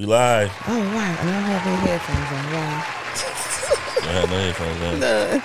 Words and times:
We 0.00 0.06
live. 0.06 0.50
Oh 0.66 0.78
wow! 0.78 1.16
I 1.20 1.24
don't 1.24 1.42
have 1.44 1.66
any 1.66 1.76
headphones 1.76 2.32
on. 2.32 2.52
Wow. 2.54 2.84
I 4.00 4.12
had 4.14 4.30
no 4.30 4.36
headphones 4.38 4.80
on. 4.80 4.98
None. 4.98 5.42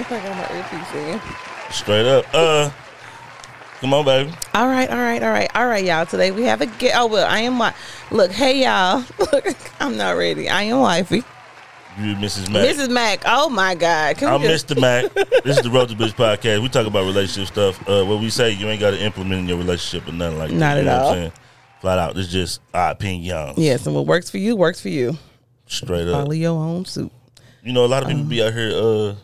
If 0.00 0.12
I 0.12 0.18
got 0.22 0.36
my 0.36 0.56
earpiece 0.56 0.94
in. 0.94 1.72
Straight 1.72 2.06
up. 2.06 2.24
Uh, 2.32 2.70
come 3.80 3.92
on, 3.94 4.04
baby. 4.04 4.32
All 4.54 4.68
right, 4.68 4.88
all 4.88 4.96
right, 4.96 5.20
all 5.20 5.30
right, 5.30 5.50
all 5.56 5.66
right, 5.66 5.84
y'all. 5.84 6.06
Today 6.06 6.30
we 6.30 6.44
have 6.44 6.60
a 6.60 6.66
get. 6.66 6.92
Oh 6.96 7.06
well, 7.06 7.26
I 7.28 7.40
am. 7.40 7.54
wi- 7.54 7.74
Look, 8.12 8.30
hey 8.30 8.62
y'all. 8.62 9.04
Look, 9.18 9.56
I'm 9.80 9.96
not 9.96 10.12
ready. 10.12 10.48
I 10.48 10.62
am 10.62 10.78
wifey, 10.78 11.24
You, 11.98 12.14
Mrs. 12.14 12.52
Mac. 12.52 12.68
Mrs. 12.68 12.90
Mac. 12.90 13.22
Oh 13.26 13.48
my 13.48 13.74
God. 13.74 14.16
Can 14.18 14.28
I'm 14.28 14.40
just- 14.42 14.68
Mr. 14.68 14.80
Mac. 14.80 15.12
This 15.42 15.56
is 15.56 15.64
the 15.64 15.70
Road 15.70 15.88
to 15.88 15.96
Bitch 15.96 16.14
podcast. 16.14 16.62
We 16.62 16.68
talk 16.68 16.86
about 16.86 17.06
relationship 17.06 17.48
stuff. 17.52 17.88
Uh, 17.88 18.04
what 18.04 18.20
we 18.20 18.30
say, 18.30 18.52
you 18.52 18.68
ain't 18.68 18.78
got 18.78 18.92
to 18.92 19.02
implement 19.02 19.40
in 19.40 19.48
your 19.48 19.58
relationship 19.58 20.08
or 20.08 20.12
nothing 20.12 20.38
like 20.38 20.50
that. 20.50 20.56
Not 20.56 20.76
you 20.80 20.88
at 20.88 21.00
all. 21.02 21.32
Flat 21.84 21.98
out. 21.98 22.16
It's 22.16 22.32
just 22.32 22.62
our 22.72 22.92
opinion. 22.92 23.52
Yes, 23.58 23.84
and 23.84 23.94
what 23.94 24.06
works 24.06 24.30
for 24.30 24.38
you 24.38 24.56
works 24.56 24.80
for 24.80 24.88
you. 24.88 25.18
Straight 25.66 26.08
up. 26.08 26.14
Follow 26.22 26.32
your 26.32 26.58
own 26.58 26.86
suit. 26.86 27.12
You 27.62 27.74
know, 27.74 27.84
a 27.84 27.86
lot 27.86 28.02
of 28.02 28.08
people 28.08 28.24
be 28.24 28.42
out 28.42 28.54
here, 28.54 28.70
uh, 28.70 29.14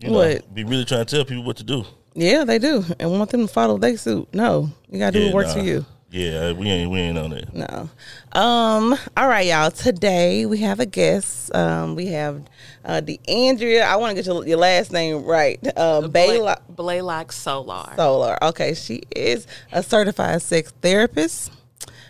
you 0.00 0.08
know, 0.08 0.12
What? 0.12 0.54
be 0.54 0.64
really 0.64 0.86
trying 0.86 1.04
to 1.04 1.14
tell 1.14 1.26
people 1.26 1.44
what 1.44 1.58
to 1.58 1.62
do. 1.62 1.84
Yeah, 2.14 2.44
they 2.44 2.58
do, 2.58 2.82
and 2.98 3.12
want 3.12 3.28
them 3.28 3.46
to 3.46 3.52
follow 3.52 3.76
their 3.76 3.98
suit. 3.98 4.32
No, 4.32 4.70
you 4.88 4.98
gotta 4.98 5.12
do 5.12 5.18
Yeah, 5.18 5.26
what 5.26 5.34
works 5.34 5.48
nah. 5.54 5.60
for 5.60 5.66
you. 5.68 5.84
Yeah, 6.10 6.52
we 6.52 6.68
ain't 6.68 6.90
we 6.90 6.98
ain't 6.98 7.16
on 7.16 7.30
that. 7.30 7.54
No. 7.54 7.88
Um. 8.32 8.96
All 9.16 9.28
right, 9.28 9.46
y'all. 9.46 9.70
Today 9.70 10.44
we 10.44 10.58
have 10.58 10.80
a 10.80 10.86
guest. 10.86 11.54
Um. 11.54 11.94
We 11.94 12.06
have 12.06 12.42
uh, 12.84 13.00
DeAndrea. 13.00 13.82
I 13.82 13.94
want 13.96 14.10
to 14.10 14.14
get 14.16 14.26
your, 14.26 14.44
your 14.44 14.58
last 14.58 14.90
name 14.90 15.24
right. 15.24 15.64
Um. 15.78 16.10
Baylock 16.10 16.62
Blaylock 16.68 17.30
Solar. 17.30 17.94
Solar. 17.94 18.42
Okay. 18.42 18.74
She 18.74 19.02
is 19.14 19.46
a 19.70 19.84
certified 19.84 20.42
sex 20.42 20.72
therapist. 20.82 21.52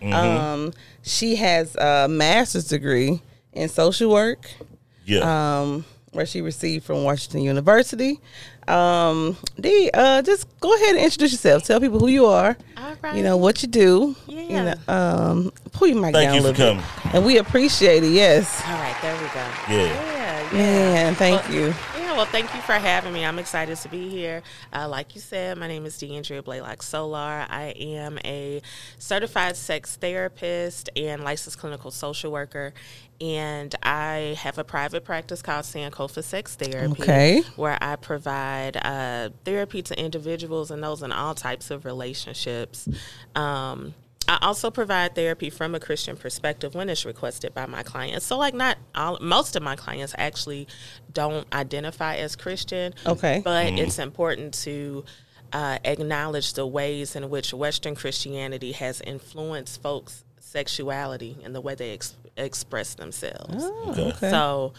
Um. 0.02 0.72
She 1.02 1.36
has 1.36 1.76
a 1.76 2.08
master's 2.08 2.68
degree 2.68 3.20
in 3.52 3.68
social 3.68 4.10
work. 4.10 4.50
Yeah. 5.04 5.60
Um. 5.60 5.84
Where 6.12 6.26
she 6.26 6.40
received 6.40 6.84
from 6.84 7.04
Washington 7.04 7.42
University. 7.42 8.18
Um. 8.66 9.36
D. 9.60 9.90
Uh. 9.94 10.22
Just 10.22 10.46
go 10.58 10.74
ahead 10.74 10.96
and 10.96 11.04
introduce 11.04 11.30
yourself. 11.32 11.62
Tell 11.64 11.78
people 11.80 12.00
who 12.00 12.08
you 12.08 12.26
are. 12.26 12.56
All 12.76 12.94
right. 13.02 13.16
You 13.16 13.22
know 13.22 13.36
what 13.36 13.62
you 13.62 13.68
do. 13.68 14.16
You 14.26 14.38
Yeah. 14.40 14.74
know, 14.88 14.92
um, 14.94 15.52
pull 15.72 15.86
your 15.88 16.00
mic 16.00 16.12
Thank 16.14 16.28
down 16.30 16.34
you 16.34 16.40
a 16.40 16.42
for 16.42 16.58
little 16.58 16.74
bit. 16.74 16.84
coming. 16.84 17.14
And 17.14 17.24
we 17.24 17.38
appreciate 17.38 18.02
it. 18.02 18.10
Yes. 18.12 18.60
All 18.66 18.72
right, 18.74 18.96
there 19.00 19.14
we 19.14 19.28
go. 19.28 19.34
Yeah. 19.34 19.84
Yeah, 19.84 20.52
yeah. 20.52 20.52
Man, 20.52 21.14
thank 21.14 21.42
Well, 21.44 21.52
you. 21.54 21.74
Yeah, 21.98 22.12
well, 22.16 22.26
thank 22.26 22.52
you 22.54 22.60
for 22.62 22.72
having 22.72 23.12
me. 23.12 23.24
I'm 23.24 23.38
excited 23.38 23.76
to 23.78 23.88
be 23.88 24.08
here. 24.08 24.42
Uh, 24.72 24.88
like 24.88 25.14
you 25.14 25.20
said, 25.20 25.58
my 25.58 25.68
name 25.68 25.86
is 25.86 25.94
DeAndrea 25.96 26.42
Blaylock 26.44 26.82
Solar. 26.82 27.46
I 27.48 27.72
am 27.78 28.18
a 28.24 28.60
certified 28.98 29.56
sex 29.56 29.94
therapist 29.96 30.90
and 30.96 31.22
licensed 31.22 31.58
clinical 31.58 31.90
social 31.92 32.32
worker. 32.32 32.72
And 33.20 33.74
I 33.82 34.34
have 34.38 34.56
a 34.58 34.64
private 34.64 35.04
practice 35.04 35.42
called 35.42 35.64
Sankofa 35.64 36.24
Sex 36.24 36.54
Therapy, 36.56 37.02
Okay. 37.02 37.42
where 37.56 37.76
I 37.82 37.96
provide 37.96 38.78
uh, 38.78 39.30
therapy 39.44 39.82
to 39.82 39.98
individuals 40.02 40.70
and 40.70 40.82
those 40.82 41.02
in 41.02 41.12
all 41.12 41.34
types 41.34 41.70
of 41.70 41.84
relationships. 41.84 42.88
Um, 43.34 43.94
I 44.26 44.38
also 44.42 44.70
provide 44.70 45.14
therapy 45.14 45.50
from 45.50 45.74
a 45.74 45.80
Christian 45.80 46.16
perspective 46.16 46.74
when 46.74 46.88
it's 46.88 47.04
requested 47.04 47.52
by 47.52 47.66
my 47.66 47.82
clients. 47.82 48.24
So, 48.24 48.38
like, 48.38 48.54
not 48.54 48.78
all, 48.94 49.18
most 49.20 49.56
of 49.56 49.62
my 49.62 49.76
clients 49.76 50.14
actually 50.16 50.68
don't 51.12 51.52
identify 51.52 52.16
as 52.16 52.36
Christian. 52.36 52.94
Okay. 53.04 53.42
But 53.44 53.72
it's 53.72 53.98
important 53.98 54.54
to 54.62 55.04
uh, 55.52 55.78
acknowledge 55.84 56.52
the 56.52 56.66
ways 56.66 57.16
in 57.16 57.28
which 57.28 57.52
Western 57.52 57.96
Christianity 57.96 58.72
has 58.72 59.00
influenced 59.00 59.82
folks' 59.82 60.24
sexuality 60.38 61.36
and 61.42 61.54
the 61.54 61.60
way 61.60 61.74
they 61.74 61.92
ex- 61.92 62.14
express 62.44 62.94
themselves. 62.94 63.64
Okay. 63.64 64.08
Okay. 64.08 64.30
So, 64.30 64.72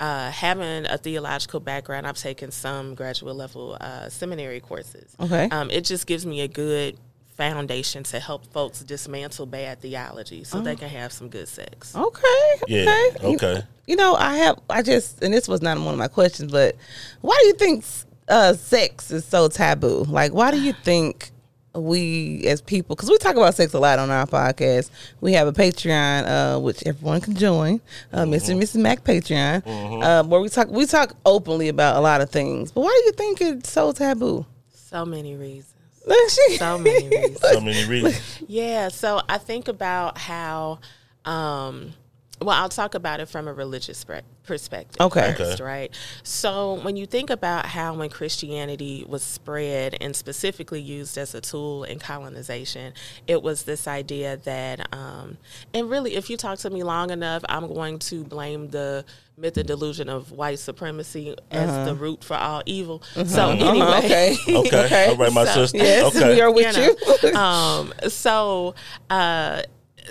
uh, 0.00 0.30
having 0.30 0.86
a 0.86 0.96
theological 0.96 1.60
background, 1.60 2.06
I've 2.06 2.16
taken 2.16 2.50
some 2.50 2.94
graduate 2.94 3.34
level 3.34 3.76
uh, 3.80 4.08
seminary 4.08 4.60
courses. 4.60 5.14
Okay. 5.18 5.48
Um, 5.50 5.70
it 5.70 5.84
just 5.84 6.06
gives 6.06 6.24
me 6.24 6.40
a 6.42 6.48
good 6.48 6.98
foundation 7.36 8.02
to 8.02 8.18
help 8.18 8.44
folks 8.52 8.80
dismantle 8.80 9.46
bad 9.46 9.80
theology 9.80 10.42
so 10.42 10.60
they 10.60 10.74
can 10.74 10.88
have 10.88 11.12
some 11.12 11.28
good 11.28 11.46
sex. 11.48 11.94
Okay. 11.94 12.54
Yeah. 12.66 13.10
Okay. 13.14 13.26
Okay. 13.34 13.62
You 13.86 13.96
know, 13.96 14.14
I 14.16 14.36
have. 14.38 14.58
I 14.68 14.82
just, 14.82 15.22
and 15.22 15.32
this 15.32 15.46
was 15.48 15.62
not 15.62 15.78
one 15.78 15.94
of 15.94 15.98
my 15.98 16.08
questions, 16.08 16.50
but 16.50 16.76
why 17.20 17.38
do 17.40 17.46
you 17.46 17.54
think 17.54 17.84
uh, 18.28 18.54
sex 18.54 19.10
is 19.10 19.24
so 19.24 19.48
taboo? 19.48 20.04
Like, 20.08 20.32
why 20.32 20.50
do 20.50 20.60
you 20.60 20.72
think 20.72 21.30
we 21.74 22.44
as 22.46 22.60
people? 22.60 22.96
Because 22.96 23.10
we 23.10 23.18
talk 23.18 23.36
about 23.36 23.54
sex 23.54 23.72
a 23.74 23.78
lot 23.78 23.98
on 23.98 24.10
our 24.10 24.26
podcast. 24.26 24.90
We 25.20 25.32
have 25.34 25.46
a 25.46 25.52
Patreon, 25.52 26.26
uh, 26.56 26.60
which 26.60 26.82
everyone 26.86 27.20
can 27.20 27.34
join, 27.36 27.80
uh, 28.12 28.22
Mr. 28.24 28.50
and 28.50 28.62
Mrs. 28.62 28.76
Mac 28.80 29.04
Patreon, 29.04 29.62
uh, 30.02 30.24
where 30.24 30.40
we 30.40 30.48
talk. 30.48 30.68
We 30.68 30.86
talk 30.86 31.14
openly 31.26 31.68
about 31.68 31.96
a 31.96 32.00
lot 32.00 32.20
of 32.20 32.30
things. 32.30 32.72
But 32.72 32.80
why 32.82 32.98
do 33.00 33.06
you 33.06 33.12
think 33.12 33.40
it's 33.40 33.70
so 33.70 33.92
taboo? 33.92 34.46
So 34.72 35.04
many 35.04 35.34
reasons. 35.36 35.74
Look, 36.06 36.30
she- 36.30 36.56
So 36.56 36.78
many 36.78 37.08
reasons. 37.08 37.40
So 37.40 37.60
many 37.60 37.84
reasons. 37.84 38.20
Yeah, 38.48 38.88
so 38.88 39.20
I 39.28 39.36
think 39.38 39.68
about 39.68 40.16
how, 40.16 40.78
um, 41.26 41.92
well, 42.40 42.56
I'll 42.56 42.68
talk 42.68 42.94
about 42.94 43.20
it 43.20 43.28
from 43.28 43.48
a 43.48 43.52
religious 43.52 44.04
perspective 44.44 45.00
Okay. 45.00 45.34
first, 45.36 45.54
Okay. 45.60 45.62
right? 45.62 45.94
So 46.22 46.74
when 46.82 46.96
you 46.96 47.04
think 47.06 47.30
about 47.30 47.66
how 47.66 47.94
when 47.94 48.10
Christianity 48.10 49.04
was 49.08 49.22
spread 49.22 49.96
and 50.00 50.14
specifically 50.14 50.80
used 50.80 51.18
as 51.18 51.34
a 51.34 51.40
tool 51.40 51.84
in 51.84 51.98
colonization, 51.98 52.92
it 53.26 53.42
was 53.42 53.64
this 53.64 53.88
idea 53.88 54.36
that, 54.44 54.88
um, 54.94 55.38
and 55.74 55.90
really, 55.90 56.14
if 56.14 56.30
you 56.30 56.36
talk 56.36 56.58
to 56.60 56.70
me 56.70 56.82
long 56.82 57.10
enough, 57.10 57.42
I'm 57.48 57.66
going 57.72 57.98
to 58.00 58.22
blame 58.24 58.68
the 58.68 59.04
myth 59.36 59.56
and 59.56 59.66
delusion 59.68 60.08
of 60.08 60.32
white 60.32 60.58
supremacy 60.58 61.34
as 61.50 61.86
the 61.86 61.94
root 61.94 62.24
for 62.24 62.34
all 62.36 62.62
evil. 62.66 63.02
So 63.26 63.50
anyway, 63.50 63.80
Uh-huh, 63.80 63.98
okay. 63.98 64.36
Okay. 64.48 65.08
All 65.10 65.16
right, 65.16 65.32
my 65.32 65.44
So- 65.44 65.52
sister. 65.66 65.78
Yes, 65.78 66.16
okay. 66.16 66.34
we 66.34 66.40
are 66.40 66.50
with 66.50 66.76
you 66.76 66.96
you. 67.22 67.34
um, 67.36 67.92
so 68.08 68.74
uh, 69.10 69.62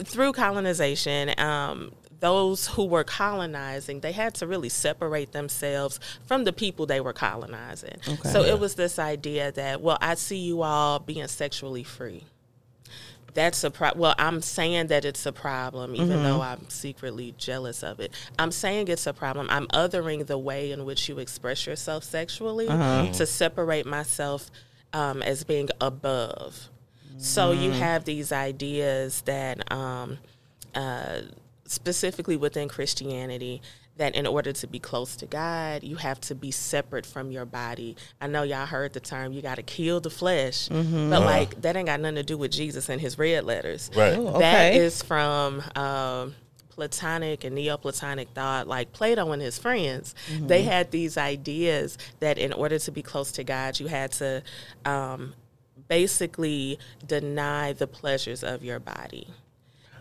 through 0.04 0.32
colonization, 0.34 1.38
um, 1.40 1.92
those 2.20 2.68
who 2.68 2.86
were 2.86 3.04
colonizing, 3.04 4.00
they 4.00 4.12
had 4.12 4.34
to 4.36 4.48
really 4.48 4.70
separate 4.70 5.32
themselves 5.34 6.00
from 6.26 6.44
the 6.46 6.54
people 6.54 6.86
they 6.86 7.00
were 7.00 7.14
colonizing. 7.14 7.98
So 8.32 8.42
it 8.44 8.60
was 8.60 8.76
this 8.76 8.98
idea 8.98 9.52
that, 9.52 9.82
well, 9.82 9.98
I 10.02 10.16
see 10.16 10.38
you 10.38 10.62
all 10.64 11.00
being 11.00 11.28
sexually 11.28 11.84
free. 11.84 12.24
That's 13.34 13.64
a 13.64 13.70
pro- 13.70 13.92
well. 13.96 14.16
I'm 14.18 14.42
saying 14.42 14.88
that 14.88 15.06
it's 15.06 15.24
a 15.28 15.32
problem, 15.32 15.94
even 15.96 16.24
though 16.24 16.42
I'm 16.42 16.68
secretly 16.70 17.36
jealous 17.38 17.84
of 17.84 18.00
it. 18.00 18.12
I'm 18.40 18.52
saying 18.52 18.88
it's 18.88 19.06
a 19.06 19.14
problem. 19.14 19.46
I'm 19.52 19.68
othering 19.68 20.26
the 20.26 20.40
way 20.40 20.72
in 20.72 20.86
which 20.86 21.08
you 21.08 21.20
express 21.20 21.68
yourself 21.68 22.04
sexually 22.04 22.66
to 23.14 23.26
separate 23.28 23.86
myself 23.86 24.50
um, 24.92 25.22
as 25.22 25.44
being 25.44 25.70
above. 25.82 26.70
So 27.20 27.52
you 27.52 27.70
have 27.72 28.06
these 28.06 28.32
ideas 28.32 29.22
that, 29.26 29.72
um, 29.72 30.18
uh, 30.74 31.22
specifically 31.68 32.36
within 32.38 32.68
Christianity, 32.70 33.62
that 33.98 34.16
in 34.16 34.28
order 34.28 34.54
to 34.54 34.68
be 34.68 34.78
close 34.80 35.16
to 35.18 35.26
God, 35.26 35.84
you 35.84 35.96
have 35.96 36.20
to 36.22 36.36
be 36.36 36.52
separate 36.52 37.06
from 37.06 37.32
your 37.32 37.46
body. 37.46 37.96
I 38.22 38.28
know 38.28 38.44
y'all 38.44 38.66
heard 38.68 38.94
the 38.94 39.00
term, 39.00 39.34
you 39.34 39.42
got 39.42 39.56
to 39.56 39.64
kill 39.64 40.00
the 40.00 40.10
flesh, 40.12 40.70
but 40.70 41.22
like 41.22 41.62
that 41.62 41.76
ain't 41.76 41.88
got 41.88 42.00
nothing 42.00 42.16
to 42.16 42.24
do 42.24 42.38
with 42.38 42.52
Jesus 42.52 42.90
and 42.90 43.02
his 43.02 43.18
red 43.18 43.44
letters. 43.44 43.90
Right. 43.96 44.14
Oh, 44.16 44.40
That 44.40 44.74
okay. 44.74 44.78
is 44.78 45.02
from 45.02 45.64
um, 45.76 46.36
Platonic 46.70 47.44
and 47.44 47.56
Neoplatonic 47.56 48.30
thought, 48.36 48.68
like 48.68 48.94
Plato 48.94 49.32
and 49.32 49.42
his 49.42 49.58
friends. 49.58 50.14
They 50.42 50.62
had 50.62 50.92
these 50.92 51.18
ideas 51.18 51.98
that 52.20 52.38
in 52.38 52.54
order 52.54 52.78
to 52.78 52.92
be 52.92 53.02
close 53.02 53.32
to 53.34 53.44
God, 53.44 53.80
you 53.80 53.88
had 53.88 54.12
to 54.14 54.44
um, 54.86 55.34
basically 55.88 56.78
deny 57.06 57.74
the 57.74 57.88
pleasures 57.88 58.44
of 58.44 58.64
your 58.64 58.80
body. 58.80 59.28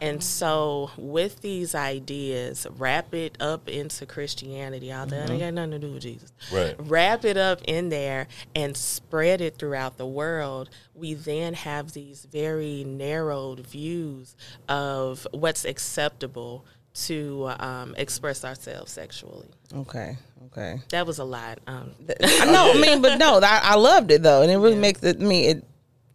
And 0.01 0.23
so, 0.23 0.91
with 0.97 1.41
these 1.41 1.75
ideas, 1.75 2.67
wrap 2.79 3.15
it 3.15 3.37
up 3.41 3.69
into 3.69 4.07
Christianity. 4.07 4.93
All 4.93 5.07
that 5.07 5.31
ain't 5.31 5.41
got 5.41 5.55
nothing 5.55 5.71
to 5.73 5.79
do 5.79 5.93
with 5.93 6.03
Jesus. 6.03 6.33
Right. 6.53 6.75
Wrap 6.79 7.25
it 7.25 7.37
up 7.37 7.61
in 7.67 7.89
there 7.89 8.29
and 8.55 8.77
spread 8.77 9.41
it 9.41 9.59
throughout 9.59 9.99
the 9.99 10.07
world. 10.07 10.71
We 10.95 11.15
then 11.15 11.55
have 11.55 11.93
these 11.93 12.27
very 12.31 12.85
narrowed 12.85 13.61
views 13.61 14.37
of 14.69 15.27
what's 15.33 15.65
acceptable 15.65 16.65
to 16.95 17.53
um, 17.59 17.95
express 17.99 18.45
ourselves 18.45 18.91
sexually. 18.93 19.49
Okay. 19.75 20.17
Okay. 20.47 20.81
That 20.91 21.07
was 21.07 21.19
a 21.19 21.25
lot. 21.25 21.59
Um, 21.67 21.93
I 22.23 22.47
know. 22.47 22.73
I 22.75 22.81
mean, 22.81 23.03
but 23.03 23.19
no, 23.19 23.41
I, 23.43 23.61
I 23.63 23.75
loved 23.75 24.11
it 24.11 24.23
though, 24.23 24.43
and 24.43 24.51
it 24.51 24.57
really 24.57 24.77
makes 24.77 25.03
it. 25.03 25.21
I 25.21 25.25
mean, 25.25 25.59
it 25.59 25.65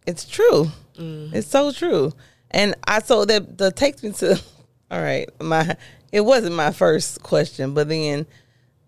it's 0.06 0.24
true. 0.24 0.70
It's 0.98 1.48
so 1.48 1.72
true. 1.72 2.12
And 2.52 2.74
I 2.86 3.00
so 3.00 3.24
that 3.24 3.58
that 3.58 3.76
takes 3.76 4.02
me 4.02 4.12
to. 4.12 4.40
All 4.90 5.00
right, 5.00 5.28
my 5.40 5.76
it 6.12 6.20
wasn't 6.20 6.54
my 6.54 6.70
first 6.70 7.22
question, 7.22 7.72
but 7.72 7.88
then, 7.88 8.26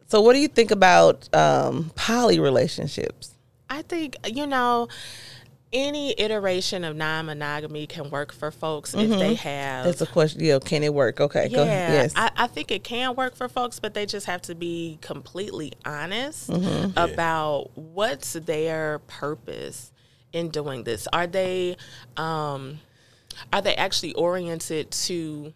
so 0.09 0.21
what 0.21 0.35
do 0.35 0.39
you 0.39 0.49
think 0.49 0.71
about 0.71 1.35
um, 1.35 1.91
poly 1.95 2.39
relationships? 2.39 3.31
I 3.71 3.81
think 3.83 4.17
you 4.31 4.47
know, 4.47 4.89
any 5.73 6.15
iteration 6.21 6.85
of 6.85 6.95
non-monogamy 6.95 7.87
can 7.87 8.11
work 8.11 8.33
for 8.35 8.51
folks 8.51 8.93
if 8.95 9.09
they 9.09 9.33
have 9.35 9.87
That's 9.87 10.03
a 10.03 10.07
question. 10.07 10.45
Yeah, 10.45 10.59
can 10.63 10.83
it 10.85 10.93
work? 10.93 11.21
Okay, 11.23 11.49
go 11.49 11.63
ahead. 11.63 11.93
yeah, 11.93 12.03
Yes. 12.03 12.13
I, 12.15 12.31
I 12.37 12.47
think 12.49 12.71
it 12.71 12.85
can 12.85 13.15
work 13.17 13.35
for 13.35 13.49
folks, 13.49 13.81
but 13.81 13.95
they 13.95 14.05
just 14.05 14.27
have 14.27 14.43
to 14.43 14.55
be 14.55 14.99
completely 15.01 15.73
honest 15.87 16.51
Mm-hmm. 16.51 16.99
about 16.99 17.71
what's 17.75 18.35
their 18.35 18.99
purpose 19.07 19.91
in 20.35 20.51
doing 20.51 20.85
this. 20.85 21.09
Are 21.13 21.27
they 21.27 21.77
um, 22.19 22.79
are 23.53 23.63
they 23.63 23.75
actually 23.75 24.15
oriented 24.15 24.91
to 24.91 25.53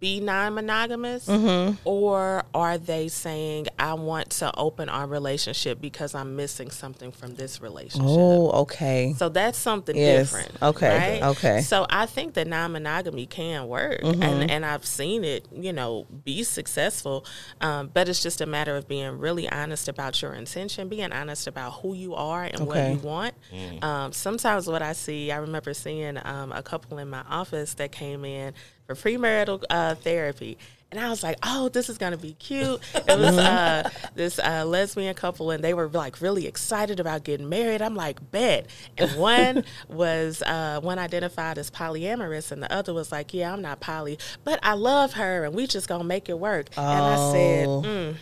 be 0.00 0.20
non-monogamous 0.20 1.26
Mm-hmm. 1.26 1.76
or 1.84 2.44
are 2.54 2.76
they 2.78 3.08
saying 3.08 3.66
i 3.78 3.94
want 3.94 4.30
to 4.30 4.54
open 4.56 4.88
our 4.88 5.06
relationship 5.06 5.80
because 5.80 6.14
i'm 6.14 6.36
missing 6.36 6.70
something 6.70 7.10
from 7.10 7.34
this 7.36 7.60
relationship 7.62 8.06
oh, 8.08 8.50
okay. 8.62 9.14
so 9.16 9.28
that's 9.28 9.56
something 9.58 9.96
Yes. 9.96 10.30
different. 10.30 10.62
Okay. 10.62 11.20
Right? 11.20 11.22
Okay. 11.30 11.60
So 11.62 11.86
I 11.90 12.06
think 12.06 12.34
that 12.34 12.46
non 12.46 12.72
monogamy 12.72 13.26
can 13.26 13.66
work. 13.66 14.00
Mm-hmm. 14.02 14.22
And 14.22 14.50
and 14.50 14.66
I've 14.66 14.84
seen 14.84 15.24
it, 15.24 15.46
you 15.52 15.72
know, 15.72 16.06
be 16.24 16.42
successful. 16.44 17.24
Um, 17.60 17.90
but 17.92 18.08
it's 18.08 18.22
just 18.22 18.40
a 18.40 18.46
matter 18.46 18.76
of 18.76 18.86
being 18.86 19.18
really 19.18 19.48
honest 19.50 19.88
about 19.88 20.20
your 20.22 20.34
intention, 20.34 20.88
being 20.88 21.12
honest 21.12 21.46
about 21.46 21.70
who 21.80 21.94
you 21.94 22.14
are 22.14 22.44
and 22.44 22.60
Okay. 22.62 22.66
what 22.66 22.90
you 22.92 22.98
want. 23.08 23.34
Um, 23.82 24.12
sometimes 24.12 24.66
what 24.66 24.82
I 24.82 24.92
see, 24.92 25.32
I 25.32 25.38
remember 25.38 25.74
seeing 25.74 26.18
um, 26.24 26.52
a 26.52 26.62
couple 26.62 26.98
in 26.98 27.08
my 27.10 27.22
office 27.28 27.74
that 27.74 27.90
came 27.92 28.24
in 28.24 28.52
for 28.88 28.94
premarital 28.94 29.62
uh, 29.70 29.94
therapy. 29.96 30.56
And 30.90 30.98
I 30.98 31.10
was 31.10 31.22
like, 31.22 31.36
"Oh, 31.42 31.68
this 31.68 31.90
is 31.90 31.98
gonna 31.98 32.16
be 32.16 32.32
cute." 32.32 32.80
It 32.94 33.18
was 33.18 33.36
uh, 33.36 33.90
this 34.14 34.38
uh, 34.38 34.64
lesbian 34.64 35.14
couple, 35.14 35.50
and 35.50 35.62
they 35.62 35.74
were 35.74 35.88
like 35.88 36.22
really 36.22 36.46
excited 36.46 36.98
about 36.98 37.24
getting 37.24 37.46
married. 37.50 37.82
I'm 37.82 37.94
like, 37.94 38.30
"Bet!" 38.30 38.68
And 38.96 39.10
one 39.18 39.64
was 39.88 40.40
uh, 40.40 40.80
one 40.80 40.98
identified 40.98 41.58
as 41.58 41.70
polyamorous, 41.70 42.52
and 42.52 42.62
the 42.62 42.72
other 42.72 42.94
was 42.94 43.12
like, 43.12 43.34
"Yeah, 43.34 43.52
I'm 43.52 43.60
not 43.60 43.80
poly, 43.80 44.18
but 44.44 44.58
I 44.62 44.72
love 44.72 45.12
her, 45.12 45.44
and 45.44 45.54
we 45.54 45.66
just 45.66 45.88
gonna 45.88 46.04
make 46.04 46.30
it 46.30 46.38
work." 46.38 46.70
And 46.78 46.86
I 46.86 47.32
said, 47.32 47.66
Oh. 47.66 47.82
mm, 47.84 48.14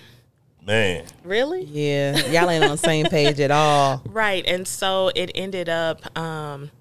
Man, 0.67 1.05
"Really?" 1.23 1.63
Yeah, 1.67 2.17
y'all 2.27 2.51
ain't 2.51 2.65
on 2.65 2.71
the 2.71 2.77
same 2.77 3.07
page 3.07 3.39
at 3.39 3.53
all. 3.53 4.03
Right. 4.09 4.45
And 4.45 4.67
so 4.67 5.13
it 5.15 5.31
ended 5.37 5.69
up, 5.69 6.19
um, 6.19 6.73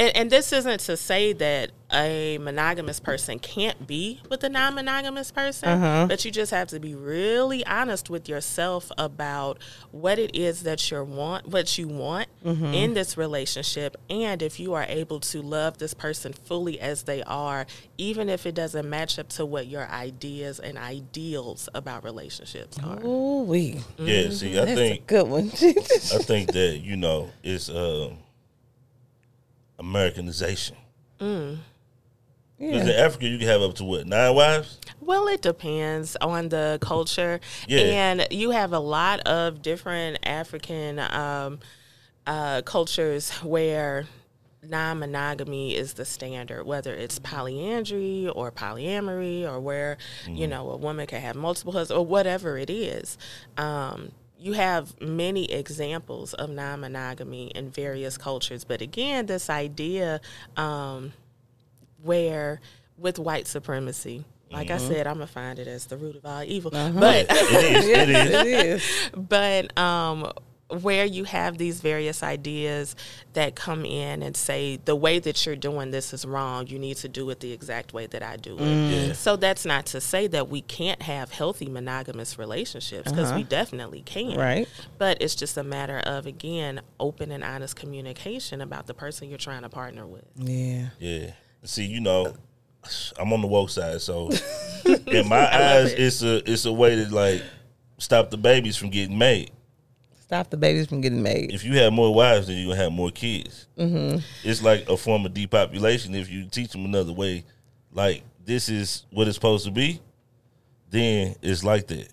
and, 0.00 0.16
and 0.16 0.30
this 0.30 0.52
isn't 0.52 0.80
to 0.80 0.96
say 0.96 1.34
that 1.34 1.72
a 1.92 2.38
monogamous 2.38 3.00
person 3.00 3.38
can't 3.38 3.86
be 3.86 4.20
with 4.30 4.42
a 4.44 4.48
non 4.48 4.74
monogamous 4.74 5.30
person, 5.30 5.80
but 6.08 6.24
you 6.24 6.30
just 6.30 6.52
have 6.52 6.68
to 6.68 6.80
be 6.80 6.94
really 6.94 7.66
honest 7.66 8.08
with 8.08 8.28
yourself 8.28 8.90
about 8.96 9.58
what 9.90 10.18
it 10.18 10.34
is 10.34 10.62
that 10.62 10.90
you 10.90 11.02
want, 11.04 11.48
what 11.48 11.76
you 11.76 11.88
want 11.88 12.28
in 12.44 12.94
this 12.94 13.16
relationship, 13.18 13.96
and 14.08 14.40
if 14.40 14.58
you 14.58 14.72
are 14.72 14.84
able 14.84 15.20
to 15.20 15.42
love 15.42 15.78
this 15.78 15.92
person 15.92 16.32
fully 16.32 16.80
as 16.80 17.02
they 17.02 17.22
are, 17.24 17.66
even 17.98 18.28
if 18.28 18.46
it 18.46 18.54
doesn't 18.54 18.88
match 18.88 19.18
up 19.18 19.28
to 19.28 19.44
what 19.44 19.66
your 19.66 19.86
ideas 19.88 20.60
and 20.60 20.78
ideals 20.78 21.68
about 21.74 22.04
relationships 22.04 22.78
are. 22.82 23.04
Ooh, 23.04 23.42
we. 23.42 23.80
yeah. 23.98 24.30
See, 24.30 24.58
I 24.58 24.64
That's 24.64 24.70
a 24.70 24.74
think 24.76 25.06
good 25.06 25.28
one. 25.28 25.46
I 25.48 26.22
think 26.22 26.52
that 26.52 26.78
you 26.82 26.96
know 26.96 27.30
it's 27.42 27.68
uh, 27.68 28.10
Americanization. 29.80 30.76
Because 32.60 32.88
in. 32.88 32.90
Africa, 32.90 33.26
you 33.26 33.38
can 33.38 33.48
have 33.48 33.62
up 33.62 33.74
to 33.76 33.84
what 33.84 34.06
nine 34.06 34.34
wives. 34.34 34.78
Well, 35.00 35.26
it 35.28 35.40
depends 35.40 36.14
on 36.20 36.50
the 36.50 36.78
culture. 36.82 37.40
Yeah. 37.66 37.80
And 37.80 38.26
you 38.30 38.50
have 38.50 38.72
a 38.72 38.78
lot 38.78 39.20
of 39.20 39.62
different 39.62 40.18
African 40.22 40.98
um, 40.98 41.60
uh, 42.26 42.60
cultures 42.62 43.30
where 43.42 44.06
non 44.62 44.98
monogamy 44.98 45.74
is 45.74 45.94
the 45.94 46.04
standard, 46.04 46.66
whether 46.66 46.94
it's 46.94 47.18
polyandry 47.18 48.28
or 48.28 48.52
polyamory 48.52 49.50
or 49.50 49.58
where, 49.58 49.96
you 50.28 50.46
know, 50.46 50.70
a 50.70 50.76
woman 50.76 51.06
can 51.06 51.22
have 51.22 51.36
multiple 51.36 51.72
husbands 51.72 51.98
or 51.98 52.04
whatever 52.04 52.58
it 52.58 52.68
is. 52.68 53.16
Um, 53.56 54.12
you 54.40 54.54
have 54.54 55.00
many 55.00 55.50
examples 55.52 56.32
of 56.34 56.50
non 56.50 56.80
monogamy 56.80 57.48
in 57.48 57.70
various 57.70 58.16
cultures. 58.16 58.64
But 58.64 58.80
again, 58.80 59.26
this 59.26 59.50
idea, 59.50 60.20
um, 60.56 61.12
where 62.02 62.60
with 62.96 63.18
white 63.18 63.46
supremacy, 63.46 64.24
like 64.50 64.70
I 64.70 64.78
said, 64.78 65.06
I'm 65.06 65.14
gonna 65.14 65.26
find 65.26 65.58
it 65.58 65.68
as 65.68 65.86
the 65.86 65.96
root 65.96 66.16
of 66.16 66.26
all 66.26 66.42
evil. 66.42 66.72
But 66.72 67.26
It 67.28 67.76
is. 67.76 67.86
It 67.86 68.08
is. 68.08 68.30
it 68.30 68.66
is. 68.66 69.10
but 69.16 69.78
um, 69.78 70.32
where 70.70 71.04
you 71.04 71.24
have 71.24 71.58
these 71.58 71.80
various 71.80 72.22
ideas 72.22 72.94
that 73.32 73.54
come 73.54 73.84
in 73.84 74.22
and 74.22 74.36
say 74.36 74.78
the 74.84 74.94
way 74.96 75.18
that 75.18 75.44
you're 75.44 75.56
doing 75.56 75.90
this 75.90 76.12
is 76.12 76.24
wrong, 76.24 76.66
you 76.66 76.78
need 76.78 76.96
to 76.98 77.08
do 77.08 77.28
it 77.30 77.40
the 77.40 77.52
exact 77.52 77.92
way 77.92 78.06
that 78.06 78.22
I 78.22 78.36
do 78.36 78.56
it. 78.56 78.60
Mm. 78.60 79.08
Yeah. 79.08 79.12
So 79.12 79.36
that's 79.36 79.64
not 79.64 79.86
to 79.86 80.00
say 80.00 80.26
that 80.28 80.48
we 80.48 80.62
can't 80.62 81.02
have 81.02 81.32
healthy 81.32 81.68
monogamous 81.68 82.38
relationships 82.38 83.10
because 83.10 83.32
we 83.32 83.40
uh-huh. 83.40 83.48
definitely 83.48 84.02
can. 84.02 84.38
Right. 84.38 84.68
But 84.98 85.20
it's 85.20 85.34
just 85.34 85.56
a 85.56 85.64
matter 85.64 85.98
of 85.98 86.26
again 86.26 86.80
open 86.98 87.30
and 87.32 87.42
honest 87.42 87.76
communication 87.76 88.60
about 88.60 88.86
the 88.86 88.94
person 88.94 89.28
you're 89.28 89.38
trying 89.38 89.62
to 89.62 89.68
partner 89.68 90.06
with. 90.06 90.24
Yeah. 90.36 90.88
Yeah. 90.98 91.32
See, 91.64 91.84
you 91.84 92.00
know, 92.00 92.34
I'm 93.18 93.32
on 93.32 93.42
the 93.42 93.46
woke 93.46 93.70
side, 93.70 94.00
so 94.00 94.30
in 95.06 95.28
my 95.28 95.54
eyes, 95.54 95.92
it. 95.92 95.98
it's 95.98 96.22
a 96.22 96.50
it's 96.50 96.64
a 96.64 96.72
way 96.72 96.96
to 96.96 97.14
like 97.14 97.42
stop 97.98 98.30
the 98.30 98.38
babies 98.38 98.76
from 98.76 98.88
getting 98.88 99.18
made. 99.18 99.50
Stop 100.30 100.48
the 100.48 100.56
babies 100.56 100.86
from 100.86 101.00
getting 101.00 101.24
made. 101.24 101.52
If 101.52 101.64
you 101.64 101.76
have 101.78 101.92
more 101.92 102.14
wives, 102.14 102.46
then 102.46 102.56
you're 102.56 102.68
gonna 102.68 102.84
have 102.84 102.92
more 102.92 103.10
kids. 103.10 103.66
Mm-hmm. 103.76 104.18
It's 104.44 104.62
like 104.62 104.88
a 104.88 104.96
form 104.96 105.26
of 105.26 105.34
depopulation. 105.34 106.14
If 106.14 106.30
you 106.30 106.44
teach 106.44 106.70
them 106.70 106.84
another 106.84 107.12
way, 107.12 107.42
like 107.90 108.22
this 108.44 108.68
is 108.68 109.06
what 109.10 109.26
it's 109.26 109.34
supposed 109.34 109.64
to 109.64 109.72
be, 109.72 110.00
then 110.88 111.34
it's 111.42 111.64
like 111.64 111.88
that. 111.88 112.12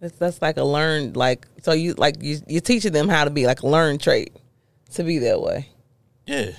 That's, 0.00 0.16
that's 0.16 0.40
like 0.40 0.56
a 0.56 0.64
learned 0.64 1.14
like 1.14 1.46
so 1.60 1.72
you 1.72 1.92
like 1.92 2.22
you 2.22 2.40
you're 2.46 2.62
teaching 2.62 2.92
them 2.94 3.06
how 3.06 3.24
to 3.24 3.30
be 3.30 3.46
like 3.46 3.60
a 3.60 3.66
learned 3.66 4.00
trait 4.00 4.34
to 4.94 5.04
be 5.04 5.18
that 5.18 5.42
way. 5.42 5.68
Yeah. 6.26 6.52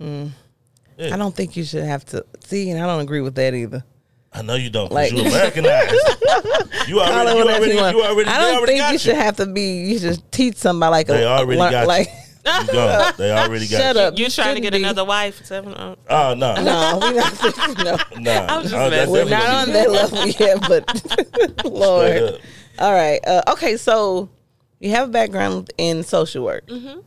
I 0.00 1.16
don't 1.18 1.36
think 1.36 1.58
you 1.58 1.64
should 1.64 1.84
have 1.84 2.06
to 2.06 2.24
see, 2.42 2.70
and 2.70 2.82
I 2.82 2.86
don't 2.86 3.02
agree 3.02 3.20
with 3.20 3.34
that 3.34 3.52
either. 3.52 3.84
I 4.32 4.42
know 4.42 4.54
you 4.54 4.70
don't. 4.70 4.92
Like- 4.92 5.12
Like, 5.12 5.22
you 5.22 5.28
Americanized. 5.30 5.92
you 6.86 6.96
Call 6.96 7.00
already, 7.02 7.30
you 7.30 7.36
whatever 7.36 7.40
already, 7.40 7.72
you 7.74 7.76
want. 7.80 7.96
you 7.96 8.02
already, 8.02 8.30
I 8.30 8.38
don't 8.38 8.56
already 8.56 8.66
think 8.72 8.80
got 8.80 8.92
you 8.92 8.98
should 8.98 9.16
have 9.16 9.36
to 9.36 9.46
be. 9.46 9.84
You 9.86 9.98
should 9.98 10.32
teach 10.32 10.56
somebody 10.56 10.90
like 10.90 11.06
They 11.06 11.22
a 11.24 11.28
already 11.28 11.58
learn- 11.58 11.72
got 11.72 11.82
you. 11.82 11.86
like. 11.88 12.08
You 12.46 12.66
gone. 12.72 13.12
They 13.18 13.30
already 13.32 13.66
got 13.68 13.78
Shut 13.80 13.96
you. 13.96 14.02
up. 14.02 14.18
You 14.18 14.30
trying 14.30 14.30
to 14.30 14.30
shouldn't 14.30 14.62
get 14.62 14.72
be. 14.72 14.78
another 14.82 15.04
wife? 15.04 15.44
Seven, 15.44 15.74
uh, 15.74 15.96
Oh 16.08 16.34
no, 16.34 16.54
no, 16.54 16.62
No, 16.62 16.98
we 17.10 17.14
not. 17.16 17.84
No, 17.84 17.96
nah. 18.20 18.46
I 18.46 18.56
was 18.58 18.70
just 18.70 18.74
Oh, 18.74 18.88
messing. 18.90 19.12
we're 19.12 19.24
We're 19.24 19.30
not 19.30 19.68
on 19.68 19.72
that 19.74 19.90
level 19.90 20.26
yet. 20.26 20.60
But 20.66 21.64
Lord, 21.66 22.40
all 22.78 22.92
right. 22.92 23.20
Uh, 23.26 23.42
okay, 23.48 23.76
so 23.76 24.30
you 24.78 24.90
have 24.92 25.08
a 25.08 25.12
background 25.12 25.70
in 25.76 26.02
social 26.04 26.42
work. 26.44 26.66
Mm-hmm. 26.68 27.00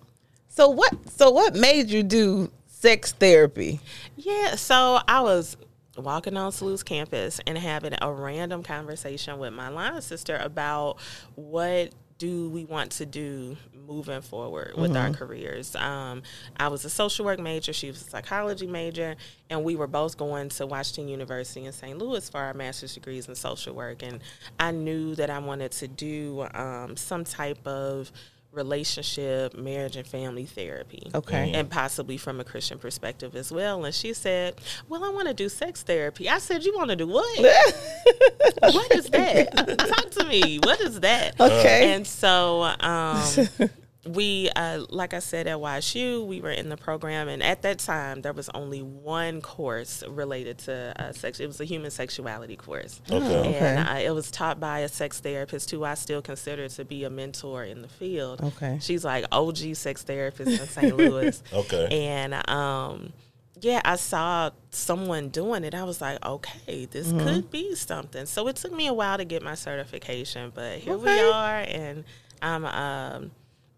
So 0.49 0.69
what? 0.69 0.93
So 1.09 1.31
what 1.31 1.55
made 1.55 1.89
you 1.89 2.03
do 2.03 2.51
sex 2.67 3.11
therapy? 3.13 3.79
Yeah, 4.17 4.55
so 4.55 4.99
I 5.07 5.21
was 5.21 5.57
walking 5.97 6.37
on 6.37 6.51
SLU's 6.51 6.83
campus 6.83 7.39
and 7.45 7.57
having 7.57 7.93
a 8.01 8.11
random 8.11 8.63
conversation 8.63 9.39
with 9.39 9.53
my 9.53 9.69
line 9.69 10.01
sister 10.01 10.37
about 10.37 10.97
what 11.35 11.91
do 12.17 12.49
we 12.49 12.65
want 12.65 12.91
to 12.91 13.05
do 13.05 13.57
moving 13.87 14.21
forward 14.21 14.77
with 14.77 14.95
our 14.95 15.09
careers. 15.09 15.75
Um, 15.75 16.21
I 16.55 16.67
was 16.67 16.85
a 16.85 16.89
social 16.89 17.25
work 17.25 17.39
major, 17.39 17.73
she 17.73 17.87
was 17.87 18.05
a 18.05 18.09
psychology 18.11 18.67
major, 18.67 19.15
and 19.49 19.63
we 19.63 19.75
were 19.75 19.87
both 19.87 20.17
going 20.17 20.49
to 20.49 20.67
Washington 20.67 21.07
University 21.07 21.65
in 21.65 21.71
St. 21.71 21.97
Louis 21.97 22.29
for 22.29 22.37
our 22.37 22.53
master's 22.53 22.93
degrees 22.93 23.27
in 23.27 23.33
social 23.33 23.73
work. 23.73 24.03
And 24.03 24.21
I 24.59 24.69
knew 24.69 25.15
that 25.15 25.31
I 25.31 25.39
wanted 25.39 25.71
to 25.71 25.87
do 25.87 26.47
um, 26.53 26.95
some 26.95 27.23
type 27.23 27.65
of 27.65 28.11
relationship, 28.51 29.55
marriage, 29.57 29.95
and 29.95 30.05
family 30.05 30.45
therapy 30.45 31.09
Okay. 31.15 31.51
and 31.53 31.69
possibly 31.69 32.17
from 32.17 32.39
a 32.39 32.43
Christian 32.43 32.77
perspective 32.79 33.35
as 33.35 33.51
well. 33.51 33.85
And 33.85 33.93
she 33.95 34.13
said, 34.13 34.55
"Well, 34.89 35.03
I 35.03 35.09
want 35.09 35.27
to 35.27 35.33
do 35.33 35.47
sex 35.49 35.83
therapy." 35.83 36.27
I 36.29 36.37
said, 36.39 36.63
"You 36.63 36.75
want 36.75 36.89
to 36.89 36.95
do 36.95 37.07
what? 37.07 37.39
what 38.59 38.91
is 38.91 39.05
that? 39.09 39.55
Talk 39.77 40.09
to 40.11 40.25
me. 40.25 40.59
What 40.63 40.81
is 40.81 40.99
that?" 41.01 41.39
Okay. 41.39 41.93
And 41.93 42.05
so, 42.05 42.63
um, 42.63 43.23
we, 44.05 44.49
uh, 44.55 44.83
like 44.89 45.13
I 45.13 45.19
said 45.19 45.45
at 45.45 45.57
WashU, 45.57 46.25
we 46.25 46.41
were 46.41 46.49
in 46.49 46.69
the 46.69 46.77
program, 46.77 47.27
and 47.27 47.43
at 47.43 47.61
that 47.61 47.77
time, 47.77 48.21
there 48.21 48.33
was 48.33 48.49
only 48.55 48.81
one 48.81 49.41
course 49.41 50.03
related 50.09 50.57
to 50.59 50.93
uh, 50.97 51.11
sex. 51.11 51.39
It 51.39 51.45
was 51.45 51.61
a 51.61 51.65
human 51.65 51.91
sexuality 51.91 52.55
course. 52.55 52.99
Okay. 53.11 53.37
Okay. 53.37 53.57
And 53.59 53.87
uh, 53.87 54.01
it 54.01 54.09
was 54.15 54.31
taught 54.31 54.59
by 54.59 54.79
a 54.79 54.87
sex 54.87 55.19
therapist 55.19 55.69
who 55.69 55.83
I 55.83 55.93
still 55.93 56.21
consider 56.23 56.67
to 56.69 56.83
be 56.85 57.03
a 57.03 57.11
mentor 57.11 57.63
in 57.63 57.83
the 57.83 57.87
field. 57.87 58.41
Okay. 58.41 58.79
She's 58.81 59.05
like 59.05 59.25
OG 59.31 59.75
sex 59.75 60.01
therapist 60.01 60.59
in 60.59 60.67
St. 60.67 60.95
Louis. 60.97 61.43
Okay. 61.53 61.87
And 62.09 62.49
um, 62.49 63.13
yeah, 63.59 63.81
I 63.85 63.97
saw 63.97 64.49
someone 64.71 65.29
doing 65.29 65.63
it. 65.63 65.75
I 65.75 65.83
was 65.83 66.01
like, 66.01 66.25
okay, 66.25 66.85
this 66.85 67.07
Mm-hmm. 67.09 67.19
could 67.27 67.51
be 67.51 67.75
something. 67.75 68.25
So 68.25 68.47
it 68.47 68.55
took 68.55 68.71
me 68.73 68.87
a 68.87 68.93
while 68.93 69.17
to 69.17 69.25
get 69.25 69.43
my 69.43 69.53
certification, 69.53 70.51
but 70.55 70.79
here 70.79 70.97
we 70.97 71.19
are, 71.19 71.57
and 71.67 72.03
I'm 72.41 72.65
um, 72.65 73.31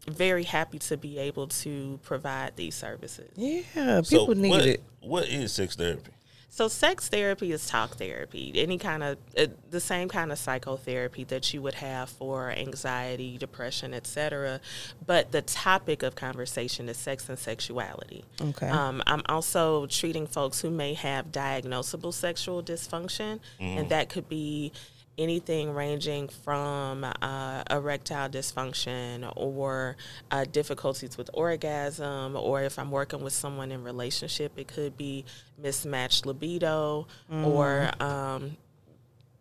very 0.07 0.43
happy 0.43 0.79
to 0.79 0.97
be 0.97 1.17
able 1.17 1.47
to 1.47 1.99
provide 2.03 2.55
these 2.55 2.75
services. 2.75 3.31
Yeah, 3.35 4.01
people 4.01 4.27
so 4.27 4.33
need 4.33 4.49
what, 4.49 4.65
it. 4.65 4.83
What 5.01 5.27
is 5.27 5.53
sex 5.53 5.75
therapy? 5.75 6.11
So, 6.49 6.67
sex 6.67 7.09
therapy 7.09 7.51
is 7.51 7.65
talk 7.65 7.95
therapy. 7.95 8.51
Any 8.55 8.77
kind 8.77 9.01
of 9.01 9.17
uh, 9.35 9.47
the 9.71 9.79
same 9.79 10.07
kind 10.07 10.31
of 10.31 10.37
psychotherapy 10.37 11.23
that 11.23 11.51
you 11.51 11.63
would 11.63 11.73
have 11.73 12.09
for 12.09 12.51
anxiety, 12.51 13.39
depression, 13.39 13.91
etc. 13.91 14.61
But 15.03 15.31
the 15.31 15.41
topic 15.41 16.03
of 16.03 16.13
conversation 16.13 16.89
is 16.89 16.97
sex 16.97 17.27
and 17.27 17.39
sexuality. 17.39 18.23
Okay. 18.39 18.69
Um, 18.69 19.01
I'm 19.07 19.23
also 19.27 19.87
treating 19.87 20.27
folks 20.27 20.61
who 20.61 20.69
may 20.69 20.93
have 20.93 21.31
diagnosable 21.31 22.13
sexual 22.13 22.61
dysfunction, 22.61 23.39
and 23.59 23.89
that 23.89 24.09
could 24.09 24.29
be 24.29 24.73
anything 25.17 25.73
ranging 25.73 26.27
from 26.27 27.05
uh, 27.21 27.63
erectile 27.69 28.29
dysfunction 28.29 29.31
or 29.35 29.95
uh, 30.31 30.45
difficulties 30.45 31.17
with 31.17 31.29
orgasm, 31.33 32.35
or 32.35 32.63
if 32.63 32.79
I'm 32.79 32.91
working 32.91 33.21
with 33.21 33.33
someone 33.33 33.71
in 33.71 33.83
relationship, 33.83 34.53
it 34.57 34.67
could 34.67 34.97
be 34.97 35.25
mismatched 35.57 36.25
libido 36.25 37.07
or. 37.45 37.91
Um, 37.99 38.57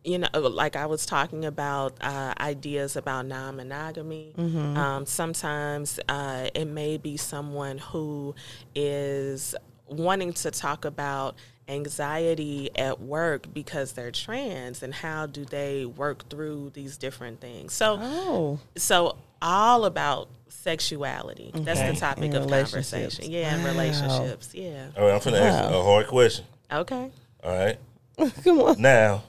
you 0.05 0.19
know, 0.19 0.29
like 0.35 0.75
I 0.75 0.87
was 0.87 1.07
talking 1.07 1.45
about 1.45 1.95
uh, 2.01 2.35
ideas 2.41 2.97
about 2.97 3.27
non 3.27 3.55
monogamy. 3.55 4.35
Um, 4.77 5.07
sometimes 5.07 6.01
uh, 6.09 6.49
it 6.55 6.65
may 6.65 6.97
be 6.99 7.17
someone 7.17 7.79
who 7.79 8.35
is 8.75 9.55
wanting 9.87 10.33
to 10.33 10.51
talk 10.51 10.85
about 10.85 11.37
anxiety 11.69 12.71
at 12.77 13.01
work 13.01 13.47
because 13.53 13.93
they're 13.93 14.11
trans 14.11 14.83
and 14.83 14.93
how 14.95 15.27
do 15.27 15.45
they 15.45 15.85
work 15.85 16.29
through 16.29 16.71
these 16.75 16.97
different 16.97 17.41
things. 17.41 17.73
So, 17.73 17.99
Oh, 18.01 18.59
so 18.77 19.17
all 19.41 19.85
about 19.85 20.29
sexuality. 20.49 21.51
That's 21.55 21.81
the 21.81 21.99
topic 21.99 22.35
And 22.35 22.35
of 22.37 22.49
conversation. 22.51 23.31
Yeah, 23.31 23.55
and 23.55 23.65
relationships. 23.65 24.55
Yeah. 24.55 24.89
All 24.97 25.05
right, 25.05 25.15
I'm 25.15 25.21
finna 25.21 25.41
ask 25.41 25.71
Wow. 25.71 25.81
a 25.81 25.83
hard 25.83 26.07
question. 26.09 26.45
Okay. 26.71 27.11
All 27.43 27.57
right. 27.57 27.79
come 28.45 28.61
on. 28.61 28.81
Now, 28.81 29.25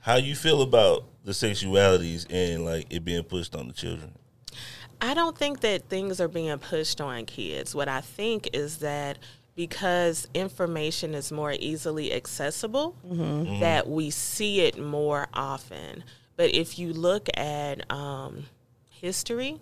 how 0.00 0.16
you 0.16 0.34
feel 0.34 0.62
about 0.62 1.04
the 1.24 1.32
sexualities 1.32 2.26
and 2.30 2.64
like 2.64 2.86
it 2.90 3.04
being 3.04 3.24
pushed 3.24 3.54
on 3.54 3.68
the 3.68 3.74
children? 3.74 4.12
I 5.02 5.14
don't 5.14 5.36
think 5.36 5.60
that 5.60 5.88
things 5.88 6.20
are 6.20 6.28
being 6.28 6.56
pushed 6.58 7.00
on 7.00 7.24
kids. 7.24 7.74
What 7.74 7.88
I 7.88 8.00
think 8.02 8.50
is 8.52 8.78
that 8.78 9.18
because 9.60 10.26
information 10.32 11.14
is 11.14 11.30
more 11.30 11.52
easily 11.52 12.14
accessible, 12.14 12.96
that 13.60 13.86
we 13.86 14.08
see 14.08 14.60
it 14.60 14.78
more 14.78 15.26
often. 15.34 16.02
But 16.36 16.54
if 16.54 16.78
you 16.78 16.94
look 16.94 17.28
at 17.36 17.92
um, 17.92 18.46
history, 18.88 19.60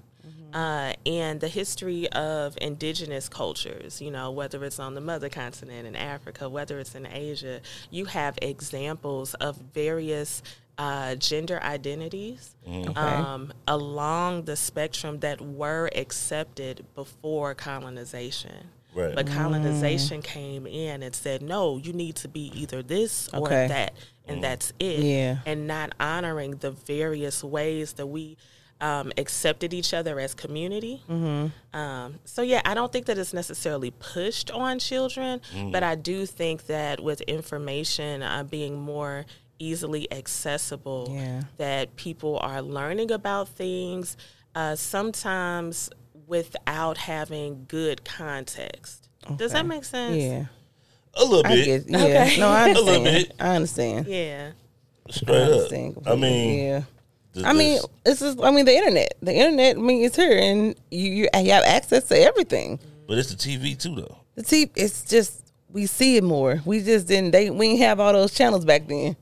uh, 0.53 0.93
and 1.05 1.41
the 1.41 1.49
history 1.49 2.09
of 2.13 2.57
indigenous 2.61 3.29
cultures, 3.29 4.01
you 4.01 4.13
know, 4.13 4.31
whether 4.31 4.63
it's 4.65 4.79
on 4.79 4.95
the 4.95 5.01
mother 5.01 5.29
continent 5.29 5.85
in 5.85 5.97
Africa, 5.97 6.49
whether 6.49 6.79
it's 6.79 6.95
in 6.95 7.05
Asia, 7.05 7.61
you 7.91 8.05
have 8.05 8.39
examples 8.41 9.35
of 9.35 9.57
various 9.57 10.45
uh, 10.79 11.17
gender 11.17 11.61
identities 11.61 12.55
um, 12.97 13.53
along 13.67 14.45
the 14.45 14.55
spectrum 14.55 15.19
that 15.19 15.41
were 15.41 15.91
accepted 15.97 16.87
before 16.95 17.53
colonization. 17.57 18.69
Right. 18.99 19.15
But 19.15 19.27
colonization 19.29 20.23
came 20.23 20.67
in 20.67 21.03
and 21.03 21.15
said, 21.15 21.43
no, 21.43 21.79
you 21.79 21.93
need 21.93 22.17
to 22.17 22.29
be 22.29 22.51
either 22.55 22.83
this 22.83 23.29
or 23.33 23.47
Okay. 23.47 23.69
that, 23.69 23.95
and 24.27 24.43
that's 24.43 24.73
it. 24.79 25.01
Yeah. 25.01 25.39
And 25.47 25.67
not 25.67 25.93
honoring 26.01 26.53
the 26.57 26.71
various 26.73 27.43
ways 27.45 27.95
that 27.95 28.07
we 28.07 28.37
um, 28.81 29.11
accepted 29.19 29.75
each 29.75 29.93
other 29.93 30.21
as 30.21 30.35
community. 30.35 31.03
Um, 31.09 32.15
so, 32.25 32.43
yeah, 32.43 32.63
I 32.65 32.75
don't 32.75 32.93
think 32.93 33.07
that 33.07 33.19
it's 33.19 33.33
necessarily 33.35 33.91
pushed 33.91 34.51
on 34.51 34.79
children, 34.79 35.41
but 35.73 35.83
I 35.83 35.95
do 35.97 36.27
think 36.27 36.67
that 36.67 37.01
with 37.03 37.21
information 37.23 38.23
uh, 38.23 38.45
being 38.45 38.79
more 38.81 39.27
easily 39.59 40.07
accessible, 40.13 41.09
Yeah. 41.11 41.43
that 41.57 41.97
people 41.97 42.39
are 42.41 42.63
learning 42.63 43.11
about 43.11 43.49
things 43.49 44.17
uh, 44.55 44.75
sometimes 44.77 45.91
without 46.29 46.99
having 46.99 47.65
good 47.69 48.05
context. 48.05 49.09
Does 49.37 49.53
that 49.53 49.67
make 49.67 49.85
sense? 49.85 50.17
Yeah, 50.17 50.45
A 51.15 51.25
little 51.25 51.45
I 51.47 51.55
bit. 51.57 51.87
get. 51.87 51.91
Yeah, 51.91 51.99
Okay. 52.25 52.37
no, 52.41 52.49
I 52.49 52.65
A 52.71 52.75
little 52.75 52.89
understand. 52.89 53.29
bit. 53.29 53.37
I 53.41 53.57
understand. 53.57 54.07
Yeah. 54.07 54.51
Straight 55.11 55.37
I 55.37 55.87
up. 55.87 56.07
I 56.07 56.15
mean, 56.17 56.59
yeah. 56.65 56.83
I 57.45 57.53
mean, 57.53 57.77
this- 57.77 57.87
it's 58.07 58.21
just. 58.21 58.41
I 58.43 58.51
mean, 58.51 58.65
the 58.65 58.75
internet. 58.77 59.15
The 59.23 59.33
internet. 59.35 59.77
I 59.77 59.81
mean, 59.81 60.05
it's 60.05 60.17
here, 60.17 60.39
and 60.39 60.75
you 60.91 61.11
you, 61.11 61.29
you 61.43 61.51
have 61.53 61.65
access 61.65 62.05
to 62.09 62.19
everything. 62.21 62.79
but 63.07 63.19
it's 63.19 63.35
the 63.35 63.37
TV 63.37 63.79
too, 63.79 63.95
though. 63.97 64.19
The 64.35 64.43
TV. 64.43 64.71
It's 64.77 65.03
just 65.05 65.43
we 65.71 65.87
see 65.87 66.17
it 66.17 66.25
more. 66.25 66.61
We 66.65 66.81
just 66.83 67.07
didn't. 67.07 67.31
They 67.33 67.51
we 67.51 67.69
didn't 67.69 67.81
have 67.83 68.01
all 68.01 68.13
those 68.13 68.33
channels 68.35 68.65
back 68.65 68.87
then. 68.87 69.17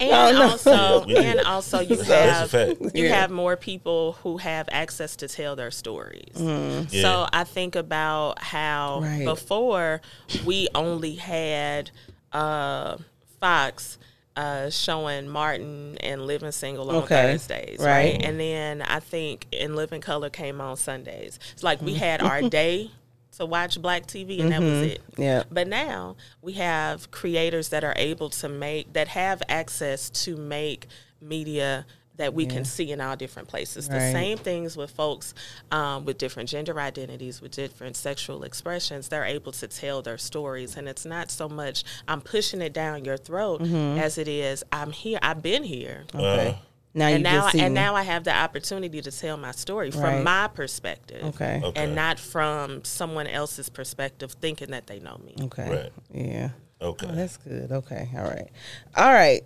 And 0.00 0.10
no. 0.36 0.50
also, 0.50 1.06
Yeah, 1.06 1.20
and 1.20 1.40
also, 1.40 1.80
you 1.80 1.96
That's 1.96 2.52
have 2.52 2.76
you 2.94 3.04
Yeah. 3.06 3.14
have 3.20 3.30
more 3.30 3.56
people 3.56 4.12
who 4.22 4.38
have 4.38 4.68
access 4.72 5.16
to 5.16 5.28
tell 5.28 5.54
their 5.56 5.70
stories. 5.70 6.34
Mm-hmm. 6.34 6.86
Yeah. 6.90 7.02
So 7.02 7.26
I 7.32 7.44
think 7.44 7.76
about 7.76 8.42
how 8.42 9.00
Right. 9.02 9.24
before 9.24 10.00
we 10.44 10.68
only 10.74 11.14
had 11.16 11.90
uh, 12.32 12.96
Fox. 13.40 13.98
Uh, 14.34 14.70
showing 14.70 15.28
Martin 15.28 15.98
and 15.98 16.26
Living 16.26 16.52
Single 16.52 16.88
on 16.88 16.96
Okay. 17.02 17.32
Thursdays, 17.32 17.78
Right. 17.80 18.14
right? 18.14 18.22
And 18.24 18.40
then 18.40 18.80
I 18.80 18.98
think 18.98 19.46
In 19.52 19.76
Living 19.76 20.00
Color 20.00 20.30
came 20.30 20.58
on 20.58 20.78
Sundays. 20.78 21.38
It's 21.52 21.62
like 21.62 21.82
we 21.82 21.92
had 21.96 22.22
our 22.22 22.40
day 22.48 22.90
to 23.38 23.46
watch 23.46 23.80
Black 23.80 24.06
TV, 24.06 24.40
and 24.40 24.52
that 24.52 24.60
was 24.60 24.82
it. 24.82 25.02
Yeah. 25.16 25.44
But 25.50 25.68
now 25.68 26.16
we 26.42 26.52
have 26.54 27.10
creators 27.10 27.70
that 27.70 27.82
are 27.84 27.94
able 27.96 28.30
to 28.30 28.48
make 28.48 28.92
that 28.92 29.08
have 29.08 29.42
access 29.48 30.10
to 30.24 30.36
make 30.36 30.86
media 31.20 31.86
that 32.16 32.34
we 32.34 32.44
can 32.44 32.64
see 32.64 32.92
in 32.92 33.00
all 33.00 33.16
different 33.16 33.48
places. 33.48 33.88
The 33.88 33.98
same 33.98 34.36
things 34.36 34.76
with 34.76 34.90
folks 34.90 35.32
um, 35.70 36.04
with 36.04 36.18
different 36.18 36.50
gender 36.50 36.78
identities, 36.78 37.40
with 37.40 37.52
different 37.52 37.96
sexual 37.96 38.44
expressions. 38.44 39.08
They're 39.08 39.24
able 39.24 39.50
to 39.52 39.66
tell 39.66 40.02
their 40.02 40.18
stories, 40.18 40.76
and 40.76 40.88
it's 40.88 41.06
not 41.06 41.30
so 41.30 41.48
much 41.48 41.84
I'm 42.06 42.20
pushing 42.20 42.60
it 42.60 42.74
down 42.74 43.04
your 43.06 43.16
throat 43.16 43.62
Mm-hmm. 43.62 43.98
as 43.98 44.18
it 44.18 44.28
is 44.28 44.62
I'm 44.70 44.92
here. 44.92 45.18
I've 45.22 45.42
been 45.42 45.64
here. 45.64 46.04
Okay. 46.14 46.48
Uh, 46.50 46.54
now 46.94 47.08
you 47.08 47.14
And 47.16 47.22
now, 47.24 47.48
see 47.48 47.60
and 47.60 47.74
me. 47.74 47.80
now 47.80 47.94
I 47.94 48.02
have 48.02 48.24
the 48.24 48.34
opportunity 48.34 49.00
to 49.00 49.10
tell 49.10 49.36
my 49.36 49.52
story 49.52 49.90
from 49.90 50.24
my 50.24 50.48
perspective, 50.48 51.24
Okay. 51.24 51.60
Okay. 51.64 51.82
and 51.82 51.94
not 51.94 52.18
from 52.18 52.84
someone 52.84 53.26
else's 53.26 53.68
perspective, 53.68 54.32
thinking 54.40 54.70
that 54.72 54.86
they 54.86 54.98
know 55.00 55.18
me. 55.24 55.34
Okay. 55.44 55.68
Right. 55.70 55.92
Yeah. 56.12 56.50
okay. 56.80 57.06
Oh, 57.08 57.14
that's 57.14 57.36
good. 57.38 57.72
Okay. 57.72 58.08
All 58.16 58.24
right. 58.24 58.48
All 58.96 59.12
right. 59.12 59.42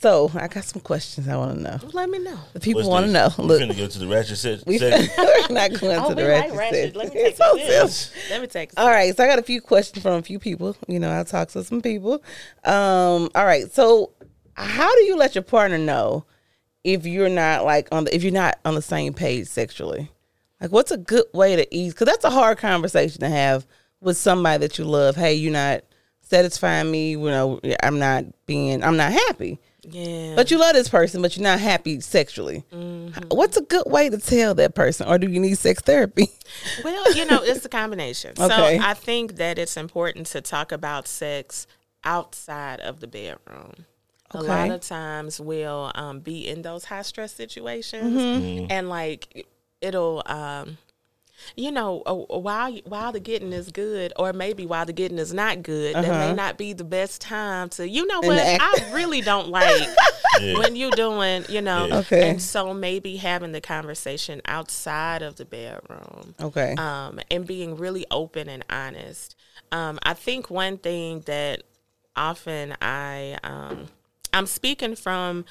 So 0.00 0.30
I 0.34 0.48
got 0.48 0.64
some 0.64 0.80
questions 0.80 1.28
I 1.28 1.36
want 1.36 1.56
to 1.56 1.60
know. 1.62 1.78
Let 1.92 2.08
me 2.08 2.18
know. 2.18 2.38
The 2.54 2.60
people 2.60 2.88
want 2.88 3.06
to 3.06 3.12
this? 3.12 3.36
know. 3.38 3.42
We 3.44 3.48
Look, 3.48 3.62
finna 3.62 3.76
go 3.76 3.86
to 3.88 3.98
the 3.98 4.06
ratchet 4.06 4.38
se- 4.38 4.62
we, 4.66 4.78
section. 4.78 5.10
we're 5.18 5.54
not 5.54 5.78
going 5.80 5.98
Oh, 5.98 6.08
to 6.10 6.14
the 6.14 6.22
we 6.22 6.28
ratchet 6.28 6.50
like 6.50 6.58
ratchet. 6.58 6.94
section. 6.94 6.98
Let 6.98 7.08
me 7.08 7.20
take 7.20 7.26
It's 7.28 7.38
so 7.38 7.56
a 7.56 7.60
sip. 7.66 7.88
simple. 7.90 8.30
Let 8.30 8.40
me 8.40 8.46
take. 8.46 8.72
A 8.74 8.80
All 8.80 8.88
right, 8.88 9.14
so 9.14 9.24
I 9.24 9.26
got 9.26 9.38
a 9.38 9.42
few 9.42 9.60
questions 9.60 10.02
from 10.02 10.14
a 10.14 10.22
few 10.22 10.38
people. 10.38 10.76
You 10.88 10.98
know, 11.00 11.18
I 11.18 11.22
talked 11.24 11.52
to 11.52 11.64
some 11.64 11.82
people. 11.82 12.22
Um, 12.64 13.28
all 13.34 13.44
right, 13.44 13.70
so 13.72 14.12
how 14.54 14.94
do 14.94 15.02
you 15.02 15.16
let 15.16 15.34
your 15.34 15.42
partner 15.42 15.78
know 15.78 16.24
if 16.84 17.06
you're 17.06 17.28
not 17.28 17.64
like 17.64 17.88
on 17.92 18.04
the 18.04 18.14
if 18.14 18.22
you're 18.22 18.32
not 18.32 18.58
on 18.64 18.74
the 18.74 18.82
same 18.82 19.14
page 19.14 19.46
sexually? 19.46 20.10
Like, 20.60 20.70
what's 20.70 20.92
a 20.92 20.96
good 20.96 21.24
way 21.34 21.56
to 21.56 21.74
ease? 21.74 21.92
Because 21.92 22.06
that's 22.06 22.24
a 22.24 22.30
hard 22.30 22.58
conversation 22.58 23.20
to 23.20 23.28
have 23.28 23.66
with 24.00 24.16
somebody 24.16 24.60
that 24.66 24.78
you 24.78 24.84
love. 24.84 25.16
Hey, 25.16 25.34
you're 25.34 25.52
not 25.52 25.82
satisfying 26.20 26.90
me. 26.90 27.10
You 27.10 27.18
know, 27.18 27.60
I'm 27.82 27.98
not 27.98 28.24
being, 28.46 28.84
I'm 28.84 28.96
not 28.96 29.12
happy. 29.12 29.58
Yeah. 29.82 30.34
But 30.36 30.52
you 30.52 30.58
love 30.58 30.74
this 30.74 30.88
person, 30.88 31.20
but 31.20 31.36
you're 31.36 31.42
not 31.42 31.58
happy 31.58 31.98
sexually. 32.00 32.64
Mm-hmm. 32.72 33.28
What's 33.30 33.56
a 33.56 33.62
good 33.62 33.84
way 33.86 34.08
to 34.08 34.18
tell 34.18 34.54
that 34.54 34.76
person, 34.76 35.08
or 35.08 35.18
do 35.18 35.28
you 35.28 35.40
need 35.40 35.58
sex 35.58 35.82
therapy? 35.82 36.28
well, 36.84 37.12
you 37.14 37.26
know, 37.26 37.42
it's 37.42 37.64
a 37.64 37.68
combination. 37.68 38.34
Okay. 38.38 38.78
So 38.78 38.86
I 38.86 38.94
think 38.94 39.36
that 39.36 39.58
it's 39.58 39.76
important 39.76 40.26
to 40.28 40.40
talk 40.40 40.70
about 40.70 41.08
sex 41.08 41.66
outside 42.04 42.78
of 42.80 43.00
the 43.00 43.08
bedroom. 43.08 43.86
A 44.34 44.42
lot 44.42 44.70
of 44.70 44.80
times 44.80 45.40
we'll 45.40 45.90
um, 45.94 46.20
be 46.20 46.48
in 46.48 46.62
those 46.62 46.84
high 46.84 47.02
stress 47.02 47.32
situations, 47.32 48.16
Mm-hmm. 48.18 48.66
and 48.70 48.88
like 48.88 49.46
it'll. 49.80 50.22
Um, 50.26 50.78
you 51.56 51.72
know, 51.72 52.02
uh, 52.06 52.14
while 52.14 52.72
while 52.84 53.10
the 53.10 53.18
getting 53.18 53.52
is 53.52 53.72
good, 53.72 54.12
or 54.16 54.32
maybe 54.32 54.64
while 54.64 54.86
the 54.86 54.92
getting 54.92 55.18
is 55.18 55.34
not 55.34 55.64
good, 55.64 55.96
that 55.96 56.06
may 56.06 56.32
not 56.32 56.56
be 56.56 56.72
the 56.72 56.84
best 56.84 57.20
time 57.20 57.68
to. 57.70 57.88
You 57.88 58.06
know 58.06 58.20
what? 58.20 58.38
Uh-huh. 58.38 58.58
act- 58.60 58.82
I 58.90 58.94
really 58.94 59.22
don't 59.22 59.48
like 59.48 59.88
Yeah. 60.40 60.58
when 60.60 60.76
you're 60.76 60.92
doing. 60.92 61.44
You 61.48 61.60
know, 61.62 61.86
Yeah. 61.86 61.96
Okay. 61.98 62.30
and 62.30 62.40
so 62.40 62.72
maybe 62.72 63.16
having 63.16 63.50
the 63.50 63.60
conversation 63.60 64.40
outside 64.44 65.22
of 65.22 65.34
the 65.34 65.44
bedroom 65.44 66.36
Okay. 66.40 66.76
um, 66.78 67.18
and 67.28 67.44
being 67.44 67.76
really 67.76 68.06
open 68.12 68.48
and 68.48 68.64
honest. 68.70 69.34
Um, 69.72 69.98
I 70.04 70.14
think 70.14 70.48
one 70.48 70.78
thing 70.78 71.22
that 71.26 71.64
often 72.14 72.76
I 72.80 73.36
um, 73.42 73.88
I'm 74.32 74.46
speaking 74.46 74.96
from 74.96 75.44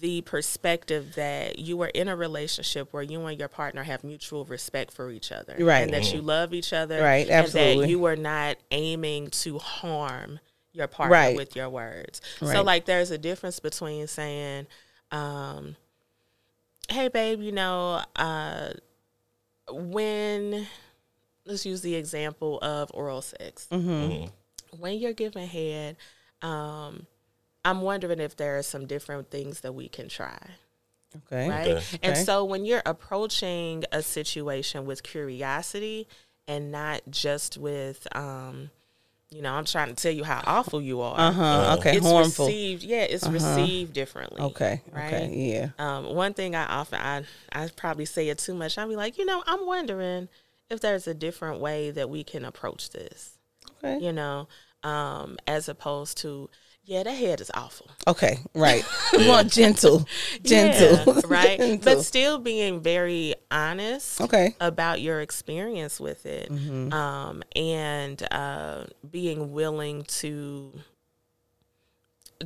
the 0.00 0.20
perspective 0.22 1.14
that 1.14 1.58
you 1.58 1.80
are 1.80 1.88
in 1.88 2.08
a 2.08 2.14
relationship 2.16 2.92
where 2.92 3.02
you 3.02 3.24
and 3.24 3.38
your 3.38 3.48
partner 3.48 3.82
have 3.84 4.04
mutual 4.04 4.44
respect 4.44 4.92
for 4.92 5.10
each 5.10 5.32
other, 5.32 5.56
Right. 5.58 5.78
And 5.80 5.94
that 5.94 6.12
you 6.12 6.20
love 6.20 6.52
each 6.52 6.72
other, 6.74 7.02
Right, 7.02 7.28
Absolutely. 7.28 7.72
And 7.72 7.82
that 7.84 7.88
you 7.88 8.04
are 8.04 8.16
not 8.16 8.58
aiming 8.70 9.30
to 9.30 9.58
harm 9.58 10.40
your 10.72 10.88
partner 10.88 11.12
Right. 11.16 11.36
with 11.36 11.56
your 11.56 11.70
words. 11.70 12.20
So, 12.40 12.62
like, 12.62 12.84
there's 12.84 13.10
a 13.10 13.16
difference 13.18 13.60
between 13.60 14.06
saying, 14.08 14.66
um, 15.10 15.74
"Hey, 16.90 17.08
babe, 17.08 17.40
you 17.40 17.52
know, 17.52 18.02
uh, 18.16 18.72
when." 19.70 20.66
Let's 21.44 21.64
use 21.64 21.80
the 21.80 21.94
example 21.94 22.58
of 22.60 22.90
oral 22.92 23.22
sex 23.22 23.66
Mm-hmm. 23.72 24.26
when 24.78 24.98
you're 24.98 25.14
giving 25.14 25.46
head, 25.46 25.96
um, 26.42 27.06
I'm 27.68 27.82
wondering 27.82 28.20
if 28.20 28.36
there 28.36 28.58
are 28.58 28.62
some 28.62 28.86
different 28.86 29.30
things 29.30 29.60
that 29.60 29.72
we 29.74 29.88
can 29.88 30.08
try. 30.08 30.38
Okay. 31.16 31.48
Right. 31.48 31.66
Okay. 31.68 31.98
And 32.02 32.12
Okay. 32.12 32.24
so 32.24 32.44
when 32.44 32.64
you're 32.64 32.82
approaching 32.86 33.84
a 33.92 34.02
situation 34.02 34.86
with 34.86 35.02
curiosity 35.02 36.06
and 36.46 36.70
not 36.70 37.02
just 37.10 37.58
with, 37.58 38.06
um, 38.16 38.70
you 39.30 39.42
know, 39.42 39.52
I'm 39.52 39.66
trying 39.66 39.88
to 39.88 39.94
tell 39.94 40.12
you 40.12 40.24
how 40.24 40.42
awful 40.46 40.80
you 40.80 41.02
are. 41.02 41.18
Uh 41.18 41.32
huh. 41.32 41.76
Okay. 41.78 41.96
It's 41.96 42.06
Harmful. 42.06 42.46
received, 42.46 42.82
yeah, 42.82 43.02
it's 43.02 43.28
received 43.28 43.92
differently. 43.92 44.40
Okay. 44.40 44.80
Right. 44.90 45.12
Okay. 45.14 45.34
Yeah. 45.34 45.68
Um, 45.78 46.14
one 46.14 46.32
thing 46.34 46.54
I 46.54 46.64
often 46.66 46.98
I 47.00 47.24
I 47.52 47.68
probably 47.76 48.06
say 48.06 48.28
it 48.28 48.38
too 48.38 48.54
much. 48.54 48.78
I'll 48.78 48.88
be 48.88 48.96
like, 48.96 49.18
you 49.18 49.26
know, 49.26 49.42
I'm 49.46 49.66
wondering 49.66 50.28
if 50.70 50.80
there's 50.80 51.06
a 51.06 51.14
different 51.14 51.60
way 51.60 51.90
that 51.90 52.08
we 52.08 52.24
can 52.24 52.44
approach 52.44 52.90
this. 52.90 53.38
Okay. 53.84 53.98
You 54.04 54.12
know, 54.12 54.48
um, 54.82 55.36
as 55.46 55.68
opposed 55.68 56.18
to, 56.18 56.48
yeah, 56.88 57.02
that 57.02 57.12
head 57.12 57.40
is 57.42 57.50
awful. 57.52 57.86
Okay. 58.06 58.38
Right. 58.54 58.82
We 59.12 59.28
want 59.28 59.52
gentle. 59.52 60.08
Gentle. 60.42 61.14
Yeah, 61.16 61.20
right? 61.26 61.58
Gentle. 61.60 61.96
But 61.96 62.02
still 62.02 62.38
being 62.38 62.80
very 62.80 63.34
honest 63.50 64.22
Okay. 64.22 64.56
about 64.58 65.02
your 65.02 65.20
experience 65.20 66.00
with 66.00 66.24
it 66.24 66.50
Mm-hmm. 66.50 66.90
um, 66.94 67.42
and 67.54 68.26
uh, 68.32 68.84
being 69.10 69.52
willing 69.52 70.04
to 70.04 70.72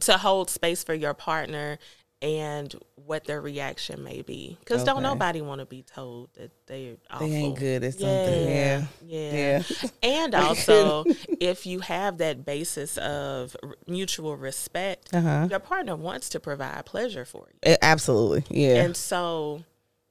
to 0.00 0.16
hold 0.18 0.50
space 0.50 0.82
for 0.82 0.94
your 0.94 1.14
partner 1.14 1.78
and 2.22 2.74
what 2.94 3.24
their 3.24 3.40
reaction 3.40 4.02
may 4.04 4.22
be 4.22 4.56
because 4.60 4.84
don't 4.84 5.02
nobody 5.02 5.40
want 5.42 5.58
to 5.60 5.66
be 5.66 5.82
told 5.82 6.30
that 6.34 6.52
they're 6.66 6.94
awful. 7.10 7.26
They 7.28 7.34
ain't 7.34 7.58
good 7.58 7.82
at 7.82 7.94
something. 7.94 8.48
Yeah. 8.48 8.86
yeah. 9.04 9.62
Yeah. 9.68 9.88
And 10.04 10.34
also, 10.46 11.04
if 11.40 11.66
you 11.66 11.80
have 11.80 12.18
that 12.18 12.44
basis 12.46 12.96
of 12.98 13.56
mutual 13.88 14.36
respect, 14.36 15.12
Uh-huh. 15.12 15.48
your 15.50 15.58
partner 15.58 15.96
wants 15.96 16.28
to 16.30 16.40
provide 16.40 16.86
pleasure 16.86 17.24
for 17.24 17.46
you. 17.52 17.58
Eh, 17.64 17.76
Absolutely. 17.82 18.44
Yeah. 18.48 18.84
And 18.84 18.96
so, 18.96 19.64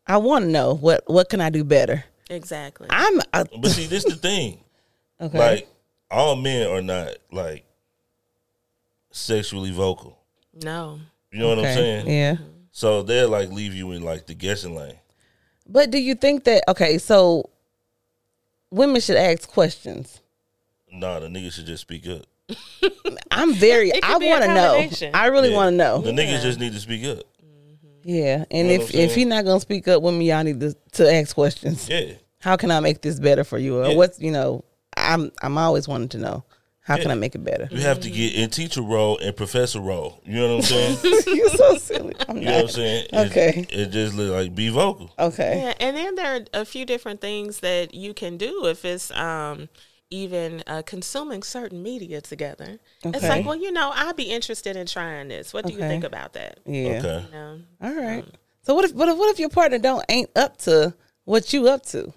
I 0.06 0.18
want 0.18 0.46
to 0.46 0.52
know 0.52 0.76
what 0.76 1.04
what 1.08 1.30
can 1.30 1.40
I 1.40 1.50
do 1.50 1.64
better. 1.64 2.04
exactly. 2.30 2.88
I'm 2.90 3.22
uh, 3.34 3.46
But 3.62 3.72
see, 3.72 3.88
this 3.88 4.04
the 4.04 4.16
thing. 4.16 4.60
okay. 5.22 5.38
Like 5.40 5.68
all 6.12 6.36
men 6.36 6.68
are 6.70 6.82
not 6.82 7.16
like 7.32 7.64
sexually 9.12 9.72
vocal. 9.72 10.18
no. 10.62 11.00
You 11.32 11.40
know 11.40 11.50
what 11.50 11.60
I'm 11.60 11.64
saying? 11.74 12.08
Yeah. 12.10 12.38
So 12.72 13.02
they'll 13.04 13.30
like 13.30 13.50
leave 13.50 13.74
you 13.74 13.92
in 13.92 14.04
like 14.04 14.26
the 14.28 14.34
guessing 14.34 14.76
lane. 14.76 14.96
But 15.68 15.92
do 15.92 15.98
you 15.98 16.16
think 16.16 16.44
that 16.46 16.64
okay? 16.68 16.98
So 16.98 17.50
women 18.70 19.02
should 19.02 19.18
ask 19.18 19.50
questions. 19.50 20.20
Nah, 20.92 21.20
the 21.20 21.28
niggas 21.28 21.54
should 21.54 21.66
just 21.68 21.82
speak 21.82 22.06
up. 22.08 22.24
I'm 23.32 23.54
very. 23.54 23.92
I 24.04 24.18
want 24.18 24.44
to 24.44 24.54
know. 24.54 25.10
I 25.14 25.28
really 25.28 25.50
Yeah. 25.52 25.56
want 25.56 25.74
to 25.74 25.78
know. 25.78 26.02
The 26.02 26.12
niggas 26.12 26.42
just 26.42 26.60
need 26.60 26.74
to 26.74 26.80
speak 26.80 27.06
up. 27.06 27.20
Mm-hmm. 27.42 27.88
Yeah. 28.04 28.44
And 28.52 28.68
You 28.70 28.78
know 28.78 28.84
if 28.84 28.90
if 28.94 29.12
saying? 29.12 29.20
you're 29.20 29.30
not 29.30 29.46
gonna 29.46 29.60
speak 29.62 29.88
up, 29.88 30.02
women, 30.02 30.22
y'all 30.22 30.44
need 30.44 30.60
to 30.60 30.76
to 30.94 31.14
ask 31.14 31.34
questions. 31.34 31.88
Yeah. 31.88 32.14
How 32.40 32.58
can 32.58 32.72
I 32.72 32.80
make 32.82 33.02
this 33.02 33.20
better 33.20 33.44
for 33.46 33.58
you? 33.58 33.78
Or 33.80 33.88
Yeah. 33.90 33.96
what's 33.96 34.20
you 34.20 34.32
know? 34.32 34.66
I'm 34.98 35.32
I'm 35.42 35.58
always 35.58 35.88
wanting 35.88 36.10
to 36.10 36.18
know. 36.18 36.44
How 36.84 36.98
can 36.98 37.12
I 37.12 37.16
make 37.16 37.36
it 37.36 37.44
better? 37.44 37.68
You 37.72 37.82
have 37.82 38.00
to 38.02 38.10
get 38.10 38.34
in 38.34 38.50
teacher 38.50 38.82
role 38.82 39.18
and 39.20 39.36
professor 39.36 39.80
role. 39.80 40.20
You 40.26 40.36
know 40.36 40.56
what 40.58 40.72
I'm 40.72 40.98
saying? 40.98 40.98
You're 41.28 41.50
so 41.50 41.76
silly. 41.78 42.16
I'm 42.28 42.38
You 42.38 42.46
know 42.46 42.52
what 42.52 42.58
I'm 42.58 42.66
not. 42.66 42.72
saying? 42.72 43.08
Okay. 43.14 43.68
It, 43.70 43.86
just 43.92 44.16
look 44.16 44.32
like 44.32 44.56
be 44.56 44.70
vocal. 44.70 45.12
Okay. 45.20 45.62
Yeah, 45.62 45.74
and 45.80 45.96
then 45.96 46.16
there 46.16 46.36
are 46.36 46.62
a 46.62 46.66
few 46.66 46.86
different 46.86 47.22
things 47.22 47.60
that 47.60 47.94
you 47.94 48.14
can 48.16 48.38
do 48.38 48.66
if 48.66 48.84
it's 48.84 49.12
um, 49.12 49.70
even 50.10 50.64
uh, 50.66 50.82
consuming 50.84 51.44
certain 51.44 51.84
media 51.84 52.20
together. 52.20 52.80
It's 53.04 53.24
like, 53.24 53.46
well, 53.46 53.56
you 53.56 53.72
know, 53.72 53.92
I'd 53.94 54.16
be 54.16 54.24
interested 54.32 54.76
in 54.76 54.88
trying 54.88 55.28
this. 55.28 55.54
What 55.54 55.66
do 55.68 55.74
you 55.74 55.80
think 55.80 56.04
about 56.04 56.34
that? 56.34 56.60
Yeah. 56.66 56.98
Okay. 56.98 57.26
You 57.28 57.32
know? 57.32 57.60
All 57.82 57.94
right. 57.94 58.26
So 58.64 58.74
what 58.76 58.86
if 58.86 58.94
what 58.94 59.08
if 59.08 59.18
what 59.18 59.30
if 59.32 59.40
your 59.40 59.50
partner 59.50 59.78
don't 59.78 60.04
ain't 60.10 60.30
up 60.36 60.58
to 60.60 60.94
what 61.26 61.54
you 61.54 61.68
up 61.68 61.86
to? 61.88 62.14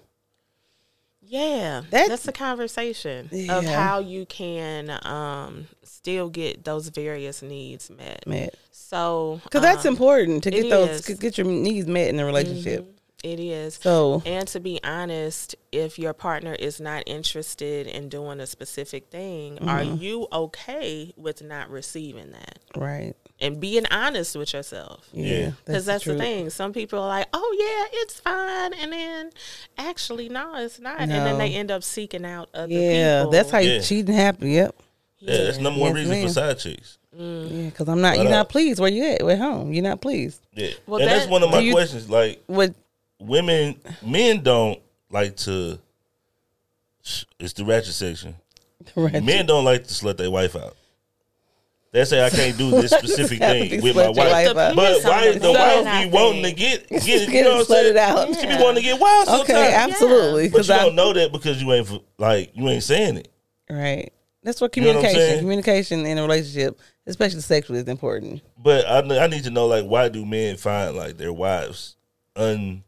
Yeah, 1.27 1.81
That's- 1.89 2.09
that's, 2.09 2.23
the 2.23 2.31
conversation 2.31 3.29
Yeah. 3.31 3.57
of 3.57 3.65
how 3.65 3.99
you 3.99 4.25
can 4.25 4.89
um, 5.05 5.67
still 5.83 6.29
get 6.29 6.63
those 6.63 6.89
various 6.89 7.41
needs 7.41 7.89
met. 7.89 8.25
Man. 8.27 8.49
So, 8.71 9.41
Because 9.43 9.61
that's 9.61 9.85
um, 9.85 9.93
important 9.93 10.43
to 10.43 10.51
get 10.51 10.69
those 10.69 10.89
is. 10.89 11.01
Mm-hmm. 11.01 11.19
get 11.21 11.37
your 11.37 11.47
needs 11.47 11.87
met 11.87 12.09
in 12.09 12.19
a 12.19 12.25
relationship. 12.25 12.91
It 13.23 13.39
is. 13.39 13.79
So 13.81 14.21
And 14.23 14.47
to 14.49 14.59
be 14.59 14.79
honest, 14.83 15.55
if 15.71 15.97
your 15.97 16.13
partner 16.13 16.53
is 16.53 16.79
not 16.79 17.01
interested 17.07 17.87
in 17.87 18.07
doing 18.07 18.39
a 18.39 18.45
specific 18.45 19.09
thing, 19.09 19.57
are 19.67 19.79
Mm-hmm. 19.81 19.95
you 20.03 20.27
okay 20.31 21.11
with 21.17 21.41
not 21.41 21.71
receiving 21.71 22.31
that? 22.33 22.59
right. 22.75 23.15
And 23.45 23.59
being 23.59 23.85
honest 23.91 24.35
with 24.35 24.53
yourself. 24.53 25.07
Yeah. 25.13 25.25
Yeah. 25.37 25.51
Because 25.65 25.85
that's, 25.85 26.03
the, 26.03 26.11
truth. 26.11 26.21
thing. 26.21 26.49
Some 26.49 26.73
people 26.73 26.99
are 26.99 27.07
like, 27.07 27.27
oh, 27.33 27.55
yeah, 27.91 27.99
it's 28.01 28.19
fine. 28.19 28.73
And 28.73 28.91
then 28.91 29.29
actually, 29.77 30.29
no, 30.29 30.55
it's 30.55 30.79
not. 30.79 30.99
And 30.99 31.11
then 31.11 31.37
they 31.37 31.53
end 31.53 31.71
up 31.71 31.83
seeking 31.83 32.25
out 32.25 32.49
other 32.53 32.71
Yeah, 32.73 33.19
people. 33.21 33.31
that's 33.31 33.51
how 33.51 33.59
you 33.59 33.71
Yeah. 33.73 33.79
cheating 33.81 34.15
happen. 34.15 34.49
Yep. 34.49 34.75
Yeah, 35.19 35.43
that's 35.43 35.57
number 35.59 35.79
one 35.79 35.89
Yes, 35.91 35.95
reason 35.97 36.11
ma'am. 36.11 36.27
for 36.27 36.33
side 36.33 36.59
chicks. 36.59 36.97
Yeah, 37.17 37.69
because 37.69 37.87
I'm 37.87 38.01
not. 38.01 38.15
But, 38.17 38.23
You're 38.23 38.33
uh, 38.33 38.37
not 38.37 38.49
pleased 38.49 38.79
where 38.79 38.91
you 38.91 39.05
at. 39.05 39.23
We're 39.23 39.37
home. 39.37 39.71
You're 39.73 39.83
not 39.83 40.01
pleased. 40.01 40.41
Yeah. 40.53 40.71
Well, 40.85 40.99
and 41.01 41.09
that's 41.09 41.27
one 41.29 41.43
of 41.43 41.49
my 41.51 41.59
you- 41.59 41.71
questions. 41.73 42.09
Like 42.09 42.43
What? 42.47 42.73
women, 43.19 43.79
men 44.05 44.41
don't 44.43 44.79
like 45.09 45.35
to. 45.37 45.79
It's 47.39 47.53
the 47.53 47.63
ratchet 47.65 47.93
section. 47.93 48.35
Right. 48.95 49.23
Men 49.23 49.45
don't 49.47 49.63
like 49.65 49.85
to 49.87 49.93
slut 49.93 50.17
their 50.17 50.29
wife 50.29 50.55
out. 50.55 50.75
They 51.95 52.03
say 52.03 52.25
I 52.25 52.29
can't 52.29 52.57
do 52.57 52.71
this 52.71 52.91
specific 52.91 53.39
thing 53.51 53.81
with 53.81 53.95
my 53.95 54.09
wife. 54.09 54.53
wife? 54.53 54.53
But 54.53 54.75
why 54.75 55.31
the 55.31 55.39
the 55.39 55.51
wife 55.53 56.03
be 56.03 56.09
wanting 56.11 56.43
to 56.43 56.51
get 56.51 56.89
get 56.89 56.91
it? 57.07 57.29
Get 57.29 57.29
You 57.29 57.43
know 57.45 57.51
it 57.61 57.69
what 57.69 57.77
I'm 57.79 57.93
saying? 57.95 57.97
out. 57.97 58.35
She 58.35 58.47
be 58.47 58.55
wanting 58.61 58.75
to 58.75 58.81
get 58.81 58.99
wild 58.99 59.25
sometimes. 59.27 59.49
Okay, 59.49 59.73
absolutely. 59.73 60.49
But 60.49 60.67
you 60.67 60.73
I 60.73 60.77
don't 60.79 60.95
know 60.95 61.13
that 61.13 61.31
because 61.31 61.61
you 61.61 61.71
ain't 61.71 61.89
like 62.17 62.51
you 62.53 62.67
ain't 62.67 62.83
saying 62.83 63.15
it. 63.15 63.29
right. 63.69 64.11
That's 64.43 64.59
what 64.59 64.75
You 64.75 64.83
know 64.83 64.89
what 64.95 65.05
communication. 65.05 65.39
communication 65.39 66.05
in 66.05 66.17
a 66.17 66.21
relationship, 66.21 66.77
especially 67.07 67.39
sexually, 67.39 67.79
is 67.79 67.87
important. 67.87 68.41
But 68.61 68.85
I 68.85 68.97
I 69.23 69.27
need 69.27 69.45
to 69.45 69.49
know 69.49 69.65
like 69.67 69.85
why 69.85 70.09
do 70.09 70.25
men 70.25 70.57
find 70.57 70.97
like 70.97 71.15
their 71.15 71.31
wives 71.31 71.95
un 72.35 72.83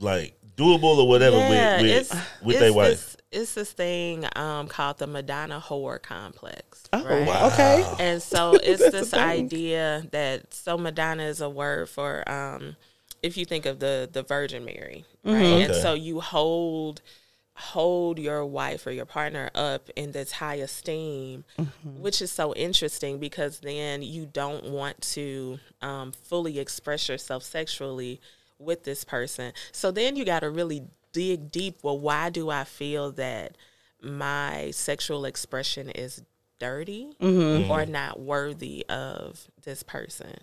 like 0.00 0.34
doable 0.56 0.96
or 0.96 1.06
whatever 1.08 1.36
yeah, 1.36 1.82
with 1.82 2.10
with, 2.10 2.26
with 2.42 2.58
their 2.58 2.72
wife. 2.72 3.13
This, 3.34 3.42
it's 3.42 3.54
this 3.54 3.72
thing 3.72 4.26
um, 4.36 4.68
called 4.68 4.98
the 4.98 5.06
Madonna 5.06 5.60
whore 5.60 6.00
complex. 6.00 6.84
Oh, 6.92 7.04
right? 7.04 7.26
wow. 7.26 7.46
okay. 7.48 7.84
And 7.98 8.22
so 8.22 8.54
it's 8.62 8.90
this 8.90 9.12
idea 9.14 10.06
that 10.12 10.54
so 10.54 10.78
Madonna 10.78 11.24
is 11.24 11.40
a 11.40 11.50
word 11.50 11.88
for 11.88 12.28
um, 12.30 12.76
if 13.22 13.36
you 13.36 13.44
think 13.44 13.66
of 13.66 13.80
the 13.80 14.08
the 14.10 14.22
Virgin 14.22 14.64
Mary, 14.64 15.04
right? 15.24 15.34
And 15.34 15.70
Okay. 15.70 15.80
so 15.80 15.94
you 15.94 16.20
hold 16.20 17.02
hold 17.56 18.18
your 18.18 18.44
wife 18.44 18.84
or 18.86 18.90
your 18.90 19.06
partner 19.06 19.48
up 19.54 19.88
in 19.94 20.10
this 20.10 20.32
high 20.32 20.56
esteem, 20.56 21.44
which 21.84 22.20
is 22.20 22.32
so 22.32 22.52
interesting 22.54 23.18
because 23.18 23.60
then 23.60 24.02
you 24.02 24.26
don't 24.26 24.64
want 24.64 25.00
to 25.00 25.60
um, 25.80 26.10
fully 26.10 26.58
express 26.58 27.08
yourself 27.08 27.44
sexually 27.44 28.20
with 28.58 28.82
this 28.82 29.04
person. 29.04 29.52
So 29.70 29.92
then 29.92 30.16
you 30.16 30.24
got 30.24 30.40
to 30.40 30.50
really 30.50 30.82
dig 31.14 31.50
deep. 31.50 31.78
Well, 31.82 31.98
why 31.98 32.28
do 32.28 32.50
I 32.50 32.64
feel 32.64 33.12
that 33.12 33.56
my 34.02 34.70
sexual 34.72 35.24
expression 35.24 35.88
is 35.88 36.22
dirty 36.60 37.16
Mm-hmm. 37.20 37.70
or 37.70 37.86
not 37.86 38.20
worthy 38.20 38.84
of 38.90 39.46
this 39.62 39.82
person? 39.82 40.34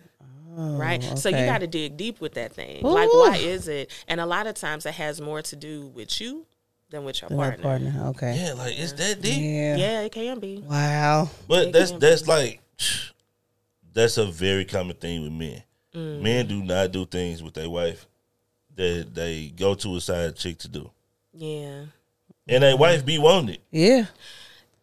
right? 0.54 1.02
So 1.18 1.28
you 1.30 1.36
Oh, 1.36 1.46
got 1.46 1.60
to 1.62 1.66
dig 1.66 1.96
deep 1.96 2.20
with 2.20 2.34
that 2.34 2.52
thing. 2.52 2.82
Like, 2.82 3.08
why 3.12 3.36
is 3.36 3.68
it? 3.68 3.90
And 4.06 4.20
a 4.20 4.26
lot 4.26 4.46
of 4.46 4.54
times 4.54 4.84
it 4.84 4.92
has 4.94 5.18
more 5.20 5.40
to 5.42 5.56
do 5.56 5.86
with 5.86 6.20
you 6.20 6.44
than 6.90 7.04
with 7.04 7.22
your 7.22 7.30
My 7.30 7.36
partner. 7.56 7.62
partner. 7.62 8.02
Okay. 8.08 8.36
Yeah, 8.38 8.52
like 8.52 8.78
it's 8.78 8.92
that 8.92 9.22
deep. 9.22 9.40
Yeah. 9.40 9.76
Yeah, 9.76 10.00
it 10.02 10.12
can 10.12 10.40
be. 10.40 10.58
Wow. 10.58 11.30
But 11.48 11.68
It 11.68 11.72
that's 11.72 11.90
can 11.92 12.00
that's 12.00 12.28
like 12.28 12.60
that's 13.94 14.18
a 14.18 14.26
very 14.26 14.64
common 14.66 14.96
thing 14.96 15.22
with 15.22 15.32
men. 15.32 15.62
Mm. 15.94 16.20
Men 16.22 16.46
do 16.46 16.62
not 16.62 16.92
do 16.92 17.04
things 17.06 17.42
with 17.42 17.54
their 17.54 17.68
wife 17.70 18.06
that 18.76 19.14
they 19.14 19.48
go 19.56 19.74
to 19.74 19.96
a 19.96 20.00
side 20.00 20.36
chick 20.36 20.58
to 20.58 20.68
do, 20.68 20.90
Yeah, 21.32 21.84
and 22.48 22.62
their 22.62 22.76
wife 22.76 23.04
be 23.04 23.18
wanting 23.18 23.56
it. 23.56 23.62
Yeah. 23.70 24.06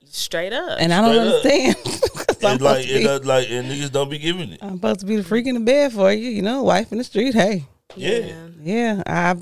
straight 0.06 0.54
up. 0.54 0.78
And 0.80 0.94
I 0.94 1.02
don't 1.02 1.40
Straight 1.42 1.70
up. 1.70 1.76
understand. 1.78 2.06
So 2.40 2.48
I'm 2.48 2.54
and 2.54 2.62
like, 2.62 2.84
supposed 2.84 3.04
to 3.04 3.16
and, 3.16 3.26
like, 3.26 3.50
and 3.52 3.68
niggas 3.70 3.92
don't 3.92 4.10
be 4.10 4.18
giving 4.18 4.52
it. 4.54 4.60
I'm 4.64 4.76
supposed 4.78 5.02
to 5.02 5.06
be 5.06 5.18
the 5.18 5.24
freak 5.26 5.46
in 5.46 5.56
the 5.56 5.60
bed 5.60 5.92
for 5.92 6.10
you, 6.14 6.30
you 6.30 6.42
know, 6.42 6.64
wife 6.64 6.90
in 6.94 6.98
the 6.98 7.04
street. 7.04 7.34
Hey, 7.34 7.66
Yeah. 7.98 8.48
yeah, 8.62 9.04
I, 9.06 9.34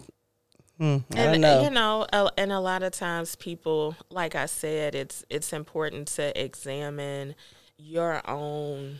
hmm, 0.79 0.97
I 1.13 1.19
and 1.21 1.41
know. 1.41 1.61
you 1.63 1.69
know 1.69 2.07
and 2.37 2.51
a 2.51 2.59
lot 2.59 2.81
of 2.81 2.91
times 2.93 3.35
people 3.35 3.95
like 4.09 4.33
i 4.35 4.45
said 4.47 4.95
it's 4.95 5.23
it's 5.29 5.53
important 5.53 6.07
to 6.07 6.39
examine 6.43 7.35
your 7.77 8.27
own 8.27 8.99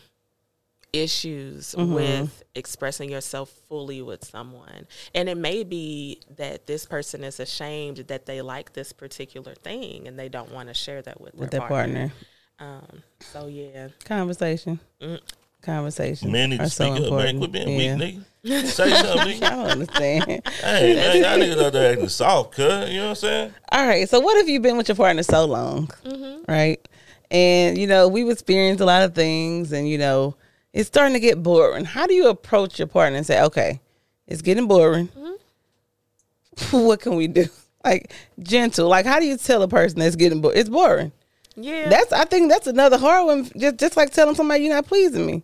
issues 0.92 1.74
Mm-hmm. 1.76 1.92
with 1.94 2.42
expressing 2.54 3.10
yourself 3.10 3.50
fully 3.68 4.02
with 4.02 4.24
someone 4.24 4.86
and 5.14 5.28
it 5.28 5.36
may 5.36 5.62
be 5.64 6.20
that 6.36 6.66
this 6.66 6.86
person 6.86 7.22
is 7.24 7.38
ashamed 7.40 7.98
that 8.08 8.26
they 8.26 8.40
like 8.42 8.72
this 8.72 8.92
particular 8.92 9.54
thing 9.54 10.06
and 10.08 10.18
they 10.18 10.28
don't 10.28 10.50
want 10.52 10.68
to 10.68 10.74
share 10.74 11.02
that 11.02 11.20
with, 11.20 11.34
with 11.34 11.50
their, 11.50 11.60
their 11.60 11.68
partner. 11.68 12.12
partner. 12.58 12.92
um 12.92 13.02
so 13.20 13.46
yeah 13.46 13.88
Conversation. 14.04 14.80
Mm. 15.00 15.20
Conversation. 15.60 16.30
Men 16.32 16.50
need 16.50 16.60
are 16.60 16.64
to 16.64 16.70
so 16.70 16.94
speak 16.94 17.06
up, 17.10 17.18
man. 17.18 17.38
Quit 17.38 17.52
being 17.52 17.68
Yeah. 17.80 17.96
weak, 17.96 18.18
nigga. 18.44 18.64
Say 18.66 18.90
something, 18.90 19.18
I 19.20 19.24
nigga. 19.34 19.40
don't 19.50 19.66
understand. 19.70 20.24
Hey, 20.62 20.94
man, 20.94 21.16
y'all 21.16 21.38
niggas 21.56 21.64
out 21.66 21.72
there 21.72 21.92
acting 21.92 22.08
soft, 22.08 22.52
cuz. 22.54 22.88
You 22.90 22.96
know 22.98 23.02
what 23.02 23.08
I'm 23.10 23.14
saying? 23.16 23.54
All 23.72 23.86
right. 23.86 24.08
So, 24.08 24.20
what 24.20 24.36
if 24.38 24.48
you've 24.48 24.62
been 24.62 24.76
with 24.76 24.86
your 24.88 24.94
partner 24.96 25.24
so 25.24 25.44
long, 25.46 25.88
Mm-hmm. 26.04 26.50
right? 26.50 26.86
And 27.32 27.76
you 27.76 27.88
know 27.88 28.06
we've 28.08 28.30
experienced 28.30 28.80
a 28.80 28.84
lot 28.86 29.02
of 29.02 29.14
things, 29.16 29.72
and 29.72 29.88
you 29.88 29.98
know 29.98 30.36
it's 30.78 30.86
starting 30.86 31.14
to 31.14 31.20
get 31.20 31.42
boring. 31.42 31.84
How 31.84 32.06
do 32.06 32.14
you 32.14 32.28
approach 32.28 32.78
your 32.78 32.86
partner 32.88 33.16
and 33.18 33.26
say, 33.26 33.42
"Okay, 33.42 33.80
it's 34.28 34.42
getting 34.42 34.68
boring. 34.68 35.08
Mm-hmm. 35.08 36.76
what 36.86 37.00
can 37.00 37.16
we 37.16 37.26
do?" 37.26 37.46
Like 37.84 38.12
gentle. 38.40 38.88
Like, 38.88 39.06
how 39.06 39.20
do 39.20 39.24
you 39.26 39.36
tell 39.36 39.62
a 39.62 39.68
person 39.68 40.00
that's 40.00 40.16
getting 40.16 40.40
bored? 40.40 40.56
It's 40.56 40.68
boring. 40.68 41.12
yeah 41.56 41.88
That's 41.88 42.12
I 42.12 42.24
think 42.24 42.50
that's 42.50 42.66
another 42.66 42.98
hard 42.98 43.24
one. 43.26 43.44
Just 43.56 43.76
just 43.76 43.96
like 43.96 44.10
telling 44.12 44.34
somebody 44.34 44.64
you're 44.64 44.74
not 44.74 44.86
pleasing 44.86 45.24
me. 45.26 45.42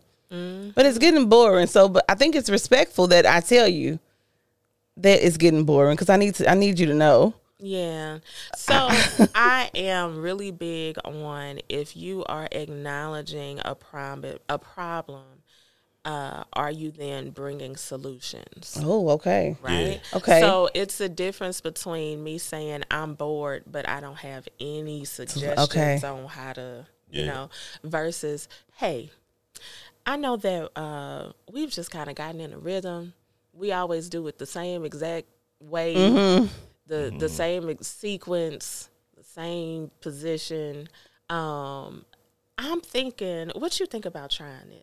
But 0.74 0.84
it's 0.84 0.98
getting 0.98 1.28
boring. 1.28 1.68
So, 1.68 1.88
but 1.88 2.04
I 2.08 2.16
think 2.16 2.34
it's 2.34 2.50
respectful 2.50 3.06
that 3.06 3.24
I 3.24 3.38
tell 3.40 3.68
you 3.68 4.00
that 4.96 5.24
it's 5.24 5.36
getting 5.36 5.64
boring 5.64 5.94
because 5.94 6.10
I 6.10 6.16
need 6.16 6.34
to. 6.36 6.50
I 6.50 6.54
need 6.54 6.78
you 6.78 6.86
to 6.86 6.94
know. 6.94 7.34
Yeah. 7.64 8.18
So 8.56 8.90
I 9.34 9.70
am 9.74 10.20
really 10.20 10.50
big 10.50 10.98
on 11.04 11.60
if 11.68 11.96
you 11.96 12.24
are 12.26 12.46
acknowledging 12.52 13.60
a 13.64 13.74
problem, 13.74 14.38
a 14.48 14.58
problem, 14.58 15.24
uh, 16.04 16.44
are 16.52 16.70
you 16.70 16.90
then 16.90 17.30
bringing 17.30 17.76
solutions? 17.76 18.78
Oh, 18.82 19.08
okay. 19.10 19.56
Right. 19.62 20.00
Okay. 20.12 20.40
So 20.40 20.68
it's 20.74 21.00
a 21.00 21.08
difference 21.08 21.62
between 21.62 22.22
me 22.22 22.36
saying 22.36 22.84
I'm 22.90 23.14
bored, 23.14 23.64
but 23.66 23.88
I 23.88 24.00
don't 24.00 24.18
have 24.18 24.46
any 24.60 25.06
suggestions 25.06 25.58
Okay. 25.70 26.00
on 26.06 26.26
how 26.26 26.52
to, 26.52 26.86
you 27.10 27.24
know, 27.24 27.48
versus, 27.82 28.48
hey, 28.76 29.10
I 30.04 30.16
know 30.16 30.36
that 30.36 30.78
uh, 30.78 31.32
we've 31.50 31.70
just 31.70 31.90
kind 31.90 32.10
of 32.10 32.16
gotten 32.16 32.40
in 32.40 32.52
a 32.52 32.58
rhythm. 32.58 33.14
We 33.54 33.72
always 33.72 34.10
do 34.10 34.26
it 34.26 34.36
the 34.38 34.46
same 34.46 34.84
exact 34.84 35.28
way, 35.60 35.94
Mm-hmm. 35.94 36.46
The 36.86 37.14
the 37.18 37.28
same 37.28 37.76
sequence, 37.82 38.90
the 39.16 39.24
same 39.24 39.90
position. 40.00 40.88
Um, 41.30 42.04
I'm 42.58 42.80
thinking, 42.80 43.50
what 43.54 43.80
you 43.80 43.86
think 43.86 44.06
about 44.06 44.30
trying 44.30 44.68
this? 44.68 44.82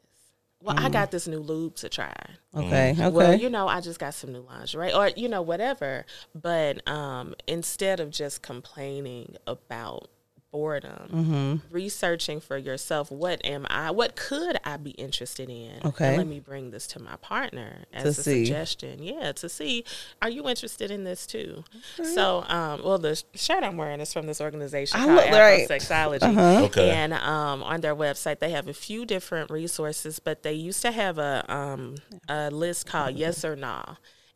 Well, 0.64 0.76
I 0.78 0.90
got 0.90 1.10
this 1.10 1.28
new 1.28 1.40
lube 1.40 1.76
to 1.78 1.90
try. 1.90 2.14
Okay. 2.56 2.92
Okay. 2.92 3.10
Well, 3.10 3.34
you 3.34 3.50
know, 3.50 3.68
I 3.68 3.82
just 3.82 4.00
got 4.00 4.14
some 4.14 4.32
new 4.32 4.42
lingerie 4.42 4.94
or 4.94 5.10
you 5.10 5.28
know 5.28 5.42
whatever. 5.42 6.06
But 6.36 6.88
um, 6.88 7.34
instead 7.48 8.00
of 8.00 8.12
just 8.12 8.42
complaining 8.44 9.38
about 9.48 10.10
boredom, 10.52 11.10
Mm-hmm. 11.14 11.56
researching 11.74 12.40
for 12.42 12.58
yourself, 12.58 13.10
what 13.12 13.44
am 13.46 13.66
I? 13.70 13.92
What 13.92 14.16
could 14.16 14.58
I 14.64 14.78
be 14.78 14.92
interested 14.92 15.50
in? 15.50 15.80
Okay. 15.86 16.10
And 16.10 16.18
let 16.18 16.28
me 16.28 16.40
bring 16.40 16.72
this 16.72 16.88
to 16.88 17.00
my 17.02 17.16
partner 17.18 17.86
as 17.94 18.04
To 18.04 18.10
a 18.10 18.14
see. 18.14 18.46
suggestion. 18.46 19.02
Yeah, 19.02 19.32
to 19.34 19.48
see, 19.50 19.86
are 20.22 20.30
you 20.30 20.48
interested 20.50 20.92
in 20.92 21.04
this 21.04 21.26
too? 21.26 21.64
So, 22.04 22.44
um, 22.48 22.84
well, 22.84 22.98
the 22.98 23.22
shirt 23.34 23.64
I'm 23.64 23.78
wearing 23.78 24.02
is 24.02 24.12
from 24.14 24.28
this 24.28 24.42
organization 24.42 25.00
I 25.00 25.06
called 25.06 25.16
look 25.16 25.32
right. 25.32 25.68
Afrosexology. 25.70 26.64
Okay. 26.66 26.90
And 26.92 27.14
um, 27.14 27.64
on 27.64 27.82
their 27.82 27.96
website, 27.96 28.40
they 28.40 28.52
have 28.52 28.68
a 28.68 28.74
few 28.74 29.06
different 29.06 29.50
resources, 29.52 30.20
but 30.20 30.44
they 30.44 30.54
used 30.54 30.82
to 30.82 30.92
have 30.92 31.18
a, 31.18 31.46
um, 31.54 31.96
a 32.28 32.50
list 32.52 32.86
called 32.88 33.16
Yes 33.16 33.46
or 33.46 33.56
No. 33.56 33.84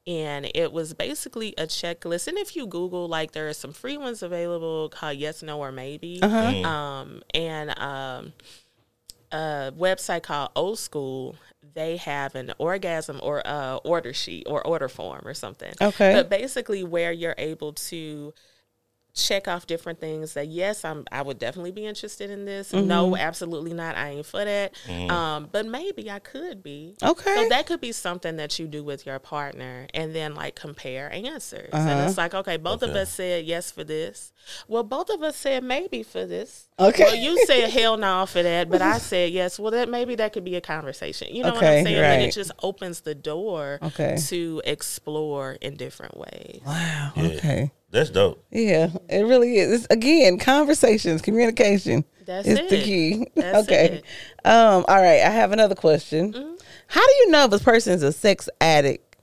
And 0.07 0.51
it 0.53 0.71
was 0.71 0.93
basically 0.93 1.55
a 1.57 1.65
checklist. 1.65 2.27
And 2.27 2.37
if 2.37 2.55
you 2.55 2.67
Google, 2.67 3.07
like, 3.07 3.31
there 3.31 3.47
are 3.47 3.53
some 3.53 3.73
free 3.73 3.97
ones 3.97 4.21
available 4.21 4.89
called 4.89 5.17
Yes, 5.17 5.41
No, 5.41 5.59
or 5.59 5.71
Maybe. 5.71 6.19
Um, 6.63 7.23
and 7.33 7.77
um, 7.79 8.33
a 9.31 9.73
website 9.75 10.21
called 10.21 10.51
Old 10.55 10.77
School, 10.77 11.35
they 11.73 11.97
have 11.97 12.35
an 12.35 12.53
orgasm 12.59 13.19
or 13.23 13.45
uh, 13.45 13.77
order 13.77 14.13
sheet 14.13 14.45
or 14.47 14.65
order 14.65 14.87
form 14.87 15.21
or 15.25 15.33
something. 15.33 15.73
Okay. 15.81 16.13
But 16.13 16.29
basically, 16.29 16.83
where 16.83 17.11
you're 17.11 17.35
able 17.37 17.73
to 17.73 18.33
check 19.15 19.47
off 19.47 19.65
different 19.65 19.99
things 20.01 20.33
that 20.33 20.47
yes 20.49 20.83
i'm 20.83 21.05
i 21.09 21.21
would 21.21 21.39
definitely 21.39 21.71
be 21.71 21.85
interested 21.85 22.29
in 22.29 22.43
this. 22.43 22.73
Mm-hmm. 22.73 22.87
no 22.87 23.15
absolutely 23.15 23.73
not. 23.73 23.95
I 23.95 24.09
ain't 24.09 24.25
for 24.25 24.43
that. 24.43 24.73
Um 25.09 25.47
but 25.51 25.65
maybe 25.65 26.11
i 26.11 26.19
could 26.19 26.61
be. 26.61 26.95
Okay. 27.01 27.35
so 27.35 27.47
that 27.49 27.65
could 27.65 27.79
be 27.79 27.93
something 27.93 28.35
that 28.35 28.59
you 28.59 28.67
do 28.67 28.83
with 28.83 29.05
your 29.05 29.17
partner 29.19 29.87
and 29.93 30.13
then 30.13 30.35
like 30.35 30.55
compare 30.55 31.11
answers. 31.13 31.69
And 31.71 31.89
Uh-huh. 31.89 32.07
it's 32.09 32.17
like 32.17 32.33
okay 32.33 32.57
both 32.57 32.83
of 32.83 32.91
us 32.91 33.09
said 33.09 33.45
yes 33.45 33.71
for 33.71 33.85
this. 33.85 34.33
Well 34.67 34.83
both 34.83 35.09
of 35.09 35.21
us 35.23 35.37
said 35.37 35.63
maybe 35.63 36.03
for 36.03 36.25
this 36.25 36.64
Okay. 36.77 37.03
well 37.05 37.15
you 37.15 37.45
said 37.45 37.69
hell 37.69 37.95
no 37.95 38.25
for 38.25 38.43
that 38.43 38.69
but 38.69 38.81
i 38.81 38.97
said 38.97 39.31
yes 39.31 39.57
well 39.57 39.71
that 39.71 39.87
maybe 39.87 40.15
that 40.15 40.33
could 40.33 40.43
be 40.43 40.55
a 40.55 40.61
conversation 40.61 41.33
you 41.33 41.41
know 41.41 41.53
what 41.53 41.63
i'm 41.63 41.85
saying 41.85 41.95
and 41.95 42.21
it 42.23 42.33
just 42.33 42.51
opens 42.61 43.01
the 43.01 43.15
door 43.15 43.79
Okay. 43.81 44.17
to 44.27 44.61
explore 44.65 45.53
in 45.61 45.75
different 45.77 46.17
ways 46.17 46.61
wow. 46.65 47.11
Yeah. 47.15 47.23
Okay. 47.27 47.71
That's 47.91 48.09
dope. 48.09 48.43
Yeah, 48.51 48.89
it 49.07 49.21
really 49.21 49.55
is. 49.57 49.71
It's, 49.71 49.87
again, 49.89 50.37
conversations, 50.37 51.21
communication. 51.21 52.03
That's 52.25 52.45
is 52.45 52.59
the 52.69 52.81
key. 52.83 53.27
That's 53.35 53.59
okay. 53.69 53.85
it. 53.85 54.05
Um. 54.45 54.83
All 54.89 55.01
right. 55.01 55.21
I 55.21 55.29
have 55.29 55.53
another 55.53 55.75
question. 55.75 56.33
Mm-hmm. 56.33 56.53
How 56.87 57.05
do 57.07 57.13
you 57.19 57.31
know 57.31 57.45
if 57.45 57.53
a 57.53 57.59
person's 57.59 58.03
a 58.03 58.11
sex 58.11 58.49
addict 58.59 59.15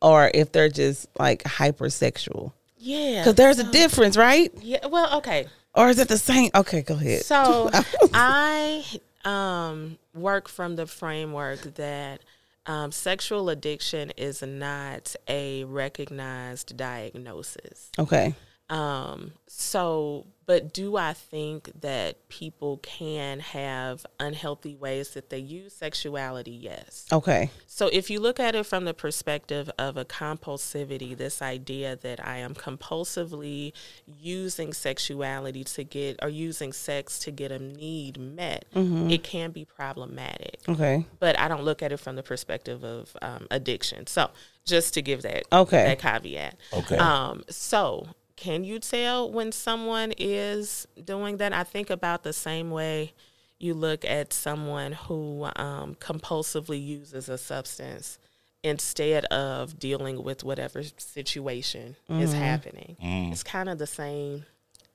or 0.00 0.30
if 0.32 0.52
they're 0.52 0.70
just 0.70 1.06
like 1.18 1.42
hypersexual? 1.42 2.52
yeah 2.78 3.20
Because 3.20 3.34
there's 3.34 3.58
a 3.58 3.70
difference, 3.70 4.16
right? 4.16 4.50
yeah 4.62 4.86
well 4.86 5.18
okay 5.18 5.46
Or 5.74 5.88
is 5.88 5.98
it 5.98 6.08
the 6.08 6.18
same? 6.18 6.50
Okay, 6.54 6.82
go 6.82 6.94
ahead. 6.94 7.22
So 7.24 7.70
I 8.14 8.84
um, 9.24 9.98
work 10.14 10.48
from 10.48 10.76
the 10.76 10.86
framework 10.86 11.60
that 11.74 12.20
um, 12.66 12.92
sexual 12.92 13.48
addiction 13.50 14.10
is 14.16 14.42
not 14.42 15.14
a 15.28 15.64
recognized 15.64 16.76
diagnosis. 16.76 17.90
okay. 17.98 18.34
Um, 18.70 19.32
so, 19.46 20.26
but 20.46 20.72
do 20.72 20.96
I 20.96 21.12
think 21.12 21.70
that 21.80 22.28
people 22.28 22.78
can 22.78 23.40
have 23.40 24.04
unhealthy 24.18 24.74
ways 24.74 25.10
that 25.10 25.28
they 25.30 25.38
use 25.38 25.74
sexuality? 25.74 26.50
Yes. 26.50 27.06
Okay. 27.12 27.50
So 27.66 27.88
if 27.92 28.10
you 28.10 28.20
look 28.20 28.40
at 28.40 28.54
it 28.54 28.64
from 28.64 28.84
the 28.84 28.94
perspective 28.94 29.70
of 29.78 29.96
a 29.96 30.04
compulsivity, 30.04 31.16
this 31.16 31.42
idea 31.42 31.96
that 31.96 32.26
I 32.26 32.38
am 32.38 32.54
compulsively 32.54 33.72
using 34.06 34.72
sexuality 34.72 35.64
to 35.64 35.84
get 35.84 36.18
or 36.22 36.28
using 36.30 36.72
sex 36.72 37.18
to 37.20 37.30
get 37.30 37.52
a 37.52 37.58
need 37.58 38.18
met, 38.18 38.64
it 38.74 39.22
can 39.22 39.50
be 39.50 39.64
problematic. 39.64 40.58
Okay. 40.68 41.04
But 41.20 41.38
I 41.38 41.48
don't 41.48 41.64
look 41.64 41.82
at 41.82 41.92
it 41.92 41.98
from 41.98 42.16
the 42.16 42.22
perspective 42.22 42.82
of 42.82 43.14
um, 43.20 43.46
addiction. 43.50 44.06
So 44.06 44.30
just 44.64 44.94
to 44.94 45.02
give 45.02 45.22
that 45.22 45.44
Okay. 45.52 45.84
that 45.84 45.98
caveat. 45.98 46.56
Okay. 46.72 46.96
Um, 46.96 47.44
so 47.48 48.06
can 48.36 48.64
you 48.64 48.78
tell 48.78 49.30
when 49.30 49.52
someone 49.52 50.12
is 50.18 50.86
doing 51.02 51.36
that? 51.38 51.52
I 51.52 51.62
think 51.64 51.90
about 51.90 52.22
the 52.22 52.32
same 52.32 52.70
way 52.70 53.12
you 53.58 53.74
look 53.74 54.04
at 54.04 54.32
someone 54.32 54.92
who 54.92 55.46
um, 55.56 55.94
compulsively 55.96 56.84
uses 56.84 57.28
a 57.28 57.38
substance 57.38 58.18
instead 58.62 59.24
of 59.26 59.78
dealing 59.78 60.22
with 60.24 60.42
whatever 60.42 60.82
situation 60.96 61.96
is 62.08 62.32
happening. 62.32 62.96
It's 63.00 63.42
kind 63.42 63.68
of 63.68 63.78
the 63.78 63.86
same, 63.86 64.44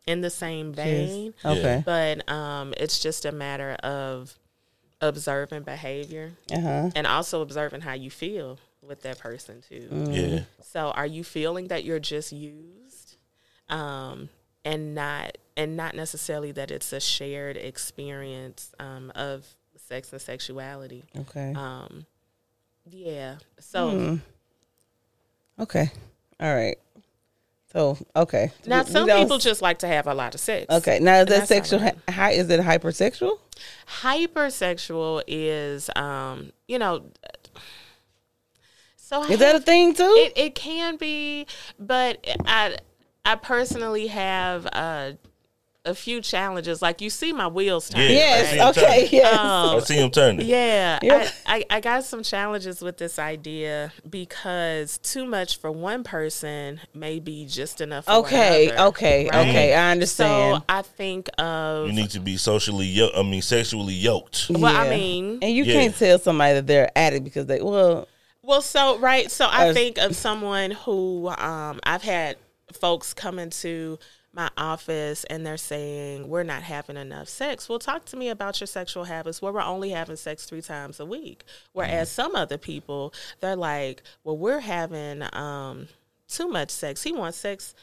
in 0.08 0.22
the 0.22 0.30
same 0.30 0.74
vein, 0.74 1.34
Okay. 1.46 1.82
but 1.86 2.30
um, 2.32 2.74
it's 2.78 3.00
just 3.00 3.26
a 3.26 3.32
matter 3.32 3.74
of 3.84 4.36
observing 5.02 5.64
behavior 5.64 6.34
Uh 6.52 6.60
huh. 6.60 6.90
and 6.96 7.08
also 7.08 7.42
observing 7.42 7.82
how 7.82 7.94
you 7.94 8.10
feel 8.10 8.58
with 8.82 9.02
that 9.04 9.20
person 9.20 9.62
too. 9.68 9.88
Yeah. 10.12 10.40
So 10.64 10.92
are 10.92 11.06
you 11.06 11.24
feeling 11.24 11.68
that 11.70 11.84
you're 11.86 12.00
just 12.00 12.32
used? 12.34 12.79
Um 13.70 14.30
and 14.66 14.94
not 14.96 15.38
and 15.58 15.76
not 15.78 15.96
necessarily 15.96 16.52
that 16.54 16.72
it's 16.72 16.92
a 16.94 17.00
shared 17.00 17.58
experience 17.58 18.74
um 18.80 19.12
of 19.16 19.46
sex 19.78 20.12
and 20.14 20.22
sexuality. 20.22 21.04
Okay. 21.18 21.54
Um 21.56 22.06
yeah. 22.90 23.36
So 23.60 23.90
Hmm. 23.92 24.16
Okay. 25.62 25.92
All 26.40 26.56
right. 26.56 26.78
So 27.72 27.98
okay. 28.16 28.52
Now, 28.66 28.80
We- 28.80 28.86
we 28.86 28.92
some 28.92 29.08
don't- 29.08 29.22
people 29.22 29.38
just 29.38 29.62
like 29.62 29.80
to 29.80 29.88
have 29.88 30.08
a 30.08 30.14
lot 30.14 30.34
of 30.34 30.40
sex. 30.42 30.66
Okay. 30.70 31.00
Now 31.00 31.20
is 31.22 31.28
that 31.28 31.48
sexual? 31.48 31.80
right. 31.80 31.96
Hi, 32.10 32.32
is 32.32 32.50
it 32.50 32.60
hypersexual? 32.62 33.38
Hypersexual 34.02 35.24
is, 35.28 35.90
um, 35.96 36.52
you 36.68 36.80
know, 36.80 37.04
so 38.96 39.24
Is 39.24 39.40
that 39.40 39.56
a 39.56 39.60
thing 39.60 39.94
too? 39.94 40.04
It, 40.18 40.34
it 40.38 40.56
can 40.56 40.96
be, 40.98 41.46
but 41.80 42.26
I 42.46 42.78
I 43.32 43.36
personally 43.36 44.08
have 44.08 44.66
uh, 44.74 45.12
a 45.86 45.94
few 45.96 46.20
challenges. 46.22 46.82
Like 46.82 47.00
you 47.02 47.10
see 47.10 47.32
my 47.32 47.48
wheels 47.48 47.90
turn. 47.90 48.02
Yeah. 48.02 48.08
yes. 48.10 48.58
Right. 48.60 48.70
Okay. 48.78 49.10
Yes. 49.12 49.38
I 49.38 49.74
Um, 49.76 49.82
see 49.82 49.96
him 49.96 50.12
turning. 50.12 50.46
yeah, 50.48 51.00
Yeah. 51.02 51.30
I, 51.46 51.58
I, 51.70 51.78
I 51.78 51.80
got 51.80 52.04
some 52.04 52.24
challenges 52.24 52.82
with 52.82 52.98
this 52.98 53.18
idea 53.20 53.94
because 54.10 54.98
too 55.00 55.26
much 55.26 55.58
for 55.60 55.72
one 55.72 56.04
person 56.04 56.80
may 56.94 57.20
be 57.20 57.46
just 57.46 57.82
enough. 57.82 58.06
For 58.06 58.12
okay. 58.14 58.70
another, 58.70 58.88
Okay. 58.90 59.30
right? 59.32 59.48
Okay. 59.48 59.74
I 59.74 59.92
understand. 59.92 60.58
So 60.58 60.66
I 60.68 60.82
think 60.82 61.30
of 61.38 61.88
You 61.88 61.94
need 61.94 62.10
to 62.12 62.20
be 62.20 62.36
socially, 62.38 62.88
yo- 62.88 63.12
I 63.16 63.24
mean, 63.24 63.42
sexually 63.42 63.94
yoked. 63.94 64.48
well, 64.50 64.76
I 64.76 64.90
mean, 64.90 65.40
and 65.42 65.54
you 65.54 65.64
Yeah. 65.64 65.74
can't 65.74 65.96
tell 65.98 66.20
somebody 66.20 66.56
that 66.56 66.68
they're 66.68 66.92
addict 66.96 67.24
because 67.26 67.46
they 67.46 67.62
well. 67.62 68.08
Well, 68.42 68.62
so 68.64 68.98
right, 68.98 69.30
so 69.30 69.46
I 69.46 69.68
As- 69.68 69.76
think 69.76 69.98
of 70.00 70.16
someone 70.16 70.72
who 70.72 71.28
um, 71.30 71.80
I've 71.84 72.02
had 72.02 72.38
folks 72.74 73.14
come 73.14 73.40
into 73.40 74.00
my 74.34 74.50
office 74.58 75.24
and 75.26 75.46
they're 75.46 75.58
saying 75.58 76.30
we're 76.30 76.44
not 76.44 76.62
having 76.62 76.98
enough 76.98 77.28
sex. 77.28 77.68
Well, 77.68 77.80
talk 77.80 78.06
to 78.06 78.18
me 78.18 78.30
about 78.30 78.60
your 78.60 78.68
sexual 78.68 79.06
habits. 79.06 79.42
Well, 79.42 79.54
we're 79.54 79.62
only 79.62 79.90
having 79.90 80.16
sex 80.16 80.46
three 80.46 80.62
times 80.62 81.00
a 81.00 81.06
week. 81.06 81.44
Whereas 81.74 82.12
some 82.12 82.36
other 82.36 82.58
people, 82.58 83.14
they're 83.40 83.56
like, 83.56 84.04
well, 84.24 84.38
we're 84.38 84.60
having 84.60 85.24
um, 85.34 85.88
too 86.28 86.48
much 86.48 86.70
sex. 86.70 87.04
He 87.04 87.12
wants 87.12 87.38
sex 87.38 87.74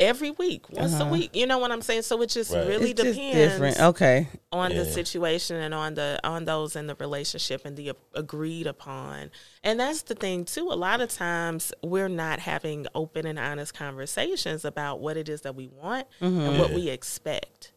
every 0.00 0.30
week, 0.32 0.68
once 0.70 0.94
a 0.94 1.02
uh-huh. 1.02 1.12
week. 1.12 1.36
You 1.36 1.46
know 1.46 1.58
what 1.58 1.70
I'm 1.70 1.82
saying? 1.82 2.02
So 2.02 2.20
it 2.22 2.30
just 2.30 2.52
Right. 2.52 2.66
really 2.66 2.90
It's 2.90 3.02
just 3.02 3.18
depends 3.18 3.52
different. 3.52 3.80
Okay. 3.80 4.28
on 4.50 4.74
the 4.74 4.84
situation 4.84 5.56
and 5.56 5.72
on 5.72 5.94
the 5.94 6.18
on 6.24 6.44
those 6.44 6.74
in 6.74 6.88
the 6.88 6.96
relationship 6.96 7.64
and 7.64 7.76
the 7.76 7.92
agreed 8.14 8.66
upon 8.66 9.30
and 9.62 9.78
that's 9.78 10.02
the 10.02 10.14
thing 10.14 10.44
too 10.44 10.68
a 10.70 10.74
lot 10.74 11.00
of 11.00 11.08
times 11.08 11.72
we're 11.84 12.08
not 12.08 12.40
having 12.40 12.84
open 12.94 13.26
and 13.26 13.38
honest 13.38 13.74
conversations 13.74 14.64
about 14.64 14.98
what 14.98 15.16
it 15.16 15.28
is 15.28 15.42
that 15.42 15.54
we 15.54 15.68
want 15.68 16.06
and 16.20 16.58
what 16.58 16.70
mm-hmm. 16.70 16.74
we 16.74 16.88
expect 16.88 17.70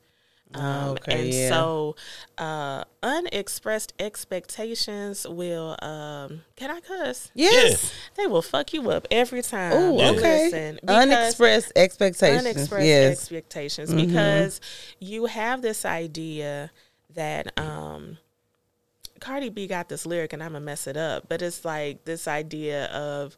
um, 0.56 0.64
Mm-hmm. 0.64 0.90
Okay, 0.92 1.20
and 1.20 1.34
yeah. 1.34 1.50
so 1.50 1.96
uh, 2.38 2.84
unexpressed 3.02 3.94
expectations 4.00 5.28
will 5.28 5.76
um, 5.82 6.42
can 6.56 6.70
i 6.72 6.80
cuss 6.80 7.32
Yes. 7.36 7.92
they 8.16 8.28
will 8.28 8.42
fuck 8.42 8.74
you 8.74 8.90
up 8.90 9.08
every 9.12 9.42
time 9.42 9.74
Oh, 9.74 9.98
you 10.00 10.18
okay. 10.18 10.46
listen, 10.46 10.80
Unexpressed 10.88 11.72
expectations. 11.76 12.46
unexpressed 12.46 12.86
yes. 12.86 13.12
expectations 13.14 13.90
Mm-hmm. 13.90 14.08
because 14.08 14.62
you 15.00 15.26
have 15.26 15.62
this 15.62 15.86
idea 15.86 16.72
that 17.14 17.58
um 17.60 18.18
Cardi 19.20 19.48
B 19.50 19.68
got 19.68 19.88
this 19.88 20.06
lyric 20.06 20.34
and 20.34 20.44
I'm 20.44 20.50
gonna 20.52 20.60
mess 20.66 20.86
it 20.86 20.98
up, 20.98 21.30
but 21.30 21.42
it's 21.42 21.64
like 21.64 22.04
this 22.04 22.28
idea 22.28 22.88
of 22.88 23.38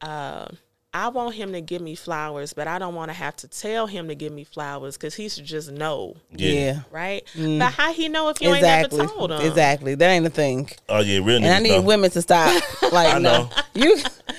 uh, 0.00 0.46
I 0.92 1.08
want 1.08 1.36
him 1.36 1.52
to 1.52 1.60
give 1.60 1.80
me 1.80 1.94
flowers, 1.94 2.52
but 2.52 2.66
I 2.66 2.80
don't 2.80 2.96
want 2.96 3.10
to 3.10 3.12
have 3.12 3.36
to 3.36 3.48
tell 3.48 3.86
him 3.86 4.08
to 4.08 4.16
give 4.16 4.32
me 4.32 4.42
flowers 4.42 4.96
because 4.96 5.14
he 5.14 5.28
should 5.28 5.44
just 5.44 5.70
know, 5.70 6.16
yeah. 6.32 6.80
right? 6.90 7.24
Mm. 7.36 7.60
But 7.60 7.72
how 7.74 7.92
he 7.92 8.08
know 8.08 8.28
if 8.28 8.40
you 8.40 8.52
Exactly. 8.52 8.98
ain't 8.98 9.08
never 9.08 9.18
told 9.18 9.30
him? 9.30 9.40
Exactly. 9.42 9.94
That 9.94 10.08
ain't 10.10 10.26
a 10.26 10.30
thing. 10.30 10.68
Oh 10.88 10.98
yeah, 10.98 11.20
real 11.22 11.36
And 11.36 11.46
I 11.46 11.60
need 11.60 11.70
know. 11.76 11.82
women 11.82 12.10
to 12.10 12.20
stop. 12.22 12.60
Like 12.92 13.14
I 13.14 13.18
no. 13.20 13.44
know. 13.44 13.50
You 13.74 13.98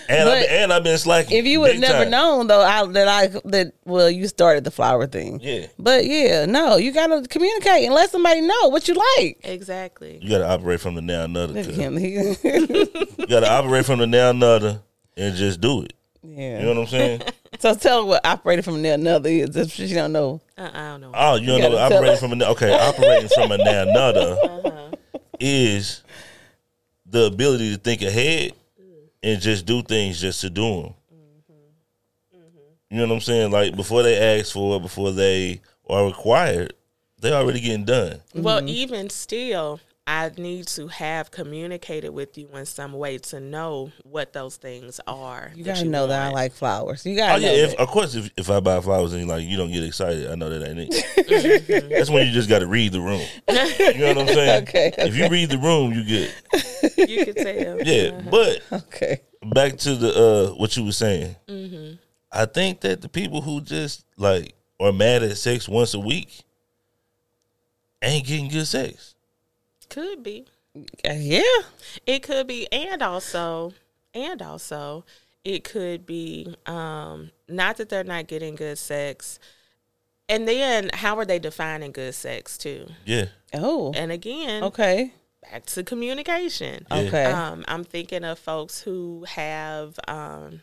And 0.10 0.28
I've 0.30 0.42
been, 0.46 0.52
and 0.64 0.74
I've 0.74 0.84
been 0.84 0.98
slacking. 0.98 1.38
if 1.38 1.46
you 1.46 1.62
would 1.62 1.72
have 1.72 1.80
never 1.80 2.00
time. 2.04 2.10
known 2.12 2.48
though, 2.48 2.60
I, 2.62 2.86
that 2.86 3.08
I 3.08 3.28
that 3.46 3.72
well, 3.86 4.10
you 4.12 4.28
started 4.28 4.66
the 4.66 4.72
flower 4.72 5.08
thing. 5.08 5.40
Yeah. 5.42 5.68
But 5.80 6.06
yeah, 6.06 6.46
no, 6.48 6.76
you 6.76 6.92
gotta 6.92 7.26
communicate 7.30 7.86
and 7.86 7.94
let 7.94 8.10
somebody 8.10 8.42
know 8.42 8.68
what 8.68 8.90
you 8.90 8.96
like. 9.20 9.38
Exactly. 9.46 10.20
You 10.22 10.30
gotta 10.30 10.50
operate 10.50 10.82
from 10.82 10.96
the 10.96 11.02
now 11.02 11.28
nutter. 11.28 11.54
Look 11.54 11.60
at 11.66 11.66
cuz. 11.68 11.78
him. 11.78 11.96
He- 11.98 12.12
You 13.22 13.28
gotta 13.28 13.50
operate 13.50 13.86
from 13.86 14.00
the 14.00 14.08
now 14.08 14.34
nutter 14.34 14.82
and 15.16 15.34
just 15.38 15.62
do 15.62 15.84
it. 15.84 15.94
Yeah. 16.24 16.60
You 16.60 16.66
know 16.66 16.74
what 16.74 16.78
I'm 16.82 16.88
saying? 16.88 17.22
So 17.60 17.76
tell 17.76 18.00
her 18.02 18.06
what 18.08 18.26
operating 18.26 18.64
from 18.64 18.82
there 18.82 18.96
another 18.96 19.30
is 19.30 19.56
if 19.56 19.72
she 19.74 19.94
don't 19.94 20.14
know. 20.14 20.42
Uh, 20.58 20.72
I 20.74 20.80
don't 20.92 21.02
know. 21.02 21.12
Oh, 21.14 21.36
you 21.36 21.46
don't 21.46 21.60
know 21.62 21.70
what 21.72 21.92
operating 21.92 22.18
from 22.18 22.42
a 22.42 22.46
okay, 22.52 22.74
operating 22.74 23.30
from 23.30 23.52
a 23.52 23.58
now 23.58 23.84
nutter 23.84 24.38
Uh-huh. 24.44 24.92
is 25.40 26.02
the 27.06 27.26
ability 27.26 27.74
to 27.76 27.78
think 27.78 28.02
ahead 28.02 28.54
and 29.22 29.40
just 29.40 29.68
do 29.68 29.84
things 29.84 30.20
just 30.20 30.42
to 30.42 30.50
do 30.50 30.64
them. 30.82 30.94
You 32.90 32.98
know 32.98 33.08
what 33.08 33.14
I'm 33.16 33.22
saying? 33.22 33.52
Like 33.52 33.76
before 33.76 34.02
they 34.02 34.40
ask 34.40 34.54
for 34.54 34.78
it, 34.78 34.82
before 34.82 35.12
they 35.12 35.62
are 35.88 36.06
required, 36.06 36.74
they 37.20 37.32
already 37.32 37.60
getting 37.60 37.86
done. 37.86 38.22
Well, 38.34 38.68
even 38.68 39.10
still, 39.10 39.80
I 40.14 40.30
need 40.38 40.68
to 40.68 40.88
have 40.88 41.32
communicated 41.32 42.10
with 42.10 42.38
you 42.38 42.50
in 42.54 42.66
some 42.66 42.92
way 42.92 43.18
to 43.18 43.40
know 43.40 43.92
what 44.04 44.34
those 44.34 44.58
things 44.58 45.00
are. 45.08 45.52
You 45.56 45.64
gotta 45.64 45.86
know 45.86 46.08
that 46.08 46.28
I 46.28 46.30
like 46.32 46.52
flowers. 46.52 47.06
You 47.06 47.16
gotta 47.16 47.36
Oh 47.36 47.38
yeah, 47.38 47.48
know 47.48 47.70
if, 47.72 47.76
of 47.76 47.88
course. 47.88 48.14
If, 48.16 48.30
if 48.36 48.50
I 48.50 48.60
buy 48.60 48.82
flowers 48.82 49.14
and 49.14 49.26
like 49.30 49.44
you 49.46 49.56
don't 49.56 49.72
get 49.72 49.86
excited, 49.86 50.30
I 50.30 50.36
know 50.36 50.50
that 50.50 50.68
ain't 50.68 50.90
it. 50.92 51.90
That's 51.90 52.10
when 52.10 52.28
you 52.28 52.34
just 52.34 52.50
got 52.50 52.60
to 52.60 52.68
read 52.68 52.92
the 52.92 53.00
room. 53.00 53.26
You 53.48 54.00
know 54.00 54.08
what 54.10 54.18
I'm 54.18 54.28
saying? 54.28 54.64
Okay, 54.68 54.92
If 54.98 55.16
you 55.16 55.30
read 55.30 55.50
the 55.50 55.58
room, 55.58 55.94
you 55.94 56.04
get 56.04 57.08
You 57.10 57.26
could 57.26 57.38
tell. 57.38 57.82
yeah. 57.82 58.22
But 58.30 58.62
Okay. 58.84 59.22
back 59.46 59.78
to 59.78 59.96
the 59.96 60.14
uh 60.14 60.56
what 60.56 60.76
you 60.76 60.84
were 60.84 60.92
saying. 60.92 61.38
Mm-hmm. 61.48 61.96
I 62.34 62.46
think 62.48 62.82
that 62.82 63.02
the 63.02 63.08
people 63.10 63.42
who 63.42 63.62
just 63.62 64.04
like 64.18 64.56
are 64.80 64.92
mad 64.92 65.24
at 65.24 65.38
sex 65.38 65.70
once 65.70 65.94
a 65.94 66.00
week 66.00 66.44
ain't 68.02 68.26
getting 68.26 68.50
good 68.50 68.68
sex. 68.68 69.11
Could 69.92 70.24
be. 70.24 70.46
Uh, 70.76 71.14
Yeah. 71.14 71.42
It 72.08 72.24
could 72.24 72.48
be, 72.48 72.68
and 72.72 73.02
also, 73.04 73.74
and 74.14 74.42
also, 74.42 75.06
it 75.46 75.64
could 75.64 76.06
be 76.06 76.56
um, 76.66 77.30
not 77.48 77.78
that 77.78 77.90
they're 77.90 78.04
not 78.04 78.28
getting 78.28 78.56
good 78.56 78.78
sex. 78.80 79.38
And 80.30 80.48
then, 80.48 80.90
how 80.94 81.18
are 81.20 81.26
they 81.26 81.40
defining 81.40 81.92
good 81.92 82.16
sex 82.16 82.58
too? 82.58 82.88
Yeah. 83.06 83.26
Oh. 83.54 83.92
And 83.96 84.12
again, 84.14 84.64
Okay. 84.64 85.14
back 85.52 85.66
to 85.68 85.84
communication. 85.84 86.88
Yeah. 86.90 86.98
Okay. 86.98 87.26
Um, 87.26 87.66
I'm 87.68 87.84
thinking 87.84 88.24
of 88.24 88.40
folks 88.40 88.80
who 88.82 89.26
have 89.28 90.00
um, 90.08 90.62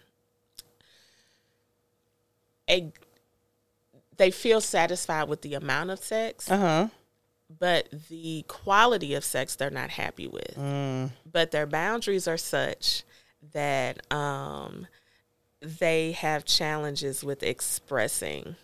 a 2.71 2.91
they 4.17 4.31
feel 4.33 4.61
satisfied 4.61 5.29
with 5.29 5.43
the 5.43 5.55
amount 5.55 5.91
of 5.91 5.99
sex, 6.03 6.51
Uh 6.51 6.57
huh. 6.59 6.89
But 7.51 7.89
the 8.09 8.45
quality 8.49 9.15
of 9.15 9.25
sex 9.25 9.57
they're 9.57 9.71
not 9.71 9.91
happy 9.91 10.27
with. 10.27 10.55
Mm. 10.57 11.11
But 11.31 11.51
their 11.51 11.67
boundaries 11.67 12.29
are 12.29 12.37
such 12.37 13.05
that 13.53 14.13
um, 14.13 14.87
they 15.63 16.13
have 16.13 16.45
challenges 16.45 17.25
with 17.25 17.43
expressing 17.43 18.57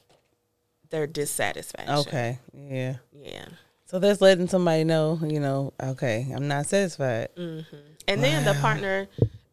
their 0.90 1.06
dissatisfaction. 1.06 1.94
Okay. 1.96 2.38
Yeah. 2.52 2.96
Yeah. 3.12 3.46
So 3.86 3.98
that's 3.98 4.20
letting 4.20 4.48
somebody 4.48 4.84
know, 4.84 5.18
you 5.22 5.40
know, 5.40 5.72
okay, 5.80 6.26
I'm 6.34 6.48
not 6.48 6.66
satisfied. 6.66 7.28
And 7.36 8.22
then 8.22 8.44
the 8.44 8.54
partner 8.60 9.08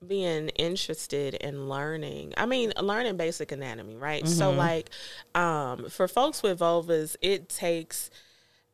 being 0.05 0.49
interested 0.49 1.35
in 1.35 1.69
learning. 1.69 2.33
I 2.37 2.45
mean, 2.45 2.73
learning 2.81 3.17
basic 3.17 3.51
anatomy, 3.51 3.95
right? 3.95 4.27
So 4.27 4.51
like 4.51 4.89
um 5.35 5.89
for 5.89 6.07
folks 6.07 6.41
with 6.43 6.59
vulvas, 6.59 7.15
it 7.21 7.49
takes 7.49 8.09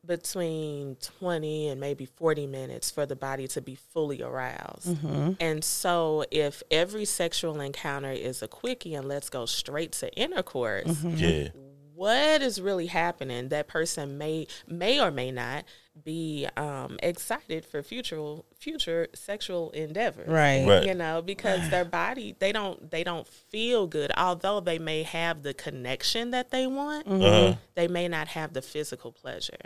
between 0.05 0.95
20 1.19 1.69
and 1.69 1.79
maybe 1.81 2.05
40 2.05 2.47
minutes 2.47 2.89
for 2.89 3.05
the 3.05 3.15
body 3.15 3.47
to 3.49 3.61
be 3.61 3.75
fully 3.75 4.21
aroused. 4.21 4.97
And 5.39 5.63
so 5.63 6.23
if 6.31 6.63
every 6.71 7.05
sexual 7.05 7.59
encounter 7.61 8.11
is 8.11 8.41
a 8.41 8.47
quickie 8.47 8.95
and 8.95 9.07
let's 9.07 9.29
go 9.29 9.45
straight 9.45 9.91
to 9.93 10.11
intercourse, 10.15 11.03
Yeah. 11.03 11.49
what 11.93 12.41
is 12.41 12.61
really 12.61 12.87
happening 12.87 13.49
that 13.49 13.67
person 13.67 14.17
may 14.17 14.47
may 14.67 14.99
or 15.01 15.09
may 15.11 15.31
not 15.31 15.63
be 16.03 16.47
um, 16.55 16.99
excited 17.01 17.65
for 17.65 17.81
future 17.81 18.35
future 18.55 19.07
sexual 19.15 19.71
endeavor 19.71 20.23
Right. 20.27 20.63
Right. 20.67 20.83
you 20.85 20.93
know 20.93 21.23
because 21.23 21.71
their 21.71 21.85
body 22.03 22.35
they 22.37 22.51
don't 22.51 22.91
they 22.91 23.03
don't 23.03 23.27
feel 23.27 23.87
good 23.87 24.11
although 24.15 24.59
they 24.59 24.77
may 24.77 25.01
have 25.01 25.41
the 25.41 25.55
connection 25.55 26.29
that 26.31 26.51
they 26.51 26.67
want 26.67 27.07
Uh-huh. 27.07 27.55
they 27.73 27.87
may 27.87 28.07
not 28.07 28.27
have 28.27 28.53
the 28.53 28.61
physical 28.61 29.11
pleasure 29.11 29.57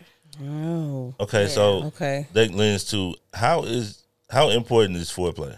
Oh. 0.41 1.13
Okay, 1.19 1.47
so 1.47 1.83
Okay. 1.85 2.27
that 2.33 2.53
lends 2.53 2.85
to 2.91 3.15
how 3.33 3.63
is 3.63 4.03
how 4.29 4.49
important 4.49 4.97
is 4.97 5.09
foreplay? 5.11 5.57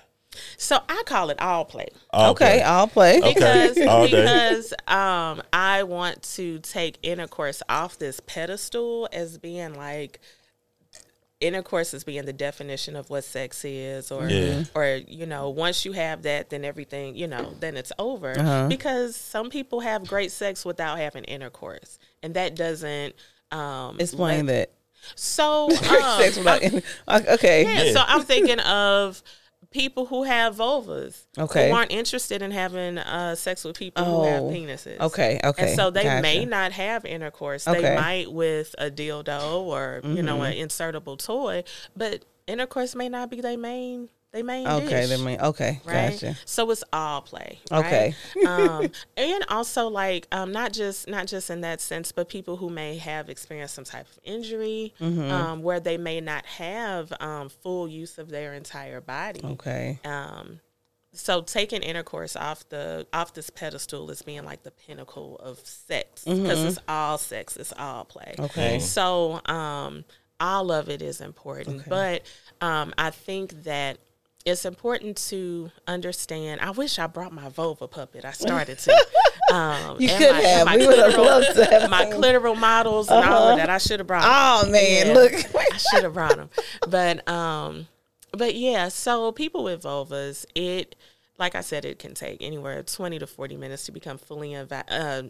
so 0.58 0.80
i 0.90 1.04
call 1.06 1.30
it 1.30 1.40
all 1.40 1.64
play 1.64 1.86
All 2.10 2.32
Okay. 2.32 2.46
play. 2.58 2.62
I'll 2.64 2.88
play. 2.88 3.18
Okay. 3.20 3.34
because 3.36 3.78
All 3.88 4.08
day. 4.08 4.22
because 4.24 4.74
um 4.88 5.44
I 5.54 5.84
want 5.84 6.24
to 6.36 6.58
take 6.60 6.98
intercourse 7.04 7.62
off 7.70 8.00
this 8.00 8.20
pedestal 8.26 9.08
as 9.14 9.38
being 9.38 9.76
like 9.76 10.20
intercourse 11.40 11.94
as 11.94 12.04
being 12.04 12.26
the 12.26 12.34
definition 12.34 12.96
of 12.96 13.10
what 13.10 13.24
sex 13.26 13.64
is, 13.66 14.12
or 14.12 14.28
Yeah. 14.30 14.64
or 14.74 15.02
you 15.08 15.26
know, 15.26 15.50
once 15.50 15.86
you 15.86 15.92
have 15.92 16.24
that, 16.24 16.50
then 16.50 16.64
everything, 16.64 17.16
you 17.16 17.28
know, 17.28 17.54
then 17.60 17.76
it's 17.78 17.92
over. 18.00 18.32
Uh-huh. 18.40 18.68
Because 18.70 19.16
some 19.16 19.50
people 19.50 19.82
have 19.82 20.08
great 20.08 20.32
sex 20.32 20.64
without 20.66 20.98
having 20.98 21.26
intercourse, 21.26 22.00
and 22.24 22.34
that 22.34 22.56
doesn't. 22.56 23.14
Um, 23.54 24.00
Explain 24.00 24.46
let- 24.48 24.70
that. 24.70 24.72
So, 25.16 25.66
um, 25.70 26.22
sex 26.22 26.38
without 26.38 26.64
any- 26.64 26.82
okay. 27.10 27.64
yeah, 27.64 27.84
Yeah. 27.84 27.92
so 27.94 28.02
I'm 28.08 28.24
thinking 28.24 28.60
of 28.62 29.22
people 29.70 30.06
who 30.06 30.24
have 30.24 30.56
vulvas, 30.56 31.26
Okay. 31.38 31.70
who 31.70 31.76
aren't 31.76 31.92
interested 31.92 32.42
in 32.42 32.52
having 32.52 32.98
uh, 33.00 33.36
sex 33.36 33.64
with 33.66 33.76
people 33.78 34.06
who 34.06 34.24
have 34.24 34.44
Oh, 34.44 34.50
penises. 34.50 35.00
okay, 35.00 35.40
okay, 35.44 35.68
And 35.68 35.76
so 35.76 35.90
they 35.90 36.22
may 36.22 36.46
not 36.46 36.72
have 36.74 37.06
intercourse. 37.06 37.68
Okay. 37.68 37.82
They 37.82 37.96
might 37.96 38.32
with 38.32 38.76
a 38.78 38.90
dildo 38.90 39.62
or 39.64 40.02
you 40.06 40.22
know 40.24 40.38
Mm-hmm. 40.38 40.44
an 40.62 40.68
insertable 40.70 41.18
toy, 41.18 41.64
but 41.98 42.24
intercourse 42.48 42.96
may 42.96 43.10
not 43.10 43.30
be 43.30 43.42
their 43.42 43.58
main 43.58 44.10
they 44.34 44.42
main 44.44 44.68
Okay, 44.68 44.88
dish. 44.90 45.10
they 45.10 45.18
mean 45.24 45.40
okay, 45.40 45.80
Right, 45.86 46.12
gotcha. 46.12 46.36
so 46.46 46.70
it's 46.72 46.84
all 46.92 47.22
play. 47.22 47.60
Right? 47.72 47.86
Okay. 47.86 48.16
um, 48.48 48.90
and 49.18 49.46
also 49.48 49.88
like 49.88 50.28
um, 50.32 50.52
not 50.52 50.74
just 50.74 51.08
not 51.08 51.28
just 51.28 51.50
in 51.50 51.62
that 51.62 51.80
sense, 51.80 52.12
but 52.12 52.28
people 52.30 52.58
who 52.58 52.70
may 52.70 52.98
have 52.98 53.30
experienced 53.30 53.76
some 53.76 53.84
type 53.86 54.08
of 54.12 54.20
injury, 54.24 54.94
Mm-hmm. 55.00 55.32
um, 55.32 55.62
where 55.64 55.80
they 55.80 55.98
may 55.98 56.20
not 56.20 56.46
have 56.46 57.14
um, 57.20 57.50
full 57.50 57.88
use 57.88 58.18
of 58.18 58.30
their 58.30 58.54
entire 58.54 59.00
body. 59.02 59.42
Okay. 59.44 60.00
Um, 60.04 60.60
so 61.16 61.42
taking 61.44 61.84
intercourse 61.84 62.36
off 62.36 62.68
the 62.70 63.06
off 63.14 63.36
this 63.36 63.52
pedestal 63.52 64.10
as 64.10 64.24
being 64.24 64.44
like 64.46 64.64
the 64.64 64.72
pinnacle 64.72 65.36
of 65.44 65.60
sex 65.60 66.24
because 66.26 66.64
it's 66.64 66.80
all 66.88 67.20
sex, 67.20 67.56
it's 67.56 67.72
all 67.78 68.04
play. 68.06 68.34
Mm-hmm. 68.36 68.46
Okay. 68.46 68.80
So 68.80 69.40
um, 69.46 70.06
all 70.40 70.72
of 70.72 70.90
it 70.90 71.04
is 71.04 71.22
important, 71.22 71.88
but 71.88 72.24
um, 72.62 72.96
I 72.98 73.12
think 73.12 73.64
that 73.66 74.00
it's 74.46 74.66
important 74.66 75.16
to 75.30 75.72
understand. 75.88 76.60
I 76.62 76.72
wish 76.72 77.00
I 77.00 77.08
brought 77.08 77.32
my 77.32 77.50
vulva 77.50 77.88
puppet. 77.88 78.26
I 78.26 78.32
started 78.46 78.78
to. 78.80 79.06
Um, 79.54 79.98
You 80.02 80.10
could 80.10 80.32
my- 80.32 80.42
have. 80.42 80.66
my 80.66 80.78
We 80.78 80.88
would 80.88 80.98
have 81.00 81.16
loved 81.18 81.56
to 81.56 81.66
have 81.66 81.90
my 81.90 82.06
clitoral 82.06 82.58
models 82.58 83.10
and 83.10 83.24
all 83.26 83.50
of 83.50 83.58
that. 83.58 83.70
I 83.70 83.78
should 83.78 84.00
have 84.00 84.08
brought. 84.08 84.24
Them. 84.24 84.32
Oh 84.68 84.72
man, 84.72 85.08
Yeah. 85.08 85.14
look. 85.14 85.34
I 85.34 85.78
should 85.78 86.04
have 86.04 86.14
brought 86.14 86.36
them. 86.36 86.50
But 86.88 87.28
um, 87.30 87.88
but 88.32 88.56
yeah. 88.56 88.88
So 88.90 89.32
people 89.32 89.64
with 89.64 89.84
vulvas, 89.84 90.46
it 90.56 90.96
like 91.40 91.56
I 91.56 91.62
said, 91.62 91.86
it 91.86 92.00
can 92.00 92.14
take 92.14 92.42
anywhere 92.42 92.82
twenty 92.84 93.20
to 93.20 93.28
forty 93.28 93.56
minutes 93.58 93.86
to 93.86 93.92
become 93.92 94.18
fully 94.18 94.50
invi- 94.50 94.84
uh, 94.90 95.24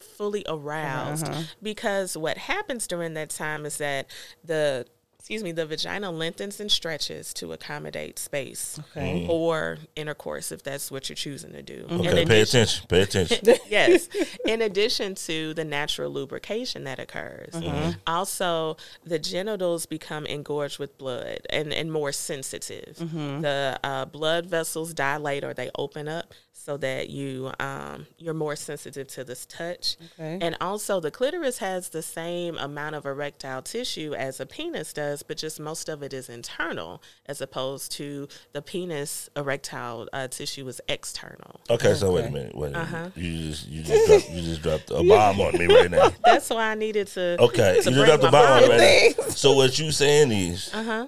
fully 0.00 0.44
aroused 0.48 1.28
Uh-huh. 1.28 1.42
because 1.62 2.16
what 2.16 2.38
happens 2.38 2.86
during 2.86 3.14
that 3.14 3.30
time 3.30 3.66
is 3.66 3.78
that 3.78 4.06
the 4.44 4.86
excuse 5.18 5.42
me 5.42 5.52
the 5.52 5.66
vagina 5.66 6.10
lengthens 6.10 6.60
and 6.60 6.70
stretches 6.70 7.34
to 7.34 7.52
accommodate 7.52 8.18
space 8.18 8.78
Okay. 8.90 9.26
Mm. 9.26 9.28
or 9.28 9.78
intercourse 9.96 10.52
if 10.52 10.62
that's 10.62 10.90
what 10.90 11.08
you're 11.08 11.16
choosing 11.16 11.52
to 11.52 11.62
do 11.62 11.86
In 11.90 12.00
Okay, 12.06 12.24
pay 12.24 12.40
attention. 12.42 12.86
Pay 12.88 13.02
attention. 13.02 13.38
yes. 13.68 14.08
In 14.46 14.62
addition 14.62 15.14
to 15.16 15.54
the 15.54 15.64
natural 15.64 16.10
lubrication 16.10 16.84
that 16.84 16.98
occurs, 16.98 17.52
mm-hmm. 17.52 17.66
Mm-hmm. 17.68 17.90
also 18.06 18.76
the 19.04 19.18
genitals 19.18 19.86
become 19.86 20.24
engorged 20.26 20.78
with 20.78 20.96
blood 20.98 21.40
and, 21.50 21.72
and 21.72 21.92
more 21.92 22.12
sensitive. 22.12 22.96
Mm-hmm. 22.98 23.40
The 23.42 23.78
uh, 23.82 24.04
blood 24.06 24.46
vessels 24.46 24.94
dilate 24.94 25.44
or 25.44 25.52
they 25.52 25.70
open 25.76 26.08
up 26.08 26.32
so 26.58 26.76
that 26.76 27.08
you 27.08 27.52
um, 27.60 28.06
you're 28.18 28.34
more 28.34 28.56
sensitive 28.56 29.06
to 29.08 29.24
this 29.24 29.46
touch. 29.46 29.96
Okay. 30.12 30.38
And 30.40 30.56
also 30.60 31.00
the 31.00 31.10
clitoris 31.10 31.58
has 31.58 31.90
the 31.90 32.02
same 32.02 32.58
amount 32.58 32.94
of 32.94 33.06
erectile 33.06 33.62
tissue 33.62 34.12
as 34.14 34.40
a 34.40 34.46
penis 34.46 34.92
does, 34.92 35.22
but 35.22 35.36
just 35.36 35.60
most 35.60 35.88
of 35.88 36.02
it 36.02 36.12
is 36.12 36.28
internal 36.28 37.02
as 37.26 37.40
opposed 37.40 37.92
to 37.92 38.28
the 38.52 38.60
penis 38.60 39.30
erectile 39.36 40.08
uh, 40.12 40.28
tissue 40.28 40.66
is 40.68 40.80
external. 40.88 41.60
Okay, 41.70 41.94
so 41.94 42.12
wait 42.12 42.26
a 42.26 42.30
minute. 42.30 42.54
Wait 42.54 42.74
a 42.74 42.80
Uh-huh. 42.80 43.10
You 43.14 43.48
just 43.48 43.68
you 43.68 43.82
just 43.82 44.06
dropped, 44.06 44.30
you 44.30 44.42
just 44.42 44.62
dropped 44.62 44.90
a 44.90 45.02
bomb 45.02 45.40
on 45.40 45.56
me 45.56 45.66
right 45.66 45.90
now. 45.90 46.10
That's 46.24 46.50
why 46.50 46.72
I 46.72 46.74
needed 46.74 47.06
to. 47.08 47.40
Okay, 47.40 47.76
you 47.76 47.82
to 47.82 47.90
just 47.90 47.96
bring 47.96 48.06
dropped 48.06 48.24
a 48.24 48.30
bomb 48.30 48.64
on 48.64 48.68
me 48.68 48.68
right 48.68 49.14
now. 49.18 49.24
So 49.28 49.52
what 49.54 49.78
you 49.78 49.90
saying 49.92 50.32
is 50.32 50.70
Uh 50.74 50.82
huh. 50.82 51.06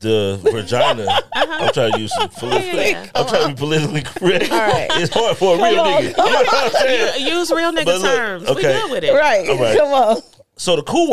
The 0.00 0.40
vagina. 0.42 1.04
Uh-huh. 1.04 1.64
I'm 1.64 1.72
trying 1.72 1.92
to 1.92 2.00
use 2.00 2.14
some 2.14 2.28
politically. 2.30 2.90
Yeah. 2.90 3.10
I'm 3.14 3.26
trying 3.26 3.42
to 3.42 3.48
be 3.48 3.54
politically 3.54 4.02
correct. 4.02 4.50
All 4.50 4.58
right. 4.58 4.88
It's 5.00 5.14
hard 5.14 5.36
for 5.36 5.54
a 5.54 5.56
real 5.56 5.80
on, 5.80 6.02
nigga. 6.02 6.10
You 6.10 6.16
know 6.16 6.24
what 6.24 6.54
I'm 6.54 6.70
saying? 6.72 7.26
Use 7.26 7.50
real 7.50 7.72
nigga 7.72 7.86
look, 7.86 8.02
terms. 8.02 8.42
We 8.44 8.50
okay. 8.50 8.80
good 8.80 8.90
with 8.90 9.04
it. 9.04 9.12
Right. 9.12 9.48
All 9.48 9.58
right. 9.58 9.78
Come 9.78 9.92
on. 9.92 10.22
So 10.56 10.76
the 10.76 10.82
cool 10.82 11.10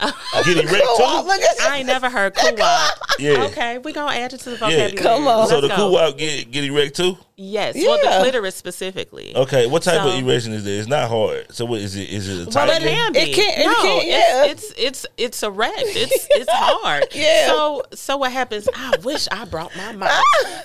wop 0.00 0.44
get 0.44 0.56
erect 0.58 0.84
Oh, 0.86 1.22
too. 1.24 1.62
I 1.64 1.78
ain't 1.78 1.86
never 1.86 2.08
heard 2.10 2.34
kuwak. 2.34 2.90
Yeah. 3.18 3.44
Okay, 3.46 3.78
we're 3.78 3.94
gonna 3.94 4.14
add 4.16 4.32
it 4.34 4.40
to 4.40 4.50
the 4.50 4.56
Yeah. 4.56 4.88
vocabulary. 4.88 4.92
Come 4.92 5.26
on. 5.26 5.48
So 5.48 5.54
Let's 5.58 5.62
the 5.62 5.68
go. 5.68 5.76
cool 5.76 5.92
wop 5.92 6.18
get 6.18 6.50
get 6.50 6.64
erect 6.64 6.96
too. 6.96 7.16
Yes. 7.38 7.74
Well, 7.76 7.98
Yeah. 8.02 8.16
the 8.18 8.22
clitoris 8.24 8.54
specifically. 8.56 9.34
Okay, 9.36 9.66
what 9.66 9.82
type 9.82 10.00
So- 10.02 10.08
of 10.08 10.14
erection 10.18 10.52
is 10.54 10.64
there? 10.64 10.78
It's 10.78 10.88
not 10.88 11.08
hard. 11.10 11.46
So 11.54 11.64
what 11.66 11.80
is 11.80 11.94
it? 11.96 12.08
Is 12.08 12.28
it 12.28 12.34
a 12.34 12.36
Well, 12.44 12.50
tight 12.66 12.82
it 12.82 12.88
can 12.88 13.12
be. 13.12 13.18
It 13.20 13.34
can- 13.34 13.60
it 13.60 13.66
no, 13.66 13.74
can- 13.82 14.06
yeah. 14.08 14.44
it's, 14.46 14.64
it's 14.70 14.76
it's 14.78 15.06
it's 15.16 15.42
erect. 15.42 15.74
It's 15.78 16.26
it's 16.30 16.50
hard. 16.50 17.06
Yeah. 17.12 17.46
So 17.48 17.82
so 17.94 18.16
what 18.16 18.32
happens? 18.32 18.68
I 18.74 18.94
wish 19.02 19.28
I 19.30 19.44
brought 19.44 19.74
my 19.76 19.92
mouth. 19.92 20.22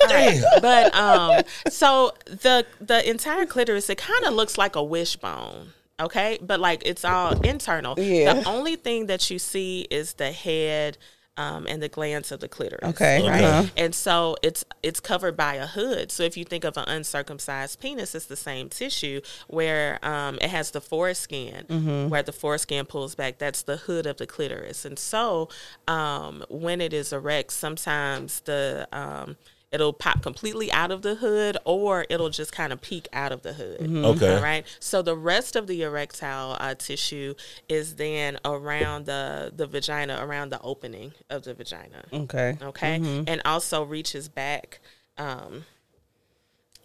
Damn. 0.08 0.44
But 0.62 0.96
um, 0.96 1.42
so 1.70 2.14
the 2.26 2.66
the 2.80 3.10
entire 3.10 3.46
clitoris 3.46 3.90
it 3.90 3.98
kind 3.98 4.26
of 4.26 4.34
looks 4.34 4.58
like 4.58 4.76
a 4.76 4.84
wishbone. 4.84 5.74
Okay, 6.02 6.38
but 6.42 6.60
like 6.60 6.82
it's 6.86 7.06
all 7.06 7.40
internal. 7.42 7.96
Yeah. 7.98 8.34
The 8.34 8.50
only 8.50 8.76
thing 8.76 9.06
that 9.08 9.30
you 9.30 9.40
see 9.40 9.88
is 9.90 10.14
the 10.14 10.32
head. 10.32 10.98
Um, 11.38 11.66
and 11.66 11.82
the 11.82 11.88
glans 11.88 12.32
of 12.34 12.42
the 12.42 12.50
clitoris. 12.50 12.84
Okay, 12.90 13.28
right? 13.28 13.42
uh-huh. 13.44 13.70
And 13.78 13.96
so 13.96 14.36
it's 14.44 14.66
it's 14.84 15.00
covered 15.00 15.38
by 15.38 15.56
a 15.56 15.66
hood. 15.66 16.12
So 16.12 16.24
if 16.24 16.36
you 16.36 16.44
think 16.44 16.66
of 16.66 16.76
an 16.76 16.84
uncircumcised 16.88 17.80
penis, 17.80 18.14
it's 18.14 18.26
the 18.26 18.36
same 18.36 18.68
tissue 18.68 19.22
where 19.48 19.98
um, 20.06 20.38
it 20.42 20.50
has 20.50 20.72
the 20.72 20.82
foreskin, 20.82 21.66
Mm-hmm. 21.70 22.10
where 22.10 22.22
the 22.22 22.34
foreskin 22.34 22.86
pulls 22.86 23.16
back. 23.16 23.38
That's 23.38 23.62
the 23.64 23.78
hood 23.78 24.06
of 24.06 24.18
the 24.18 24.28
clitoris. 24.28 24.84
And 24.84 25.00
so 25.00 25.48
um, 25.88 26.44
when 26.50 26.82
it 26.82 26.92
is 26.92 27.14
erect, 27.14 27.54
sometimes 27.54 28.42
the 28.42 28.88
um, 28.92 29.38
it'll 29.72 29.94
pop 29.94 30.22
completely 30.22 30.72
out 30.72 30.92
of 30.92 31.02
the 31.02 31.16
hood, 31.16 31.58
or 31.66 32.06
it'll 32.10 32.30
just 32.30 32.52
kind 32.52 32.74
of 32.74 32.82
peek 32.82 33.08
out 33.14 33.32
of 33.32 33.42
the 33.42 33.54
hood. 33.54 33.80
Okay. 33.82 34.36
All 34.36 34.42
right. 34.44 34.66
So 34.80 35.02
the 35.02 35.16
rest 35.16 35.56
of 35.56 35.68
the 35.68 35.82
erectile 35.84 36.58
uh, 36.60 36.76
tissue 36.76 37.36
is 37.70 37.96
then 37.96 38.38
around 38.44 39.06
the 39.06 39.52
the 39.56 39.66
vagina, 39.68 40.20
around 40.22 40.50
the 40.50 40.60
opening 40.62 41.14
of 41.30 41.44
the 41.44 41.54
vagina 41.54 42.04
Okay. 42.14 42.58
okay 42.62 43.00
Mm-hmm. 43.00 43.24
and 43.28 43.42
also 43.46 43.84
reaches 43.84 44.28
back 44.30 44.80
um 45.18 45.66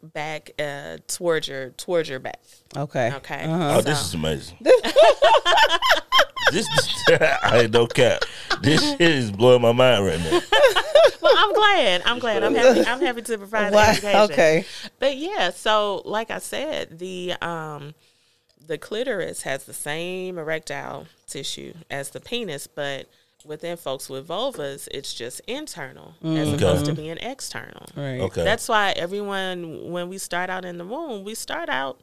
back 0.02 0.50
uh 0.58 0.98
towards 1.08 1.48
your 1.48 1.70
towards 1.70 2.08
your 2.08 2.18
back 2.20 2.40
Okay. 2.76 3.12
okay 3.14 3.44
uh 3.44 3.78
Oh, 3.78 3.80
this 3.80 4.00
is 4.06 4.14
amazing. 4.14 4.58
this, 6.52 6.68
I 7.08 7.60
ain't 7.62 7.72
no 7.72 7.86
cap. 7.86 8.22
This 8.62 8.80
shit 8.82 9.00
is 9.00 9.32
blowing 9.32 9.62
my 9.62 9.72
mind 9.72 10.04
right 10.06 10.20
now. 10.20 10.40
well 11.26 11.34
i'm 11.44 11.52
glad 11.54 12.02
i'm 12.06 12.18
glad 12.18 12.42
i'm 12.44 12.54
happy 12.54 12.80
i'm 12.86 13.00
happy 13.00 13.22
to 13.22 13.38
provide 13.38 13.72
Wow, 13.72 13.86
the 13.86 13.90
education 13.92 14.20
okay. 14.32 14.64
but 14.98 15.16
yeah 15.16 15.50
so 15.50 16.02
like 16.04 16.30
i 16.30 16.38
said 16.38 16.98
the 16.98 17.34
um 17.42 17.94
the 18.66 18.78
clitoris 18.78 19.42
has 19.42 19.64
the 19.64 19.72
same 19.74 20.38
erectile 20.38 21.06
tissue 21.26 21.72
as 21.90 22.10
the 22.10 22.20
penis 22.20 22.66
but 22.66 23.06
within 23.44 23.76
folks 23.76 24.08
with 24.10 24.26
vulvas 24.26 24.88
it's 24.90 25.14
just 25.14 25.40
internal 25.46 26.14
as 26.24 26.52
opposed 26.52 26.84
to 26.86 26.92
being 26.92 27.16
external 27.18 27.86
Right. 27.96 28.20
Okay. 28.20 28.42
That's 28.42 28.68
why 28.68 28.90
everyone, 28.96 29.90
when 29.92 30.08
we 30.08 30.18
start 30.18 30.50
out 30.50 30.64
in 30.64 30.78
the 30.78 30.84
womb, 30.84 31.22
we 31.22 31.34
start 31.36 31.68
out 31.68 32.00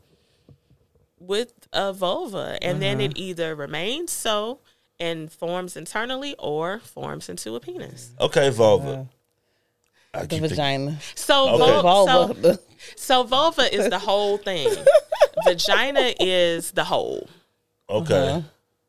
with 1.20 1.54
a 1.72 1.94
vulva, 1.94 2.58
and 2.62 2.82
then 2.82 2.98
Uh-huh. 2.98 3.06
it 3.12 3.18
either 3.18 3.56
remains 3.56 4.12
so 4.12 4.60
and 5.00 5.32
forms 5.32 5.76
internally 5.76 6.36
or 6.40 6.80
forms 6.80 7.30
into 7.30 7.56
a 7.56 7.60
penis. 7.60 8.12
okay, 8.20 8.50
vulva. 8.50 9.08
I 10.14 10.22
The 10.22 10.28
keep 10.28 10.30
thinking- 10.42 10.50
vagina. 10.50 10.98
So, 11.16 11.50
Okay. 11.50 11.58
vul- 11.82 11.82
Vulva. 12.08 12.54
so, 12.54 12.60
so 12.96 13.24
vulva 13.24 13.74
is 13.74 13.90
the 13.90 14.00
whole 14.00 14.38
thing. 14.38 14.70
Vagina 15.46 16.14
is 16.20 16.72
the 16.72 16.84
whole. 16.84 17.28
Okay. 17.90 18.28
Uh-huh. 18.30 18.42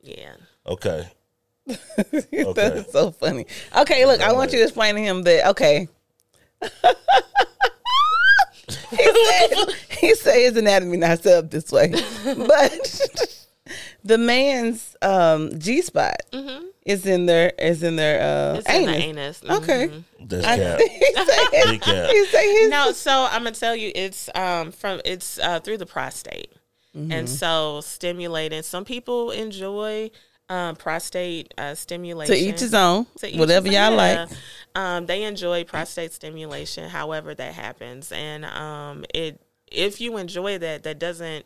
Yeah. 0.03 0.35
Okay. 0.67 1.09
that 1.65 2.27
Okay. 2.33 2.67
is 2.67 2.91
so 2.91 3.09
funny. 3.09 3.47
Okay, 3.75 4.05
look, 4.05 4.21
I 4.21 4.31
want 4.33 4.51
you 4.51 4.59
to 4.59 4.63
explain 4.65 4.93
to 4.95 5.01
him 5.01 5.23
that. 5.23 5.47
Okay. 5.49 5.87
he 8.91 9.05
said 9.25 9.49
he 9.99 10.15
said 10.15 10.35
his 10.39 10.57
anatomy 10.57 10.97
not 10.97 11.21
set 11.23 11.37
up 11.45 11.49
this 11.51 11.71
way, 11.71 11.91
but 12.25 13.34
the 14.05 14.17
man's 14.17 14.95
um, 15.01 15.57
G 15.59 15.81
spot 15.81 16.15
is 16.85 17.05
in 17.05 17.25
their 17.25 17.51
is 17.59 17.83
in 17.83 17.95
their 17.97 18.21
uh, 18.21 18.25
Mm-hmm. 18.25 18.59
It's 18.59 18.69
in 18.69 18.85
the 18.85 18.91
anus. 18.93 19.41
anus. 19.41 19.41
Mhm. 19.41 19.63
Okay. 19.63 20.03
That's 20.21 20.45
cap. 20.45 20.79
he 20.79 21.13
said 21.15 21.71
Big 21.71 21.81
cap. 21.81 22.09
his 22.11 22.69
no, 22.69 22.91
so 22.93 23.27
I'm 23.29 23.43
gonna 23.43 23.51
tell 23.51 23.75
you, 23.75 23.91
it's 23.93 24.29
um 24.35 24.71
from 24.71 25.01
it's 25.03 25.37
uh, 25.39 25.59
through 25.59 25.77
the 25.79 25.85
prostate, 25.85 26.51
Mm-hmm. 26.95 27.11
and 27.11 27.27
so 27.29 27.81
stimulating. 27.81 28.61
Some 28.63 28.85
people 28.85 29.31
enjoy 29.31 30.11
um, 30.47 30.75
prostate 30.77 31.53
uh, 31.57 31.75
stimulation. 31.75 32.33
To 32.33 32.39
each 32.41 32.61
his 32.61 32.73
own. 32.73 33.05
To 33.17 33.27
each 33.27 33.37
Whatever 33.37 33.65
his- 33.65 33.75
y'all 33.75 33.91
yeah. 33.91 34.25
like. 34.25 34.29
Um, 34.75 35.05
they 35.05 35.23
enjoy 35.23 35.63
prostate 35.65 36.13
stimulation, 36.13 36.89
however 36.89 37.33
that 37.35 37.53
happens, 37.53 38.11
and 38.13 38.45
um, 38.45 39.03
it 39.13 39.41
if 39.71 39.99
you 39.99 40.15
enjoy 40.17 40.57
that, 40.59 40.83
that 40.83 40.99
doesn't. 40.99 41.45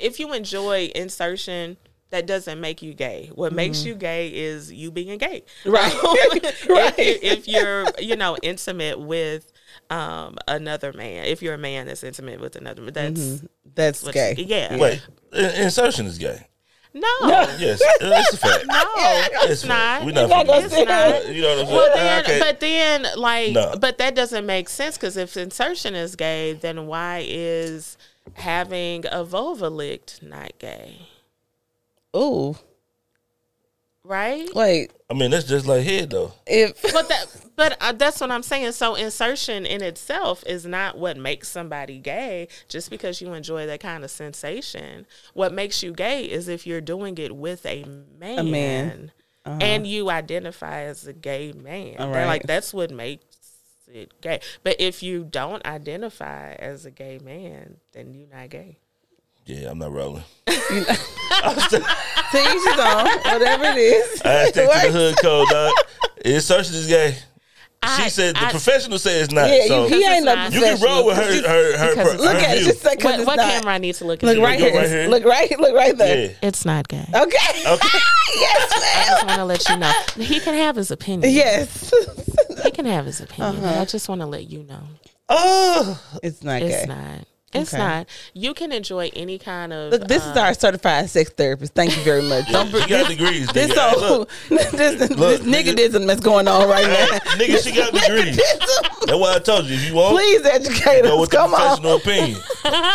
If 0.00 0.18
you 0.20 0.32
enjoy 0.32 0.90
insertion, 0.94 1.76
that 2.10 2.26
doesn't 2.26 2.60
make 2.60 2.82
you 2.82 2.92
gay. 2.94 3.30
What 3.34 3.52
makes 3.52 3.84
you 3.84 3.94
gay 3.94 4.28
is 4.28 4.70
you 4.72 4.90
being 4.90 5.16
gay, 5.18 5.44
Mm-hmm. 5.64 5.70
Right. 5.72 6.44
if, 6.44 6.68
Right. 6.68 6.98
you- 6.98 7.18
if 7.22 7.48
you're 7.48 7.84
you 7.98 8.16
know 8.16 8.36
intimate 8.42 9.00
with 9.00 9.50
um, 9.90 10.36
another 10.48 10.92
man, 10.92 11.24
if 11.26 11.40
you're 11.42 11.54
a 11.54 11.58
man 11.58 11.86
that's 11.86 12.04
intimate 12.04 12.40
with 12.40 12.56
another, 12.56 12.82
man, 12.82 12.92
that's 12.92 13.42
That's 13.74 14.02
what 14.02 14.14
gay. 14.14 14.34
yeah. 14.38 14.76
Wait, 14.76 15.00
insertion 15.32 16.06
is 16.06 16.18
gay. 16.18 16.46
No, 16.94 17.08
Yes, 17.58 17.80
it's 18.02 18.34
a 18.34 18.36
fact. 18.36 18.64
no, 18.66 18.82
it's 19.50 19.64
a 19.64 19.66
not. 19.68 20.04
We're 20.04 20.12
not. 20.12 20.28
not 20.28 20.46
gonna 20.46 20.66
finna- 20.66 20.70
say 20.70 20.84
that. 20.84 21.28
You 21.34 21.40
know 21.40 21.48
what 21.48 21.58
I'm 21.60 21.66
saying? 21.66 21.76
Well, 21.78 21.96
then, 21.96 22.20
Okay. 22.24 22.38
but 22.38 22.60
then, 22.60 23.06
like, 23.16 23.52
No. 23.52 23.74
but 23.80 23.96
that 23.96 24.14
doesn't 24.14 24.44
make 24.44 24.68
sense 24.68 24.98
because 24.98 25.16
if 25.16 25.34
insertion 25.38 25.94
is 25.94 26.16
gay, 26.16 26.52
then 26.52 26.86
why 26.86 27.24
is 27.26 27.96
having 28.34 29.04
a 29.10 29.24
vulva 29.24 29.68
licked 29.68 30.22
not 30.22 30.52
gay? 30.58 31.08
Ooh. 32.16 32.56
Right? 34.04 34.48
Wait. 34.54 34.92
I 35.08 35.14
mean, 35.14 35.30
that's 35.30 35.44
just 35.46 35.66
like 35.66 35.84
head 35.84 36.10
though. 36.10 36.32
If 36.46 36.82
But 36.92 37.08
that, 37.08 37.26
but 37.54 37.76
uh, 37.80 37.92
that's 37.92 38.20
what 38.20 38.32
I'm 38.32 38.42
saying. 38.42 38.72
So 38.72 38.96
insertion 38.96 39.64
in 39.64 39.80
itself 39.82 40.42
is 40.46 40.66
not 40.66 40.98
what 40.98 41.16
makes 41.16 41.48
somebody 41.48 41.98
gay. 41.98 42.48
Just 42.68 42.90
because 42.90 43.20
you 43.20 43.32
enjoy 43.32 43.66
that 43.66 43.78
kind 43.80 44.02
of 44.02 44.10
sensation, 44.10 45.06
what 45.34 45.52
makes 45.52 45.82
you 45.84 45.92
gay 45.92 46.24
is 46.24 46.48
if 46.48 46.66
you're 46.66 46.80
doing 46.80 47.16
it 47.18 47.36
with 47.36 47.64
a 47.64 47.84
man, 48.18 48.38
A 48.38 48.42
man. 48.42 49.12
and 49.44 49.86
you 49.86 50.10
identify 50.10 50.80
as 50.82 51.06
a 51.06 51.12
gay 51.12 51.52
man. 51.52 51.96
All 52.00 52.06
They're 52.10 52.22
right. 52.22 52.26
Like 52.26 52.42
that's 52.42 52.74
what 52.74 52.90
makes 52.90 53.24
it 53.94 54.20
gay. 54.20 54.40
But 54.62 54.76
if 54.80 55.02
you 55.02 55.24
don't 55.24 55.64
identify 55.66 56.52
as 56.54 56.84
a 56.86 56.90
gay 56.90 57.18
man, 57.22 57.76
then 57.92 58.14
you're 58.14 58.28
not 58.28 58.50
gay. 58.50 58.78
Yeah, 59.44 59.70
I'm 59.70 59.78
not 59.78 59.92
rolling. 59.92 60.22
to 60.46 60.54
each 60.54 60.86
his 60.86 62.78
own, 62.78 63.06
whatever 63.24 63.64
it 63.64 63.76
is. 63.78 64.22
I 64.22 64.48
stick 64.48 64.70
to 64.70 64.86
the 64.86 64.92
hood 64.92 65.16
code, 65.20 65.48
dog. 65.48 65.72
Insertion 66.24 66.74
is 66.76 66.86
gay. 66.86 67.16
She 67.96 68.04
I- 68.04 68.08
said 68.08 68.36
the 68.36 68.44
I- 68.46 68.50
professional 68.52 68.96
says 69.00 69.24
it's 69.24 69.32
not. 69.32 69.48
Yeah, 69.50 69.66
so 69.66 69.86
you, 69.88 69.96
he 69.96 70.04
ain't 70.06 70.24
no 70.24 70.32
it's 70.46 70.54
not. 70.54 70.54
you 70.54 70.60
can 70.60 70.80
roll 70.80 71.04
with 71.06 71.16
her 71.16 71.24
her 71.24 71.76
her, 71.76 71.96
her, 71.96 72.12
it's 72.12 72.22
Look 72.22 72.32
her 72.34 72.38
at 72.38 72.56
it. 72.56 72.58
view. 72.60 72.66
Just 72.68 72.80
say 72.82 72.94
'cause 72.94 73.18
What, 73.18 73.26
what 73.26 73.38
camera 73.40 73.72
I 73.74 73.78
need 73.78 73.96
to 73.96 74.04
look 74.04 74.22
at? 74.22 74.26
Look 74.28 74.36
you? 74.36 74.44
right 74.44 74.60
here. 74.60 74.72
right 74.72 74.88
here. 74.88 75.08
Look 75.08 75.24
right. 75.24 75.58
Look 75.58 75.74
right 75.74 75.98
there. 75.98 76.26
Yeah. 76.28 76.34
It's 76.48 76.64
not 76.64 76.86
gay. 76.86 77.04
Okay. 77.12 77.16
Okay. 77.66 77.88
yes, 78.36 78.72
I 78.72 79.04
just 79.08 79.26
want 79.26 79.38
to 79.38 79.44
let 79.46 79.68
you 79.68 79.76
know 79.78 79.92
he 80.16 80.38
can 80.38 80.54
have 80.54 80.76
his 80.76 80.92
opinion. 80.92 81.32
Yes. 81.32 81.92
He 82.62 82.70
can 82.70 82.86
have 82.86 83.06
his 83.06 83.20
opinion. 83.20 83.64
Uh-huh. 83.64 83.80
I 83.80 83.84
just 83.84 84.08
want 84.08 84.20
to 84.20 84.26
let 84.26 84.48
you 84.50 84.62
know 84.64 84.82
Oh, 85.28 86.00
it's 86.22 86.42
not 86.42 86.62
it's 86.62 86.84
gay. 86.86 86.86
not. 86.86 87.26
It's 87.54 87.72
Okay. 87.74 87.82
not. 87.82 88.06
You 88.32 88.54
can 88.54 88.72
enjoy 88.72 89.10
any 89.14 89.38
kind 89.38 89.72
of. 89.74 89.92
Look, 89.92 90.08
this 90.08 90.24
is 90.24 90.36
our 90.38 90.54
certified 90.54 91.10
sex 91.10 91.28
therapist. 91.30 91.74
Thank 91.74 91.94
you 91.96 92.02
very 92.02 92.22
much. 92.22 92.48
yeah, 92.48 92.64
she 92.64 92.88
got 92.88 93.08
degrees. 93.08 93.46
This 93.48 93.70
nigga. 93.70 93.90
Hey, 93.90 93.94
so 93.94 94.18
look, 94.18 94.30
this, 94.72 94.98
this 94.98 95.10
Look, 95.10 95.42
nigga 95.42 95.74
nigga. 95.74 96.06
that's 96.06 96.20
going 96.20 96.48
on 96.48 96.66
right 96.68 96.86
now. 96.86 97.18
nigga, 97.36 97.62
she 97.62 97.72
got 97.72 97.92
degrees. 97.92 98.36
That's 98.36 99.18
why 99.18 99.34
I 99.34 99.38
told 99.38 99.66
you. 99.66 99.74
If 99.74 99.88
you 99.88 99.94
want, 99.94 100.16
Please 100.16 100.46
educate 100.46 101.02
go 101.02 101.14
us. 101.16 101.20
with 101.20 101.30
the 101.30 101.36
Come 101.36 101.52
on. 101.54 101.60
professional 101.60 101.96
opinion. 101.96 102.40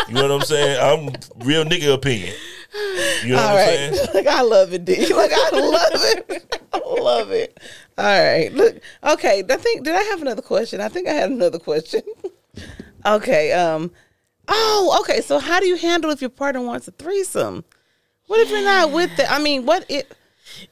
You 0.07 0.13
know 0.15 0.21
what 0.23 0.31
I'm 0.31 0.41
saying? 0.41 0.79
I'm 0.81 1.45
real 1.45 1.63
nigga 1.63 1.93
opinion. 1.93 2.33
You 3.23 3.35
know 3.35 3.39
All 3.41 3.53
what 3.55 3.59
I'm 3.61 3.93
saying? 3.93 4.07
Like 4.15 4.27
I 4.27 4.41
love 4.41 4.73
it, 4.73 4.85
D. 4.85 5.13
Like 5.13 5.31
I 5.33 5.49
love 5.51 5.89
it. 5.93 6.61
I 6.73 6.77
love 6.79 7.31
it. 7.31 7.59
All 7.97 8.03
right. 8.05 8.53
Look. 8.53 8.79
Okay. 9.03 9.43
I 9.49 9.55
think 9.57 9.83
did 9.83 9.95
I 9.95 10.01
have 10.03 10.21
another 10.21 10.41
question? 10.41 10.81
I 10.81 10.89
think 10.89 11.07
I 11.07 11.13
had 11.13 11.31
another 11.31 11.59
question. 11.59 12.01
okay. 13.05 13.51
Um. 13.53 13.91
Oh. 14.47 14.97
Okay. 15.01 15.21
So 15.21 15.39
how 15.39 15.59
do 15.59 15.67
you 15.67 15.77
handle 15.77 16.11
if 16.11 16.21
your 16.21 16.29
partner 16.29 16.61
wants 16.61 16.87
a 16.87 16.91
threesome? 16.91 17.63
What 18.27 18.39
if 18.41 18.49
you're 18.51 18.63
not 18.63 18.91
with 18.91 19.17
it? 19.17 19.31
I 19.31 19.39
mean, 19.39 19.65
what 19.65 19.85
it? 19.89 20.13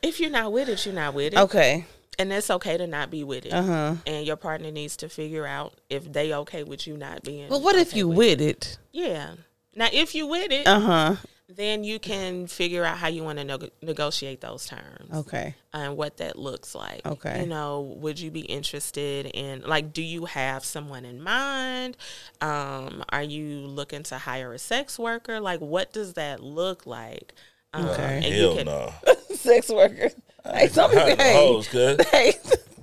If 0.01 0.19
you're 0.19 0.30
not 0.30 0.51
with 0.51 0.69
it, 0.69 0.86
you're 0.86 0.95
not 0.95 1.13
with 1.13 1.34
it. 1.34 1.39
Okay. 1.39 1.86
And 2.17 2.32
it's 2.32 2.49
okay 2.49 2.78
to 2.78 2.88
not 2.88 3.11
be 3.11 3.23
with 3.23 3.45
it. 3.45 3.53
Uh-huh. 3.53 3.95
And 4.07 4.26
your 4.26 4.38
partner 4.38 4.71
needs 4.71 4.95
to 4.97 5.09
figure 5.09 5.45
out 5.45 5.73
if 5.89 6.11
they 6.11 6.34
okay 6.34 6.63
with 6.63 6.88
you 6.88 6.95
not 6.95 7.23
being. 7.23 7.49
But 7.49 7.61
what 7.61 7.76
if 7.76 7.93
you 7.93 8.07
with 8.07 8.17
with 8.17 8.41
it? 8.41 8.78
Yeah. 8.91 9.34
Now, 9.76 9.89
if 9.91 10.15
you 10.15 10.26
with 10.28 10.51
it, 10.51 10.65
Uh 10.65 10.80
huh. 10.80 11.15
Then 11.47 11.83
you 11.83 11.99
can 11.99 12.47
figure 12.47 12.83
out 12.83 12.97
how 12.97 13.07
you 13.07 13.23
want 13.23 13.37
to 13.37 13.43
neg- 13.45 13.71
negotiate 13.81 14.41
those 14.41 14.65
terms. 14.65 15.11
Okay. 15.13 15.53
and 15.73 15.95
what 15.95 16.17
that 16.17 16.37
looks 16.39 16.73
like. 16.73 17.05
Okay. 17.05 17.41
You 17.41 17.45
know, 17.47 17.81
would 17.97 18.19
you 18.19 18.31
be 18.31 18.41
interested 18.41 19.27
in 19.27 19.61
like 19.61 19.93
do 19.93 20.01
you 20.01 20.25
have 20.25 20.65
someone 20.65 21.05
in 21.05 21.21
mind? 21.21 21.97
Um, 22.41 23.03
are 23.09 23.21
you 23.23 23.59
looking 23.67 24.03
to 24.03 24.17
hire 24.17 24.53
a 24.53 24.59
sex 24.59 24.97
worker? 24.97 25.39
Like 25.39 25.59
what 25.61 25.93
does 25.93 26.13
that 26.13 26.41
look 26.41 26.85
like? 26.87 27.33
Um, 27.73 27.85
Okay. 27.89 28.21
and 28.23 28.25
you 28.25 28.41
Hell 28.41 28.55
can- 28.57 28.65
no. 28.65 28.93
Sex 29.35 29.69
worker. 29.69 30.09
Hey, 30.45 30.67
some 30.69 30.89
people. 30.89 31.05
Hide 31.07 31.17
the 31.17 31.23
Hey. 31.23 31.33
hoes. 31.33 31.67
Hey. 32.11 32.33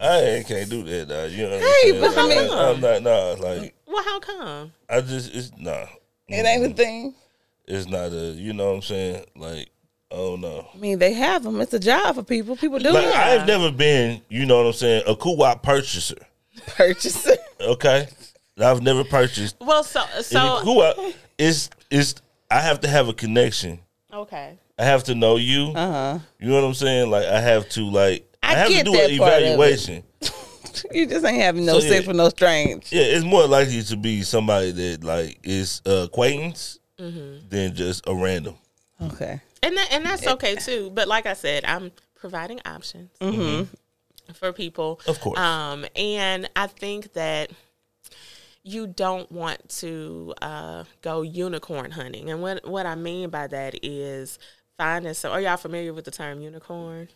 I 0.00 0.20
ain't, 0.20 0.46
can't 0.48 0.68
do 0.68 0.82
that, 0.82 1.08
dog. 1.08 1.30
You 1.30 1.48
know 1.48 1.58
what 1.58 1.62
Hey, 1.62 1.94
I'm 1.94 2.00
but 2.00 2.12
saying? 2.12 2.30
I 2.30 2.42
mean- 2.42 2.48
Like, 2.50 2.74
I'm 2.76 2.80
not, 2.80 3.02
nah, 3.02 3.48
like, 3.48 3.74
Well, 3.86 4.02
how 4.04 4.18
come? 4.20 4.72
I 4.88 5.00
just, 5.00 5.32
it's, 5.34 5.50
nah. 5.58 5.86
It 6.28 6.44
ain't 6.44 6.72
a 6.72 6.74
thing. 6.74 7.14
It's 7.66 7.86
not 7.88 8.12
a, 8.12 8.32
you 8.32 8.52
know 8.52 8.68
what 8.70 8.76
I'm 8.76 8.82
saying? 8.82 9.24
Like, 9.36 9.70
oh 10.10 10.36
no. 10.36 10.68
I 10.74 10.76
mean, 10.78 10.98
they 10.98 11.12
have 11.14 11.42
them. 11.44 11.60
It's 11.60 11.72
a 11.74 11.78
job 11.78 12.14
for 12.16 12.22
people. 12.22 12.56
People 12.56 12.78
do 12.78 12.90
Like, 12.90 13.04
it. 13.06 13.14
I've 13.14 13.46
never 13.46 13.70
been, 13.70 14.20
you 14.28 14.46
know 14.46 14.58
what 14.58 14.66
I'm 14.66 14.72
saying, 14.72 15.04
a 15.06 15.14
co-op 15.16 15.62
purchaser, 15.62 16.16
Purchaser. 16.66 17.36
okay? 17.60 18.08
I've 18.58 18.82
never 18.82 19.04
purchased 19.04 19.56
Well, 19.60 19.82
so 19.84 20.02
any 20.14 20.22
so 20.22 20.60
co-op. 20.62 21.14
It's, 21.38 21.70
it's, 21.90 22.14
I 22.50 22.60
have 22.60 22.80
to 22.80 22.88
have 22.88 23.08
a 23.08 23.14
connection. 23.14 23.78
okay. 24.12 24.58
I 24.78 24.84
have 24.84 25.04
to 25.04 25.14
know 25.14 25.36
you. 25.36 25.72
Uh 25.76 25.92
huh. 25.92 26.18
You 26.40 26.48
know 26.48 26.54
what 26.56 26.64
I'm 26.64 26.74
saying? 26.74 27.10
Like, 27.10 27.26
I 27.26 27.40
have 27.40 27.68
to, 27.70 27.82
like, 27.88 28.26
I, 28.42 28.54
I 28.54 28.58
have 28.58 28.68
to 28.68 28.82
do 28.82 28.92
that 28.92 29.10
an 29.10 29.18
part 29.18 29.32
of 29.34 29.38
it. 29.38 29.44
evaluation. 29.52 30.02
You 30.90 31.06
just 31.06 31.24
ain't 31.24 31.42
having 31.42 31.66
no 31.66 31.74
So, 31.80 31.88
sex 31.88 32.02
yeah. 32.02 32.08
with 32.08 32.16
no 32.16 32.28
strange. 32.30 32.90
Yeah, 32.90 33.02
it's 33.02 33.24
more 33.26 33.46
likely 33.46 33.82
to 33.82 33.96
be 33.96 34.22
somebody 34.22 34.70
that 34.72 35.04
like 35.04 35.38
is 35.42 35.82
uh, 35.86 36.04
acquaintance 36.06 36.78
Mm-hmm. 36.98 37.48
than 37.48 37.74
just 37.74 38.06
a 38.06 38.14
random. 38.14 38.56
Okay. 39.00 39.40
And 39.62 39.76
that, 39.76 39.88
and 39.92 40.04
that's 40.04 40.26
okay 40.26 40.54
too. 40.56 40.90
But 40.94 41.08
like 41.08 41.26
I 41.26 41.32
said, 41.34 41.64
I'm 41.64 41.90
providing 42.14 42.60
options 42.64 43.10
for 44.34 44.52
people. 44.52 45.00
Of 45.06 45.20
course. 45.20 45.38
Um, 45.38 45.84
and 45.96 46.48
I 46.54 46.66
think 46.66 47.12
that 47.14 47.50
you 48.62 48.86
don't 48.86 49.30
want 49.30 49.68
to 49.80 50.34
uh, 50.40 50.84
go 51.00 51.22
unicorn 51.22 51.90
hunting. 51.90 52.30
And 52.30 52.42
what 52.42 52.66
what 52.68 52.86
I 52.86 52.94
mean 52.94 53.30
by 53.30 53.46
that 53.48 53.78
is 53.82 54.38
finding 54.78 55.14
so 55.14 55.30
are 55.30 55.40
y'all 55.40 55.56
familiar 55.56 55.92
with 55.92 56.04
the 56.04 56.10
term 56.10 56.40
unicorn? 56.40 57.08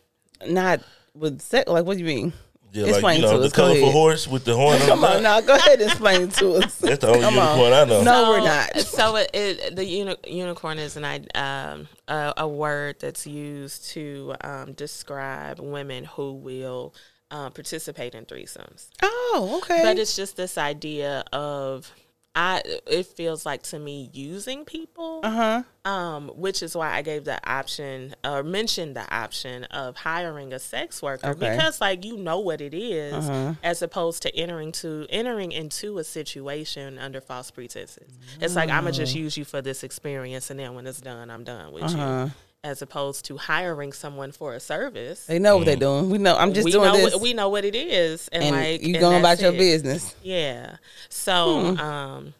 Not 0.46 0.82
with 1.14 1.40
sex. 1.40 1.70
Like, 1.70 1.84
what 1.84 1.94
do 1.96 2.00
you 2.00 2.06
mean? 2.06 2.32
Yeah, 2.76 2.86
Explain 2.88 3.02
like 3.02 3.16
you 3.16 3.22
know 3.22 3.32
to 3.32 3.38
the 3.38 3.44
us. 3.46 3.52
Go 3.52 3.62
colorful 3.62 3.82
ahead. 3.84 3.92
horse 3.92 4.28
with 4.28 4.44
the 4.44 4.54
horn. 4.54 4.78
Come 4.86 5.04
on 5.04 5.16
on 5.16 5.22
now. 5.22 5.40
Go 5.40 5.54
ahead 5.54 5.80
and 5.80 5.90
explain 5.90 6.22
it 6.22 6.32
to 6.34 6.54
us. 6.54 6.76
That's 6.78 6.98
the 7.00 7.08
only 7.08 7.20
Come 7.20 7.38
on. 7.38 7.58
unicorn 7.58 7.72
I 7.72 7.84
know. 7.84 8.02
No, 8.02 8.30
we're 8.30 8.40
not. 8.40 8.78
So 8.80 9.16
it, 9.16 9.30
it, 9.34 9.76
the 9.76 9.84
uni- 9.84 10.16
unicorn 10.26 10.78
is 10.78 10.96
an 10.96 11.04
i- 11.04 11.24
um, 11.34 11.88
a, 12.08 12.34
a 12.38 12.48
word 12.48 12.96
that's 13.00 13.26
used 13.26 13.86
to 13.90 14.34
um, 14.42 14.72
describe 14.74 15.58
women 15.60 16.04
who 16.04 16.34
will 16.34 16.94
um, 17.30 17.52
participate 17.52 18.14
in 18.14 18.24
threesomes. 18.26 18.88
Oh, 19.02 19.60
okay. 19.62 19.80
But 19.82 19.98
it's 19.98 20.14
just 20.14 20.36
this 20.36 20.56
idea 20.58 21.24
of 21.32 21.90
I. 22.36 22.62
It 22.86 23.06
feels 23.06 23.44
like 23.46 23.62
to 23.64 23.78
me 23.78 24.10
using 24.12 24.64
people, 24.64 25.20
uh 25.24 25.62
huh. 25.84 25.90
um, 25.90 26.28
which 26.28 26.62
is 26.62 26.76
why 26.76 26.92
I 26.92 27.02
gave 27.02 27.24
the 27.24 27.40
option 27.50 28.14
or 28.22 28.42
mentioned 28.42 28.94
the 28.94 29.12
option 29.12 29.64
of 29.64 29.96
hiring 29.96 30.52
a 30.52 30.58
sex 30.58 31.02
worker 31.02 31.28
Okay. 31.30 31.46
Uh-huh. 31.46 31.56
because 31.56 31.80
like 31.80 32.04
you 32.04 32.16
know 32.18 32.38
what 32.40 32.60
it 32.60 32.74
is, 32.74 33.28
as 33.64 33.80
opposed 33.82 34.22
to 34.22 34.36
entering 34.36 34.70
to 34.72 35.06
entering 35.10 35.50
into 35.52 35.98
a 35.98 36.04
situation 36.04 36.98
under 36.98 37.20
false 37.20 37.50
pretenses. 37.50 38.18
It's 38.40 38.54
like 38.54 38.68
I'm 38.70 38.84
gonna 38.84 38.92
just 38.92 39.14
use 39.14 39.36
you 39.36 39.44
for 39.44 39.62
this 39.62 39.82
experience, 39.82 40.50
and 40.50 40.60
then 40.60 40.74
when 40.74 40.86
it's 40.86 41.00
done, 41.00 41.30
I'm 41.30 41.42
done 41.44 41.72
with 41.72 41.84
Uh-huh. 41.84 42.26
you. 42.26 42.32
As 42.70 42.82
opposed 42.82 43.24
to 43.26 43.36
hiring 43.36 43.92
someone 43.92 44.32
for 44.32 44.54
a 44.54 44.60
service. 44.60 45.20
They 45.26 45.38
know 45.38 45.56
what 45.58 45.66
they're 45.66 45.76
doing. 45.88 46.10
We 46.10 46.18
know. 46.18 46.34
I'm 46.36 46.52
just 46.52 46.64
we 46.64 46.72
doing 46.72 46.90
know 46.92 46.96
this, 46.96 47.16
we 47.26 47.32
know 47.32 47.48
what 47.48 47.64
it 47.64 47.76
is, 47.76 48.26
and, 48.32 48.42
and 48.42 48.56
like 48.56 48.80
you 48.82 48.94
and 48.94 49.00
going 49.00 49.20
about 49.20 49.40
your 49.40 49.52
it. 49.54 49.58
business. 49.58 50.14
Yeah. 50.22 50.76
So, 51.08 51.74
Hmm. 51.74 51.80
um, 51.80 52.34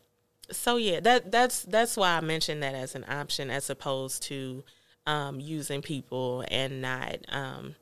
so 0.51 0.79
yeah, 0.79 0.99
that 1.01 1.31
that's 1.31 1.63
that's 1.63 1.97
why 1.97 2.17
I 2.17 2.21
mentioned 2.23 2.61
that 2.65 2.75
as 2.75 2.95
an 2.97 3.05
option, 3.09 3.51
as 3.51 3.71
opposed 3.71 4.23
to 4.25 4.65
um, 5.07 5.39
using 5.39 5.81
people 5.81 6.45
and 6.51 6.83
not 6.83 7.19
um, 7.29 7.77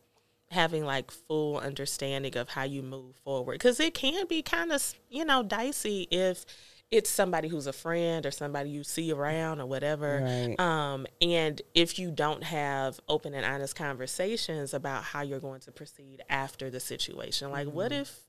having 0.51 0.85
like 0.85 1.11
full 1.11 1.59
understanding 1.59 2.37
of 2.37 2.51
how 2.51 2.65
you 2.65 2.83
move 2.83 3.17
forward, 3.25 3.55
because 3.55 3.81
it 3.81 3.95
can 3.95 4.27
be 4.27 4.43
kind 4.43 4.71
of 4.71 4.95
you 5.09 5.25
know 5.25 5.43
dicey 5.43 6.09
if 6.11 6.45
it's 6.91 7.11
somebody 7.11 7.49
who's 7.49 7.67
a 7.67 7.73
friend 7.73 8.25
or 8.25 8.31
somebody 8.31 8.71
you 8.71 8.85
see 8.85 9.11
around 9.13 9.61
or 9.61 9.67
whatever. 9.67 10.21
Right. 10.23 10.61
Um, 10.61 11.07
and 11.21 11.61
if 11.75 11.99
you 11.99 12.11
don't 12.11 12.45
have 12.45 13.01
open 13.09 13.35
and 13.35 13.45
honest 13.45 13.75
conversations 13.75 14.73
about 14.75 15.03
how 15.05 15.23
you're 15.23 15.41
going 15.41 15.61
to 15.61 15.73
proceed 15.73 16.23
after 16.29 16.71
the 16.71 16.81
situation, 16.81 17.51
like 17.51 17.67
what 17.69 17.91
Mm-hmm. 17.91 18.03
if 18.03 18.25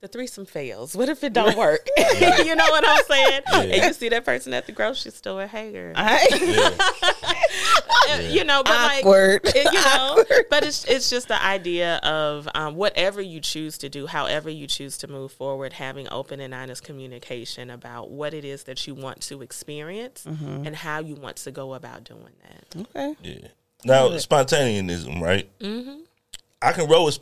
the 0.00 0.08
threesome 0.08 0.44
fails? 0.46 0.94
What 0.94 1.08
if 1.08 1.24
it 1.24 1.32
don't 1.32 1.56
work? 1.58 1.88
you 1.96 2.54
know 2.54 2.66
what 2.70 2.84
I'm 2.86 3.04
saying? 3.04 3.40
And 3.52 3.72
you 3.84 3.92
see 3.92 4.08
that 4.10 4.24
person 4.24 4.52
at 4.54 4.66
the 4.66 4.72
grocery 4.72 5.10
store, 5.12 5.46
hey 5.46 5.72
girl. 5.72 5.92
I, 5.96 6.74
Uh, 8.08 8.20
you 8.20 8.44
know, 8.44 8.62
but 8.62 8.72
Awkward. 8.72 9.44
like, 9.44 9.56
it- 9.56 9.64
you 9.64 9.72
know, 9.72 10.16
Awkward. 10.20 10.44
but 10.48 10.64
it's 10.64 10.84
it's 10.84 11.10
just 11.10 11.26
the 11.28 11.42
idea 11.42 11.96
of 12.04 12.48
um, 12.54 12.76
whatever 12.76 13.20
you 13.20 13.40
choose 13.40 13.78
to 13.78 13.88
do, 13.88 14.06
however 14.06 14.48
you 14.48 14.66
choose 14.68 14.96
to 14.98 15.08
move 15.08 15.32
forward, 15.32 15.72
having 15.72 16.06
open 16.12 16.38
and 16.38 16.54
honest 16.54 16.84
communication 16.84 17.68
about 17.68 18.10
what 18.10 18.32
it 18.32 18.44
is 18.44 18.64
that 18.64 18.86
you 18.86 18.94
want 18.94 19.20
to 19.22 19.42
experience 19.42 20.24
Mm-hmm. 20.26 20.66
and 20.66 20.76
how 20.76 21.00
you 21.00 21.14
want 21.16 21.36
to 21.38 21.50
go 21.50 21.74
about 21.74 22.04
doing 22.04 22.32
that. 22.42 22.80
okay. 22.94 23.14
Yeah. 23.22 23.48
Now, 23.84 24.16
spontaneousm, 24.18 25.20
right? 25.22 25.48
Mm-hmm. 25.58 26.00
I 26.62 26.72
can 26.72 26.88
roll 26.88 27.04
with 27.06 27.14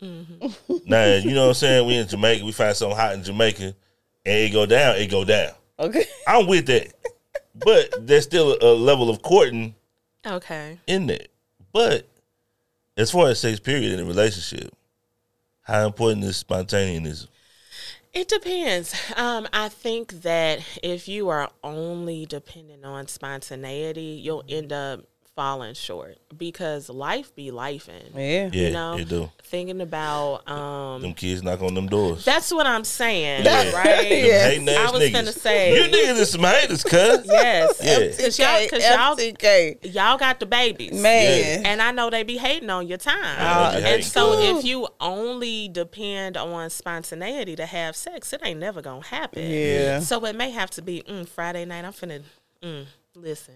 spontaneousm. 0.00 0.82
Now, 0.86 1.14
you 1.16 1.34
know 1.34 1.42
what 1.42 1.48
I'm 1.48 1.54
saying? 1.54 1.86
We 1.86 1.96
in 1.96 2.08
Jamaica, 2.08 2.44
we 2.44 2.52
find 2.52 2.76
something 2.76 2.96
hot 2.96 3.14
in 3.14 3.22
Jamaica, 3.22 3.64
and 3.64 3.74
it 4.38 4.52
go 4.52 4.66
down, 4.66 4.96
it 4.96 5.10
go 5.10 5.24
down. 5.24 5.52
Okay. 5.78 6.04
I'm 6.26 6.46
with 6.46 6.66
that. 6.66 6.92
but 7.54 8.06
there's 8.06 8.24
still 8.24 8.52
a, 8.60 8.64
a 8.64 8.74
level 8.74 9.10
of 9.10 9.22
courting 9.22 9.74
Okay. 10.26 10.78
in 10.86 11.06
that. 11.06 11.28
But 11.72 12.06
as 12.96 13.10
far 13.10 13.28
as 13.28 13.40
sex 13.40 13.60
period 13.60 13.92
in 13.92 14.00
a 14.00 14.04
relationship, 14.04 14.72
how 15.62 15.86
important 15.86 16.24
is 16.24 16.36
spontaneousm? 16.36 17.28
It 18.12 18.26
depends. 18.28 18.92
Um, 19.16 19.46
I 19.52 19.68
think 19.68 20.22
that 20.22 20.60
if 20.82 21.06
you 21.06 21.28
are 21.28 21.48
only 21.62 22.26
dependent 22.26 22.84
on 22.84 23.06
spontaneity, 23.06 24.20
you'll 24.22 24.42
end 24.48 24.72
up 24.72 25.04
falling 25.36 25.74
short 25.74 26.18
because 26.36 26.88
life 26.90 27.34
be 27.34 27.50
life 27.50 27.88
in. 27.88 28.02
Yeah. 28.20 28.50
Yeah, 28.52 28.66
You 28.66 28.72
know, 28.72 28.98
it 28.98 29.08
do. 29.08 29.30
thinking 29.44 29.80
about 29.80 30.46
um, 30.50 31.00
Them 31.02 31.14
kids 31.14 31.42
knock 31.42 31.62
on 31.62 31.72
them 31.74 31.86
doors. 31.88 32.24
That's 32.24 32.52
what 32.52 32.66
I'm 32.66 32.84
saying, 32.84 33.44
Yeah. 33.44 33.70
right? 33.72 34.02
Them 34.08 34.26
Yeah. 34.26 34.48
hating 34.48 34.68
ass 34.68 34.88
I 34.88 34.90
was 34.92 35.02
niggas. 35.02 35.12
finna 35.12 35.32
say- 35.38 35.74
you 35.76 35.82
niggas 35.90 36.18
is 36.20 36.30
some 36.30 36.42
haters, 36.42 36.82
cuz. 36.82 37.24
Yes, 37.26 37.80
Yeah. 37.82 38.24
Cause 38.24 38.38
y'all, 38.38 38.68
cause 38.68 38.82
y'all, 38.84 39.16
FTK. 39.16 39.94
y'all 39.94 40.18
got 40.18 40.40
the 40.40 40.46
babies, 40.46 41.00
Man. 41.00 41.64
and 41.64 41.80
I 41.80 41.92
know 41.92 42.10
they 42.10 42.22
be 42.24 42.36
hating 42.36 42.68
on 42.68 42.86
your 42.88 42.98
time. 42.98 43.16
Yeah, 43.22 43.70
they 43.70 43.76
be 43.76 43.76
and 43.78 43.86
hating. 43.86 44.02
so, 44.06 44.32
Ooh. 44.34 44.58
if 44.58 44.64
you 44.64 44.88
only 45.00 45.68
depend 45.68 46.36
on 46.36 46.68
spontaneity 46.70 47.56
to 47.56 47.66
have 47.66 47.94
sex, 47.96 48.32
it 48.32 48.40
ain't 48.44 48.60
never 48.60 48.82
gonna 48.82 49.04
happen. 49.06 49.48
Yeah. 49.48 50.00
So 50.00 50.24
it 50.26 50.34
may 50.36 50.50
have 50.50 50.70
to 50.72 50.82
be 50.82 51.02
mm, 51.08 51.26
Friday 51.26 51.64
night. 51.64 51.84
I'm 51.84 51.92
finna 51.92 52.22
mm, 52.62 52.84
listen. 53.22 53.54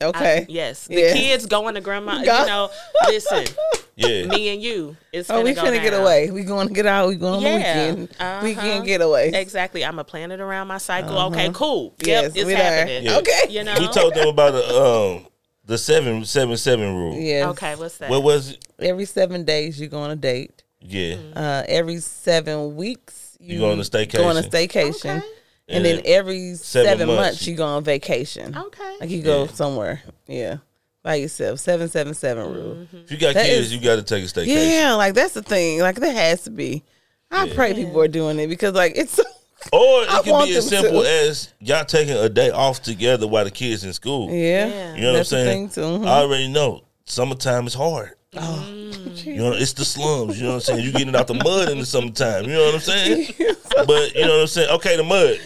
I- 0.00 0.04
Okay. 0.06 0.46
yes, 0.48 0.86
the 0.86 0.94
Yeah. 1.00 1.12
kids 1.12 1.46
going 1.46 1.74
to 1.74 1.80
grandma. 1.80 2.22
Go- 2.24 2.40
You 2.40 2.46
know, 2.46 2.70
listen. 3.08 3.44
Yeah. 3.98 4.26
Me 4.26 4.50
and 4.50 4.60
you. 4.62 4.94
It's 5.10 5.30
Oh, 5.30 5.40
we 5.40 5.54
go 5.54 5.62
finna 5.62 5.80
get 5.80 5.94
away. 5.94 6.30
We 6.30 6.42
going 6.44 6.68
to 6.68 6.74
get 6.74 6.84
out. 6.84 7.08
We 7.08 7.14
going 7.14 7.36
on 7.36 7.40
Yeah. 7.42 7.86
the 7.86 7.90
weekend. 7.94 8.08
Uh-huh. 8.20 8.40
Weekend 8.44 8.84
getaway. 8.84 9.30
Exactly. 9.32 9.86
I'm 9.86 9.92
gonna 9.92 10.04
plan 10.04 10.30
it 10.32 10.38
around 10.40 10.66
my 10.66 10.76
cycle. 10.76 11.18
Okay, 11.28 11.50
cool. 11.54 11.94
Yep, 12.04 12.06
Yes, 12.06 12.32
it's 12.36 12.50
happening. 12.50 13.04
Yeah. 13.04 13.16
Okay. 13.16 13.46
You 13.48 13.64
know. 13.64 13.74
We 13.80 13.88
told 13.88 14.12
them 14.14 14.28
about 14.28 14.52
the 14.52 14.82
um 14.82 15.26
the 15.64 15.78
seven 15.78 16.26
seven 16.26 16.58
seven 16.58 16.94
rule. 16.94 17.14
Yeah. 17.18 17.48
Okay, 17.48 17.74
what's 17.74 17.96
that? 17.96 18.10
What 18.10 18.22
was 18.22 18.50
it? 18.50 18.66
Every 18.80 19.06
seven 19.06 19.46
days 19.46 19.80
you 19.80 19.88
go 19.88 20.00
on 20.00 20.10
a 20.10 20.16
date. 20.16 20.62
Yeah. 20.82 21.16
Uh, 21.34 21.62
every 21.66 21.96
seven 22.00 22.76
weeks 22.76 23.38
You 23.40 23.60
go 23.60 23.70
on 23.72 23.78
a 23.80 23.82
staycation. 23.82 24.18
Go 24.18 24.24
on 24.28 24.36
a 24.36 24.42
staycation. 24.42 25.16
Okay. 25.16 25.26
And 25.68 25.84
then 25.84 26.02
every 26.04 26.54
seven 26.54 26.90
seven, 26.90 27.06
months 27.08 27.20
months, 27.22 27.46
you 27.46 27.56
go 27.56 27.66
on 27.66 27.82
vacation. 27.84 28.56
Okay. 28.56 28.96
Like 29.00 29.10
you 29.10 29.22
go 29.22 29.44
Yeah. 29.44 29.50
somewhere. 29.52 30.02
Yeah. 30.28 30.56
By 31.02 31.16
yourself. 31.16 31.58
Seven 31.60 31.88
seven 31.88 32.14
seven 32.14 32.52
rule. 32.52 32.86
If 33.04 33.10
you 33.10 33.16
got 33.18 33.34
That 33.34 33.46
kids, 33.46 33.66
is- 33.66 33.74
you 33.74 33.80
got 33.80 33.96
to 33.96 34.02
take 34.02 34.24
a 34.24 34.26
staycation. 34.28 34.70
Yeah, 34.78 34.94
like 34.94 35.14
that's 35.14 35.34
the 35.34 35.42
thing. 35.42 35.80
Like 35.80 35.96
that 35.96 36.14
has 36.14 36.42
to 36.44 36.50
be. 36.50 36.82
I 37.30 37.48
pray 37.48 37.74
people 37.74 38.00
are 38.00 38.06
doing 38.08 38.38
it 38.38 38.46
because 38.46 38.74
like 38.74 38.92
it's 38.96 39.18
Or 39.72 40.02
it 40.04 40.10
I 40.12 40.22
could 40.22 40.30
want 40.30 40.48
be 40.48 40.54
as 40.56 40.68
simple 40.68 41.02
to. 41.02 41.08
as 41.08 41.52
y'all 41.58 41.84
taking 41.84 42.14
a 42.16 42.28
day 42.28 42.50
off 42.50 42.82
together 42.82 43.26
while 43.26 43.44
the 43.44 43.50
kids 43.50 43.82
in 43.82 43.92
school. 43.92 44.30
yeah. 44.30 44.68
Yeah. 44.68 44.94
You 44.94 45.00
know 45.02 45.12
That's 45.14 45.32
what 45.32 45.40
I'm 45.40 45.46
saying? 45.46 45.68
thing, 45.70 45.98
too. 46.00 46.04
Mhm. 46.04 46.06
I 46.06 46.20
already 46.20 46.46
know. 46.48 46.82
Summertime 47.06 47.66
is 47.66 47.74
hard. 47.74 48.12
Oh, 48.36 48.68
You 49.16 49.36
know, 49.38 49.52
it's 49.52 49.72
the 49.72 49.84
slums. 49.84 50.36
You 50.38 50.44
know 50.44 50.48
what 50.50 50.54
I'm 50.56 50.60
saying? 50.76 50.84
You 50.84 50.92
getting 50.92 51.16
out 51.16 51.26
the 51.26 51.34
mud 51.34 51.70
in 51.70 51.78
the 51.78 51.86
summertime. 51.86 52.44
You 52.44 52.52
know 52.52 52.64
what 52.66 52.74
I'm 52.74 52.80
saying? 52.80 53.26
but 53.86 54.14
you 54.14 54.22
know 54.26 54.34
what 54.34 54.40
I'm 54.42 54.46
saying? 54.46 54.70
Okay, 54.70 54.96
the 54.96 55.02
mud. 55.04 55.38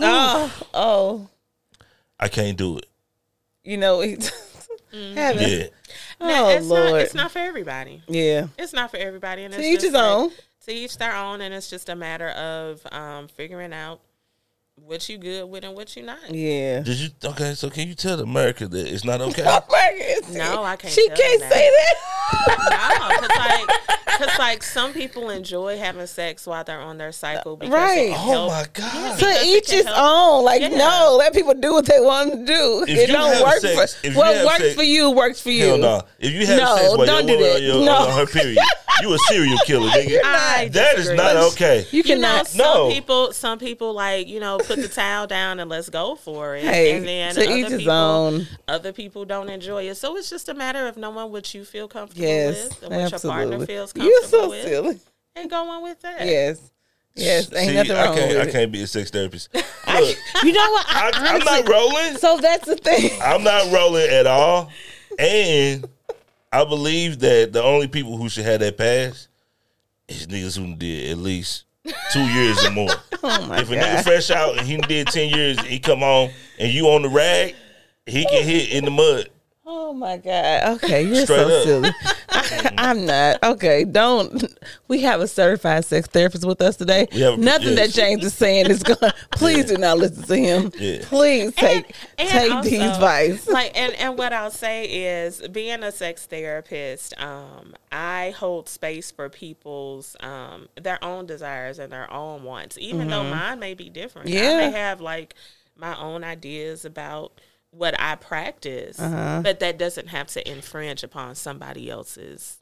Oh, 0.00 0.52
oh, 0.74 1.28
I 2.18 2.28
can't 2.28 2.56
do 2.56 2.78
it. 2.78 2.86
you 3.64 3.76
know, 3.76 4.00
it, 4.02 4.30
heaven. 4.92 5.48
Yeah. 5.48 5.66
Now, 6.20 6.46
Oh 6.46 6.48
it's 6.50 6.66
Lord, 6.66 6.90
not 6.92 7.00
it's 7.00 7.14
not 7.14 7.30
for 7.32 7.38
everybody. 7.40 8.02
yeah. 8.08 8.46
It's 8.58 8.72
not 8.72 8.90
for 8.90 8.96
everybody, 8.96 9.42
and 9.44 9.52
To 9.54 9.58
it's 9.60 9.68
each 9.68 9.74
just 9.76 9.84
his 9.86 9.94
like- 9.94 10.02
own. 10.04 10.30
To 10.66 10.72
each 10.72 10.96
their 10.98 11.16
own, 11.16 11.40
and 11.40 11.52
it's 11.52 11.68
just 11.68 11.88
a 11.88 11.96
matter 11.96 12.28
of 12.28 12.86
um, 12.92 13.26
figuring 13.26 13.72
out 13.72 14.00
what 14.92 15.08
you 15.08 15.18
good 15.18 15.48
with 15.50 15.64
and 15.64 15.74
what 15.74 15.96
you 15.96 16.02
not. 16.02 16.18
Yeah. 16.30 16.80
Did 16.80 16.98
you 16.98 17.08
okay? 17.24 17.54
So 17.54 17.70
can 17.70 17.88
you 17.88 17.94
tell 17.94 18.20
America 18.20 18.68
that 18.68 18.86
it's 18.86 19.04
not 19.04 19.20
okay? 19.22 19.42
No, 19.42 20.62
I 20.62 20.76
can't 20.76 20.92
She 20.92 21.08
tell 21.08 21.16
can't 21.16 21.40
them 21.40 21.50
say 21.50 21.70
that. 21.70 21.94
No, 22.70 23.20
because 23.20 23.38
like, 23.38 24.18
cause 24.18 24.38
like 24.38 24.62
some 24.62 24.92
people 24.92 25.30
enjoy 25.30 25.78
having 25.78 26.06
sex 26.06 26.46
while 26.46 26.64
they're 26.64 26.80
on 26.80 26.98
their 26.98 27.12
cycle. 27.12 27.56
Because 27.56 27.72
Right. 27.74 28.10
Oh 28.10 28.30
help- 28.30 28.50
my 28.50 28.66
god! 28.72 29.18
To 29.18 29.24
Because 29.24 29.44
each 29.44 29.70
his 29.70 29.84
help. 29.86 29.98
own. 29.98 30.44
Like 30.44 30.62
Yeah. 30.62 30.68
no, 30.68 31.16
let 31.18 31.32
people 31.34 31.54
do 31.54 31.72
what 31.72 31.86
they 31.86 32.00
want 32.00 32.32
to 32.32 32.44
do. 32.44 32.84
If 32.88 32.98
it 32.98 33.08
you 33.08 33.14
don't 33.14 33.42
work 33.42 33.58
sex- 33.60 33.94
for 33.94 34.06
if 34.06 34.12
you 34.14 34.18
what 34.18 34.44
works 34.44 34.58
sex- 34.58 34.74
for 34.74 34.82
you 34.82 35.10
works 35.10 35.40
for 35.40 35.50
you. 35.50 35.66
Hell 35.66 35.78
no! 35.78 36.02
If 36.18 36.32
you 36.32 36.46
have 36.46 36.58
No, 36.58 36.76
sex 36.76 36.96
while 36.96 37.06
don't 37.06 37.28
your 37.28 37.38
do 37.38 37.44
that. 37.44 37.56
on, 37.56 37.62
your, 37.62 37.84
No. 37.84 37.94
on 37.96 38.10
her 38.18 38.26
period, 38.26 38.58
you 39.02 39.12
a 39.14 39.18
serial 39.28 39.58
killer, 39.66 39.88
nigga. 39.96 40.20
I 40.24 40.68
That 40.72 40.92
is 40.98 41.06
disagree. 41.08 41.16
not 41.16 41.36
okay. 41.52 41.86
You 41.90 42.02
You 42.04 42.16
know, 42.16 42.28
cannot. 42.28 42.46
some 42.48 42.58
No. 42.58 42.88
people, 42.90 43.32
some 43.32 43.58
people 43.58 43.92
like 43.94 44.26
you 44.28 44.40
know, 44.40 44.58
put 44.58 44.78
the 44.82 44.88
towel 44.88 45.26
down 45.26 45.60
and 45.60 45.70
let's 45.70 45.88
go 45.88 46.14
for 46.16 46.54
it. 46.56 46.64
Hey, 46.64 46.96
and 46.96 47.06
then 47.06 47.34
to 47.34 47.42
other 47.44 47.56
each 47.56 47.68
his 47.68 47.78
people, 47.78 47.92
own. 47.92 48.46
Other 48.68 48.92
people 48.92 49.24
don't 49.24 49.48
enjoy 49.48 49.88
it, 49.88 49.94
so 49.96 50.16
it's 50.16 50.28
just 50.30 50.48
a 50.48 50.54
matter 50.54 50.86
of 50.86 50.96
knowing 50.96 51.32
what 51.32 51.54
you 51.54 51.64
feel 51.64 51.88
comfortable 51.88 52.26
Yes, 52.26 52.68
with 52.68 52.82
and 52.82 52.90
what 53.02 53.10
your 53.10 53.20
partner 53.20 53.54
absolutely. 53.56 53.66
feels 53.66 53.92
You're 53.96 54.20
comfortable 54.20 54.42
so 54.42 54.50
with, 54.50 54.64
silly. 54.64 55.00
and 55.36 55.50
go 55.50 55.68
on 55.70 55.82
with 55.82 56.00
that. 56.02 56.26
Yes, 56.26 56.70
yes. 57.14 57.52
Ain't 57.54 57.68
See, 57.70 57.74
nothing 57.74 57.92
I 57.92 58.04
can't. 58.14 58.28
with 58.28 58.36
I 58.38 58.42
it. 58.48 58.52
can't 58.52 58.72
be 58.72 58.82
a 58.82 58.86
sex 58.86 59.10
therapist. 59.10 59.48
Look, 59.54 60.16
You 60.42 60.52
know 60.52 60.70
what? 60.72 60.86
I, 60.88 61.06
I, 61.06 61.10
I'm 61.14 61.34
honestly- 61.42 61.62
not 61.62 61.68
rolling. 61.68 62.16
So 62.18 62.38
that's 62.38 62.66
the 62.66 62.76
thing. 62.76 63.10
I'm 63.22 63.42
not 63.44 63.72
rolling 63.72 64.08
at 64.10 64.26
all. 64.26 64.70
And 65.18 65.86
I 66.52 66.64
believe 66.64 67.18
that 67.20 67.52
the 67.52 67.62
only 67.62 67.88
people 67.88 68.16
who 68.16 68.28
should 68.28 68.44
have 68.44 68.60
that 68.60 68.76
pass 68.78 69.28
is 70.08 70.26
niggas 70.26 70.56
who 70.58 70.74
did 70.74 71.10
at 71.10 71.18
least 71.18 71.64
two 72.12 72.24
years 72.32 72.64
or 72.64 72.70
more. 72.70 72.88
Oh 73.24 73.46
my 73.46 73.60
if 73.60 73.70
a 73.70 73.74
nigga 73.74 73.94
god. 73.94 74.04
fresh 74.04 74.30
out 74.32 74.58
and 74.58 74.66
he 74.66 74.76
did 74.78 75.06
ten 75.06 75.28
years, 75.28 75.60
he 75.60 75.78
come 75.78 76.02
on 76.02 76.30
and 76.58 76.72
you 76.72 76.86
on 76.88 77.02
the 77.02 77.08
rag, 77.08 77.54
he 78.04 78.24
get 78.24 78.44
hit 78.44 78.70
in 78.72 78.84
the 78.84 78.90
mud. 78.90 79.28
Oh 79.92 79.94
my 79.94 80.16
god. 80.16 80.76
Okay, 80.82 81.02
you're 81.06 81.26
Straight 81.26 81.46
so 81.46 81.58
up. 81.58 81.64
silly. 81.64 81.90
I, 82.30 82.72
I'm 82.78 83.04
not. 83.04 83.42
Okay, 83.42 83.84
don't. 83.84 84.42
We 84.88 85.02
have 85.02 85.20
a 85.20 85.28
certified 85.28 85.84
sex 85.84 86.08
therapist 86.08 86.46
with 86.46 86.62
us 86.62 86.76
today. 86.76 87.08
We 87.12 87.20
have 87.20 87.34
a- 87.34 87.36
Nothing 87.36 87.76
yes. 87.76 87.94
that 87.94 88.00
James 88.00 88.24
is 88.24 88.32
saying 88.32 88.70
is 88.70 88.82
going. 88.82 89.12
Please 89.32 89.66
do 89.66 89.76
not 89.76 89.98
listen 89.98 90.22
to 90.22 90.34
him. 90.36 90.72
Yeah. 90.78 91.00
Please 91.02 91.54
take 91.54 91.94
and 92.16 92.26
take 92.30 92.50
also, 92.50 92.70
these 92.70 92.80
advice. 92.80 93.46
like 93.48 93.76
and 93.76 93.92
and 93.96 94.16
what 94.16 94.32
I'll 94.32 94.50
say 94.50 94.84
is 94.86 95.46
being 95.48 95.82
a 95.82 95.92
sex 95.92 96.24
therapist 96.24 97.12
um 97.20 97.74
I 97.90 98.30
hold 98.38 98.70
space 98.70 99.10
for 99.10 99.28
people's 99.28 100.16
um 100.20 100.68
their 100.80 101.04
own 101.04 101.26
desires 101.26 101.78
and 101.78 101.92
their 101.92 102.10
own 102.10 102.44
wants 102.44 102.78
even 102.78 103.08
though 103.08 103.24
mine 103.24 103.58
may 103.58 103.74
be 103.74 103.90
different 103.90 104.28
I 104.28 104.32
Mm-hmm. 104.32 104.42
Yeah. 104.42 104.70
may 104.70 104.78
have 104.78 105.02
like 105.02 105.34
my 105.76 105.98
own 105.98 106.24
ideas 106.24 106.86
about 106.86 107.32
what 107.72 107.98
I 108.00 108.14
practice 108.16 109.00
Uh-huh. 109.00 109.40
but 109.42 109.58
that 109.60 109.78
doesn't 109.78 110.08
have 110.08 110.28
to 110.28 110.48
infringe 110.50 111.02
upon 111.02 111.34
somebody 111.34 111.90
else's 111.90 112.58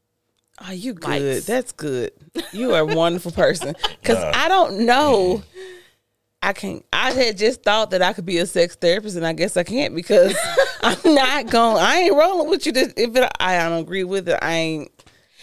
Oh, 0.67 0.73
you 0.73 0.93
good. 0.93 1.23
Likes. 1.37 1.47
That's 1.47 1.73
good. 1.73 2.11
You 2.53 2.75
are 2.75 2.81
a 2.81 2.85
wonderful 2.87 3.31
person. 3.33 3.75
Because 4.01 4.19
I 4.35 4.47
don't 4.49 4.81
know. 4.85 5.43
I 6.43 6.53
can't. 6.53 6.85
I 6.93 7.13
had 7.13 7.39
just 7.39 7.63
thought 7.63 7.91
that 7.93 8.03
I 8.03 8.13
could 8.13 8.27
be 8.27 8.39
a 8.39 8.47
sex 8.47 8.75
therapist, 8.75 9.17
and 9.17 9.27
I 9.27 9.33
guess 9.33 9.57
I 9.57 9.63
can't 9.63 9.95
because 9.95 10.37
I'm 10.83 11.15
not 11.15 11.51
going. 11.51 11.79
I 11.83 11.97
ain't 12.01 12.15
rolling 12.15 12.51
with 12.51 12.67
you. 12.67 12.73
That 12.73 12.93
if 12.99 13.17
it, 13.17 13.31
I 13.41 13.59
don't 13.69 13.81
agree 13.83 14.05
with 14.05 14.29
it, 14.29 14.39
I 14.43 14.53
ain't. 14.55 14.91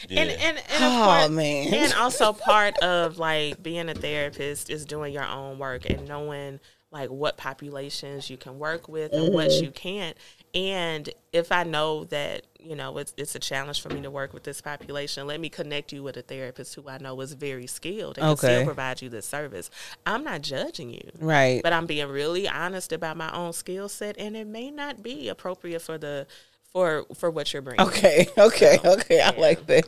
Yeah. 0.08 0.22
And 0.22 0.32
and, 0.32 0.58
and 0.58 0.84
Oh, 0.84 1.04
course, 1.06 1.30
man. 1.32 1.74
and 1.74 1.94
also 1.94 2.34
part 2.34 2.78
of 2.80 3.18
like 3.18 3.62
being 3.64 3.90
a 3.90 3.96
therapist 3.96 4.70
is 4.70 4.86
doing 4.86 5.14
your 5.14 5.26
own 5.26 5.58
work 5.58 5.90
and 5.90 6.08
knowing 6.08 6.60
like 6.98 7.12
what 7.12 7.38
populations 7.38 8.30
you 8.30 8.38
can 8.38 8.58
work 8.58 8.88
with 8.90 9.14
and 9.14 9.32
what 9.32 9.52
you 9.62 9.70
can't. 9.70 10.18
And 10.56 11.08
if 11.32 11.52
I 11.52 11.64
know 11.64 12.06
that 12.06 12.48
you 12.60 12.76
know 12.76 12.98
it's 12.98 13.14
it's 13.18 13.36
a 13.36 13.40
challenge 13.40 13.82
for 13.82 13.90
me 13.90 14.02
to 14.02 14.10
work 14.10 14.34
with 14.34 14.44
this 14.44 14.62
population, 14.62 15.28
let 15.28 15.40
me 15.40 15.50
connect 15.50 15.94
you 15.94 16.02
with 16.02 16.18
a 16.18 16.24
therapist 16.24 16.74
who 16.74 16.90
I 16.90 16.98
know 16.98 17.20
is 17.22 17.34
very 17.34 17.68
skilled 17.68 18.18
and 18.18 18.26
can 18.28 18.38
still 18.38 18.66
provide 18.66 19.02
you 19.02 19.10
this 19.10 19.28
service. 19.28 19.70
I'm 20.08 20.24
not 20.24 20.42
judging 20.42 20.92
you. 20.92 21.12
Right. 21.20 21.62
But 21.62 21.74
I'm 21.74 21.86
being 21.86 22.08
really 22.08 22.48
honest 22.48 22.92
about 22.92 23.16
my 23.16 23.32
own 23.32 23.54
skill 23.54 23.90
set, 23.90 24.18
and 24.18 24.36
it 24.36 24.48
may 24.48 24.72
not 24.72 25.04
be 25.04 25.30
appropriate 25.30 25.84
for 25.84 26.00
the 26.00 26.26
for 26.72 27.06
for 27.14 27.30
what 27.30 27.54
you're 27.54 27.62
bringing. 27.62 27.86
Okay, 27.86 28.28
okay, 28.38 28.80
okay. 28.84 29.22
I 29.22 29.38
like 29.38 29.68
that. 29.68 29.88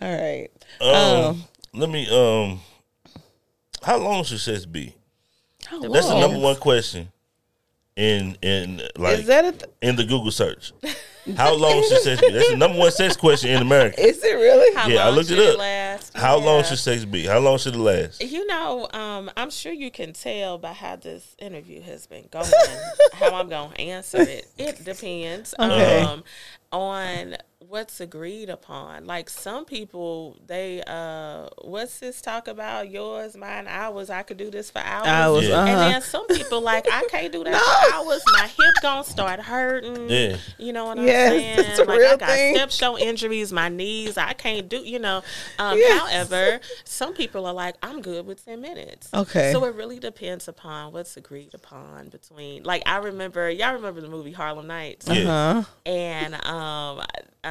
All 0.00 0.14
right. 0.14 0.50
Um, 0.78 1.44
let 1.72 1.88
me. 1.88 2.06
Um, 2.10 2.60
how 3.82 3.96
long 3.96 4.24
should 4.24 4.40
sex 4.40 4.66
be? 4.66 4.94
How 5.66 5.80
That's 5.80 6.08
the 6.08 6.18
number 6.20 6.38
one 6.38 6.56
question 6.56 7.08
in 7.96 8.36
in 8.42 8.82
like 8.96 9.20
Is 9.20 9.26
that 9.26 9.44
a 9.44 9.52
th- 9.52 9.64
in 9.82 9.96
the 9.96 10.04
Google 10.04 10.30
search. 10.30 10.72
How 11.38 11.54
long 11.54 11.82
should 11.88 12.02
sex 12.02 12.20
be? 12.20 12.32
That's 12.32 12.50
the 12.50 12.56
number 12.58 12.76
one 12.78 12.90
sex 12.90 13.16
question 13.16 13.48
in 13.50 13.62
America. 13.62 13.98
is 13.98 14.22
it 14.22 14.34
really? 14.34 14.74
How 14.76 14.88
Yeah, 14.88 15.06
I 15.06 15.10
looked 15.10 15.30
it 15.30 15.36
should 15.36 15.52
up. 15.54 15.58
last? 15.58 16.14
How 16.14 16.36
long 16.36 16.64
should 16.64 16.78
sex 16.78 17.06
be? 17.06 17.24
How 17.24 17.38
long 17.38 17.56
should 17.56 17.74
it 17.74 17.78
last? 17.78 18.22
You 18.22 18.46
know, 18.46 18.88
um, 18.92 19.30
I'm 19.34 19.48
sure 19.48 19.72
you 19.72 19.90
can 19.90 20.12
tell 20.12 20.58
by 20.58 20.74
how 20.74 20.96
this 20.96 21.34
interview 21.38 21.80
has 21.80 22.06
been 22.06 22.26
going, 22.30 22.44
how 23.14 23.34
I'm 23.34 23.48
going 23.48 23.70
to 23.70 23.80
answer 23.80 24.20
it. 24.20 24.48
It 24.58 24.84
depends 24.84 25.54
Okay. 25.58 26.02
um, 26.02 26.24
on 26.72 27.36
what's 27.68 28.00
agreed 28.00 28.48
upon. 28.48 29.06
Like 29.06 29.28
some 29.30 29.64
people, 29.64 30.36
they, 30.46 30.82
uh, 30.86 31.48
what's 31.62 31.98
this 32.00 32.20
talk 32.20 32.48
about? 32.48 32.90
Yours, 32.90 33.36
mine, 33.36 33.66
ours. 33.68 34.10
I 34.10 34.22
could 34.22 34.36
do 34.36 34.50
this 34.50 34.70
for 34.70 34.80
hours. 34.80 35.06
Hours, 35.06 35.48
Yeah. 35.48 35.60
And 35.64 35.70
uh-huh. 35.70 35.88
then 35.90 36.02
some 36.02 36.26
people 36.26 36.60
like 36.60 36.86
I 36.90 37.04
can't 37.10 37.32
do 37.32 37.44
that 37.44 37.60
for 37.90 37.94
hours. 37.94 38.22
My 38.38 38.46
hip 38.46 38.74
gonna 38.82 39.04
start 39.04 39.40
hurting. 39.40 40.08
Yeah. 40.08 40.36
You 40.58 40.72
know 40.72 40.86
what 40.86 40.98
I'm 40.98 41.06
saying? 41.06 41.56
that's 41.56 41.78
a 41.78 41.84
like 41.84 42.00
I 42.00 42.16
got 42.16 42.28
thing. 42.28 42.54
step 42.54 42.70
show 42.70 42.98
injuries, 42.98 43.52
my 43.52 43.68
knees, 43.68 44.16
I 44.18 44.32
can't 44.32 44.68
do, 44.68 44.78
you 44.78 44.98
know. 44.98 45.22
Um, 45.58 45.78
Yes. 45.78 46.00
However, 46.00 46.60
some 46.84 47.14
people 47.14 47.46
are 47.46 47.52
like, 47.52 47.74
I'm 47.82 48.00
good 48.00 48.26
with 48.26 48.44
10 48.44 48.60
minutes. 48.60 49.08
Okay. 49.12 49.52
So 49.52 49.64
it 49.64 49.74
really 49.74 49.98
depends 49.98 50.48
upon 50.48 50.92
what's 50.92 51.16
agreed 51.16 51.54
upon 51.54 52.08
between, 52.08 52.62
like, 52.62 52.82
I 52.86 52.96
remember, 52.98 53.50
y'all 53.50 53.74
remember 53.74 54.00
the 54.00 54.08
movie 54.08 54.32
Harlem 54.32 54.66
Nights? 54.66 55.08
Yeah. 55.08 55.24
Huh? 55.24 55.62
And 55.86 56.34
um, 56.46 57.02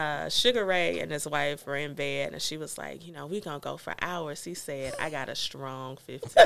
uh, 0.04 0.30
Sugar 0.30 0.66
Ray 0.66 1.00
and 1.00 1.12
his 1.12 1.26
wife 1.28 1.66
were 1.66 1.76
in 1.78 1.94
bed, 1.94 2.34
and 2.34 2.42
she 2.42 2.58
was 2.58 2.78
like, 2.78 3.06
you 3.08 3.14
know, 3.14 3.26
we 3.26 3.40
gonna 3.40 3.60
go 3.60 3.78
for 3.78 3.94
hours. 4.02 4.44
He 4.44 4.54
said, 4.54 4.94
I 5.00 5.10
got 5.10 5.30
a 5.30 5.36
strong 5.36 5.98
15. 5.98 6.46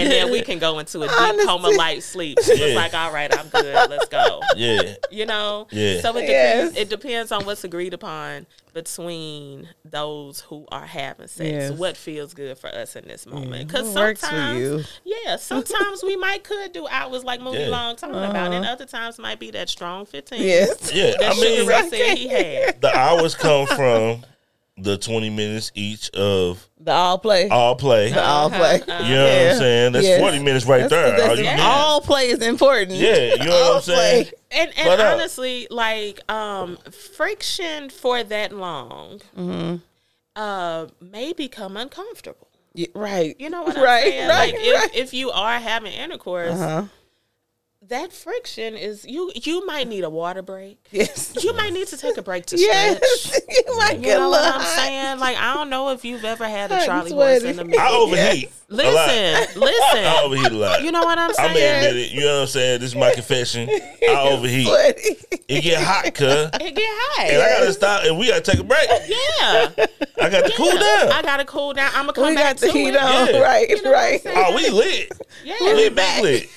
And 0.00 0.10
then 0.10 0.30
we 0.30 0.42
can 0.42 0.58
go 0.58 0.78
into 0.78 1.02
a 1.02 1.08
deep 1.08 1.46
coma 1.46 1.68
light 1.68 2.02
sleep. 2.02 2.38
She 2.42 2.52
was 2.52 2.74
like, 2.74 2.94
all 2.94 3.12
right, 3.12 3.36
I'm 3.36 3.48
good. 3.48 3.90
Let's 3.90 4.08
go. 4.08 4.40
Yeah. 4.56 4.94
You 5.10 5.26
know? 5.26 5.66
Yeah. 5.70 6.00
So 6.00 6.16
it 6.16 6.28
Yes. 6.28 6.68
depends 6.70 6.78
it 6.78 6.88
depends 6.90 7.32
on 7.32 7.44
what's 7.44 7.64
agreed 7.64 7.94
upon 7.94 8.46
between 8.72 9.68
those 9.84 10.40
who 10.40 10.64
are 10.70 10.86
having 10.86 11.26
sex. 11.26 11.48
Yes. 11.50 11.70
What 11.72 11.96
feels 11.96 12.34
good 12.34 12.56
for 12.58 12.68
us 12.68 12.96
in 12.96 13.06
this 13.08 13.26
moment. 13.26 13.50
What 13.50 13.66
Because 13.66 13.94
works 13.94 14.20
for 14.20 14.26
sometimes 14.26 14.60
you. 14.60 14.84
yeah, 15.24 15.36
sometimes 15.36 16.02
we 16.04 16.16
might 16.16 16.44
could 16.44 16.72
do 16.72 16.86
hours 16.88 17.24
like 17.24 17.40
movie 17.40 17.58
Yeah. 17.58 17.68
long 17.68 17.96
talking 17.96 18.14
about, 18.16 18.52
and 18.52 18.64
uh-huh. 18.64 18.72
other 18.72 18.86
times 18.86 19.18
might 19.18 19.38
be 19.40 19.50
that 19.52 19.68
strong 19.68 20.06
fifteen. 20.06 20.42
Yes. 20.42 20.92
Yeah. 20.94 21.12
That 21.18 21.32
I 21.36 21.40
mean, 21.40 21.56
Sugar 21.58 21.68
Ray 21.68 21.88
said 21.90 22.18
he 22.18 22.28
had. 22.28 22.80
the 22.80 22.96
hours 22.96 23.34
come 23.34 23.66
from 23.66 24.24
the 24.82 24.96
20 24.98 25.30
minutes 25.30 25.70
each 25.74 26.10
of 26.10 26.68
The 26.78 26.92
all 26.92 27.18
play. 27.18 27.48
all 27.48 27.76
play. 27.76 28.10
the 28.12 28.24
all 28.24 28.48
play. 28.50 28.80
You 28.86 28.86
know 28.86 29.24
what 29.24 29.52
I'm 29.52 29.58
saying? 29.58 29.92
That's 29.92 30.06
Yes. 30.06 30.20
40 30.20 30.38
minutes 30.40 30.66
right 30.66 30.88
That's- 30.88 30.90
there. 30.90 31.10
that's- 31.10 31.30
All 31.30 31.36
you 31.36 31.50
need. 31.50 31.60
all 31.60 32.00
play 32.00 32.28
is 32.30 32.38
important. 32.40 32.92
Yeah, 32.98 33.34
you 33.34 33.44
know 33.44 33.60
what 33.68 33.76
I'm 33.76 33.82
saying? 33.82 34.24
play. 34.26 34.32
And 34.52 34.70
and 34.76 34.86
But, 34.86 35.00
uh, 35.00 35.12
honestly, 35.14 35.66
like 35.70 36.20
um 36.30 36.78
friction 36.90 37.90
for 37.90 38.22
that 38.24 38.52
long 38.52 39.20
Mm-hmm. 39.36 39.76
uh 40.36 40.86
may 41.00 41.32
become 41.32 41.76
uncomfortable. 41.76 42.48
Yeah, 42.74 42.86
right. 42.94 43.34
You 43.38 43.50
know 43.50 43.62
what 43.64 43.76
I'm 43.76 43.82
right, 43.82 44.02
saying? 44.04 44.28
Right. 44.28 44.52
like 44.54 44.62
if, 44.62 44.94
if 44.94 45.14
you 45.14 45.30
are 45.32 45.58
having 45.58 45.92
intercourse, 45.92 46.52
uh-huh. 46.58 46.84
That 47.90 48.12
friction 48.12 48.74
is 48.76 49.04
you 49.04 49.30
you 49.34 49.66
might 49.66 49.86
need 49.88 50.04
a 50.04 50.10
water 50.10 50.42
break. 50.42 50.78
Yes. 50.90 51.36
You 51.44 51.52
might 51.54 51.72
need 51.72 51.86
to 51.88 51.96
take 51.96 52.16
a 52.16 52.22
break 52.22 52.46
to 52.46 52.56
stretch. 52.58 52.72
Yes. 53.00 53.20
stretch. 53.20 53.42
you 53.66 53.76
might 53.78 53.96
You 53.98 54.02
get 54.04 54.18
know 54.18 54.28
a 54.28 54.30
what 54.30 54.54
I'm 54.54 54.60
saying? 54.62 55.18
Like 55.18 55.36
I 55.36 55.54
don't 55.54 55.70
know 55.70 55.90
if 55.90 56.04
you've 56.04 56.24
ever 56.24 56.48
had 56.48 56.70
a 56.70 56.74
Hot 56.74 56.82
and 56.82 56.86
Charlie 56.86 57.10
horse 57.12 57.42
in 57.42 57.56
the 57.56 57.64
middle. 57.64 57.80
I 57.80 57.90
overheat. 57.90 58.44
a 58.70 58.74
lot. 58.74 58.84
Listen, 58.84 59.56
I 59.58 59.58
listen. 59.58 60.04
overheat 60.24 60.52
a 60.52 60.56
lot. 60.56 60.82
You 60.82 60.92
know 60.92 61.02
what 61.02 61.18
I'm 61.18 61.32
saying? 61.34 61.48
I'm 61.50 61.54
gonna 61.56 61.88
admit 61.88 61.96
it. 61.96 62.12
You 62.12 62.20
know 62.20 62.34
what 62.36 62.40
I'm 62.42 62.46
saying? 62.48 62.80
This 62.80 62.90
is 62.90 62.96
my 62.96 63.12
confession. 63.12 63.68
I 63.70 64.28
overheat. 64.30 64.66
Sweaty. 64.68 65.16
It 65.48 65.62
get 65.62 65.82
hot, 65.82 66.14
cuz. 66.14 66.50
It 66.60 66.74
get 66.76 66.86
hot. 66.88 67.26
And 67.28 67.42
I 67.42 67.58
gotta 67.58 67.72
stop 67.72 68.04
and 68.04 68.16
we 68.18 68.28
gotta 68.28 68.40
take 68.40 68.60
a 68.60 68.64
break. 68.64 68.88
yeah. 68.88 69.86
I 70.22 70.28
got 70.30 70.44
to 70.46 70.52
cool 70.56 70.70
down. 70.70 71.10
I 71.12 71.22
gotta 71.22 71.44
cool 71.44 71.72
down. 71.72 71.90
I'm 71.94 72.02
gonna 72.06 72.12
come 72.12 72.26
we 72.28 72.34
back 72.36 72.56
got 72.56 72.60
the 72.60 72.66
to 72.68 72.72
heat 72.72 72.88
it. 72.90 72.96
on. 72.96 73.26
Yeah. 73.34 73.40
Right, 73.40 73.68
You 73.68 73.82
know 73.82 73.90
right. 73.92 74.20
saying? 74.22 74.36
Oh, 74.38 74.54
we 74.54 74.68
lit. 74.70 75.10
Yeah. 75.44 75.56
We 75.74 75.88
big 75.88 76.22
lit. 76.22 76.48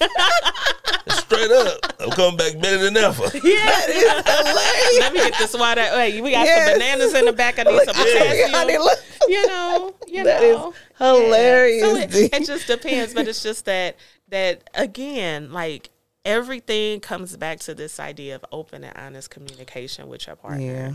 Straight 1.26 1.52
up. 1.52 1.80
I'm 2.00 2.10
coming 2.12 2.38
back 2.38 2.60
better 2.60 2.78
than 2.84 2.98
ever. 2.98 3.24
That 3.30 3.90
is 3.90 4.04
hilarious. 4.04 5.00
Let 5.00 5.14
me 5.14 5.20
get 5.20 5.38
this 5.38 5.58
water. 5.58 5.82
Hey, 5.82 6.22
we 6.22 6.32
got 6.32 6.46
Yes. 6.46 6.70
some 6.70 6.80
bananas 6.80 7.14
in 7.14 7.26
the 7.26 7.34
back. 7.34 7.60
I 7.60 7.64
need 7.64 7.72
Look, 7.74 7.86
some 7.86 7.96
I 7.96 8.04
potassium. 8.04 8.46
forgot 8.48 8.72
how 8.72 8.84
look. 8.84 9.00
you 9.28 9.48
know, 9.48 9.96
you 10.08 10.24
That 10.24 10.44
is 10.44 10.56
know. 10.58 10.74
hilarious. 10.98 11.82
So 11.84 11.96
it, 11.96 12.12
D. 12.12 12.30
it 12.34 12.46
just 12.46 12.68
depends, 12.68 13.14
but 13.14 13.28
it's 13.28 13.42
just 13.44 13.66
that 13.66 13.96
that 14.30 14.70
again, 14.74 15.52
like 15.54 15.90
everything 16.26 17.00
comes 17.00 17.36
back 17.38 17.60
to 17.62 17.74
this 17.76 18.00
idea 18.00 18.36
of 18.36 18.46
open 18.52 18.84
and 18.84 18.96
honest 18.98 19.30
communication 19.30 20.08
with 20.08 20.28
your 20.28 20.36
partner. 20.36 20.62
Yeah. 20.66 20.94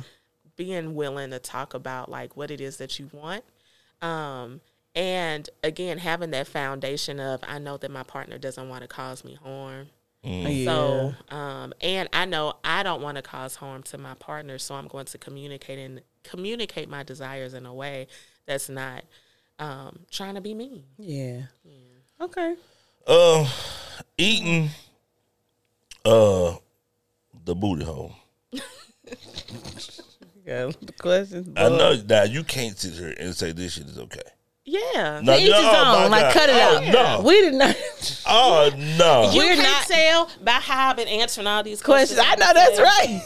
Being 0.56 0.94
willing 0.94 1.30
to 1.30 1.38
talk 1.38 1.74
about 1.74 2.10
like 2.10 2.36
what 2.36 2.50
it 2.50 2.60
is 2.60 2.78
that 2.78 2.98
you 2.98 3.08
want. 3.12 3.44
Um 4.02 4.60
and 4.94 5.48
again, 5.62 5.98
having 5.98 6.30
that 6.32 6.48
foundation 6.48 7.20
of 7.20 7.40
I 7.46 7.58
know 7.58 7.76
that 7.76 7.90
my 7.90 8.02
partner 8.02 8.38
doesn't 8.38 8.68
want 8.68 8.82
to 8.82 8.88
cause 8.88 9.24
me 9.24 9.34
harm. 9.42 9.88
Yeah. 10.22 10.64
So, 10.64 11.14
um, 11.34 11.72
and 11.80 12.08
I 12.12 12.24
know 12.24 12.54
I 12.64 12.82
don't 12.82 13.00
want 13.02 13.16
to 13.16 13.22
cause 13.22 13.56
harm 13.56 13.82
to 13.84 13.98
my 13.98 14.14
partner, 14.14 14.58
so 14.58 14.74
I'm 14.74 14.88
going 14.88 15.06
to 15.06 15.18
communicate 15.18 15.78
and 15.78 16.02
communicate 16.24 16.88
my 16.88 17.02
desires 17.02 17.54
in 17.54 17.66
a 17.66 17.72
way 17.72 18.08
that's 18.46 18.68
not 18.68 19.04
um, 19.58 20.00
trying 20.10 20.34
to 20.34 20.40
be 20.40 20.54
mean. 20.54 20.84
yeah. 20.98 21.42
Okay. 22.20 22.56
Uh, 23.06 23.48
eating 24.18 24.70
uh 26.04 26.56
the 27.44 27.54
booty 27.54 27.84
hole. 27.84 28.12
Got 30.46 30.80
the 30.80 30.92
questions. 30.98 31.48
I 31.56 31.68
know 31.68 31.94
that 31.96 32.30
you 32.30 32.42
can't 32.42 32.76
sit 32.76 32.94
here 32.94 33.14
and 33.18 33.34
say 33.34 33.52
this 33.52 33.74
shit 33.74 33.86
is 33.86 33.98
okay. 33.98 34.20
Yeah, 34.68 35.20
No, 35.22 35.34
To 35.36 35.42
each 35.42 35.50
no, 35.50 35.56
his 35.56 35.66
oh, 35.66 36.04
own. 36.04 36.10
Like, 36.10 36.22
God. 36.24 36.32
cut 36.34 36.50
it 36.50 36.56
Oh, 36.56 36.76
out. 36.76 36.92
No. 37.22 37.26
We 37.28 37.40
did 37.40 37.54
not. 37.54 37.76
Oh 38.26 38.70
no. 38.98 39.30
you 39.32 39.38
We're 39.38 39.54
can't 39.56 39.62
not- 39.62 39.86
tell 39.86 40.30
by 40.44 40.50
how 40.52 40.90
I've 40.90 40.96
been 40.96 41.08
answering 41.08 41.46
all 41.46 41.62
these 41.62 41.82
Questions. 41.82 42.18
questions. 42.20 42.42
I 42.42 42.46
know 42.46 42.54
that's 42.54 42.80
right. 42.80 43.22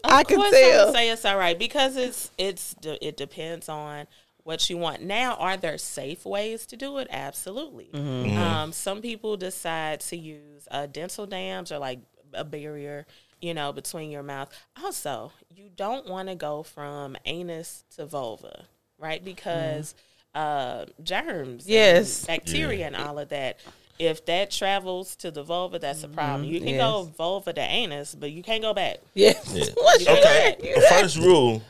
I 0.04 0.24
can 0.24 0.36
course 0.36 0.54
I 0.54 0.60
would 0.66 0.70
tell. 0.72 0.92
say 0.94 1.10
it's 1.10 1.24
all 1.24 1.36
right 1.36 1.58
because 1.58 1.96
it's 1.96 2.30
it's 2.38 2.74
it 2.82 3.16
depends 3.16 3.68
on 3.68 4.06
what 4.44 4.68
you 4.70 4.78
want. 4.78 5.02
Now, 5.02 5.34
are 5.36 5.56
there 5.56 5.76
safe 5.76 6.24
ways 6.24 6.64
to 6.66 6.76
do 6.76 6.98
it? 6.98 7.08
Absolutely. 7.10 7.90
Mm-hmm. 7.92 8.38
Um, 8.38 8.72
some 8.72 9.02
people 9.02 9.36
decide 9.36 10.00
to 10.00 10.16
use 10.16 10.66
uh, 10.70 10.86
dental 10.86 11.26
dams 11.26 11.70
or 11.72 11.78
like 11.78 11.98
a 12.32 12.44
barrier, 12.44 13.06
you 13.42 13.52
know, 13.54 13.72
between 13.72 14.10
your 14.10 14.22
mouth. 14.22 14.48
Also, 14.82 15.32
you 15.54 15.68
don't 15.74 16.06
want 16.08 16.28
to 16.28 16.34
go 16.34 16.62
from 16.62 17.16
anus 17.26 17.84
to 17.96 18.06
vulva, 18.06 18.64
right? 18.98 19.22
Because 19.22 19.94
uh, 20.34 20.84
germs, 21.02 21.64
and 21.64 21.70
Yes. 21.72 22.24
bacteria, 22.24 22.86
and 22.86 22.96
all 22.96 23.18
of 23.18 23.28
that. 23.30 23.58
If 23.98 24.24
that 24.26 24.50
travels 24.52 25.16
to 25.16 25.30
the 25.32 25.42
vulva, 25.42 25.78
that's 25.80 26.04
a 26.04 26.08
problem. 26.08 26.44
You 26.44 26.60
can 26.60 26.68
Yes. 26.68 26.80
go 26.80 27.02
vulva 27.16 27.52
to 27.54 27.60
anus, 27.60 28.14
but 28.14 28.30
you 28.30 28.42
can't 28.44 28.62
go 28.62 28.72
back. 28.72 28.98
Yes. 29.14 29.50
Yeah. 29.52 29.64
What 29.74 30.00
you 30.00 30.06
Okay. 30.08 30.56
doing? 30.60 30.74
The 30.76 30.80
first 30.82 31.16
rule 31.16 31.62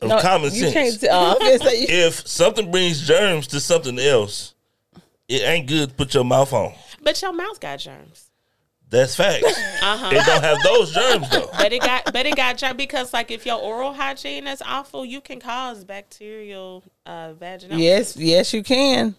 of 0.00 0.08
No, 0.08 0.20
common 0.20 0.52
you 0.54 0.60
sense. 0.70 0.72
can't 0.74 1.00
tell. 1.00 1.32
I'm 1.32 1.38
gonna 1.38 1.58
say 1.58 1.80
you- 1.80 1.86
if 2.06 2.26
something 2.28 2.70
brings 2.70 3.04
germs 3.06 3.48
to 3.48 3.58
something 3.60 3.98
else, 3.98 4.54
it 5.28 5.42
ain't 5.42 5.66
good 5.66 5.88
to 5.88 5.94
put 5.96 6.14
your 6.14 6.24
mouth 6.24 6.52
on. 6.52 6.74
But 7.02 7.20
your 7.20 7.32
mouth 7.32 7.58
got 7.58 7.80
germs. 7.80 8.23
That's 8.94 9.16
facts. 9.16 9.60
Uh-huh. 9.84 10.08
It 10.12 10.24
don't 10.24 10.42
have 10.42 10.62
those 10.62 10.94
germs 10.94 11.28
though. 11.28 11.50
But 11.58 11.70
it 11.74 11.82
got 11.82 12.10
but 12.10 12.24
it 12.24 12.36
got 12.36 12.56
germs 12.56 12.78
because 12.78 13.12
like 13.12 13.30
if 13.30 13.44
your 13.44 13.60
oral 13.60 13.92
hygiene 13.92 14.46
is 14.46 14.62
awful, 14.64 15.04
you 15.04 15.20
can 15.20 15.40
cause 15.40 15.84
bacterial 15.84 16.82
uh 17.04 17.34
vaginal. 17.34 17.78
Yes, 17.78 18.16
yes, 18.16 18.54
you 18.54 18.62
can. 18.62 19.14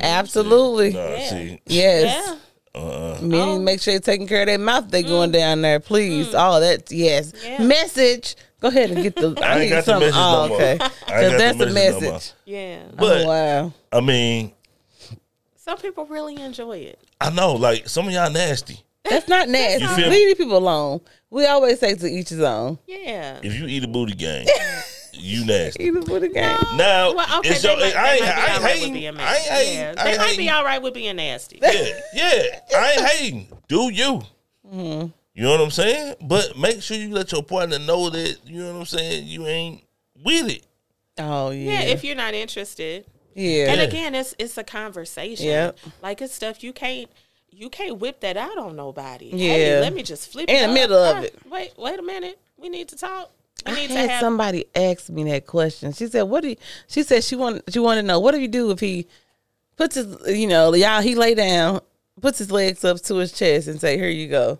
Absolutely. 0.00 0.92
Nah, 0.92 1.08
Yeah. 1.08 1.28
see, 1.30 1.60
Yes. 1.66 2.38
Yeah. 2.74 2.80
uh, 2.80 3.18
Men 3.22 3.40
Oh. 3.48 3.58
make 3.58 3.80
sure 3.80 3.92
you're 3.92 4.00
taking 4.00 4.28
care 4.28 4.42
of 4.42 4.46
their 4.46 4.58
mouth. 4.58 4.88
They 4.88 5.02
going 5.02 5.32
down 5.32 5.62
there, 5.62 5.80
please. 5.80 6.28
Oh, 6.32 6.60
that's 6.60 6.92
yes. 6.92 7.32
Yeah. 7.44 7.62
Message. 7.64 8.36
Go 8.60 8.68
ahead 8.68 8.92
and 8.92 9.02
get 9.02 9.16
the. 9.16 9.34
I, 9.42 9.46
I 9.46 9.52
ain't 9.54 9.60
need 9.62 9.68
got 9.70 9.84
some. 9.84 9.98
message 10.00 10.14
oh, 10.16 10.42
no 10.42 10.48
more. 10.48 10.56
okay. 10.58 10.78
I 10.80 10.88
Because 11.06 11.38
that's 11.38 11.58
the 11.58 11.64
the 11.66 11.72
message 11.72 12.32
no 12.46 12.52
Yeah. 12.56 12.82
But 12.96 13.22
oh, 13.22 13.26
wow. 13.26 13.72
I 13.92 14.00
mean, 14.00 14.52
Some 15.56 15.78
people 15.78 16.06
really 16.06 16.36
enjoy 16.40 16.78
it. 16.78 17.00
I 17.20 17.30
know, 17.30 17.54
like 17.54 17.88
some 17.88 18.06
of 18.06 18.12
y'all 18.12 18.30
nasty. 18.30 18.80
That's 19.08 19.28
not 19.28 19.48
nasty. 19.50 19.82
You 19.82 19.88
feel? 19.90 20.08
Leave 20.08 20.28
these 20.28 20.36
people 20.36 20.56
alone. 20.56 21.00
We 21.30 21.46
always 21.46 21.78
say 21.80 21.94
to 21.94 22.06
each 22.06 22.28
his 22.30 22.40
own. 22.40 22.78
Yeah. 22.86 23.40
If 23.42 23.54
you 23.54 23.66
eat 23.66 23.84
a 23.84 23.88
booty 23.88 24.14
gang, 24.14 24.46
you 25.12 25.44
nasty. 25.44 25.84
Even 25.84 26.02
for 26.02 26.20
the 26.20 26.28
game. 26.28 26.56
Now, 26.76 27.14
Well, 27.14 27.38
okay, 27.40 27.50
it's 27.50 27.64
your, 27.64 27.76
might, 27.76 27.94
I 27.96 28.18
they 28.18 28.24
ain't, 28.24 28.24
might 28.24 28.30
be 28.30 28.30
I 28.30 28.46
ain't 28.46 28.56
all 28.56 28.62
right 28.62 28.62
with 28.62 28.80
hating. 28.80 28.92
being 28.94 29.16
I 29.18 29.34
ain't 29.34 29.42
hating. 29.46 29.74
Yeah, 29.74 29.92
they 29.94 30.10
ain't 30.10 30.18
might 30.18 30.26
hating. 30.28 30.38
be 30.44 30.50
all 30.50 30.64
right 30.64 30.82
with 30.82 30.94
being 30.94 31.16
nasty. 31.16 31.58
Yeah, 31.62 32.00
yeah. 32.14 32.60
I 32.76 32.92
ain't 32.92 33.06
hating. 33.08 33.48
Do 33.68 33.92
you? 33.92 34.22
Mm-hmm. 34.72 35.06
You 35.34 35.42
know 35.42 35.50
what 35.50 35.60
I'm 35.60 35.70
saying? 35.70 36.14
But 36.22 36.56
make 36.56 36.80
sure 36.82 36.96
you 36.96 37.10
let 37.10 37.32
your 37.32 37.42
partner 37.42 37.78
know 37.80 38.08
that 38.10 38.38
you 38.46 38.60
know 38.62 38.72
what 38.72 38.78
I'm 38.80 38.84
saying. 38.86 39.26
You 39.26 39.46
ain't 39.46 39.82
with 40.24 40.48
it. 40.48 40.64
Oh 41.18 41.50
yeah. 41.50 41.72
Yeah, 41.72 41.80
if 41.86 42.04
you're 42.04 42.14
not 42.16 42.34
interested. 42.34 43.04
yeah. 43.34 43.72
And 43.72 43.80
again, 43.80 44.14
it's 44.14 44.34
it's 44.38 44.56
a 44.58 44.62
conversation. 44.64 45.46
Yep. 45.46 45.78
Like 46.02 46.22
it's 46.22 46.32
stuff 46.34 46.62
you 46.62 46.72
can't 46.72 47.08
you 47.54 47.70
can't 47.70 47.98
whip 47.98 48.20
that 48.20 48.36
out 48.36 48.58
on 48.58 48.76
nobody. 48.76 49.26
Yeah. 49.32 49.52
Hey, 49.52 49.80
let 49.80 49.94
me 49.94 50.02
just 50.02 50.32
flip 50.32 50.48
In 50.48 50.56
the 50.62 50.68
up. 50.68 50.74
middle 50.74 50.96
of 50.98 51.16
Ah, 51.16 51.20
it. 51.22 51.38
Wait, 51.48 51.72
wait 51.76 51.98
a 51.98 52.02
minute. 52.02 52.38
We 52.56 52.68
need 52.68 52.88
to 52.88 52.96
talk. 52.96 53.30
We 53.66 53.72
I 53.72 53.74
need 53.76 53.90
had 53.90 54.06
to 54.06 54.08
have 54.12 54.20
somebody 54.20 54.66
ask 54.74 55.08
me 55.08 55.24
that 55.24 55.46
question. 55.46 55.92
She 55.92 56.06
said, 56.08 56.22
"What 56.22 56.42
do?" 56.42 56.50
You, 56.50 56.56
she 56.88 57.02
said 57.02 57.22
she 57.24 57.36
want 57.36 57.62
she 57.70 57.78
want 57.78 57.98
to 57.98 58.02
know 58.02 58.18
what 58.20 58.32
do 58.34 58.40
you 58.40 58.48
do 58.48 58.70
if 58.70 58.80
he 58.80 59.06
puts 59.76 59.94
his 59.94 60.06
you 60.26 60.46
know 60.46 60.74
y'all 60.74 61.00
he 61.00 61.14
lay 61.14 61.34
down 61.34 61.80
puts 62.20 62.38
his 62.38 62.50
legs 62.50 62.84
up 62.84 63.00
to 63.02 63.16
his 63.16 63.32
chest 63.32 63.66
and 63.68 63.80
say 63.80 63.96
here 63.96 64.08
you 64.08 64.28
go 64.28 64.58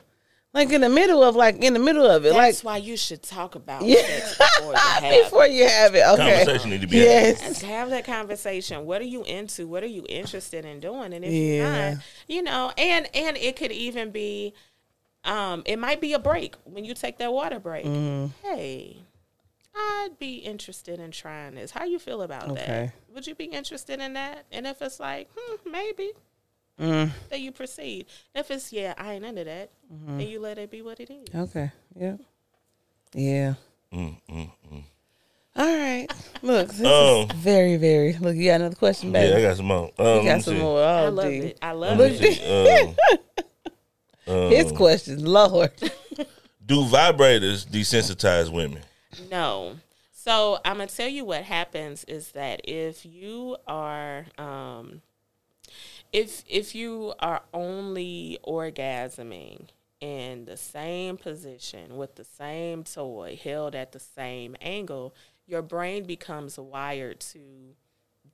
like 0.55 0.71
in 0.73 0.81
the 0.81 0.89
middle 0.89 1.23
of 1.23 1.37
like 1.37 1.57
in 1.63 1.73
the 1.75 1.79
middle 1.81 2.07
of 2.07 2.25
it 2.25 2.33
That's 2.33 2.65
like 2.65 2.73
why 2.73 2.77
you 2.79 2.97
should 2.97 3.23
talk 3.23 3.55
about 3.57 3.83
Yeah. 3.83 3.97
sex 4.07 4.35
before 4.57 4.73
you 4.73 4.79
have 4.79 5.05
it. 5.13 5.25
before 5.25 5.47
you 5.47 5.67
have 5.69 5.95
it 5.95 6.07
okay 6.07 6.17
Conversation 6.45 6.71
need 6.71 6.81
to 6.81 6.87
be 6.87 6.97
yes 6.99 7.43
Let's 7.43 7.63
have 7.63 7.91
that 7.91 8.05
conversation. 8.07 8.87
What 8.87 9.03
are 9.03 9.05
you 9.07 9.25
into? 9.25 9.67
What 9.67 9.83
are 9.83 9.87
you 9.89 10.07
interested 10.09 10.65
in 10.65 10.81
doing? 10.81 11.13
And 11.13 11.25
if 11.25 11.33
Yeah. 11.33 11.57
you're 11.57 11.95
not, 11.97 12.03
you 12.29 12.43
know, 12.43 12.73
and 12.79 13.09
and 13.15 13.37
it 13.37 13.57
could 13.57 13.73
even 13.73 14.11
be, 14.11 14.55
um, 15.25 15.63
it 15.67 15.79
might 15.79 16.01
be 16.01 16.13
a 16.13 16.19
break 16.19 16.55
when 16.65 16.85
you 16.85 16.95
take 16.95 17.19
that 17.19 17.33
water 17.33 17.59
break. 17.59 17.85
Mm-hmm. 17.87 18.27
Hey, 18.47 18.99
I'd 19.75 20.11
be 20.21 20.37
interested 20.37 21.01
in 21.01 21.11
trying 21.11 21.57
this. 21.57 21.73
How 21.73 21.85
you 21.85 21.99
feel 21.99 22.23
about 22.23 22.51
Okay. 22.51 22.93
that? 22.93 23.15
Would 23.15 23.27
you 23.27 23.35
be 23.35 23.47
interested 23.47 24.01
in 24.01 24.13
that? 24.15 24.45
And 24.53 24.67
if 24.67 24.81
it's 24.83 25.01
like, 25.01 25.29
hmm, 25.37 25.71
maybe, 25.71 26.13
Mm. 26.81 27.11
then 27.31 27.41
you 27.43 27.53
proceed. 27.53 28.07
If 28.35 28.51
it's 28.51 28.73
yeah, 28.73 28.95
I 28.99 29.13
ain't 29.15 29.25
into 29.25 29.45
that, 29.45 29.71
Mm-hmm. 29.93 30.19
then 30.19 30.27
you 30.29 30.41
let 30.41 30.59
it 30.59 30.71
be 30.71 30.83
what 30.83 30.99
it 31.01 31.11
is. 31.11 31.35
okay 31.35 31.71
yeah 31.95 32.17
yeah 33.15 33.55
Mm, 33.93 34.17
mm, 34.29 34.51
mm. 34.73 34.83
all 35.55 35.65
right 35.67 36.09
look 36.43 36.69
this 36.69 36.81
Um, 36.87 37.31
is 37.31 37.33
very 37.37 37.77
very 37.77 38.15
look 38.15 38.35
you 38.35 38.47
got 38.47 38.61
another 38.61 38.75
question 38.75 39.13
baby 39.13 39.31
Yeah, 39.31 39.37
I 39.37 39.43
got 39.43 39.57
some 39.57 39.67
more. 39.67 39.91
Um, 39.99 40.17
you 40.19 40.25
got 40.25 40.43
some 40.43 40.55
see. 40.55 40.61
more 40.61 40.83
I 40.83 41.05
oh 41.07 41.11
love 41.11 41.31
D. 41.31 41.39
it. 41.39 41.59
I 41.63 41.73
love 41.73 41.99
Let 41.99 42.13
it. 42.13 42.35
see. 42.35 42.95
Um, 44.27 44.37
um, 44.37 44.51
his 44.51 44.73
questions 44.73 45.23
lord 45.23 45.71
do 46.67 46.83
vibrators 46.87 47.67
desensitize 47.67 48.51
women? 48.51 48.81
No. 49.31 49.77
So 50.13 50.59
I'm 50.65 50.79
gonna 50.79 50.87
tell 50.87 51.09
you 51.09 51.25
what 51.27 51.43
happens 51.45 52.05
is 52.05 52.33
that 52.33 52.63
if 52.65 53.05
you 53.05 53.57
are 53.69 54.25
um 54.39 55.03
if 56.15 56.45
if 56.49 56.75
you 56.75 57.13
are 57.19 57.43
only 57.53 58.39
orgasming 58.47 59.67
in 60.01 60.45
the 60.45 60.57
same 60.57 61.17
position 61.17 61.97
with 61.97 62.15
the 62.15 62.25
same 62.25 62.85
toy 62.85 63.39
held 63.43 63.75
at 63.75 63.91
the 63.93 63.99
same 63.99 64.57
angle, 64.61 65.15
your 65.47 65.61
brain 65.61 66.05
becomes 66.05 66.57
wired 66.57 67.19
to 67.19 67.41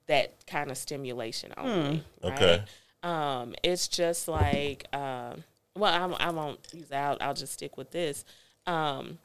that 0.07 0.47
kind 0.47 0.71
of 0.71 0.77
stimulation 0.77 1.53
only. 1.57 2.05
Okay. 2.23 2.63
Right? 3.03 3.41
Um, 3.41 3.55
it's 3.63 3.89
just 3.89 4.29
like, 4.29 4.85
um, 4.93 5.45
well, 5.75 6.15
I, 6.21 6.27
I 6.27 6.31
won't 6.31 6.59
use 6.75 6.89
that. 6.89 7.03
I'll, 7.03 7.29
I'll 7.29 7.35
just 7.35 7.55
stick 7.55 7.79
with 7.79 7.93
this. 7.93 8.27
Um, 8.67 9.19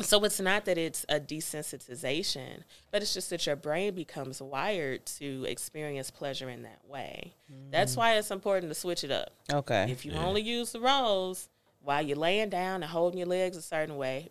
so 0.00 0.22
it's 0.24 0.40
not 0.40 0.64
that 0.66 0.78
it's 0.78 1.04
a 1.08 1.18
desensitization, 1.18 2.62
but 2.90 3.02
it's 3.02 3.14
just 3.14 3.30
that 3.30 3.46
your 3.46 3.56
brain 3.56 3.94
becomes 3.94 4.40
wired 4.40 5.04
to 5.06 5.44
experience 5.44 6.10
pleasure 6.10 6.48
in 6.48 6.62
that 6.62 6.80
way. 6.88 7.34
That's 7.70 7.96
why 7.96 8.14
it's 8.16 8.30
important 8.30 8.70
to 8.70 8.74
switch 8.74 9.04
it 9.04 9.10
up. 9.10 9.30
okay 9.52 9.86
If 9.90 10.04
you 10.04 10.12
only 10.12 10.42
use 10.42 10.72
the 10.72 10.80
Rose 10.80 11.48
while 11.82 12.02
you're 12.02 12.16
laying 12.16 12.48
down 12.50 12.82
and 12.82 12.90
holding 12.90 13.18
your 13.18 13.28
legs 13.28 13.56
a 13.56 13.62
certain 13.62 13.96
way, 13.96 14.28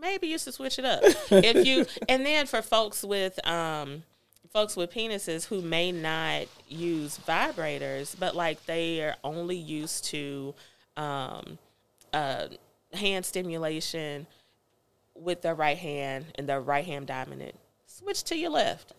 maybe 0.00 0.28
you 0.28 0.38
should 0.38 0.54
switch 0.54 0.78
it 0.78 0.84
up. 0.84 1.00
if 1.30 1.66
you 1.66 1.86
and 2.08 2.24
then 2.24 2.46
for 2.46 2.62
folks 2.62 3.02
with 3.02 3.44
um 3.46 4.04
folks 4.52 4.76
with 4.76 4.92
penises 4.92 5.46
who 5.46 5.60
may 5.62 5.92
not 5.92 6.46
use 6.68 7.18
vibrators, 7.26 8.14
but 8.18 8.34
like 8.36 8.64
they 8.66 9.02
are 9.02 9.16
only 9.24 9.56
used 9.56 10.04
to 10.06 10.54
um 10.96 11.58
uh 12.12 12.46
hand 12.92 13.24
stimulation 13.24 14.26
with 15.20 15.42
the 15.42 15.54
right 15.54 15.78
hand 15.78 16.26
and 16.36 16.48
the 16.48 16.60
right 16.60 16.84
hand 16.84 17.06
dominant. 17.06 17.54
Switch 17.86 18.22
to 18.24 18.36
your 18.36 18.50
left. 18.50 18.92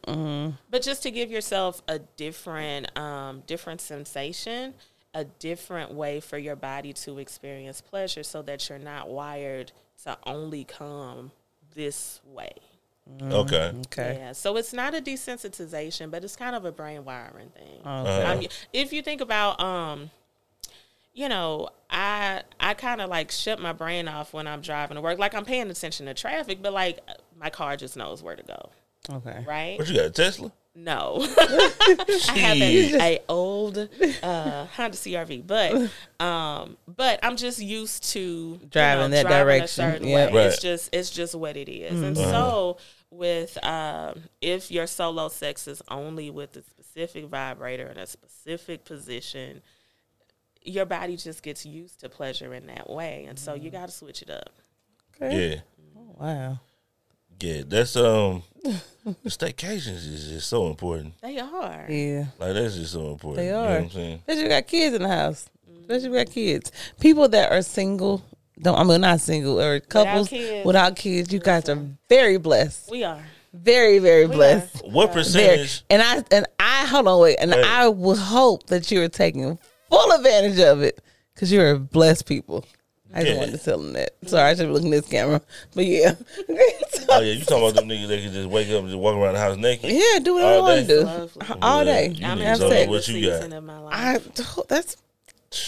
But 0.69 0.81
just 0.83 1.03
to 1.03 1.11
give 1.11 1.31
yourself 1.31 1.81
a 1.87 1.99
different 1.99 2.97
um, 2.97 3.43
different 3.47 3.81
sensation 3.81 4.73
a 5.13 5.25
different 5.25 5.91
way 5.91 6.21
for 6.21 6.37
your 6.37 6.55
body 6.55 6.93
to 6.93 7.19
experience 7.19 7.81
pleasure 7.81 8.23
so 8.23 8.41
that 8.41 8.69
you're 8.69 8.79
not 8.79 9.09
wired 9.09 9.71
to 10.03 10.17
only 10.25 10.63
come 10.63 11.31
this 11.75 12.21
way. 12.25 12.53
Okay. 13.21 13.73
okay. 13.87 14.17
Yeah 14.19 14.31
so 14.31 14.55
it's 14.57 14.71
not 14.71 14.93
a 14.93 15.01
desensitization 15.01 16.11
but 16.11 16.23
it's 16.23 16.35
kind 16.35 16.55
of 16.55 16.63
a 16.65 16.71
brain 16.71 17.03
wiring 17.03 17.49
thing. 17.49 17.81
Okay. 17.85 18.25
I 18.25 18.37
mean, 18.37 18.49
if 18.71 18.93
you 18.93 19.01
think 19.01 19.19
about 19.21 19.59
um 19.59 20.11
you 21.13 21.27
know 21.29 21.69
i 21.89 22.41
i 22.59 22.73
kind 22.73 23.01
of 23.01 23.09
like 23.09 23.31
shut 23.31 23.59
my 23.59 23.73
brain 23.73 24.07
off 24.07 24.33
when 24.33 24.47
i'm 24.47 24.61
driving 24.61 24.95
to 24.95 25.01
work 25.01 25.19
like 25.19 25.33
i'm 25.35 25.45
paying 25.45 25.69
attention 25.69 26.05
to 26.05 26.13
traffic 26.13 26.59
but 26.61 26.71
like 26.73 26.99
my 27.37 27.49
car 27.49 27.75
just 27.75 27.97
knows 27.97 28.23
where 28.23 28.35
to 28.35 28.43
go 28.43 28.69
okay 29.11 29.43
right 29.47 29.77
What 29.79 29.87
you 29.89 29.95
got, 29.95 30.05
a 30.05 30.09
Tesla? 30.09 30.51
no 30.73 31.17
i 31.37 32.35
have 32.37 32.57
Shit. 32.57 32.93
a, 32.95 33.15
a 33.17 33.19
old 33.27 33.77
uh 34.23 34.65
honda 34.67 34.95
crv 34.97 35.45
but 35.45 35.89
um 36.25 36.77
but 36.87 37.19
i'm 37.23 37.35
just 37.35 37.59
used 37.59 38.03
to 38.11 38.19
you 38.61 38.67
Driving 38.69 39.11
that 39.11 39.25
a 39.25 39.29
direction. 39.29 39.67
certain 39.91 40.07
Yep. 40.07 40.31
way. 40.31 40.45
it's 40.45 40.61
just 40.61 40.89
it's 40.93 41.09
just 41.09 41.35
what 41.35 41.57
it 41.57 41.67
is. 41.69 42.01
and 42.01 42.15
so 42.15 42.77
with 43.09 43.61
um 43.65 44.21
if 44.39 44.71
your 44.71 44.87
solo 44.87 45.27
sex 45.27 45.67
is 45.67 45.81
only 45.89 46.29
with 46.29 46.55
a 46.55 46.61
specific 46.63 47.25
vibrator 47.25 47.87
in 47.87 47.97
a 47.97 48.07
specific 48.07 48.85
position 48.85 49.61
your 50.63 50.85
body 50.85 51.17
just 51.17 51.41
gets 51.43 51.65
used 51.65 51.99
to 52.01 52.09
pleasure 52.09 52.53
in 52.53 52.67
that 52.67 52.89
way 52.89 53.25
and 53.27 53.37
so 53.39 53.53
you 53.53 53.69
got 53.71 53.87
to 53.87 53.91
switch 53.93 54.21
it 54.21 54.29
up 54.29 54.49
okay 55.21 55.61
Yeah. 55.95 56.01
wow 56.19 56.59
Yeah. 57.39 57.63
That's 57.67 57.95
um 57.95 58.43
staycations 59.25 60.07
is 60.13 60.29
just 60.29 60.47
so 60.47 60.67
important. 60.67 61.19
they 61.21 61.39
are 61.39 61.85
yeah 61.89 62.25
Like 62.39 62.53
that's 62.53 62.75
just 62.75 62.93
so 62.93 63.11
important. 63.11 63.37
They 63.37 63.45
You 63.47 63.51
know 63.53 63.59
are. 63.59 63.69
what 63.69 63.81
I'm 63.81 63.89
saying? 63.89 64.17
Especially 64.19 64.41
if 64.41 64.43
you 64.43 64.49
got 64.49 64.67
kids 64.67 64.95
in 64.95 65.01
the 65.01 65.07
house. 65.09 65.49
Especially 65.81 66.05
if 66.07 66.11
you 66.13 66.17
got 66.25 66.31
kids. 66.31 66.71
People 66.99 67.27
that 67.29 67.51
are 67.51 67.61
single, 67.63 68.23
don't 68.61 68.77
I 68.77 68.83
mean 68.83 69.01
not 69.01 69.19
single, 69.19 69.59
or 69.59 69.79
couples 69.79 70.31
without 70.31 70.95
kids, 70.95 71.27
kids. 71.27 71.33
you 71.33 71.39
guys 71.39 71.67
are 71.69 71.79
very 72.07 72.37
blessed. 72.37 72.91
we 72.91 73.03
are 73.03 73.19
Very, 73.53 73.99
very 73.99 74.27
We 74.27 74.35
blessed. 74.35 74.85
What 74.87 75.07
Very. 75.07 75.23
percentage? 75.23 75.83
And 75.89 76.01
I 76.01 76.23
and 76.31 76.45
I 76.59 76.85
hold 76.85 77.07
on, 77.07 77.19
wait. 77.21 77.37
And 77.41 77.51
Hey. 77.53 77.63
I 77.63 77.87
would 77.89 78.17
hope 78.19 78.67
that 78.67 78.91
you 78.91 79.01
are 79.01 79.09
taking 79.09 79.57
full 79.91 80.11
advantage 80.13 80.59
of 80.59 80.81
it. 80.81 81.01
Because 81.33 81.51
you're 81.51 81.71
a 81.71 81.79
blessed 81.79 82.25
people. 82.25 82.65
I 83.13 83.21
just 83.21 83.33
Yeah. 83.33 83.39
wanted 83.39 83.51
to 83.59 83.63
tell 83.65 83.77
them 83.77 83.93
that. 83.93 84.11
Sorry, 84.25 84.49
I 84.49 84.55
should 84.55 84.67
be 84.67 84.73
looking 84.73 84.93
at 84.93 85.01
this 85.03 85.11
camera. 85.11 85.41
But 85.75 85.85
yeah. 85.85 86.13
Oh 87.09 87.19
yeah, 87.19 87.33
you 87.33 87.43
talking 87.43 87.63
about 87.63 87.75
them 87.75 87.89
niggas 87.89 88.07
that 88.07 88.21
can 88.21 88.31
just 88.31 88.47
wake 88.49 88.69
up 88.69 88.79
and 88.79 88.87
just 88.87 88.97
walk 88.97 89.15
around 89.15 89.33
the 89.33 89.39
house 89.39 89.57
naked? 89.57 89.89
yeah, 89.91 90.19
do 90.19 90.35
what 90.35 90.43
I 90.43 90.53
All 90.55 90.61
want 90.61 90.81
to 90.81 90.87
day. 90.87 90.99
do. 90.99 91.05
Lovely. 91.05 91.57
All 91.61 91.83
day. 91.83 92.05
I'm 92.23 92.37
need 92.39 92.45
in 92.45 92.53
to 92.53 92.59
the 92.59 92.65
know 92.65 92.69
sex. 92.69 92.89
what 92.89 93.07
you 93.09 93.29
got. 93.29 93.51
of 93.51 93.63
my 93.65 93.79
life 93.79 93.93
I 93.93 94.61
that's 94.69 94.97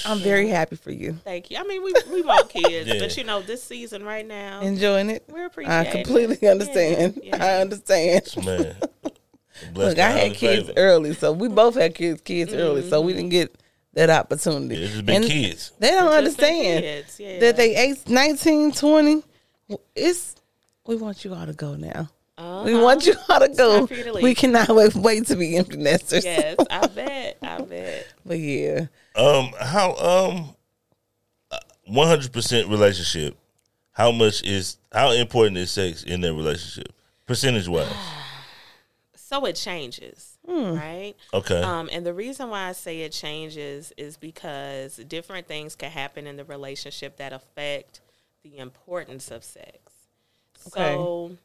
I'm 0.06 0.20
very 0.20 0.48
happy 0.48 0.78
for 0.78 0.92
you. 0.92 1.20
thank 1.26 1.52
you 1.52 1.58
i 1.58 1.64
mean 1.64 1.84
we 1.84 1.94
we 2.10 2.22
want 2.22 2.48
kids 2.50 2.88
Yeah. 2.94 3.00
but 3.00 3.18
you 3.18 3.26
know 3.26 3.42
this 3.42 3.62
season 3.62 4.06
right 4.06 4.26
now 4.26 4.62
Enjoying 4.62 5.10
it. 5.10 5.26
we're 5.28 5.48
appreciating 5.48 5.88
I 5.88 5.92
completely 5.92 6.48
understand. 6.48 7.20
Yeah, 7.22 7.36
yeah. 7.36 7.46
I 7.46 7.62
understand. 7.62 8.24
Man. 8.46 8.78
Look, 9.76 10.00
I 10.00 10.10
had 10.12 10.34
kids 10.36 10.72
early, 10.78 11.14
so 11.14 11.32
we 11.34 11.48
both 11.50 11.76
had 11.76 11.94
kids 11.96 12.22
kids 12.22 12.54
early, 12.54 12.88
so 12.90 13.02
we 13.02 13.12
mm-hmm. 13.12 13.18
didn't 13.20 13.32
get 13.32 13.56
that 13.94 14.10
opportunity. 14.10 14.82
It's 14.84 14.94
just 14.94 15.06
been 15.06 15.16
And 15.24 15.26
kids. 15.26 15.72
They 15.80 15.90
don't 15.92 16.24
Just 16.24 16.38
been 16.38 16.46
understand 16.46 17.18
yeah. 17.20 17.40
that 17.40 17.58
they 17.58 17.76
eight, 17.76 18.08
19, 18.10 18.72
20. 18.72 19.24
It's 19.96 20.36
we 20.86 20.96
want 20.96 21.24
you 21.24 21.34
all 21.34 21.46
to 21.46 21.54
go 21.54 21.76
now. 21.76 22.10
We 22.38 22.44
Uh-huh. 22.74 22.82
want 22.84 23.06
you 23.06 23.14
all 23.30 23.40
to 23.40 23.48
go. 23.50 23.78
time 23.80 23.88
for 23.88 23.94
you 23.94 24.04
to. 24.06 24.14
We 24.22 24.34
cannot 24.36 24.70
wait, 24.70 24.96
wait 24.96 25.28
to 25.28 25.36
be 25.36 25.56
empty 25.58 25.78
nesters. 25.78 26.26
yes 26.26 26.56
i 26.70 26.88
bet 26.88 27.38
i 27.44 27.62
bet 27.62 28.08
But 28.26 28.40
yeah, 28.40 28.88
Um, 29.16 29.52
how 29.60 29.96
um, 29.96 30.56
one 31.86 32.08
hundred 32.08 32.32
percent 32.34 32.68
relationship. 32.70 33.38
How 33.92 34.12
much 34.12 34.42
is 34.44 34.78
how 34.92 35.12
important 35.12 35.58
is 35.58 35.70
sex 35.72 36.02
in 36.04 36.22
that 36.22 36.34
relationship, 36.34 36.92
percentage 37.28 37.68
wise? 37.68 37.88
So 39.16 39.46
it 39.46 39.54
changes, 39.56 40.33
right? 40.48 41.14
Okay. 41.34 41.62
Um, 41.62 41.90
and 41.92 42.06
the 42.06 42.14
reason 42.14 42.50
why 42.50 42.68
I 42.70 42.72
say 42.74 43.02
it 43.02 43.12
changes 43.12 43.94
is 43.98 44.18
because 44.18 44.98
different 44.98 45.48
things 45.48 45.76
can 45.76 45.92
happen 45.92 46.28
in 46.28 46.36
the 46.38 46.44
relationship 46.46 47.18
that 47.18 47.34
affect 47.34 48.02
the 48.44 48.58
importance 48.58 49.32
of 49.32 49.44
sex. 49.44 49.78
Okay. 50.68 50.96
So, 50.96 51.38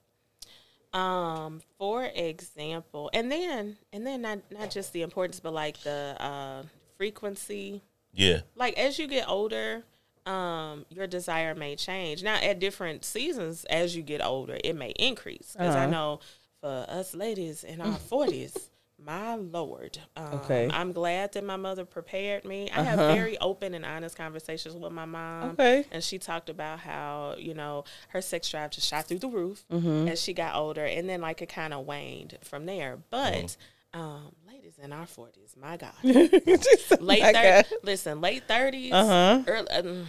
um, 0.98 1.60
for 1.78 2.04
example, 2.14 3.10
and 3.12 3.30
then 3.30 3.76
and 3.92 4.06
then 4.06 4.22
not 4.22 4.38
not 4.50 4.70
just 4.70 4.92
the 4.92 5.02
importance, 5.02 5.40
but 5.40 5.52
like 5.52 5.78
the 5.82 6.16
uh, 6.18 6.62
frequency. 6.96 7.82
yeah. 8.12 8.40
Like 8.56 8.78
as 8.78 8.98
you 8.98 9.06
get 9.06 9.28
older, 9.28 9.84
um, 10.26 10.86
your 10.90 11.06
desire 11.06 11.54
may 11.54 11.76
change. 11.76 12.22
Now, 12.22 12.36
at 12.36 12.58
different 12.58 13.04
seasons, 13.04 13.64
as 13.66 13.94
you 13.96 14.02
get 14.02 14.24
older, 14.24 14.58
it 14.64 14.74
may 14.76 14.90
increase. 14.90 15.52
Because 15.52 15.74
I 15.74 15.82
Uh-huh. 15.82 15.90
know 15.90 16.20
for 16.60 16.86
us 16.88 17.14
ladies 17.14 17.64
in 17.64 17.80
our 17.80 17.98
forties. 17.98 18.70
My 19.04 19.36
lord. 19.36 19.98
Um, 20.16 20.24
Okay. 20.34 20.68
I'm 20.72 20.92
glad 20.92 21.32
that 21.32 21.44
my 21.44 21.56
mother 21.56 21.84
prepared 21.84 22.44
me. 22.44 22.68
I 22.70 22.82
have 22.82 22.98
Uh-huh. 22.98 23.14
very 23.14 23.38
open 23.38 23.74
and 23.74 23.84
honest 23.84 24.16
conversations 24.16 24.74
with 24.74 24.92
my 24.92 25.04
mom. 25.04 25.50
Okay. 25.50 25.84
And 25.92 26.02
she 26.02 26.18
talked 26.18 26.48
about 26.50 26.80
how, 26.80 27.36
you 27.38 27.54
know, 27.54 27.84
her 28.08 28.20
sex 28.20 28.50
drive 28.50 28.70
just 28.72 28.88
shot 28.88 29.06
through 29.06 29.20
the 29.20 29.28
roof 29.28 29.64
Mm-hmm. 29.70 30.08
as 30.08 30.20
she 30.20 30.32
got 30.34 30.56
older. 30.56 30.84
And 30.84 31.08
then, 31.08 31.20
like, 31.20 31.40
it 31.42 31.48
kind 31.48 31.72
of 31.72 31.86
waned 31.86 32.38
from 32.42 32.66
there. 32.66 32.98
But, 33.10 33.56
um, 33.94 34.32
ladies 34.48 34.78
in 34.82 34.92
our 34.92 35.06
40s, 35.06 35.56
my 35.56 35.76
God. 35.76 35.92
Late 36.02 37.22
My 37.22 37.32
30s. 37.32 37.32
God. 37.32 37.64
Listen, 37.84 38.20
late 38.20 38.46
30s. 38.48 38.92
Uh-huh. 38.92 39.42
Early, 39.46 39.68
um, 39.70 40.06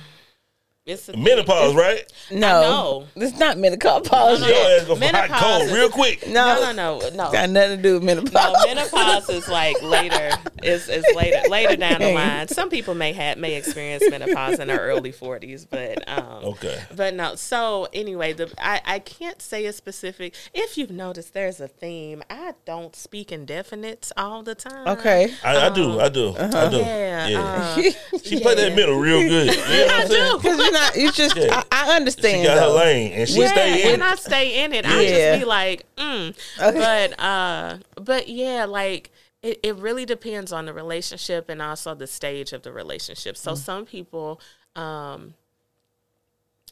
it's 0.90 1.10
a 1.10 1.16
Menopause, 1.18 1.76
right? 1.76 2.12
No, 2.32 2.40
know. 2.40 3.08
it's 3.16 3.38
not 3.38 3.58
menopause. 3.58 4.42
No, 4.42 4.48
Your 4.48 4.56
no. 4.56 4.78
ass 4.78 4.86
go 4.88 4.96
for 4.96 5.06
hot 5.06 5.12
Menopause 5.14 5.40
cold 5.42 5.72
real 5.72 5.90
quick. 5.90 6.28
No, 6.28 6.62
No, 6.62 6.72
no, 6.72 7.00
no, 7.00 7.10
no. 7.10 7.32
got 7.32 7.50
nothing 7.50 7.78
to 7.78 7.84
do 7.84 7.94
with 7.96 8.04
menopause. 8.04 8.34
No, 8.54 8.66
menopause 8.76 9.30
is 9.30 9.48
like 9.48 9.82
later. 9.82 10.32
Is 10.64 10.90
is 10.90 11.06
later 11.16 11.48
later 11.50 11.76
down 11.76 12.00
the 12.02 12.12
line. 12.14 12.48
Some 12.50 12.70
people 12.70 12.94
may 12.96 13.14
have 13.14 13.38
may 13.38 13.56
experience 13.56 14.04
menopause 14.10 14.60
in 14.60 14.68
their 14.68 14.80
early 14.82 15.12
forties, 15.12 15.66
but 15.66 16.08
um, 16.10 16.44
Okay. 16.44 16.82
But 16.96 17.14
no. 17.14 17.36
So 17.36 17.88
anyway, 17.94 18.34
the 18.34 18.52
I 18.58 18.82
I 18.86 19.00
can't 19.00 19.42
say 19.42 19.66
a 19.66 19.74
specific. 19.74 20.34
If 20.54 20.78
you've 20.78 20.92
noticed, 20.92 21.34
there's 21.34 21.60
a 21.62 21.68
theme. 21.68 22.24
I 22.30 22.54
don't 22.66 22.96
speak 22.96 23.32
in 23.32 23.46
definites 23.46 24.12
all 24.18 24.44
the 24.44 24.56
time. 24.56 24.88
okay. 24.88 25.34
I, 25.44 25.68
I 25.68 25.70
do. 25.70 26.00
I 26.00 26.10
do. 26.10 26.36
I 26.38 26.70
do. 26.70 26.78
Yeah. 26.78 27.28
Yeah. 27.28 27.40
uh, 27.42 28.18
she 28.24 28.40
played 28.42 28.58
that 28.58 28.74
middle 28.76 28.98
real 28.98 29.22
good. 29.28 29.48
You 29.48 29.56
know 29.56 29.86
what 29.86 29.92
I 29.92 30.02
I'm 30.02 30.08
saying? 30.08 30.42
do. 30.58 30.79
Because 30.94 30.96
you're 30.96 30.96
not, 30.96 30.96
you 30.96 31.12
just, 31.12 31.36
Yeah. 31.38 31.64
I, 31.72 31.92
I 31.92 31.96
understand. 31.96 32.42
She 32.42 32.44
got 32.48 32.58
her 32.60 32.68
lane 32.70 33.12
and 33.14 33.30
she 33.30 33.42
yeah, 33.42 33.48
stayed 33.52 33.86
in. 33.88 33.94
and 33.96 34.04
I 34.04 34.16
stay 34.16 34.64
in 34.64 34.74
it. 34.74 34.86
I 34.86 35.02
Yeah. 35.02 35.10
just 35.32 35.40
be 35.42 35.46
like, 35.46 35.86
mm. 35.96 36.36
Okay. 36.62 36.80
but 36.80 37.20
uh, 37.24 37.78
but 37.96 38.28
yeah, 38.28 38.66
like 38.66 39.12
it, 39.42 39.60
it 39.64 39.76
really 39.78 40.06
depends 40.06 40.52
on 40.52 40.66
the 40.66 40.74
relationship 40.74 41.50
and 41.50 41.62
also 41.62 41.96
the 41.96 42.08
stage 42.08 42.52
of 42.54 42.64
the 42.64 42.72
relationship. 42.72 43.38
So 43.38 43.56
some 43.56 43.86
people, 43.86 44.42
um, 44.76 45.34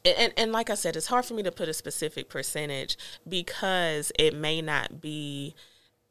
and 0.06 0.34
and 0.38 0.52
like 0.52 0.70
I 0.70 0.76
said, 0.76 0.96
it's 0.96 1.08
hard 1.08 1.26
for 1.26 1.34
me 1.34 1.44
to 1.44 1.52
put 1.52 1.68
a 1.70 1.74
specific 1.74 2.30
percentage 2.30 2.98
because 3.28 4.12
it 4.20 4.36
may 4.36 4.62
not 4.62 5.02
be 5.02 5.56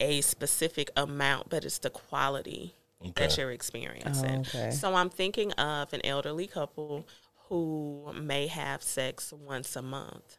a 0.00 0.20
specific 0.20 0.90
amount, 0.96 1.48
but 1.48 1.64
it's 1.64 1.78
the 1.78 1.90
quality 1.90 2.74
that 3.14 3.36
you're 3.38 3.52
experiencing. 3.52 4.44
Oh, 4.54 4.58
okay. 4.58 4.70
So 4.70 4.94
I'm 4.94 5.08
thinking 5.10 5.52
of 5.52 5.92
an 5.92 6.00
elderly 6.04 6.46
couple 6.46 7.06
who 7.48 8.12
may 8.14 8.46
have 8.48 8.82
sex 8.82 9.32
once 9.32 9.76
a 9.76 9.82
month, 9.82 10.38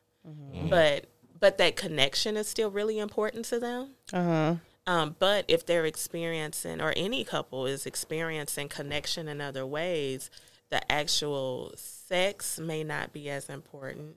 but 0.69 1.05
but 1.39 1.57
that 1.59 1.75
connection 1.75 2.35
is 2.37 2.47
still 2.47 2.71
really 2.71 2.99
important 2.99 3.45
to 3.45 3.59
them. 3.59 3.91
Uh 4.11 4.23
huh. 4.23 4.55
Um, 4.87 5.15
but 5.19 5.45
if 5.47 5.65
they're 5.65 5.85
experiencing, 5.85 6.81
or 6.81 6.93
any 6.95 7.23
couple 7.23 7.65
is 7.65 7.85
experiencing 7.85 8.69
connection 8.69 9.27
in 9.27 9.41
other 9.41 9.65
ways, 9.65 10.29
the 10.69 10.89
actual 10.91 11.73
sex 11.75 12.57
may 12.57 12.83
not 12.83 13.11
be 13.11 13.29
as 13.29 13.49
important. 13.49 14.15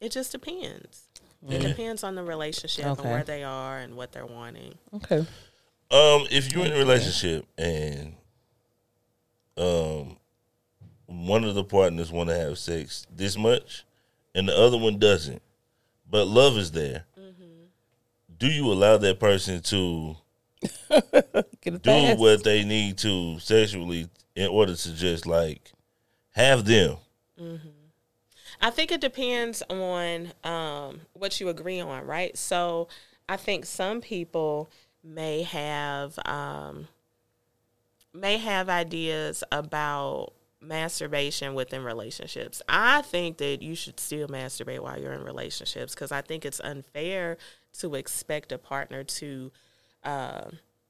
It 0.00 0.10
just 0.12 0.32
depends. 0.32 1.08
It 1.48 1.58
depends 1.60 2.04
on 2.04 2.14
the 2.14 2.22
relationship 2.22 2.86
Okay. 2.86 3.02
and 3.02 3.10
where 3.10 3.24
they 3.24 3.42
are 3.42 3.78
and 3.78 3.94
what 3.96 4.12
they're 4.12 4.24
wanting. 4.26 4.74
Okay. 4.94 5.26
Um, 5.90 6.26
if 6.30 6.52
you're 6.52 6.64
in 6.64 6.72
a 6.72 6.76
relationship 6.76 7.46
and 7.58 8.14
um 9.56 10.16
one 11.12 11.44
of 11.44 11.54
the 11.54 11.64
partners 11.64 12.10
want 12.10 12.28
to 12.30 12.36
have 12.36 12.58
sex 12.58 13.06
this 13.14 13.36
much 13.36 13.84
and 14.34 14.48
the 14.48 14.56
other 14.56 14.78
one 14.78 14.98
doesn't, 14.98 15.42
but 16.10 16.26
love 16.26 16.56
is 16.56 16.72
there, 16.72 17.04
do 18.38 18.48
you 18.48 18.72
allow 18.72 18.96
that 18.96 19.20
person 19.20 19.60
to 19.62 20.16
do 20.90 21.78
fast. 21.78 22.18
what 22.18 22.42
they 22.42 22.64
need 22.64 22.98
to 22.98 23.38
sexually 23.38 24.08
in 24.34 24.48
order 24.48 24.74
to 24.74 24.94
just 24.94 25.26
like 25.26 25.72
have 26.32 26.64
them? 26.64 26.96
I 28.60 28.70
think 28.70 28.92
it 28.92 29.00
depends 29.00 29.62
on 29.68 30.32
um, 30.44 31.00
what 31.12 31.40
you 31.40 31.48
agree 31.48 31.80
on, 31.80 32.06
right? 32.06 32.36
So 32.36 32.88
I 33.28 33.36
think 33.36 33.64
some 33.64 34.00
people 34.00 34.70
may 35.04 35.42
have 35.42 36.18
um, 36.24 36.88
may 38.12 38.38
have 38.38 38.68
ideas 38.68 39.42
about 39.50 40.32
masturbation 40.62 41.54
within 41.54 41.82
relationships. 41.84 42.62
I 42.68 43.02
think 43.02 43.38
that 43.38 43.62
you 43.62 43.74
should 43.74 43.98
still 44.00 44.28
masturbate 44.28 44.80
while 44.80 44.98
you're 45.00 45.12
in 45.12 45.24
relationships 45.24 45.94
because 45.94 46.12
I 46.12 46.20
think 46.22 46.44
it's 46.44 46.60
unfair 46.60 47.36
to 47.80 47.94
expect 47.94 48.52
a 48.52 48.58
partner 48.58 49.02
to 49.04 49.50
uh, 50.04 50.44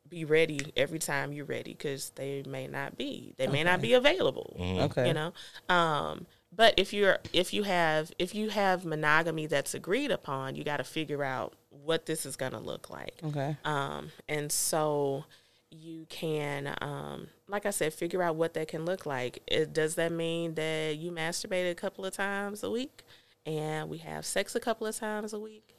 be 0.08 0.24
ready 0.24 0.60
every 0.76 0.98
time 0.98 1.32
you're 1.32 1.44
ready 1.46 1.72
because 1.72 2.10
they 2.16 2.42
may 2.46 2.66
not 2.66 2.98
be. 2.98 3.34
They 3.38 3.46
may 3.46 3.64
not 3.64 3.80
be 3.80 3.94
available 3.94 4.56
Okay. 4.60 5.08
you 5.08 5.14
know 5.14 5.32
um 5.68 6.26
but 6.54 6.74
if 6.76 6.92
you're 6.92 7.18
if 7.32 7.54
you 7.54 7.62
have 7.62 8.12
if 8.18 8.34
you 8.34 8.50
have 8.50 8.84
monogamy 8.84 9.46
that's 9.46 9.72
agreed 9.74 10.10
upon 10.10 10.54
you 10.54 10.64
got 10.64 10.76
to 10.78 10.84
figure 10.84 11.24
out 11.24 11.54
what 11.70 12.04
this 12.04 12.26
is 12.26 12.36
going 12.36 12.52
to 12.52 12.58
look 12.58 12.90
like 12.90 13.14
Okay. 13.24 13.56
um 13.64 14.10
and 14.28 14.52
so 14.52 15.24
you 15.70 16.04
can 16.10 16.74
um 16.82 17.28
like 17.52 17.66
i 17.66 17.70
said 17.70 17.92
figure 17.92 18.22
out 18.22 18.34
what 18.34 18.54
that 18.54 18.68
can 18.68 18.84
look 18.84 19.06
like. 19.06 19.42
It, 19.46 19.72
does 19.72 19.94
that 19.96 20.10
mean 20.10 20.54
that 20.54 20.96
you 20.96 21.12
masturbate 21.12 21.70
a 21.70 21.74
couple 21.74 22.04
of 22.04 22.14
times 22.14 22.62
a 22.62 22.70
week? 22.70 23.02
And 23.44 23.88
we 23.90 23.98
have 23.98 24.24
sex 24.24 24.54
a 24.54 24.60
couple 24.60 24.86
of 24.86 24.96
times 24.96 25.32
a 25.32 25.38
week 25.38 25.71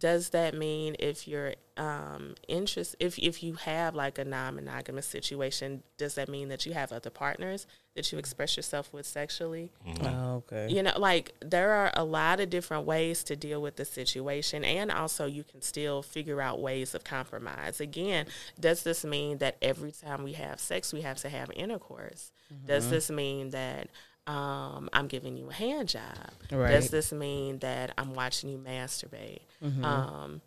does 0.00 0.30
that 0.30 0.54
mean 0.54 0.96
if 0.98 1.28
you're 1.28 1.54
um 1.76 2.34
interest 2.48 2.96
if 2.98 3.18
if 3.18 3.42
you 3.42 3.54
have 3.54 3.94
like 3.94 4.18
a 4.18 4.24
non-monogamous 4.24 5.06
situation 5.06 5.82
does 5.98 6.14
that 6.14 6.28
mean 6.28 6.48
that 6.48 6.66
you 6.66 6.72
have 6.72 6.90
other 6.90 7.10
partners 7.10 7.66
that 7.94 8.10
you 8.10 8.18
express 8.18 8.56
yourself 8.56 8.92
with 8.92 9.04
sexually? 9.04 9.72
Oh, 10.04 10.42
okay. 10.48 10.68
you 10.72 10.82
know 10.82 10.92
like 10.98 11.34
there 11.40 11.72
are 11.72 11.90
a 11.94 12.04
lot 12.04 12.40
of 12.40 12.50
different 12.50 12.86
ways 12.86 13.22
to 13.24 13.36
deal 13.36 13.60
with 13.62 13.76
the 13.76 13.84
situation 13.84 14.64
and 14.64 14.90
also 14.90 15.26
you 15.26 15.44
can 15.44 15.62
still 15.62 16.02
figure 16.02 16.40
out 16.40 16.60
ways 16.60 16.94
of 16.94 17.04
compromise. 17.04 17.80
Again 17.80 18.26
does 18.58 18.82
this 18.82 19.04
mean 19.04 19.38
that 19.38 19.56
every 19.62 19.92
time 19.92 20.22
we 20.24 20.32
have 20.32 20.58
sex 20.60 20.92
we 20.92 21.02
have 21.02 21.18
to 21.18 21.28
have 21.28 21.50
intercourse? 21.54 22.32
Does 22.66 22.90
this 22.90 23.10
mean 23.10 23.50
that 23.50 23.88
um, 24.30 24.88
i'm 24.92 25.06
giving 25.08 25.36
you 25.36 25.48
a 25.50 25.52
hand 25.52 25.88
job 25.88 26.30
Right. 26.52 26.70
does 26.72 26.90
this 26.90 27.12
mean 27.12 27.58
that 27.60 27.92
i'm 27.98 28.14
watching 28.14 28.48
you 28.50 28.58
masturbate 28.58 29.42
um, 29.84 30.40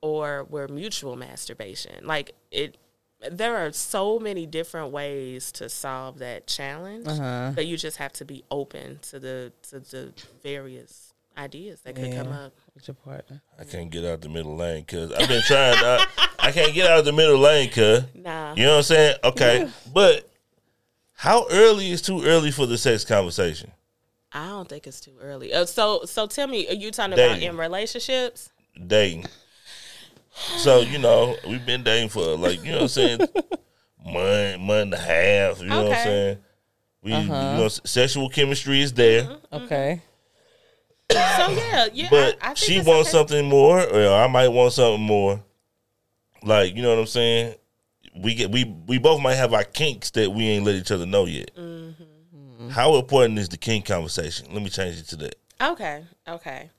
or 0.00 0.44
we're 0.50 0.68
mutual 0.68 1.16
masturbation 1.16 2.06
like 2.06 2.34
it 2.50 2.76
there 3.30 3.56
are 3.56 3.72
so 3.72 4.18
many 4.18 4.44
different 4.44 4.92
ways 4.92 5.50
to 5.52 5.68
solve 5.68 6.18
that 6.18 6.46
challenge 6.46 7.06
Uh-huh. 7.08 7.52
but 7.54 7.64
you 7.66 7.76
just 7.76 7.96
have 7.96 8.12
to 8.14 8.24
be 8.24 8.44
open 8.50 8.98
to 9.10 9.18
the 9.18 9.52
to 9.70 9.80
the 9.80 10.12
various 10.42 11.14
ideas 11.38 11.80
that 11.80 11.94
could 11.96 12.12
come 12.14 12.30
up 12.32 12.52
With 12.74 12.86
your 12.86 12.94
partner. 12.94 13.40
I 13.58 13.64
can't 13.64 13.90
get 13.90 14.04
out 14.04 14.20
the 14.20 14.28
middle 14.28 14.54
lane 14.56 14.82
because 14.86 15.10
I've 15.12 15.26
been 15.28 15.42
trying. 15.42 15.74
I, 15.74 16.06
I 16.38 16.52
can't 16.52 16.72
get 16.74 16.88
out 16.88 16.98
of 17.00 17.04
the 17.06 17.12
middle 17.12 17.38
lane 17.38 17.68
because 17.68 18.04
nah 18.14 18.54
you 18.54 18.62
know 18.64 18.72
what 18.72 18.76
I'm 18.78 18.82
saying. 18.84 19.16
Okay, 19.24 19.68
but 19.92 20.28
how 21.14 21.46
early 21.50 21.90
is 21.90 22.02
too 22.02 22.24
early 22.24 22.50
for 22.50 22.66
the 22.66 22.76
sex 22.78 23.04
conversation? 23.04 23.70
i 24.32 24.48
don't 24.48 24.68
think 24.68 24.86
it's 24.86 25.00
too 25.00 25.14
early 25.20 25.52
uh, 25.52 25.64
so 25.64 26.04
so 26.04 26.26
tell 26.26 26.48
me 26.48 26.66
are 26.68 26.74
you 26.74 26.90
talking 26.90 27.12
about 27.14 27.38
in 27.40 27.56
relationships 27.56 28.50
Dating. 28.86 29.24
So 30.56 30.80
you 30.80 30.98
know 30.98 31.36
we've 31.46 31.64
been 31.64 31.84
dating 31.84 32.08
for 32.08 32.36
like 32.36 32.58
you 32.64 32.72
know 32.72 32.78
what 32.78 32.82
I'm 32.82 32.88
saying, 32.88 33.18
month, 34.04 34.60
month 34.60 34.82
and 34.82 34.94
a 34.94 34.98
half. 34.98 35.60
You 35.60 35.66
know 35.68 35.82
what 35.84 35.92
I'm 35.92 36.04
saying. 36.04 36.38
We 37.02 37.10
you 37.12 37.16
Uh-huh. 37.32 37.56
know 37.58 37.68
sexual 37.68 38.28
chemistry 38.28 38.80
is 38.80 38.92
there, 38.92 39.22
Mm-hmm. 39.24 39.54
Okay. 39.64 40.02
so 41.12 41.16
yeah 41.50 41.86
yeah 41.92 42.08
but 42.10 42.36
I, 42.42 42.50
I 42.50 42.54
think 42.54 42.56
she 42.58 42.76
wants 42.80 43.10
okay. 43.10 43.18
something 43.18 43.48
more, 43.48 43.80
or 43.80 44.08
I 44.14 44.26
might 44.26 44.48
want 44.48 44.72
something 44.72 45.00
more. 45.02 45.40
Like 46.42 46.74
you 46.74 46.82
know 46.82 46.90
what 46.90 46.98
I'm 46.98 47.06
saying. 47.06 47.54
We 48.14 48.34
get 48.34 48.50
we 48.50 48.64
we 48.86 48.98
both 48.98 49.20
might 49.20 49.34
have 49.34 49.52
our 49.52 49.64
kinks 49.64 50.10
that 50.10 50.32
we 50.32 50.46
ain't 50.46 50.64
let 50.64 50.76
each 50.76 50.90
other 50.90 51.06
know 51.06 51.24
yet. 51.24 51.54
Mm-hmm. 51.56 52.68
How 52.68 52.94
important 52.96 53.38
is 53.38 53.48
the 53.48 53.56
kink 53.56 53.86
conversation? 53.86 54.48
Let 54.52 54.62
me 54.62 54.70
change 54.70 54.98
it 54.98 55.08
to 55.08 55.16
that. 55.16 55.36
Okay, 55.60 56.04
okay. 56.26 56.70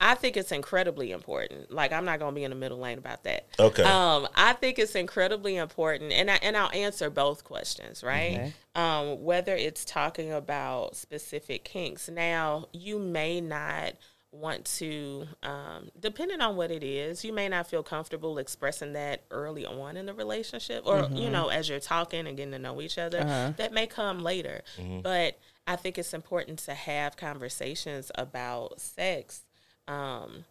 I 0.00 0.14
think 0.14 0.36
it's 0.36 0.52
incredibly 0.52 1.12
important. 1.12 1.70
Like 1.70 1.92
I'm 1.92 2.04
not 2.04 2.18
gonna 2.18 2.34
be 2.34 2.44
in 2.44 2.50
the 2.50 2.56
middle 2.56 2.78
lane 2.78 2.98
about 2.98 3.24
that. 3.24 3.46
Okay. 3.58 3.84
Um, 3.84 4.28
I 4.34 4.52
think 4.52 4.78
it's 4.78 4.94
incredibly 4.94 5.56
important, 5.56 6.12
and 6.12 6.30
I, 6.30 6.34
and 6.42 6.56
I'll 6.56 6.72
answer 6.72 7.08
both 7.10 7.44
questions, 7.44 8.02
right? 8.02 8.34
Okay. 8.34 8.52
Um, 8.74 9.22
whether 9.22 9.54
it's 9.54 9.84
talking 9.84 10.32
about 10.32 10.96
specific 10.96 11.64
kinks. 11.64 12.08
Now, 12.08 12.66
you 12.72 12.98
may 12.98 13.40
not 13.40 13.94
want 14.34 14.64
to, 14.78 15.26
um, 15.42 15.90
depending 15.98 16.40
on 16.40 16.56
what 16.56 16.70
it 16.70 16.82
is, 16.82 17.24
you 17.24 17.32
may 17.32 17.48
not 17.48 17.68
feel 17.68 17.82
comfortable 17.82 18.38
expressing 18.38 18.92
that 18.94 19.22
early 19.30 19.64
on 19.64 19.96
in 19.96 20.06
the 20.06 20.14
relationship, 20.14 20.82
or 20.84 21.08
you 21.12 21.30
know, 21.30 21.48
as 21.48 21.68
you're 21.68 21.80
talking 21.80 22.26
and 22.26 22.36
getting 22.36 22.52
to 22.52 22.58
know 22.58 22.80
each 22.80 22.98
other. 22.98 23.18
That 23.56 23.72
may 23.72 23.86
come 23.86 24.22
later, 24.22 24.62
but 25.02 25.38
I 25.66 25.76
think 25.76 25.96
it's 25.98 26.12
important 26.12 26.58
to 26.60 26.74
have 26.74 27.16
conversations 27.16 28.10
about 28.16 28.80
sex 28.80 29.42
um 29.86 30.44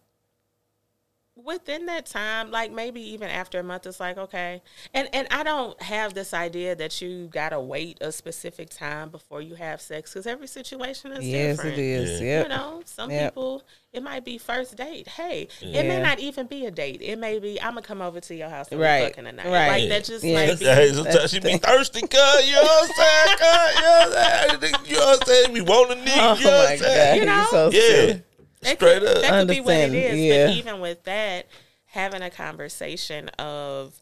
within 1.36 1.86
that 1.86 2.06
time 2.06 2.50
like 2.52 2.70
maybe 2.70 3.00
even 3.00 3.28
after 3.28 3.58
a 3.58 3.62
month 3.62 3.84
it's 3.86 3.98
like 3.98 4.16
okay 4.16 4.62
and 4.94 5.08
and 5.12 5.26
i 5.32 5.42
don't 5.42 5.82
have 5.82 6.14
this 6.14 6.32
idea 6.32 6.76
that 6.76 7.02
you 7.02 7.26
gotta 7.32 7.58
wait 7.58 7.98
a 8.00 8.12
specific 8.12 8.70
time 8.70 9.08
before 9.10 9.42
you 9.42 9.56
have 9.56 9.80
sex 9.80 10.12
because 10.12 10.28
every 10.28 10.46
situation 10.46 11.10
is 11.10 11.26
Yes, 11.26 11.56
different 11.56 11.76
it 11.78 11.82
is. 11.82 12.20
Yeah. 12.20 12.42
You 12.44 12.48
know 12.48 12.82
some 12.84 13.10
Yep. 13.10 13.34
people 13.34 13.64
it 13.92 14.00
might 14.04 14.24
be 14.24 14.38
first 14.38 14.76
date 14.76 15.08
hey 15.08 15.48
it 15.60 15.84
may 15.84 16.00
not 16.00 16.20
even 16.20 16.46
be 16.46 16.66
a 16.66 16.70
date 16.70 17.00
it 17.02 17.16
may 17.18 17.40
be 17.40 17.60
i'm 17.60 17.70
gonna 17.74 17.82
come 17.82 18.00
over 18.00 18.20
to 18.20 18.34
your 18.34 18.48
house 18.48 18.68
and 18.70 18.80
Right. 18.80 19.08
fucking 19.08 19.24
tonight 19.24 19.46
Right. 19.48 19.66
like 19.66 19.88
that 19.88 20.04
just 20.04 20.24
Yeah. 20.24 20.34
might 20.34 20.58
be 20.60 20.66
Hey, 20.66 20.92
sometimes 20.92 21.30
she 21.32 21.40
be 21.40 21.56
thirsty, 21.56 22.02
cuz, 22.02 22.46
you 22.46 22.52
know 22.54 22.62
what 22.62 22.90
I'm 22.90 22.94
saying? 22.94 23.38
Cuz, 23.38 23.74
you 23.74 23.82
know 23.82 24.06
what 24.08 24.18
I'm 24.18 24.60
saying? 24.60 24.74
You 24.86 24.92
know 24.98 25.06
what 25.06 25.18
I'm 25.20 25.26
saying? 25.26 25.52
We 25.52 25.60
want 25.62 25.90
a 25.90 25.94
nigga, 25.96 26.16
Oh 26.20 26.34
you 26.38 26.44
know 26.44 26.50
what 26.58 26.70
I'm 26.70 26.78
saying? 26.78 26.94
god, 26.94 27.16
You 27.18 27.24
know? 27.26 27.46
so 27.50 27.70
Yeah. 27.72 27.80
silly. 27.80 28.22
That 28.64 28.76
Straight 28.76 29.00
could, 29.00 29.16
up. 29.16 29.22
That 29.22 29.30
could 29.40 29.48
be 29.48 29.60
what 29.60 29.74
it 29.74 29.94
is. 29.94 30.18
Yeah. 30.18 30.46
But 30.46 30.54
even 30.56 30.80
with 30.80 31.04
that, 31.04 31.46
having 31.86 32.22
a 32.22 32.30
conversation 32.30 33.28
of, 33.38 33.94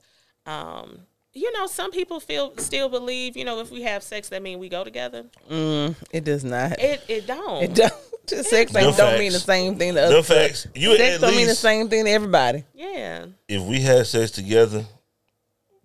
um, 0.47 1.01
you 1.35 1.53
know, 1.53 1.67
some 1.67 1.91
people 1.91 2.21
feel 2.21 2.55
still 2.59 2.89
believe, 2.89 3.37
you 3.37 3.45
know, 3.45 3.61
if 3.61 3.71
we 3.71 3.83
have 3.83 4.03
sex, 4.03 4.29
that 4.31 4.43
mean 4.43 4.59
we 4.59 4.69
go 4.69 4.85
together. 4.85 5.25
Mm, 5.51 5.95
it 6.11 6.25
does 6.25 6.45
not. 6.45 6.79
It 6.79 7.03
it 7.09 7.27
don't. 7.27 7.63
It 7.63 7.75
don't. 7.75 7.93
Just 8.27 8.51
sex 8.51 8.71
Them 8.71 8.85
ain't 8.85 8.97
don't 8.97 9.19
mean 9.19 9.33
the 9.33 9.41
same 9.41 9.77
thing 9.77 9.95
to 9.95 10.01
Them 10.01 10.21
us. 10.21 10.29
facts. 10.29 10.67
You 10.77 10.97
Sex 10.97 11.17
at 11.17 11.21
don't 11.23 11.35
mean 11.37 11.49
the 11.49 11.57
same 11.57 11.89
thing 11.89 12.05
to 12.05 12.11
everybody. 12.13 12.63
Yeah. 12.73 13.27
if 13.49 13.63
we 13.63 13.81
had 13.81 14.07
sex 14.07 14.31
together, 14.31 14.85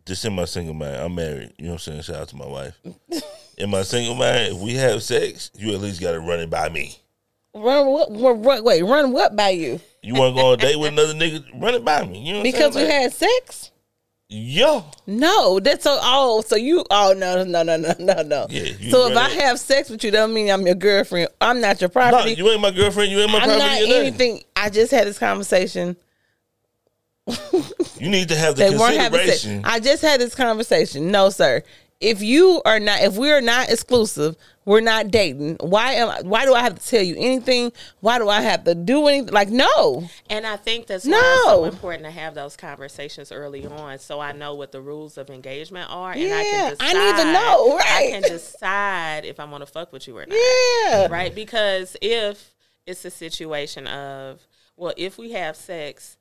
just 0.05 0.23
in 0.23 0.33
my 0.33 0.45
single 0.45 0.75
mind, 0.75 0.97
I'm 0.97 1.15
married. 1.15 1.53
You 1.57 1.65
know 1.65 1.71
what 1.71 1.87
I'm 1.87 1.93
saying? 1.93 2.01
Shout 2.03 2.15
out 2.17 2.27
to 2.29 2.35
my 2.35 2.45
wife. 2.45 2.77
In 3.57 3.71
my 3.71 3.81
single 3.81 4.13
mind, 4.13 4.53
if 4.55 4.61
we 4.61 4.75
have 4.75 5.01
sex, 5.01 5.49
you 5.57 5.73
at 5.73 5.81
least 5.81 5.99
got 5.99 6.11
to 6.11 6.19
run 6.19 6.39
it 6.39 6.47
by 6.47 6.69
me. 6.69 6.95
Run 7.57 7.87
what? 7.87 8.09
Run, 8.45 8.63
wait, 8.63 8.81
run 8.83 9.11
what 9.11 9.35
by 9.35 9.49
you? 9.49 9.79
You 10.03 10.13
want 10.15 10.35
to 10.35 10.41
go 10.41 10.47
on 10.49 10.53
a 10.53 10.57
date 10.57 10.75
with 10.77 10.93
another 10.93 11.13
nigga? 11.13 11.43
Run 11.61 11.73
it 11.75 11.83
by 11.83 12.05
me. 12.05 12.19
You 12.19 12.33
know 12.35 12.43
Because 12.43 12.75
we 12.75 12.81
saying? 12.81 13.01
had 13.03 13.13
sex? 13.13 13.71
Yo. 14.29 14.83
No, 15.05 15.59
that's 15.59 15.83
so. 15.85 15.97
Oh, 16.01 16.41
so 16.45 16.55
you? 16.57 16.83
Oh 16.91 17.13
no, 17.17 17.43
no, 17.43 17.63
no, 17.63 17.77
no, 17.77 17.93
no, 17.97 18.21
no. 18.23 18.47
Yeah, 18.49 18.65
so 18.91 19.07
if 19.07 19.15
run 19.15 19.17
I 19.17 19.29
have 19.29 19.57
sex 19.59 19.89
with 19.89 20.03
you, 20.03 20.11
doesn't 20.11 20.33
mean 20.33 20.49
I'm 20.51 20.65
your 20.65 20.75
girlfriend. 20.75 21.29
I'm 21.39 21.61
not 21.61 21.79
your 21.79 21.87
No, 21.89 21.93
property. 21.93 22.33
you 22.33 22.49
ain't 22.49 22.59
my 22.61 22.71
girlfriend. 22.71 23.09
You 23.11 23.19
ain't 23.19 23.31
my 23.31 23.37
I'm 23.39 23.43
property. 23.45 23.59
not 23.65 23.79
nothing. 23.79 23.91
anything. 23.93 24.43
I 24.55 24.69
just 24.69 24.91
had 24.91 25.07
this 25.07 25.17
conversation. 25.17 25.95
You 27.99 28.09
need 28.09 28.29
to 28.29 28.35
have 28.35 28.55
the 28.55 28.63
They 28.69 28.77
weren't 28.77 28.95
having 28.97 29.19
sex. 29.19 29.41
consideration. 29.41 29.65
I 29.65 29.79
just 29.79 30.01
had 30.01 30.19
this 30.21 30.35
conversation. 30.35 31.11
No, 31.11 31.29
sir. 31.29 31.63
If 31.99 32.21
you 32.21 32.61
are 32.63 32.79
not, 32.79 33.01
if 33.01 33.17
we 33.17 33.31
are 33.31 33.41
not 33.41 33.69
exclusive, 33.69 34.35
we're 34.67 34.81
not 34.81 35.09
dating. 35.11 35.55
Why 35.61 35.93
am? 35.93 36.09
I, 36.09 36.21
Why 36.23 36.45
do 36.45 36.53
I 36.53 36.61
have 36.61 36.77
to 36.77 36.85
tell 36.85 37.01
you 37.01 37.15
anything? 37.17 37.71
Why 38.01 38.19
do 38.19 38.27
I 38.27 38.41
have 38.41 38.65
to 38.65 38.75
do 38.75 39.07
anything? 39.07 39.33
Like, 39.33 39.47
no. 39.49 40.07
And 40.29 40.45
I 40.45 40.57
think 40.57 40.87
that's 40.87 41.05
why 41.05 41.13
it's 41.17 41.43
so 41.45 41.55
No. 41.61 41.65
important 41.65 42.03
to 42.03 42.11
have 42.11 42.35
those 42.35 42.57
conversations 42.57 43.31
early 43.31 43.65
on, 43.65 43.97
so 43.97 44.19
I 44.19 44.33
know 44.33 44.55
what 44.55 44.73
the 44.73 44.81
rules 44.81 45.17
of 45.17 45.29
engagement 45.29 45.89
are, 45.89 46.11
and 46.11 46.21
I 46.33 46.43
can 46.43 46.69
decide. 46.71 46.95
I 46.95 47.11
need 47.11 47.23
to 47.23 47.31
know, 47.33 47.77
Right. 47.77 47.85
I 48.07 48.11
can 48.11 48.21
decide 48.23 49.23
if 49.25 49.39
I 49.39 49.45
want 49.45 49.61
to 49.65 49.71
fuck 49.71 49.93
with 49.93 50.05
you 50.07 50.17
or 50.17 50.25
not. 50.25 50.37
Yeah. 50.37 51.07
right? 51.09 51.33
Because 51.33 51.95
if 52.01 52.53
it's 52.85 53.05
a 53.05 53.09
situation 53.11 53.87
of, 53.87 54.45
well, 54.75 54.93
if 54.97 55.17
we 55.17 55.31
have 55.31 55.55
sex, 55.55 56.17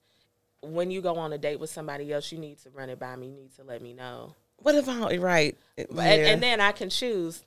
when 0.62 0.90
you 0.92 1.00
go 1.00 1.16
on 1.16 1.32
a 1.32 1.38
date 1.38 1.58
with 1.58 1.70
somebody 1.70 2.12
else, 2.12 2.30
you 2.30 2.38
need 2.38 2.58
to 2.62 2.70
run 2.70 2.90
it 2.90 2.98
by 3.00 3.16
me. 3.16 3.26
You 3.26 3.36
need 3.36 3.56
to 3.56 3.64
let 3.64 3.82
me 3.82 3.92
know, 3.92 4.34
What 4.58 4.74
if 4.76 4.88
I 4.88 4.98
don't? 4.98 5.20
Right. 5.20 5.56
and, 5.76 5.98
and 5.98 6.42
then 6.42 6.60
I 6.60 6.70
can 6.72 6.90
choose. 6.90 7.42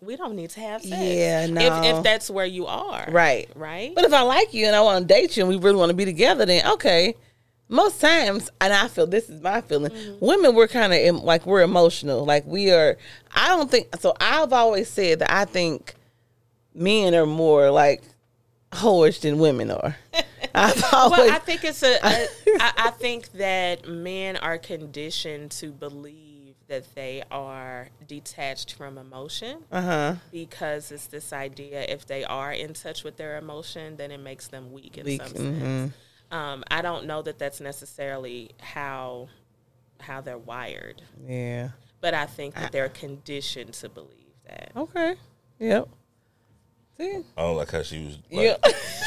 We 0.00 0.16
don't 0.16 0.36
need 0.36 0.50
to 0.50 0.60
have 0.60 0.82
sex. 0.82 1.02
Yeah, 1.02 1.46
no. 1.46 1.60
If 1.60 1.96
if 1.96 2.02
that's 2.04 2.30
where 2.30 2.46
you 2.46 2.66
are, 2.66 3.06
Right. 3.10 3.48
right. 3.54 3.94
But 3.94 4.04
if 4.04 4.12
I 4.12 4.22
like 4.22 4.54
you 4.54 4.66
and 4.66 4.76
I 4.76 4.80
want 4.80 5.06
to 5.08 5.14
date 5.14 5.36
you 5.36 5.42
and 5.42 5.50
we 5.50 5.56
really 5.56 5.76
want 5.76 5.90
to 5.90 5.96
be 5.96 6.04
together, 6.04 6.46
then 6.46 6.66
okay. 6.72 7.14
Most 7.70 8.00
times, 8.00 8.48
and 8.62 8.72
I 8.72 8.88
feel 8.88 9.06
this 9.06 9.28
is 9.28 9.42
my 9.42 9.60
feeling. 9.60 9.92
Mm-hmm. 9.92 10.24
Women, 10.24 10.54
we're 10.54 10.68
kind 10.68 10.94
of 10.94 11.22
like 11.22 11.44
we're 11.44 11.60
emotional. 11.60 12.24
Like 12.24 12.46
we 12.46 12.70
are. 12.70 12.96
I 13.34 13.48
don't 13.48 13.70
think 13.70 13.88
so. 14.00 14.14
I've 14.18 14.54
always 14.54 14.88
said 14.88 15.18
that 15.18 15.30
I 15.30 15.44
think 15.44 15.94
men 16.74 17.14
are 17.14 17.26
more 17.26 17.70
like 17.70 18.02
whorish 18.72 19.20
than 19.20 19.38
women 19.38 19.70
are. 19.70 19.96
I've 20.54 20.82
always. 20.94 21.18
well, 21.18 21.30
I 21.30 21.38
think 21.40 21.62
it's 21.64 21.82
a. 21.82 21.96
a 22.02 22.28
I, 22.60 22.72
I 22.86 22.90
think 22.90 23.32
that 23.32 23.86
men 23.86 24.36
are 24.38 24.56
conditioned 24.56 25.50
to 25.52 25.70
believe 25.70 26.27
that 26.68 26.94
they 26.94 27.22
are 27.30 27.88
detached 28.06 28.74
from 28.74 28.96
emotion. 28.98 29.64
uh 29.72 29.80
huh. 29.82 30.14
because 30.30 30.92
it's 30.92 31.06
this 31.06 31.32
idea 31.32 31.82
if 31.82 32.06
they 32.06 32.24
are 32.24 32.52
in 32.52 32.74
touch 32.74 33.04
with 33.04 33.16
their 33.16 33.36
emotion, 33.38 33.96
then 33.96 34.10
it 34.10 34.18
makes 34.20 34.48
them 34.48 34.72
weak 34.72 34.96
in 34.98 35.04
Weak, 35.06 35.22
some 35.22 35.36
sense. 35.36 35.92
Um, 36.30 36.62
I 36.70 36.82
don't 36.82 37.06
know 37.06 37.22
that 37.22 37.38
that's 37.38 37.60
necessarily 37.60 38.50
how 38.60 39.28
how 40.00 40.20
they're 40.20 40.38
wired, 40.38 41.02
Yeah. 41.26 41.70
but 42.00 42.14
I 42.14 42.26
think 42.26 42.54
that 42.54 42.70
they're 42.70 42.88
conditioned 42.88 43.72
to 43.74 43.88
believe 43.88 44.34
that. 44.46 44.70
Okay. 44.76 45.16
Yep. 45.58 45.88
See. 47.00 47.22
I 47.36 47.42
don't 47.42 47.56
like 47.56 47.70
how 47.70 47.82
she 47.84 48.04
was. 48.04 48.14
Like, 48.30 48.44
Yeah. 48.44 48.56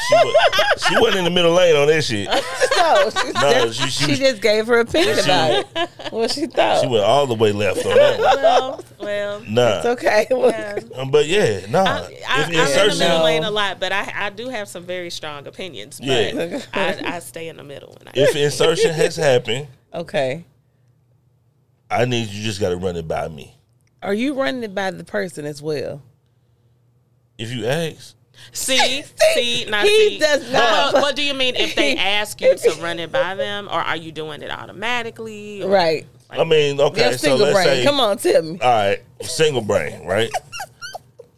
she, 0.08 0.14
was, 0.14 0.84
she 0.88 0.94
wasn't 0.98 1.16
in 1.18 1.24
the 1.24 1.30
middle 1.30 1.52
lane 1.52 1.76
on 1.76 1.88
that 1.88 2.02
shit. 2.02 2.26
No, 2.26 3.10
she, 3.10 3.32
No, 3.32 3.66
just, 3.66 3.78
she- 3.80 3.90
she 4.06 4.14
she 4.14 4.20
just 4.20 4.40
gave 4.40 4.66
her 4.66 4.80
opinion 4.80 5.16
She- 5.16 5.20
about 5.24 5.64
it. 5.76 5.90
What 6.12 6.30
she 6.30 6.46
thought. 6.46 6.80
She 6.80 6.86
went 6.86 7.04
all 7.04 7.26
the 7.26 7.34
way 7.34 7.52
left 7.52 7.84
on 7.84 7.94
that. 7.94 8.18
one. 8.18 8.36
well, 8.42 8.84
well, 8.98 9.40
Nah. 9.46 9.76
it's 9.78 9.86
okay. 9.86 10.26
Well, 10.30 10.50
yeah. 10.50 10.80
Um, 10.96 11.10
but 11.10 11.26
yeah, 11.26 11.66
nah. 11.68 11.82
I, 11.84 11.98
I, 11.98 12.00
if 12.00 12.18
I'm 12.28 12.44
in 12.48 12.50
the 12.52 12.96
middle 12.98 13.18
No. 13.18 13.24
lane 13.24 13.44
a 13.44 13.50
lot, 13.50 13.78
but 13.78 13.92
I, 13.92 14.10
I 14.14 14.30
do 14.30 14.48
have 14.48 14.68
some 14.68 14.84
very 14.84 15.10
strong 15.10 15.46
opinions. 15.46 15.98
But 16.00 16.08
Yeah. 16.34 16.60
I, 16.72 17.16
I 17.16 17.18
stay 17.18 17.48
in 17.48 17.56
the 17.58 17.64
middle. 17.64 17.94
And 18.00 18.08
I, 18.08 18.12
if 18.14 18.34
insertion 18.36 18.92
has 18.94 19.16
happened, 19.16 19.68
Okay. 19.92 20.46
I 21.90 22.06
need 22.06 22.28
you 22.30 22.42
just 22.42 22.58
got 22.58 22.70
to 22.70 22.76
run 22.76 22.96
it 22.96 23.06
by 23.06 23.28
me. 23.28 23.54
Are 24.02 24.14
you 24.14 24.32
running 24.32 24.62
it 24.62 24.74
by 24.74 24.90
the 24.92 25.04
person 25.04 25.44
as 25.44 25.60
well? 25.60 26.00
If 27.42 27.50
you 27.52 27.66
ask, 27.66 28.14
See, 28.52 29.02
see, 29.34 29.64
now 29.68 29.82
he 29.82 29.88
see. 29.88 30.18
does 30.18 30.42
What, 30.44 30.52
not. 30.52 30.94
what 30.94 31.16
do 31.16 31.22
you 31.22 31.32
mean 31.34 31.54
if 31.56 31.74
they 31.74 31.96
ask 32.20 32.40
you 32.40 32.56
to 32.56 32.70
run 32.82 32.98
it 32.98 33.10
by 33.12 33.34
them, 33.34 33.68
or 33.68 33.80
are 33.80 33.96
you 33.96 34.12
doing 34.12 34.42
it 34.42 34.50
automatically? 34.50 35.62
or- 35.62 35.70
Right. 35.70 36.06
I 36.30 36.44
mean, 36.44 36.80
okay, 36.80 37.02
Your 37.02 37.12
so 37.12 37.16
single 37.18 37.38
let's 37.40 37.54
brain. 37.54 37.66
say, 37.66 37.84
Come 37.84 38.00
on, 38.00 38.16
tell 38.16 38.42
me. 38.42 38.58
all 38.60 38.68
right, 38.70 38.98
single 39.20 39.60
brain, 39.62 40.06
right? 40.06 40.30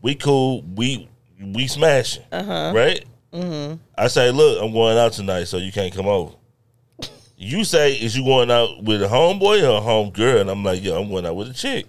we 0.03 0.15
cool, 0.15 0.63
we 0.75 1.09
we 1.41 1.67
smashing, 1.67 2.23
uh-huh. 2.31 2.73
right? 2.75 3.05
Mm-hmm. 3.33 3.75
I 3.99 4.07
say, 4.07 4.31
look, 4.31 4.63
I'm 4.63 4.73
going 4.73 4.97
out 4.97 5.13
tonight, 5.13 5.45
so 5.45 5.57
you 5.57 5.73
can't 5.73 5.93
come 5.93 6.07
over. 6.07 6.35
You 7.37 7.65
say, 7.65 7.95
is 7.97 8.17
you 8.17 8.25
going 8.25 8.51
out 8.51 8.85
with 8.85 9.03
a 9.03 9.07
homeboy 9.09 9.63
or 9.65 9.79
a 9.79 9.81
homegirl? 9.81 10.43
And 10.43 10.51
I'm 10.51 10.63
like, 10.63 10.83
yo, 10.85 11.01
I'm 11.01 11.09
going 11.11 11.27
out 11.27 11.35
with 11.35 11.49
a 11.51 11.53
chick. 11.53 11.87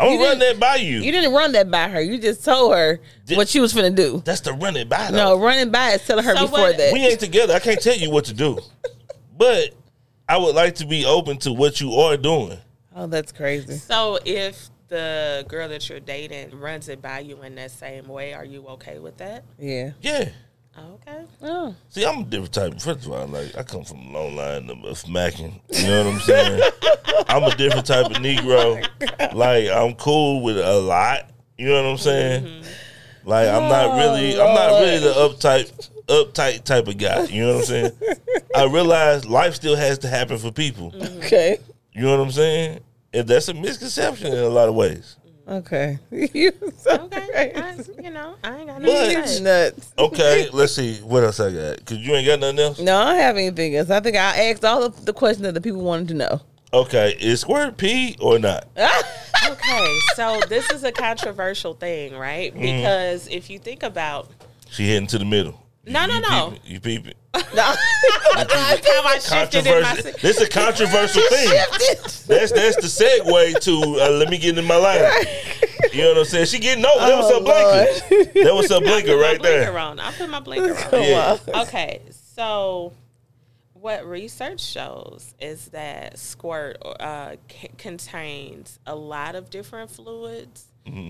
I'm 0.00 0.12
You 0.12 0.18
gonna 0.18 0.28
run 0.30 0.38
that 0.40 0.58
by 0.58 0.76
you. 0.76 1.00
You 1.00 1.12
didn't 1.12 1.32
run 1.32 1.52
that 1.52 1.70
by 1.70 1.88
her. 1.88 2.00
You 2.00 2.18
just 2.18 2.44
told 2.44 2.74
her 2.74 3.00
Did- 3.26 3.36
what 3.36 3.48
she 3.48 3.60
was 3.60 3.72
finna 3.74 3.94
do. 3.94 4.22
That's 4.24 4.40
the 4.40 4.52
running 4.54 4.82
it 4.82 4.88
by. 4.88 5.10
No, 5.10 5.38
running 5.38 5.70
by 5.70 5.90
is 5.90 6.06
telling 6.06 6.24
her 6.24 6.34
So 6.36 6.42
before 6.46 6.60
what- 6.60 6.76
that. 6.78 6.92
we 6.92 7.00
ain't 7.06 7.20
together. 7.20 7.52
I 7.54 7.58
can't 7.58 7.80
tell 7.80 7.96
you 7.96 8.10
what 8.10 8.24
to 8.26 8.32
do, 8.34 8.58
but 9.36 9.70
I 10.28 10.38
would 10.38 10.54
like 10.54 10.76
to 10.76 10.86
be 10.86 11.04
open 11.04 11.36
to 11.38 11.52
what 11.52 11.80
you 11.80 11.92
are 11.94 12.16
doing. 12.16 12.58
oh, 12.96 13.06
that's 13.06 13.30
crazy. 13.32 13.74
So 13.76 14.18
if 14.24 14.70
the 14.88 15.44
girl 15.48 15.68
that 15.68 15.88
you're 15.88 16.00
dating 16.00 16.58
runs 16.58 16.88
it 16.88 17.00
by 17.02 17.20
you 17.20 17.40
in 17.42 17.54
that 17.56 17.70
same 17.70 18.08
way, 18.08 18.32
are 18.34 18.44
you 18.44 18.66
okay 18.68 18.98
with 18.98 19.18
that? 19.18 19.44
Yeah. 19.58 19.90
Yeah. 20.00 20.30
Okay. 20.80 21.24
Oh. 21.42 21.74
See, 21.88 22.04
I'm 22.04 22.20
a 22.20 22.24
different 22.24 22.52
type. 22.52 22.80
First 22.80 23.06
of 23.06 23.12
all, 23.12 23.26
like 23.26 23.56
I 23.56 23.62
come 23.62 23.84
from 23.84 23.98
a 23.98 24.12
long 24.12 24.36
line 24.36 24.70
of, 24.70 24.84
of 24.84 24.98
smacking. 24.98 25.60
You 25.70 25.86
know 25.86 26.04
what 26.04 26.14
I'm 26.14 26.20
saying? 26.20 26.70
I'm 27.28 27.42
a 27.44 27.54
different 27.54 27.86
type 27.86 28.06
of 28.06 28.16
Negro. 28.18 28.86
Oh 29.20 29.36
like 29.36 29.68
I'm 29.68 29.94
cool 29.94 30.42
with 30.42 30.58
a 30.58 30.78
lot. 30.78 31.30
You 31.58 31.68
know 31.68 31.82
what 31.82 31.90
I'm 31.90 31.98
saying? 31.98 32.44
Mm-hmm. 32.44 33.28
Like 33.28 33.48
I'm 33.48 33.68
not 33.68 33.86
oh, 33.86 33.98
really, 33.98 34.40
I'm 34.40 34.54
not 34.54 34.80
really 34.80 34.98
the 34.98 35.12
uptight, 35.12 35.90
uptight 36.06 36.64
type 36.64 36.88
of 36.88 36.98
guy. 36.98 37.24
You 37.24 37.42
know 37.42 37.54
what 37.54 37.60
I'm 37.60 37.66
saying? 37.66 37.92
I 38.56 38.64
realize 38.64 39.26
life 39.26 39.54
still 39.54 39.76
has 39.76 39.98
to 39.98 40.08
happen 40.08 40.38
for 40.38 40.50
people. 40.50 40.92
Okay. 41.18 41.58
You 41.92 42.02
know 42.02 42.16
what 42.16 42.24
I'm 42.24 42.32
saying? 42.32 42.80
And 43.12 43.28
that's 43.28 43.48
a 43.48 43.54
misconception 43.54 44.28
in 44.28 44.38
a 44.38 44.48
lot 44.48 44.68
of 44.68 44.74
ways. 44.74 45.16
Okay. 45.50 45.98
you 46.10 46.52
Okay, 46.86 47.52
I, 47.56 47.74
you 48.00 48.10
know, 48.10 48.36
I 48.44 48.56
ain't 48.58 48.68
got 48.68 48.80
But- 48.80 48.86
nothing 48.86 49.14
to 49.14 49.20
You 49.20 49.26
say. 49.26 49.42
nuts. 49.42 49.92
Okay, 49.98 50.48
let's 50.52 50.74
see 50.74 50.96
what 50.98 51.24
else 51.24 51.40
I 51.40 51.50
got. 51.50 51.84
Cause 51.84 51.98
you 51.98 52.14
ain't 52.14 52.26
got 52.26 52.38
nothing 52.40 52.60
else. 52.60 52.78
No, 52.78 52.96
I 52.98 53.12
don't 53.12 53.20
have 53.22 53.36
anything 53.36 53.74
else. 53.76 53.90
I 53.90 53.98
think 54.00 54.16
I 54.16 54.50
asked 54.50 54.64
all 54.64 54.84
of 54.84 55.04
the 55.04 55.12
questions 55.12 55.42
that 55.44 55.54
the 55.54 55.60
people 55.60 55.80
wanted 55.82 56.08
to 56.08 56.14
know. 56.14 56.40
Okay, 56.72 57.16
is 57.20 57.40
squirt 57.40 57.76
pee 57.76 58.16
or 58.20 58.38
not? 58.38 58.66
Okay, 59.48 59.98
so 60.16 60.38
this 60.48 60.70
is 60.70 60.84
a 60.84 60.92
controversial 60.92 61.72
thing, 61.74 62.14
right? 62.14 62.54
Mm. 62.54 62.60
Because 62.60 63.26
if 63.28 63.48
you 63.48 63.58
think 63.58 63.82
about 63.82 64.28
She 64.70 64.86
heading 64.88 65.06
to 65.08 65.18
the 65.18 65.24
middle. 65.24 65.59
No, 65.86 66.06
no, 66.06 66.14
you 66.14 66.20
no. 66.20 66.50
Peep 66.50 66.60
it, 66.64 66.68
you 66.70 66.80
peep 66.80 67.06
it. 67.08 67.16
No. 67.54 67.62
how 67.62 67.74
I 67.74 69.18
shifted 69.20 69.66
in 69.66 69.82
my 69.82 69.94
Controversial. 69.94 70.12
This 70.20 70.36
is 70.36 70.42
a 70.42 70.48
controversial 70.48 71.22
thing. 71.22 71.48
That's 72.26 72.52
that's 72.52 72.76
the 72.76 72.82
segue 73.22 73.60
to 73.60 74.00
uh, 74.00 74.10
let 74.10 74.28
me 74.28 74.38
get 74.38 74.56
in 74.58 74.64
my 74.64 74.76
line. 74.76 75.00
You 75.92 76.02
know 76.02 76.08
what 76.10 76.18
I'm 76.18 76.24
saying? 76.24 76.46
She 76.46 76.58
getting 76.58 76.84
over. 76.84 76.98
That 77.06 77.16
was 77.16 77.30
her 77.30 77.36
Oh, 77.36 77.44
blanket. 77.44 78.10
Lord. 78.34 78.46
That 78.46 78.54
was 78.54 78.70
her 78.70 78.80
blanket 78.80 79.14
right 79.16 79.38
blinker 79.38 79.60
there. 79.72 79.78
on. 79.78 79.98
I 79.98 80.12
put 80.12 80.28
my 80.30 80.40
blinker 80.40 80.74
on. 80.96 81.02
Yeah. 81.02 81.38
Okay, 81.62 82.02
so 82.34 82.92
what 83.72 84.06
research 84.06 84.60
shows 84.60 85.34
is 85.40 85.66
that 85.68 86.18
squirt 86.18 86.76
uh, 87.00 87.36
c- 87.50 87.70
contains 87.78 88.78
a 88.86 88.94
lot 88.94 89.34
of 89.34 89.50
different 89.50 89.90
fluids, 89.90 90.66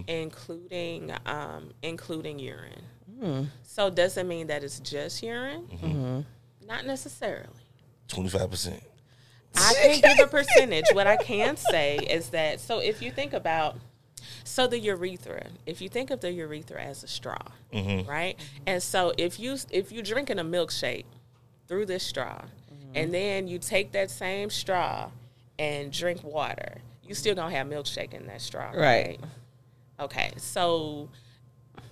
including 0.07 1.13
um, 1.27 1.73
including 1.83 2.39
urine. 2.39 2.83
Mm-hmm. 3.23 3.45
So 3.63 3.91
does 3.91 4.17
it 4.17 4.27
mean 4.27 4.47
that 4.49 4.65
it's 4.65 4.81
just 4.81 5.23
urine? 5.23 5.69
Mm-hmm. 5.73 5.87
Mm-hmm. 5.87 6.67
Not 6.67 6.87
necessarily. 6.87 7.49
Twenty 8.09 8.29
five 8.29 8.51
percent. 8.51 8.83
I 9.57 9.75
can't 10.01 10.03
give 10.19 10.27
a 10.27 10.31
percentage. 10.31 10.85
What 10.93 11.07
I 11.07 11.17
can 11.17 11.57
say 11.71 11.97
is 11.97 12.31
that 12.31 12.61
so 12.61 12.79
if 12.79 13.03
you 13.03 13.11
think 13.11 13.33
about 13.33 13.77
so 14.45 14.67
the 14.67 14.79
urethra, 14.79 15.47
if 15.67 15.81
you 15.81 15.89
think 15.89 16.11
of 16.11 16.21
the 16.21 16.31
urethra 16.33 16.81
as 16.83 17.03
a 17.03 17.09
straw, 17.09 17.39
right? 17.73 18.37
And 18.67 18.83
so 18.83 19.13
if 19.19 19.41
you 19.41 19.57
if 19.71 19.91
you 19.93 20.03
drinking 20.03 20.39
a 20.39 20.45
milkshake 20.45 21.05
through 21.69 21.87
this 21.87 22.05
straw, 22.05 22.43
and 22.95 23.13
then 23.15 23.49
you 23.49 23.59
take 23.59 23.93
that 23.93 24.11
same 24.11 24.51
straw 24.51 25.11
and 25.59 25.93
drink 25.93 26.23
water, 26.25 26.79
you 27.05 27.15
still 27.15 27.35
gonna 27.35 27.55
have 27.55 27.67
milkshake 27.67 28.13
in 28.15 28.27
that 28.27 28.41
straw, 28.41 28.71
Right. 28.71 28.75
right? 28.77 29.21
Okay, 30.01 30.31
so 30.37 31.09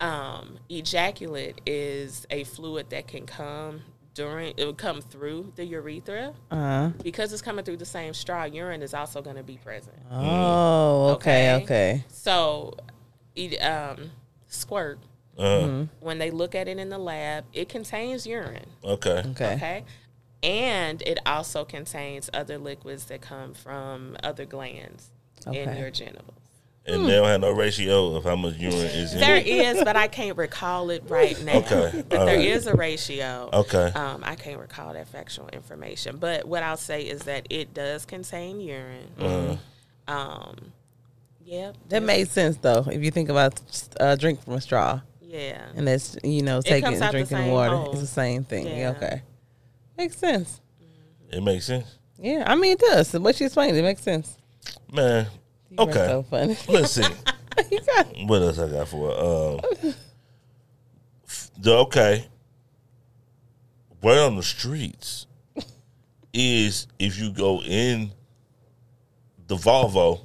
um, 0.01 0.59
ejaculate 0.69 1.61
is 1.67 2.27
a 2.31 2.45
fluid 2.45 2.91
that 2.91 3.07
can 3.09 3.27
come 3.27 3.83
during 4.15 4.53
it 4.57 4.65
will 4.65 4.75
come 4.75 5.01
through 5.01 5.53
the 5.57 5.65
urethra 5.65 6.35
Uh-huh. 6.51 6.91
because 7.05 7.33
it's 7.33 7.43
coming 7.43 7.65
through 7.65 7.77
the 7.77 7.85
same 7.87 8.13
straw. 8.15 8.45
Urine 8.45 8.83
is 8.83 8.93
also 8.95 9.23
going 9.23 9.37
to 9.37 9.43
be 9.45 9.57
present. 9.59 9.97
Oh, 10.11 11.11
okay, 11.11 11.55
Okay. 11.55 11.65
okay. 11.65 12.05
So, 12.09 12.75
um, 13.61 14.11
squirt 14.49 14.99
Uh, 15.39 15.85
when 16.01 16.19
they 16.19 16.33
look 16.33 16.57
at 16.57 16.67
it 16.67 16.79
in 16.79 16.89
the 16.89 16.99
lab, 16.99 17.45
it 17.53 17.69
contains 17.69 18.27
urine. 18.27 18.67
Okay. 18.83 19.23
Okay. 19.31 19.55
Okay. 19.55 19.85
And 20.43 21.01
it 21.03 21.19
also 21.27 21.65
contains 21.65 22.29
other 22.35 22.59
liquids 22.59 23.05
that 23.07 23.21
come 23.21 23.55
from 23.55 24.17
other 24.25 24.45
glands 24.45 25.11
in 25.47 25.77
your 25.77 25.91
genitals. 25.93 26.35
And 26.89 27.05
they 27.07 27.12
don't 27.16 27.26
have 27.26 27.41
no 27.41 27.51
ratio 27.53 28.16
of 28.16 28.24
how 28.24 28.36
much 28.36 28.55
urine 28.57 28.74
is 28.76 29.12
in 29.14 29.20
There 29.20 29.36
it. 29.36 29.47
is, 29.47 29.84
but 29.84 29.97
I 29.97 30.09
can't 30.09 30.36
recall 30.36 30.91
it 30.91 31.03
right 31.09 31.41
now. 31.45 31.59
Okay, 31.59 32.05
But 32.09 32.18
all 32.18 32.26
there 32.26 32.36
right. 32.36 32.47
is 32.49 32.66
a 32.66 32.74
ratio. 32.74 33.51
Okay. 33.53 33.86
Um, 33.95 34.22
I 34.24 34.34
can't 34.36 34.59
recall 34.61 34.93
that 34.95 35.09
factual 35.09 35.49
information. 35.49 36.16
But 36.16 36.47
what 36.47 36.62
I'll 36.62 36.76
say 36.76 37.03
is 37.03 37.22
that 37.22 37.47
it 37.51 37.74
does 37.74 38.05
contain 38.05 38.61
urine. 38.61 39.09
Uh-huh. 39.18 40.12
Um, 40.12 40.72
yeah. 41.45 41.72
That 41.89 42.03
made 42.03 42.28
sense 42.28 42.57
though. 42.59 42.84
If 42.91 43.03
you 43.03 43.11
think 43.11 43.28
about 43.28 43.61
uh, 44.01 44.16
drink 44.16 44.43
from 44.43 44.55
a 44.55 44.61
straw, 44.61 45.01
Yeah. 45.22 45.66
and 45.76 45.86
that's 45.86 46.16
you 46.24 46.43
know 46.43 46.61
taking 46.62 46.95
and 47.01 47.11
drinking 47.11 47.51
water, 47.51 47.76
hole. 47.76 47.93
it's 47.93 48.01
the 48.01 48.07
same 48.07 48.45
thing. 48.45 48.66
Yeah. 48.66 48.91
Okay, 48.97 49.22
makes 49.97 50.16
sense. 50.16 50.61
It 51.30 51.43
makes 51.43 51.66
sense, 51.66 51.86
Yeah, 52.18 52.45
I 52.47 52.55
mean 52.55 52.72
it 52.72 52.78
does. 52.80 53.12
What 53.12 53.39
you 53.39 53.45
explained, 53.47 53.76
it 53.76 53.82
makes 53.82 54.03
sense. 54.03 54.36
man. 54.91 55.26
Okay. 55.79 56.07
so 56.07 56.22
funny. 56.24 56.57
Let's 56.68 56.93
see. 56.93 57.05
What 58.26 58.43
else 58.43 58.59
I 58.59 58.68
got 58.68 58.89
for? 58.89 59.11
Um, 59.12 59.61
the 61.59 61.76
okay. 61.79 62.26
Right 64.03 64.18
on 64.18 64.37
the 64.37 64.43
streets 64.43 65.26
is 66.33 66.87
if 66.99 67.18
you 67.18 67.33
go 67.33 67.61
in 67.62 68.12
the 69.49 69.57
Volvo 69.57 70.20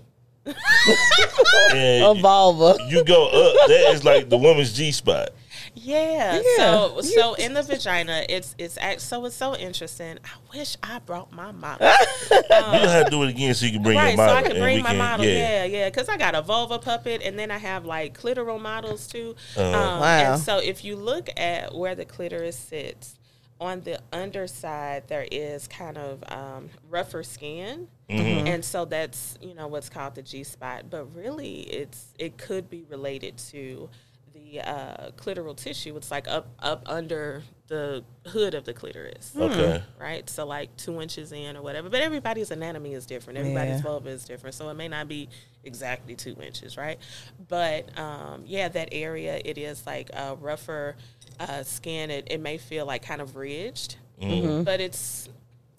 a 1.73 2.13
vulva. 2.21 2.75
you 2.89 3.03
go 3.05 3.27
up, 3.27 3.67
that 3.69 3.91
is 3.93 4.03
like 4.03 4.29
the 4.29 4.37
woman's 4.37 4.73
G 4.73 4.91
spot. 4.91 5.29
Yeah. 5.75 6.35
Yeah. 6.35 6.41
So 6.57 7.01
so 7.01 7.33
in 7.33 7.53
the 7.53 7.63
vagina, 7.63 8.25
it's 8.29 8.55
it's 8.57 8.77
act 8.77 9.01
so 9.01 9.25
it's 9.25 9.35
so 9.35 9.55
interesting. 9.55 10.17
I 10.23 10.55
wish 10.57 10.77
I 10.83 10.99
brought 10.99 11.31
my 11.31 11.51
model. 11.51 11.87
you 12.31 12.41
don't 12.49 12.87
have 12.87 13.05
to 13.05 13.11
do 13.11 13.23
it 13.23 13.29
again 13.29 13.53
so 13.53 13.65
you 13.65 13.73
can 13.73 13.83
bring 13.83 13.97
right, 13.97 14.15
your 14.15 14.27
so. 14.27 14.33
I 14.33 14.41
can 14.43 14.57
bring 14.59 14.83
my 14.83 14.89
can- 14.89 14.97
model. 14.99 15.25
Yeah, 15.25 15.65
yeah, 15.65 15.89
because 15.89 16.09
I 16.09 16.17
got 16.17 16.35
a 16.35 16.41
vulva 16.41 16.79
puppet, 16.79 17.21
and 17.23 17.37
then 17.39 17.49
I 17.51 17.57
have 17.57 17.85
like 17.85 18.17
clitoral 18.19 18.61
models 18.61 19.07
too. 19.07 19.35
Uh-huh. 19.57 19.63
Um, 19.77 19.99
Wow. 19.99 20.33
And 20.33 20.41
so 20.41 20.57
if 20.59 20.83
you 20.85 20.95
look 20.95 21.29
at 21.37 21.73
where 21.73 21.95
the 21.95 22.05
clitoris 22.05 22.57
sits, 22.57 23.15
on 23.61 23.81
the 23.81 23.99
underside 24.11 25.07
there 25.07 25.25
is 25.31 25.67
kind 25.67 25.97
of 25.97 26.23
um, 26.31 26.69
rougher 26.89 27.23
skin, 27.23 27.87
Mm-hmm. 28.09 28.47
and 28.47 28.65
so 28.65 28.83
that's 28.85 29.39
you 29.41 29.55
know 29.55 29.67
what's 29.67 29.89
called 29.89 30.13
the 30.15 30.21
G 30.21 30.43
spot. 30.43 30.89
But 30.89 31.15
really, 31.15 31.61
it's 31.61 32.13
it 32.19 32.37
could 32.37 32.69
be 32.69 32.83
related 32.89 33.37
to 33.51 33.89
the 34.33 34.61
uh, 34.61 35.11
clitoral 35.17 35.55
tissue. 35.55 35.95
It's 35.95 36.11
like 36.11 36.27
up 36.27 36.47
up 36.59 36.83
under 36.85 37.43
the 37.67 38.03
hood 38.27 38.53
of 38.53 38.65
the 38.65 38.73
clitoris 38.73 39.31
Okay. 39.35 39.81
right? 39.99 40.29
So 40.29 40.45
like 40.45 40.75
two 40.77 41.01
inches 41.01 41.31
in 41.31 41.55
or 41.57 41.61
whatever. 41.61 41.89
But 41.89 42.01
everybody's 42.01 42.51
anatomy 42.51 42.93
is 42.93 43.05
different. 43.05 43.39
Everybody's 43.39 43.77
Yeah. 43.77 43.81
vulva 43.81 44.09
is 44.09 44.25
different. 44.25 44.55
So 44.55 44.69
it 44.69 44.73
may 44.75 44.87
not 44.87 45.07
be 45.07 45.29
exactly 45.63 46.15
two 46.15 46.35
inches, 46.41 46.77
right? 46.77 46.99
But 47.47 47.97
um, 47.97 48.43
yeah, 48.45 48.67
that 48.69 48.89
area 48.91 49.39
it 49.43 49.57
is 49.57 49.85
like 49.85 50.09
a 50.13 50.35
rougher 50.35 50.95
uh, 51.39 51.63
skin. 51.63 52.11
It, 52.11 52.27
it 52.29 52.41
may 52.41 52.57
feel 52.57 52.85
like 52.85 53.03
kind 53.03 53.21
of 53.21 53.35
ridged, 53.35 53.95
but 54.19 54.79
it's 54.81 55.29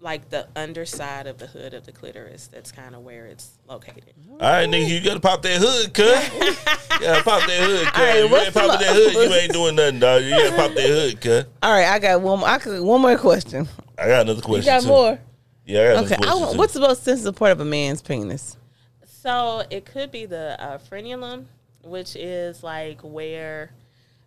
like 0.04 0.28
the 0.28 0.46
underside 0.54 1.26
of 1.26 1.38
the 1.38 1.46
hood 1.46 1.72
of 1.72 1.86
the 1.86 1.90
clitoris. 1.92 2.46
That's 2.46 2.70
kind 2.70 2.94
of 2.94 3.00
where 3.02 3.24
it's 3.26 3.58
located. 3.66 4.12
All 4.32 4.36
right, 4.38 4.68
nigga, 4.68 4.86
you 4.88 5.00
gotta 5.00 5.18
pop 5.18 5.40
that 5.42 5.58
hood, 5.60 5.94
cuz. 5.94 6.06
you 7.00 7.00
gotta 7.06 7.24
pop 7.24 7.40
that 7.48 7.60
hood, 7.60 7.86
cuz. 7.86 7.96
right, 7.98 8.18
you 8.18 8.36
ain't 8.36 8.54
popping 8.54 8.70
the- 8.72 8.84
that 8.84 8.94
hood, 8.94 9.14
you 9.30 9.34
ain't 9.34 9.52
doing 9.52 9.74
nothing, 9.74 9.98
dog. 10.00 10.22
You 10.22 10.30
gotta 10.30 10.54
pop 10.56 10.74
that 10.74 10.86
hood, 10.86 11.20
cuz. 11.20 11.44
All 11.62 11.72
right, 11.72 11.86
I 11.88 11.98
got 11.98 12.20
one. 12.20 12.40
More, 12.40 12.48
I 12.48 12.58
could 12.58 12.80
one 12.82 13.00
more 13.00 13.16
question. 13.16 13.66
I 13.98 14.06
got 14.08 14.20
another 14.22 14.42
question. 14.42 14.62
You 14.64 14.70
got 14.78 14.82
too. 14.82 14.88
more? 14.88 15.18
Yeah, 15.66 15.80
I 15.80 15.94
got 15.94 16.04
Okay. 16.04 16.14
I, 16.16 16.18
question. 16.18 16.40
want- 16.42 16.58
what's 16.58 16.74
the 16.74 16.80
most 16.80 17.02
sensitive 17.02 17.34
part 17.36 17.52
of 17.52 17.60
a 17.60 17.64
man's 17.64 18.02
penis? 18.02 18.58
So 19.06 19.62
it 19.70 19.86
could 19.86 20.10
be 20.12 20.26
the 20.26 20.62
uh, 20.62 20.76
frenulum, 20.90 21.46
which 21.82 22.14
is 22.14 22.62
like 22.62 23.00
where, 23.00 23.70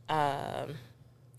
um, 0.10 0.74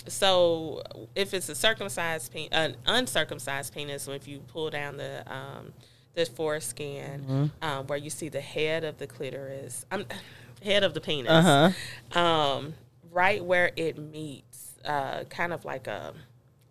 so 0.09 0.83
if 1.15 1.35
it's 1.35 1.49
a 1.49 1.55
circumcised 1.55 2.33
penis, 2.33 2.49
an 2.53 2.77
uncircumcised 2.87 3.75
penis, 3.75 4.03
so 4.03 4.13
if 4.13 4.27
you 4.29 4.41
pull 4.41 4.71
down 4.71 4.97
the 4.97 5.23
um, 5.33 5.73
the 6.15 6.27
foreskin, 6.27 7.51
um, 7.63 7.87
where 7.87 7.99
you 7.99 8.11
see 8.11 8.29
the 8.29 8.41
head 8.41 8.85
of 8.85 8.99
the 8.99 9.07
clitoris, 9.07 9.87
um, 9.91 10.05
head 10.65 10.83
of 10.83 10.95
the 10.95 11.01
penis, 11.01 11.31
Uh 11.31 11.73
huh. 12.13 12.21
um, 12.21 12.75
right 13.13 13.45
where 13.45 13.71
it 13.77 13.99
meets, 13.99 14.75
uh, 14.85 15.25
kind 15.31 15.53
of 15.53 15.65
like 15.65 15.87
a, 15.87 16.13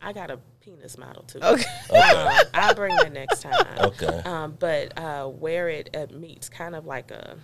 I 0.02 0.12
got 0.14 0.30
a 0.32 0.40
penis 0.62 0.98
model 0.98 1.24
too. 1.24 1.40
Okay. 1.42 1.64
Um, 1.98 2.30
I'll 2.54 2.76
bring 2.76 2.94
that 2.98 3.14
next 3.14 3.42
time. 3.42 3.54
Okay. 3.80 4.22
Um, 4.26 4.58
but 4.60 4.98
uh, 4.98 5.28
where 5.28 5.70
it 5.70 5.96
uh, 5.96 6.08
meets, 6.14 6.50
kind 6.50 6.76
of 6.76 6.86
like 6.86 7.12
a, 7.12 7.38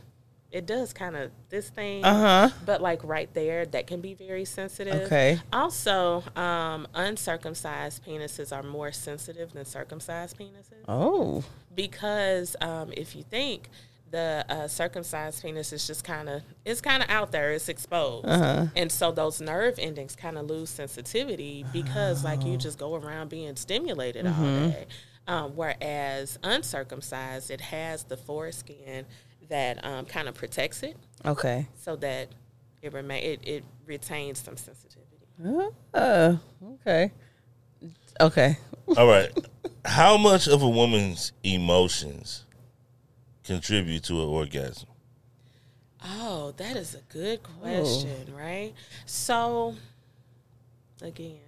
it 0.53 0.65
does 0.67 0.93
kind 0.93 1.15
of 1.17 1.31
this 1.49 1.67
thing, 1.69 2.05
Uh 2.05 2.47
huh. 2.49 2.55
but 2.65 2.79
like 2.81 3.03
right 3.03 3.33
there, 3.33 3.65
that 3.65 3.87
can 3.87 3.99
be 4.01 4.13
very 4.13 4.45
sensitive. 4.45 5.01
Okay. 5.07 5.39
Also, 5.51 6.23
um, 6.35 6.87
uncircumcised 6.93 8.05
penises 8.05 8.55
are 8.55 8.63
more 8.63 8.91
sensitive 8.91 9.51
than 9.53 9.65
circumcised 9.65 10.37
penises 10.37 10.83
Oh. 10.87 11.43
because 11.75 12.55
um, 12.61 12.91
if 12.95 13.15
you 13.15 13.23
think 13.23 13.67
the 14.11 14.45
uh, 14.47 14.67
circumcised 14.67 15.41
penis 15.41 15.73
is 15.73 15.87
just 15.87 16.03
kind 16.03 16.29
of 16.29 16.43
it's 16.65 16.81
kind 16.81 17.01
of 17.01 17.09
out 17.09 17.31
there 17.31 17.51
it's 17.53 17.67
exposed 17.67 18.27
Uh-huh. 18.27 18.67
and 18.75 18.91
so 18.91 19.11
those 19.11 19.41
nerve 19.41 19.79
endings 19.79 20.15
kind 20.15 20.37
of 20.37 20.45
lose 20.45 20.69
sensitivity 20.69 21.65
because 21.73 22.23
like 22.23 22.45
you 22.45 22.55
just 22.57 22.77
go 22.77 22.93
around 22.93 23.29
being 23.31 23.55
stimulated 23.55 24.27
all 24.27 24.33
day 24.69 24.85
um, 25.27 25.55
whereas 25.55 26.37
uncircumcised 26.43 27.49
it 27.49 27.61
has 27.61 28.03
the 28.03 28.15
foreskin 28.17 29.05
that 29.49 29.83
um, 29.85 30.05
kind 30.05 30.27
of 30.27 30.35
protects 30.35 30.83
it 30.83 30.95
Okay. 31.25 31.67
so 31.75 31.95
that 31.97 32.29
it 32.81 32.93
remain 32.93 33.23
it, 33.23 33.39
it 33.43 33.63
retains 33.85 34.39
some 34.39 34.57
sensitivity 34.57 35.69
Uh, 35.93 36.35
okay. 36.75 37.11
Okay. 38.21 38.57
All 38.97 39.07
right. 39.07 39.31
How 39.85 40.17
much 40.17 40.47
of 40.47 40.61
a 40.61 40.69
woman's 40.69 41.31
emotions 41.43 42.45
contribute 43.43 44.03
to 44.05 44.21
an 44.21 44.27
orgasm? 44.29 44.87
Oh, 46.05 46.53
that 46.57 46.75
is 46.75 46.95
a 46.95 47.01
good 47.13 47.41
question, 47.43 48.33
right? 48.35 48.73
So, 49.05 49.75
again, 51.01 51.39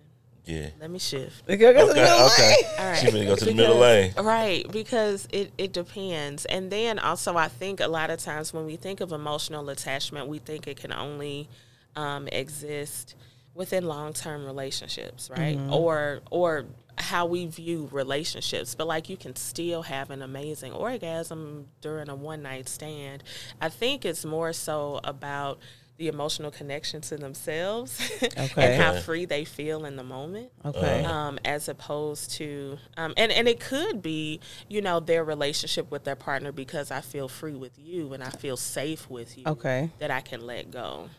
Yeah. 0.46 0.70
let 0.80 0.90
me 0.90 1.00
shift. 1.00 1.44
Okay, 1.50 1.68
okay. 1.68 1.82
Okay. 1.82 1.92
Okay. 1.92 2.56
All 2.80 2.86
right. 2.86 2.98
She 2.98 3.08
finna 3.08 3.26
go 3.26 3.36
to 3.36 3.46
the 3.46 3.54
middle 3.54 3.78
lane. 3.78 4.14
Right, 4.18 4.70
because 4.72 5.28
it, 5.32 5.52
it 5.58 5.74
depends. 5.74 6.46
And 6.46 6.72
then 6.72 7.00
also, 7.00 7.36
I 7.36 7.48
think 7.48 7.80
a 7.80 7.88
lot 7.88 8.10
of 8.10 8.20
times 8.20 8.54
when 8.54 8.66
we 8.66 8.76
think 8.76 9.02
of 9.02 9.12
emotional 9.12 9.70
attachment, 9.70 10.28
we 10.28 10.40
think 10.40 10.68
it 10.68 10.78
can 10.78 10.94
only 10.94 11.50
um, 11.96 12.28
exist 12.28 13.16
within 13.54 13.86
long 13.86 14.14
term 14.14 14.46
relationships, 14.46 15.30
right? 15.30 15.58
Or 15.72 16.22
or 16.30 16.66
how 16.98 17.26
we 17.26 17.46
view 17.46 17.90
relationships. 17.92 18.76
But 18.76 18.88
like 18.88 19.10
you 19.10 19.18
can 19.18 19.36
still 19.36 19.84
have 19.84 20.12
an 20.12 20.22
amazing 20.22 20.74
orgasm 20.74 21.68
during 21.82 22.10
a 22.10 22.16
one 22.16 22.42
night 22.44 22.70
stand. 22.70 23.24
I 23.60 23.70
think 23.70 24.06
it's 24.06 24.26
more 24.26 24.54
so 24.54 25.00
about 25.04 25.60
the 25.98 26.08
emotional 26.10 26.52
connection 26.52 27.00
to 27.02 27.16
themselves 27.18 28.00
Okay. 28.24 28.52
and 28.58 28.82
how 28.82 29.00
free 29.00 29.24
they 29.26 29.46
feel 29.46 29.86
in 29.86 29.96
the 29.96 30.04
moment 30.04 30.50
Okay. 30.66 31.04
um, 31.06 31.40
as 31.46 31.70
opposed 31.70 32.32
to 32.32 32.78
um, 32.98 33.14
and 33.16 33.32
and 33.32 33.48
it 33.48 33.60
could 33.62 34.02
be 34.02 34.40
you 34.68 34.82
know 34.82 35.00
their 35.00 35.24
relationship 35.24 35.90
with 35.92 36.04
their 36.04 36.18
partner 36.18 36.52
because 36.52 36.92
I 36.92 37.00
feel 37.02 37.28
free 37.30 37.56
with 37.56 37.80
you 37.80 38.12
and 38.14 38.22
I 38.24 38.30
feel 38.30 38.58
safe 38.58 39.10
with 39.10 39.38
you. 39.38 39.44
Okay. 39.48 39.90
that 40.00 40.12
I 40.12 40.20
can 40.22 40.46
let 40.46 40.70
go. 40.72 41.10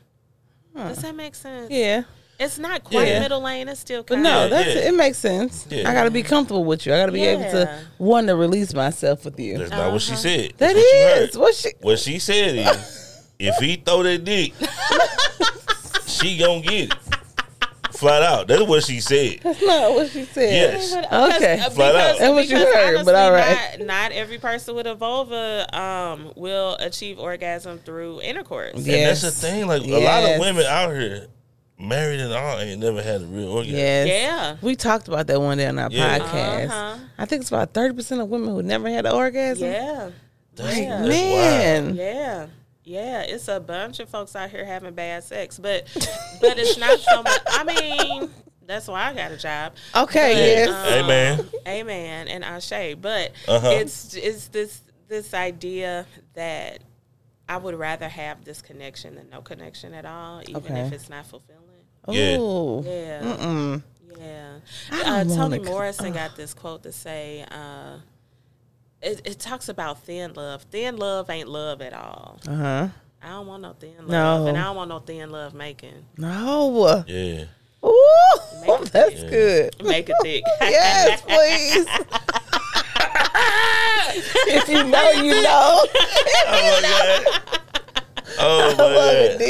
Does 0.74 0.98
that 0.98 1.15
make 1.15 1.35
sense? 1.35 1.70
Yeah. 1.70 2.03
It's 2.39 2.59
not 2.59 2.85
quite 2.85 3.09
Yeah. 3.09 3.20
middle 3.20 3.40
lane. 3.40 3.66
It's 3.69 3.81
still 3.81 4.03
But 4.03 4.16
kind 4.16 4.24
no, 4.24 4.44
of 4.44 4.51
that's 4.51 4.74
yeah. 4.74 4.89
it 4.90 4.94
makes 4.94 5.16
sense. 5.16 5.66
Yeah. 5.70 5.89
I 5.89 5.94
got 5.94 6.05
to 6.05 6.11
be 6.11 6.23
comfortable 6.23 6.65
with 6.65 6.85
you. 6.85 6.93
I 6.93 6.98
got 6.98 7.07
to 7.07 7.12
be 7.12 7.24
able 7.24 7.51
to 7.51 7.61
Yeah. 7.61 7.81
want 7.98 8.27
to 8.27 8.36
release 8.36 8.74
myself 8.74 9.24
with 9.24 9.40
you. 9.40 9.57
That's 9.57 9.70
not 9.70 9.90
what 9.90 10.03
she 10.03 10.15
said. 10.16 10.53
That's 10.59 10.74
what 10.74 10.82
you 10.82 11.03
heard. 11.07 11.35
what 11.36 11.55
she. 11.55 11.70
What 11.81 11.98
she 11.98 12.19
said 12.19 12.57
is, 12.57 12.66
if 13.38 13.56
he 13.56 13.76
throw 13.76 14.02
that 14.02 14.24
dick, 14.24 14.52
she 16.06 16.38
gonna 16.38 16.60
get 16.62 16.92
it. 16.92 16.94
Flat 17.92 18.22
out. 18.22 18.46
That's 18.46 18.62
what 18.62 18.84
she 18.84 19.00
said. 19.00 19.40
That's 19.42 19.62
not 19.64 19.94
what 19.94 20.10
she 20.10 20.24
said. 20.24 20.52
Yes. 20.52 20.92
Okay. 20.94 21.60
uh, 21.60 21.70
Flat 21.70 21.96
out. 21.96 22.18
That's 22.18 22.30
what 22.34 22.44
you 22.46 22.56
because 22.58 22.74
heard, 22.74 23.04
but 23.06 23.14
all 23.14 23.32
right. 23.32 23.78
Not, 23.78 23.86
not 23.86 24.12
every 24.12 24.38
person 24.38 24.74
with 24.74 24.86
a 24.86 24.94
vulva 24.94 25.66
um, 25.74 26.30
will 26.36 26.76
achieve 26.78 27.18
orgasm 27.18 27.78
through 27.78 28.20
intercourse. 28.20 28.74
Yeah. 28.76 28.96
And 28.96 29.06
that's 29.08 29.22
the 29.22 29.28
Yes. 29.28 29.40
thing. 29.40 29.66
Like 29.66 29.82
a 29.82 29.86
lot 29.98 30.24
of 30.30 30.40
women 30.40 30.64
out 30.66 30.90
here, 30.90 31.28
married 31.80 32.20
and 32.20 32.34
all, 32.34 32.58
ain't 32.58 32.80
never 32.80 33.02
had 33.02 33.22
a 33.22 33.26
real 33.26 33.48
orgasm. 33.48 33.76
Yes. 33.78 34.08
Yeah. 34.08 34.56
We 34.60 34.76
talked 34.76 35.08
about 35.08 35.26
that 35.28 35.40
one 35.40 35.56
day 35.56 35.66
on 35.66 35.78
our 35.78 35.90
Yeah. 35.90 36.18
podcast. 36.18 36.66
Uh-huh. 36.68 36.98
I 37.16 37.24
think 37.24 37.40
it's 37.40 37.50
about 37.50 37.72
30% 37.72 38.20
of 38.20 38.28
women 38.28 38.50
who 38.50 38.62
never 38.62 38.90
had 38.90 39.06
an 39.06 39.12
orgasm. 39.14 39.70
Yeah. 39.70 40.10
That's, 40.54 40.76
Yeah. 40.76 40.98
that's 40.98 41.08
Man. 41.08 41.84
wild. 41.86 41.96
Yeah. 41.96 42.46
Yeah, 42.86 43.22
it's 43.22 43.48
a 43.48 43.58
bunch 43.58 43.98
of 43.98 44.08
folks 44.08 44.36
out 44.36 44.48
here 44.50 44.64
having 44.64 44.94
bad 44.94 45.24
sex, 45.24 45.58
but 45.58 45.88
but 46.40 46.56
it's 46.58 46.78
not 46.78 46.98
so 47.00 47.22
much. 47.22 47.40
I 47.48 47.64
mean, 47.64 48.30
that's 48.64 48.86
why 48.86 49.10
I 49.10 49.12
got 49.12 49.32
a 49.32 49.36
job. 49.36 49.74
Okay, 49.94 50.32
But, 50.32 50.38
yes. 50.38 50.68
um, 50.68 51.04
Amen. 51.04 51.50
Amen, 51.66 52.28
and 52.28 52.44
Ashe. 52.44 52.94
But 53.00 53.32
Uh-huh. 53.48 53.70
it's 53.72 54.14
it's 54.14 54.46
this 54.48 54.80
this 55.08 55.34
idea 55.34 56.06
that 56.34 56.78
I 57.48 57.56
would 57.56 57.74
rather 57.74 58.08
have 58.08 58.44
this 58.44 58.62
connection 58.62 59.16
than 59.16 59.30
no 59.30 59.40
connection 59.42 59.92
at 59.92 60.06
all, 60.06 60.42
even 60.48 60.56
Okay. 60.56 60.80
if 60.82 60.92
it's 60.92 61.08
not 61.10 61.26
fulfilling. 61.26 61.62
Yeah. 62.08 62.38
Ooh. 62.38 62.82
Yeah. 62.86 63.20
Mm-mm. 63.22 63.82
Yeah. 64.20 64.56
I 64.92 65.00
Uh, 65.20 65.24
don't 65.24 65.36
Toni 65.36 65.58
Morrison 65.58 66.12
got 66.12 66.36
this 66.36 66.54
quote 66.54 66.84
to 66.84 66.92
say, 66.92 67.44
uh, 67.50 67.98
it, 69.06 69.22
it 69.24 69.38
talks 69.38 69.68
about 69.68 70.02
thin 70.02 70.34
love. 70.34 70.62
Thin 70.64 70.96
love 70.96 71.30
ain't 71.30 71.48
love 71.48 71.80
at 71.80 71.92
all. 71.94 72.38
Uh-huh. 72.46 72.88
I 73.22 73.28
don't 73.28 73.46
want 73.46 73.62
no 73.62 73.72
thin 73.72 73.94
love. 74.00 74.08
No. 74.08 74.46
And 74.48 74.58
I 74.58 74.64
don't 74.64 74.76
want 74.76 74.88
no 74.90 74.98
thin 75.00 75.30
love 75.30 75.54
making. 75.54 76.04
No. 76.18 77.04
Yeah. 77.06 77.44
Ooh, 77.84 78.38
Make 78.66 78.90
that's 78.90 79.20
thick. 79.20 79.30
good. 79.30 79.82
Make 79.84 80.08
it 80.08 80.16
thick. 80.22 80.42
Yes, 80.60 81.20
please. 81.22 81.86
if 84.48 84.68
you 84.68 84.84
know, 84.84 85.10
you 85.12 85.42
know. 85.42 85.84
Oh 86.48 86.80
my 86.82 86.82
god. 86.82 87.24
Oh 88.38 88.74
my 88.76 88.84
I 88.84 88.88
love 88.88 89.14
it, 89.14 89.38
god. 89.38 89.46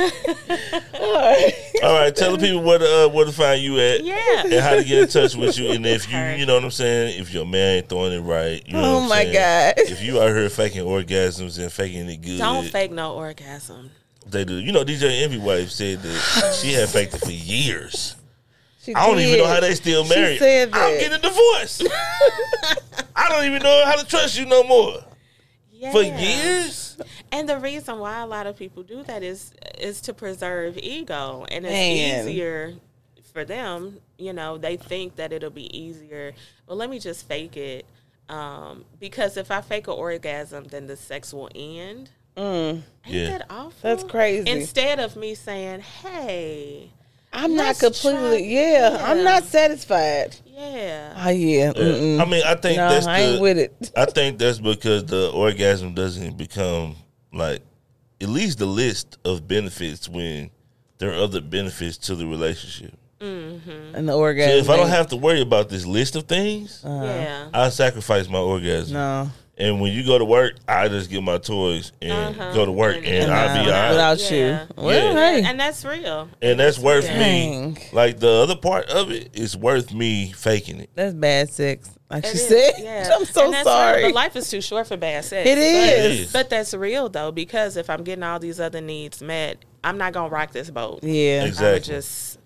All 0.94 1.14
right. 1.14 1.52
All 1.82 1.92
right, 1.94 2.14
tell 2.14 2.36
the 2.36 2.38
people 2.46 2.62
where 2.62 2.78
to 2.78 3.04
uh, 3.04 3.08
where 3.08 3.24
to 3.24 3.32
find 3.32 3.60
you 3.62 3.78
at. 3.78 4.04
Yeah. 4.04 4.42
And 4.44 4.52
how 4.54 4.74
to 4.76 4.84
get 4.84 4.98
in 5.02 5.08
touch 5.08 5.34
with 5.34 5.58
you, 5.58 5.70
and 5.72 5.84
if 5.86 6.08
you, 6.12 6.18
you 6.18 6.46
know 6.46 6.54
what 6.54 6.64
I'm 6.64 6.70
saying, 6.70 7.20
if 7.20 7.32
your 7.32 7.46
man 7.46 7.78
ain't 7.78 7.88
throwing 7.88 8.12
it 8.12 8.20
right, 8.20 8.62
you 8.66 8.74
know 8.74 8.82
Oh 8.84 8.94
what 8.96 9.02
I'm 9.04 9.08
my 9.08 9.22
saying? 9.24 9.74
God. 9.76 9.90
If 9.90 10.02
you 10.02 10.20
out 10.20 10.28
here 10.28 10.48
faking 10.50 10.84
orgasms 10.84 11.58
and 11.58 11.72
faking 11.72 12.08
it 12.08 12.18
good, 12.22 12.38
Don't 12.38 12.66
fake 12.66 12.92
no 12.92 13.14
orgasm. 13.14 13.90
they 14.26 14.44
do. 14.44 14.54
You 14.56 14.72
know, 14.72 14.84
DJ 14.84 15.22
Envy 15.22 15.38
wife 15.38 15.70
said 15.70 16.02
that 16.02 16.58
she 16.60 16.72
had 16.72 16.88
faked 16.88 17.14
it 17.14 17.18
for 17.20 17.30
years. 17.32 18.16
She 18.82 18.94
I 18.94 19.06
don't 19.06 19.18
even 19.18 19.38
know 19.38 19.46
how 19.46 19.60
they 19.60 19.74
still 19.74 20.04
She 20.04 20.14
married. 20.14 20.38
said 20.38 20.70
I'm 20.72 20.92
that. 20.94 21.00
getting 21.00 21.18
a 21.18 21.20
divorce. 21.20 21.82
I 23.16 23.28
don't 23.28 23.44
even 23.44 23.62
know 23.62 23.82
how 23.84 23.96
to 23.96 24.06
trust 24.06 24.38
you 24.38 24.46
no 24.46 24.62
more. 24.64 24.94
Yeah. 25.72 25.92
For 25.92 26.02
years? 26.02 26.89
And 27.32 27.48
the 27.48 27.58
reason 27.58 27.98
why 27.98 28.20
a 28.22 28.26
lot 28.26 28.46
of 28.46 28.56
people 28.56 28.82
do 28.82 29.02
that 29.04 29.22
is 29.22 29.52
is 29.78 30.00
to 30.02 30.12
preserve 30.14 30.76
ego, 30.78 31.46
and 31.48 31.64
it's 31.64 31.72
Man. 31.72 32.28
easier 32.28 32.74
for 33.32 33.44
them. 33.44 33.98
You 34.18 34.32
know, 34.32 34.58
they 34.58 34.76
think 34.76 35.16
that 35.16 35.32
it'll 35.32 35.50
be 35.50 35.74
easier. 35.76 36.32
Well, 36.66 36.76
let 36.76 36.90
me 36.90 36.98
just 36.98 37.26
fake 37.28 37.56
it, 37.56 37.86
um, 38.28 38.84
because 38.98 39.36
if 39.36 39.50
I 39.50 39.60
fake 39.60 39.86
an 39.86 39.94
orgasm, 39.94 40.64
then 40.64 40.86
the 40.88 40.96
sex 40.96 41.32
will 41.32 41.48
end. 41.54 42.10
Mm, 42.36 42.82
Ain't 43.06 43.14
Yeah. 43.14 43.38
that 43.38 43.46
awful? 43.50 43.72
that's 43.82 44.04
crazy. 44.04 44.48
Instead 44.50 44.98
of 45.00 45.14
me 45.16 45.34
saying, 45.34 45.80
"Hey, 45.80 46.90
I'm 47.32 47.54
not 47.54 47.66
let's 47.66 47.80
completely. 47.80 48.38
try- 48.38 48.46
Yeah, 48.46 48.98
I'm 49.08 49.22
not 49.24 49.44
satisfied. 49.44 50.36
yeah, 50.46 51.14
Oh 51.24 51.30
yeah. 51.30 51.72
Mm-mm. 51.72 52.20
I 52.20 52.24
mean, 52.24 52.42
I 52.44 52.54
think 52.56 52.76
no, 52.76 52.88
that's 52.88 53.06
I 53.06 53.20
ain't 53.20 53.36
the, 53.36 53.40
with 53.42 53.58
it. 53.58 53.92
I 53.96 54.04
think 54.06 54.38
that's 54.38 54.58
because 54.58 55.04
the 55.06 55.30
orgasm 55.30 55.94
doesn't 55.94 56.36
become 56.36 56.96
like 57.32 57.62
at 58.20 58.28
least 58.28 58.58
the 58.58 58.66
list 58.66 59.18
of 59.24 59.46
benefits 59.48 60.08
when 60.08 60.50
there 60.98 61.10
are 61.10 61.22
other 61.22 61.40
benefits 61.40 61.96
to 61.98 62.14
the 62.14 62.26
relationship. 62.26 62.94
And 63.22 63.60
the 64.08 64.12
So 64.12 64.18
orgasm. 64.18 64.58
if 64.60 64.70
I 64.70 64.76
don't 64.76 64.88
have 64.88 65.08
to 65.08 65.16
worry 65.16 65.42
about 65.42 65.68
this 65.68 65.84
list 65.86 66.16
of 66.16 66.24
things, 66.24 66.80
yeah." 66.84 67.48
I 67.52 67.68
sacrifice 67.68 68.28
my 68.28 68.38
orgasm. 68.38 68.94
no, 68.94 69.30
And 69.58 69.78
when 69.78 69.92
you 69.92 70.06
go 70.06 70.16
to 70.16 70.24
work, 70.24 70.54
I 70.66 70.88
just 70.88 71.10
get 71.10 71.22
my 71.22 71.36
toys 71.36 71.92
and 72.00 72.12
Uh-huh. 72.34 72.52
go 72.54 72.64
to 72.64 72.72
work, 72.72 72.96
and, 72.96 73.06
And- 73.06 73.30
I'll 73.32 73.62
be 73.62 73.70
Nah, 73.70 73.76
all 73.76 73.82
right. 73.82 73.90
without 73.90 74.30
Yeah. 74.30 74.62
you. 74.76 74.82
Well, 74.82 75.14
Yeah. 75.14 75.32
hey. 75.34 75.42
And 75.44 75.60
that's 75.60 75.84
real. 75.84 76.28
and 76.40 76.58
that's 76.58 76.78
worth 76.78 77.04
Yeah. 77.04 77.18
me. 77.18 77.74
Like 77.92 78.20
the 78.20 78.30
other 78.30 78.56
part 78.56 78.88
of 78.88 79.10
it 79.10 79.28
is 79.34 79.54
worth 79.54 79.92
me 79.92 80.32
faking 80.34 80.80
it. 80.80 80.88
That's 80.94 81.12
bad 81.14 81.50
sex. 81.52 81.90
Like 82.10 82.24
she 82.24 82.30
It 82.30 82.34
is, 82.36 82.48
said. 82.48 82.72
yeah. 82.78 83.10
I'm 83.14 83.24
so 83.24 83.44
And 83.44 83.54
that's 83.54 83.64
sorry. 83.68 83.98
Real, 83.98 84.08
but 84.08 84.14
life 84.14 84.36
is 84.36 84.50
too 84.50 84.60
short 84.60 84.86
for 84.88 84.96
bad 84.96 85.24
sex. 85.24 85.48
It 85.48 85.54
But- 85.54 86.10
is. 86.10 86.32
But, 86.32 86.50
that's 86.50 86.74
real 86.74 87.08
though, 87.08 87.30
because 87.32 87.76
if 87.76 87.88
I'm 87.88 88.02
getting 88.02 88.24
all 88.24 88.38
these 88.38 88.58
other 88.60 88.80
needs 88.80 89.22
met, 89.22 89.64
I'm 89.84 89.96
not 89.98 90.12
gonna 90.12 90.28
rock 90.28 90.52
this 90.52 90.70
boat. 90.70 91.04
yeah. 91.04 91.44
exactly. 91.44 91.66
I 91.68 91.72
would 91.74 91.84
just 91.84 92.38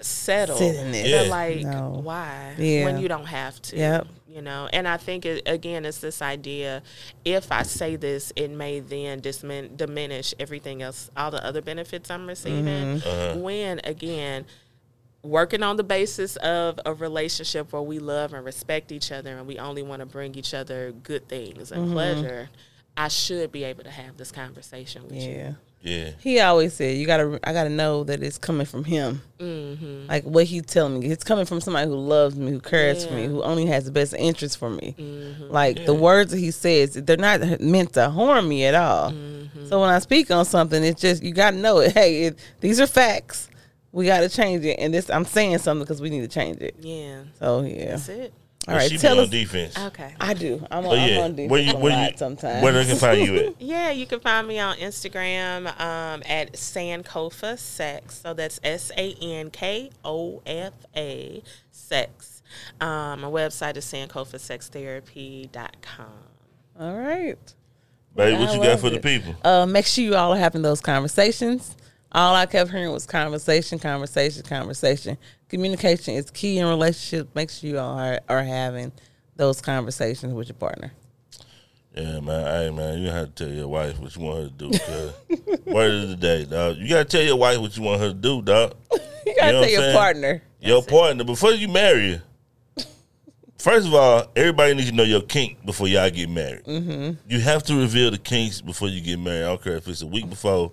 settle. 0.00 0.56
Sit 0.58 0.76
in 0.76 0.94
it. 0.94 1.06
Yeah. 1.06 1.22
Like, 1.22 1.62
No. 1.62 2.00
why? 2.02 2.54
Yeah. 2.58 2.84
When 2.84 2.98
you 3.00 3.08
don't 3.08 3.26
have 3.26 3.60
to. 3.62 3.76
Yep. 3.76 4.06
You 4.28 4.42
know, 4.42 4.68
and 4.72 4.86
I 4.86 4.98
think 4.98 5.24
it, 5.24 5.42
again, 5.46 5.84
it's 5.86 5.98
this 5.98 6.20
idea: 6.22 6.82
if 7.24 7.50
I 7.50 7.62
say 7.62 7.96
this, 7.96 8.30
it 8.36 8.50
may 8.50 8.78
then 8.78 9.20
dismin- 9.20 9.76
diminish 9.76 10.34
everything 10.38 10.82
else, 10.82 11.10
all 11.16 11.30
the 11.30 11.42
other 11.44 11.62
benefits 11.62 12.10
I'm 12.10 12.26
receiving. 12.28 13.00
Mm-hmm. 13.00 13.40
When 13.40 13.80
again, 13.84 14.44
working 15.22 15.62
on 15.62 15.76
the 15.76 15.84
basis 15.84 16.36
of 16.36 16.78
a 16.86 16.94
relationship 16.94 17.72
where 17.72 17.82
we 17.82 17.98
love 17.98 18.32
and 18.32 18.44
respect 18.44 18.92
each 18.92 19.10
other 19.10 19.36
and 19.36 19.46
we 19.46 19.58
only 19.58 19.82
want 19.82 20.00
to 20.00 20.06
bring 20.06 20.34
each 20.34 20.54
other 20.54 20.92
good 21.02 21.28
things 21.28 21.70
Mm-hmm. 21.70 21.82
and 21.82 21.92
pleasure, 21.92 22.48
I 22.96 23.08
should 23.08 23.52
be 23.52 23.64
able 23.64 23.84
to 23.84 23.90
have 23.90 24.16
this 24.16 24.30
conversation 24.32 25.02
with 25.04 25.14
you. 25.14 25.30
Yeah. 25.30 25.52
Yeah. 25.80 26.10
He 26.18 26.40
always 26.40 26.74
said, 26.74 26.96
"You 26.96 27.06
gotta, 27.06 27.38
I 27.44 27.52
gotta 27.52 27.68
know 27.70 28.02
that 28.02 28.20
it's 28.20 28.36
coming 28.36 28.66
from 28.66 28.82
him. 28.82 29.22
Mm-hmm. 29.38 30.08
Like 30.08 30.24
what 30.24 30.46
he's 30.46 30.66
telling 30.66 30.98
me, 30.98 31.06
it's 31.06 31.22
coming 31.22 31.44
from 31.46 31.60
somebody 31.60 31.86
who 31.88 31.94
loves 31.94 32.34
me, 32.36 32.50
who 32.50 32.58
cares 32.60 33.06
for 33.06 33.12
me, 33.14 33.26
who 33.26 33.42
only 33.44 33.66
has 33.66 33.84
the 33.84 33.92
best 33.92 34.12
interest 34.18 34.58
for 34.58 34.70
me. 34.70 34.96
Mm-hmm. 34.98 35.44
Like 35.52 35.86
the 35.86 35.94
words 35.94 36.32
that 36.32 36.38
he 36.38 36.50
says, 36.50 36.94
they're 36.94 37.16
not 37.16 37.60
meant 37.60 37.92
to 37.92 38.10
harm 38.10 38.48
me 38.48 38.64
at 38.64 38.74
all. 38.74 39.12
Mm-hmm. 39.12 39.66
So 39.68 39.80
when 39.80 39.88
I 39.90 40.00
speak 40.00 40.32
on 40.32 40.44
something, 40.44 40.82
it's 40.82 41.00
just 41.00 41.22
you 41.22 41.32
gotta 41.32 41.56
know 41.56 41.78
it. 41.78 41.92
Hey, 41.92 42.24
it, 42.24 42.38
these 42.60 42.80
are 42.80 42.86
facts. 42.88 43.48
We 43.92 44.06
gotta 44.06 44.28
change 44.28 44.64
it, 44.64 44.76
and 44.78 44.92
this 44.92 45.08
I'm 45.10 45.24
saying 45.24 45.58
something 45.58 45.84
because 45.84 46.00
we 46.02 46.10
need 46.10 46.20
to 46.20 46.28
change 46.28 46.58
it. 46.60 46.76
Yeah, 46.80 47.22
So 47.38 47.62
yeah. 47.62 47.90
that's 47.92 48.08
it. 48.08 48.32
All 48.66 48.74
right, 48.74 48.90
she 48.90 48.96
be 48.96 48.98
tell 48.98 49.16
on 49.18 49.24
us. 49.24 49.30
defense. 49.30 49.78
Okay. 49.78 50.12
I 50.20 50.34
do. 50.34 50.62
I'm, 50.70 50.82
But 50.84 50.98
on, 50.98 51.08
yeah, 51.08 51.16
I'm 51.16 51.22
on 51.24 51.34
defense 51.36 51.50
where 51.50 51.60
you 51.62 51.72
a 51.72 51.76
where 51.78 51.92
lot 51.96 52.12
you 52.12 52.18
sometimes. 52.18 52.62
where 52.62 52.72
they 52.74 52.84
can 52.84 52.96
find 52.96 53.26
you 53.26 53.36
at? 53.36 53.54
Yeah, 53.62 53.90
you 53.92 54.06
can 54.06 54.20
find 54.20 54.46
me 54.46 54.58
on 54.58 54.76
Instagram 54.76 55.68
um, 55.80 56.22
at 56.28 56.52
Sankofa 56.52 57.58
Sex. 57.58 58.20
So 58.20 58.34
that's 58.34 58.60
S 58.62 58.92
A 58.98 59.14
N 59.22 59.48
K 59.50 59.90
O 60.04 60.42
F 60.44 60.74
A 60.94 61.42
Sex. 61.70 62.42
Um, 62.78 63.22
my 63.22 63.28
website 63.28 63.78
is 63.78 63.86
sankofasextherapy.com. 63.86 66.06
All 66.78 66.94
right. 66.98 67.38
Baby, 68.14 68.36
I 68.36 68.40
what 68.40 68.54
you 68.54 68.62
got 68.62 68.80
for 68.80 68.90
the 68.90 69.00
people? 69.00 69.34
Uh, 69.44 69.66
make 69.66 69.86
sure 69.86 70.04
you 70.04 70.14
all 70.14 70.32
are 70.34 70.38
having 70.38 70.62
those 70.62 70.80
conversations. 70.80 71.76
All 72.12 72.34
I 72.34 72.46
kept 72.46 72.70
hearing 72.70 72.90
was 72.90 73.04
conversation, 73.06 73.78
conversation, 73.78 74.42
conversation. 74.42 75.18
Communication 75.48 76.14
is 76.14 76.30
key 76.30 76.58
in 76.58 76.66
relationships. 76.66 77.30
Make 77.34 77.50
sure 77.50 77.68
you 77.70 77.78
all 77.78 77.98
are, 77.98 78.20
are 78.28 78.42
having 78.42 78.92
those 79.36 79.60
conversations 79.60 80.32
with 80.32 80.48
your 80.48 80.56
partner. 80.56 80.92
Yeah, 81.94 82.20
man. 82.20 82.44
Hey, 82.46 82.70
man, 82.70 82.98
you 83.00 83.08
have 83.08 83.34
to 83.34 83.44
tell 83.44 83.52
your 83.54 83.68
wife 83.68 83.98
what 83.98 84.14
you 84.16 84.22
want 84.22 84.38
her 84.42 84.48
to 84.48 84.54
do. 84.54 84.78
Cause 84.78 85.58
word 85.66 85.94
of 86.04 86.08
the 86.10 86.16
day, 86.16 86.44
dog. 86.44 86.76
You 86.76 86.88
gotta 86.88 87.04
tell 87.04 87.22
your 87.22 87.36
wife 87.36 87.58
what 87.58 87.76
you 87.76 87.82
want 87.82 88.00
her 88.00 88.08
to 88.08 88.14
do, 88.14 88.42
dog. 88.42 88.74
You 89.26 89.34
gotta 89.36 89.46
You 89.48 89.52
know 89.52 89.60
tell 89.62 89.70
your 89.70 89.80
saying? 89.82 89.96
partner. 89.96 90.42
Your 90.60 90.82
partner 90.82 91.24
before 91.24 91.52
you 91.52 91.68
marry 91.68 92.12
her. 92.14 92.22
First 93.58 93.88
of 93.88 93.94
all, 93.94 94.30
everybody 94.36 94.72
needs 94.74 94.88
to 94.90 94.94
know 94.96 95.02
your 95.02 95.20
kink 95.20 95.62
before 95.66 95.88
y'all 95.88 96.08
get 96.08 96.30
married. 96.30 96.64
Mm-hmm. 96.64 97.10
You 97.28 97.40
have 97.40 97.62
to 97.64 97.78
reveal 97.78 98.10
the 98.10 98.16
kinks 98.18 98.60
before 98.62 98.88
you 98.88 99.00
get 99.02 99.18
married. 99.18 99.44
I 99.44 99.48
don't 99.48 99.62
care 99.62 99.76
if 99.76 99.86
it's 99.88 100.00
a 100.00 100.06
week 100.06 100.30
before, 100.30 100.72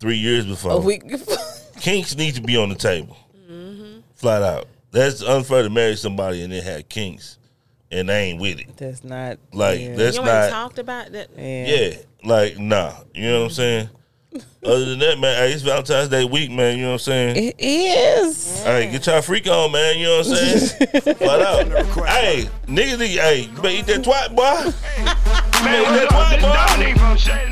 three 0.00 0.16
years 0.16 0.46
before. 0.46 0.72
A 0.72 0.78
week. 0.78 1.02
kinks 1.80 2.16
need 2.16 2.34
to 2.34 2.40
be 2.40 2.56
on 2.56 2.68
the 2.68 2.74
table, 2.74 3.16
mm-hmm. 3.50 4.00
flat 4.14 4.42
out. 4.42 4.66
That's 4.90 5.22
unfair 5.22 5.62
to 5.62 5.70
marry 5.70 5.96
somebody 5.96 6.42
and 6.42 6.52
they 6.52 6.60
have 6.60 6.88
kinks, 6.88 7.38
and 7.90 8.08
they 8.08 8.30
ain't 8.30 8.40
with 8.40 8.60
it. 8.60 8.76
That's 8.76 9.04
not 9.04 9.38
Like, 9.52 9.80
yeah. 9.80 9.88
that's- 9.90 10.16
you 10.16 10.24
not- 10.24 10.44
ain't 10.44 10.52
talked 10.52 10.78
about 10.78 11.12
that. 11.12 11.28
yeah. 11.36 11.66
Yeah, 11.66 11.96
like 12.24 12.58
nah. 12.58 12.94
You 13.14 13.30
know 13.30 13.38
what 13.40 13.44
I'm 13.46 13.50
saying? 13.50 13.90
Other 14.64 14.84
than 14.84 14.98
that, 14.98 15.18
man, 15.18 15.36
hey, 15.36 15.52
it's 15.52 15.62
Valentine's 15.62 16.10
Day 16.10 16.24
week, 16.24 16.50
man. 16.50 16.76
You 16.76 16.84
know 16.84 16.88
what 16.90 16.94
I'm 16.94 16.98
saying? 16.98 17.36
It 17.36 17.54
is. 17.58 18.62
Hey, 18.62 18.90
get 18.90 19.06
y'all 19.06 19.22
freak 19.22 19.46
on, 19.46 19.72
man. 19.72 19.98
You 19.98 20.06
know 20.06 20.18
what 20.18 20.26
I'm 20.26 20.36
saying? 20.36 21.14
Flat 21.16 21.40
out. 21.40 21.66
Hey, 22.08 22.48
niggas, 22.66 22.98
need- 22.98 23.18
hey, 23.18 23.40
you 23.42 23.56
better 23.56 23.68
eat 23.70 23.86
that 23.86 24.02
twat, 24.02 24.34
boy. 24.34 25.47
Man, 25.64 25.82
eat 25.82 25.86
that 25.96 26.08
twat, 26.10 26.40
boy. 26.40 26.54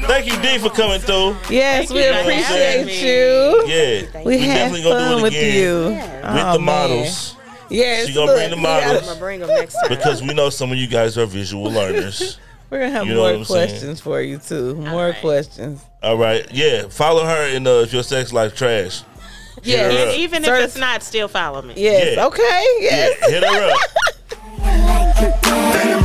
Thank 0.06 0.26
you, 0.26 0.36
D, 0.42 0.58
for 0.58 0.70
coming 0.70 1.00
through. 1.00 1.36
Yes, 1.50 1.88
Thank 1.88 1.90
we 1.90 2.04
you 2.04 2.10
appreciate 2.12 3.02
you. 3.02 3.64
Yeah, 3.66 4.02
We, 4.24 4.38
had 4.38 4.54
definitely 4.54 4.82
gonna 4.82 5.00
do 5.00 5.04
fun 5.10 5.18
it 5.18 5.22
with 5.22 5.32
again 5.32 5.54
you 5.54 5.74
with 5.96 6.04
Oh, 6.24 6.52
the 6.52 6.58
man. 6.58 6.64
models 6.64 7.34
Yes, 7.68 8.06
She 8.06 8.12
gonna 8.14 8.32
bring 8.32 8.50
the 8.50 8.56
we 8.56 8.62
gotta- 8.62 8.86
models. 8.94 9.16
Bring 9.18 9.40
them 9.40 9.48
next 9.50 9.74
time. 9.74 9.88
because 9.88 10.22
we 10.22 10.32
know 10.34 10.50
some 10.50 10.70
of 10.70 10.78
you 10.78 10.86
guys 10.86 11.18
are 11.18 11.26
visual 11.26 11.68
learners. 11.70 12.38
We're 12.70 12.78
gonna 12.80 12.92
have 12.92 13.06
You 13.06 13.14
know 13.14 13.20
more 13.20 13.30
I'm 13.30 13.44
saying? 13.44 13.68
questions 13.68 14.00
for 14.00 14.20
you 14.20 14.38
too. 14.38 14.74
More 14.76 15.06
right. 15.06 15.20
questions. 15.20 15.80
All 16.02 16.16
right, 16.16 16.46
yeah. 16.52 16.86
Follow 16.88 17.24
her 17.24 17.46
in 17.48 17.66
uh, 17.66 17.80
if 17.80 17.92
your 17.92 18.02
sex 18.04 18.32
life 18.32 18.54
trash. 18.56 19.02
Yes. 19.64 19.92
her 19.92 19.98
and 20.00 20.10
up. 20.10 20.16
even 20.16 20.42
Certi- 20.44 20.58
if 20.60 20.64
it's 20.66 20.76
not, 20.76 21.02
still 21.02 21.26
follow 21.28 21.62
me. 21.62 21.74
Yes. 21.76 22.14
Yeah. 22.16 22.26
Okay. 22.26 22.64
Yes. 22.80 23.16
Yeah, 23.22 23.30
hit 23.30 23.42
her 23.44 23.70
up. 23.72 23.78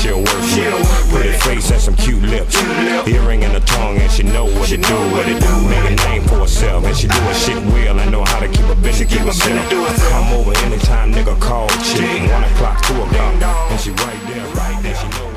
she'll 0.03 0.19
work 0.19 0.43
with. 0.43 1.09
Pretty 1.11 1.31
face 1.39 1.71
and 1.71 1.81
some 1.81 1.95
cute 1.95 2.21
lips, 2.23 2.55
earring 3.07 3.43
in 3.43 3.51
her 3.51 3.61
tongue, 3.61 3.97
and 3.97 4.11
she 4.11 4.23
know 4.23 4.45
what 4.45 4.67
to 4.69 4.77
do. 4.77 4.97
What 5.15 5.27
it 5.27 5.39
do? 5.39 5.53
Make 5.69 5.91
a 5.91 5.95
name 6.07 6.23
for 6.27 6.39
herself, 6.43 6.83
and 6.85 6.95
she 6.95 7.07
do 7.07 7.15
her 7.15 7.33
shit 7.33 7.57
well. 7.71 7.99
I 7.99 8.05
know 8.05 8.23
how 8.25 8.39
to 8.39 8.47
keep 8.47 8.67
a 8.67 8.75
business 8.75 9.09
to 9.11 9.19
herself. 9.19 10.09
Come 10.11 10.33
over 10.33 10.53
anytime, 10.65 11.13
nigga. 11.13 11.39
Call 11.39 11.69
chick. 11.69 12.31
One 12.31 12.43
o'clock, 12.43 12.81
two 12.83 13.01
o'clock, 13.01 13.71
and 13.71 13.79
she 13.79 13.91
right 13.91 14.21
there, 14.27 14.45
right 14.55 14.79
there. 14.83 14.95
She 14.95 15.07
know. 15.19 15.32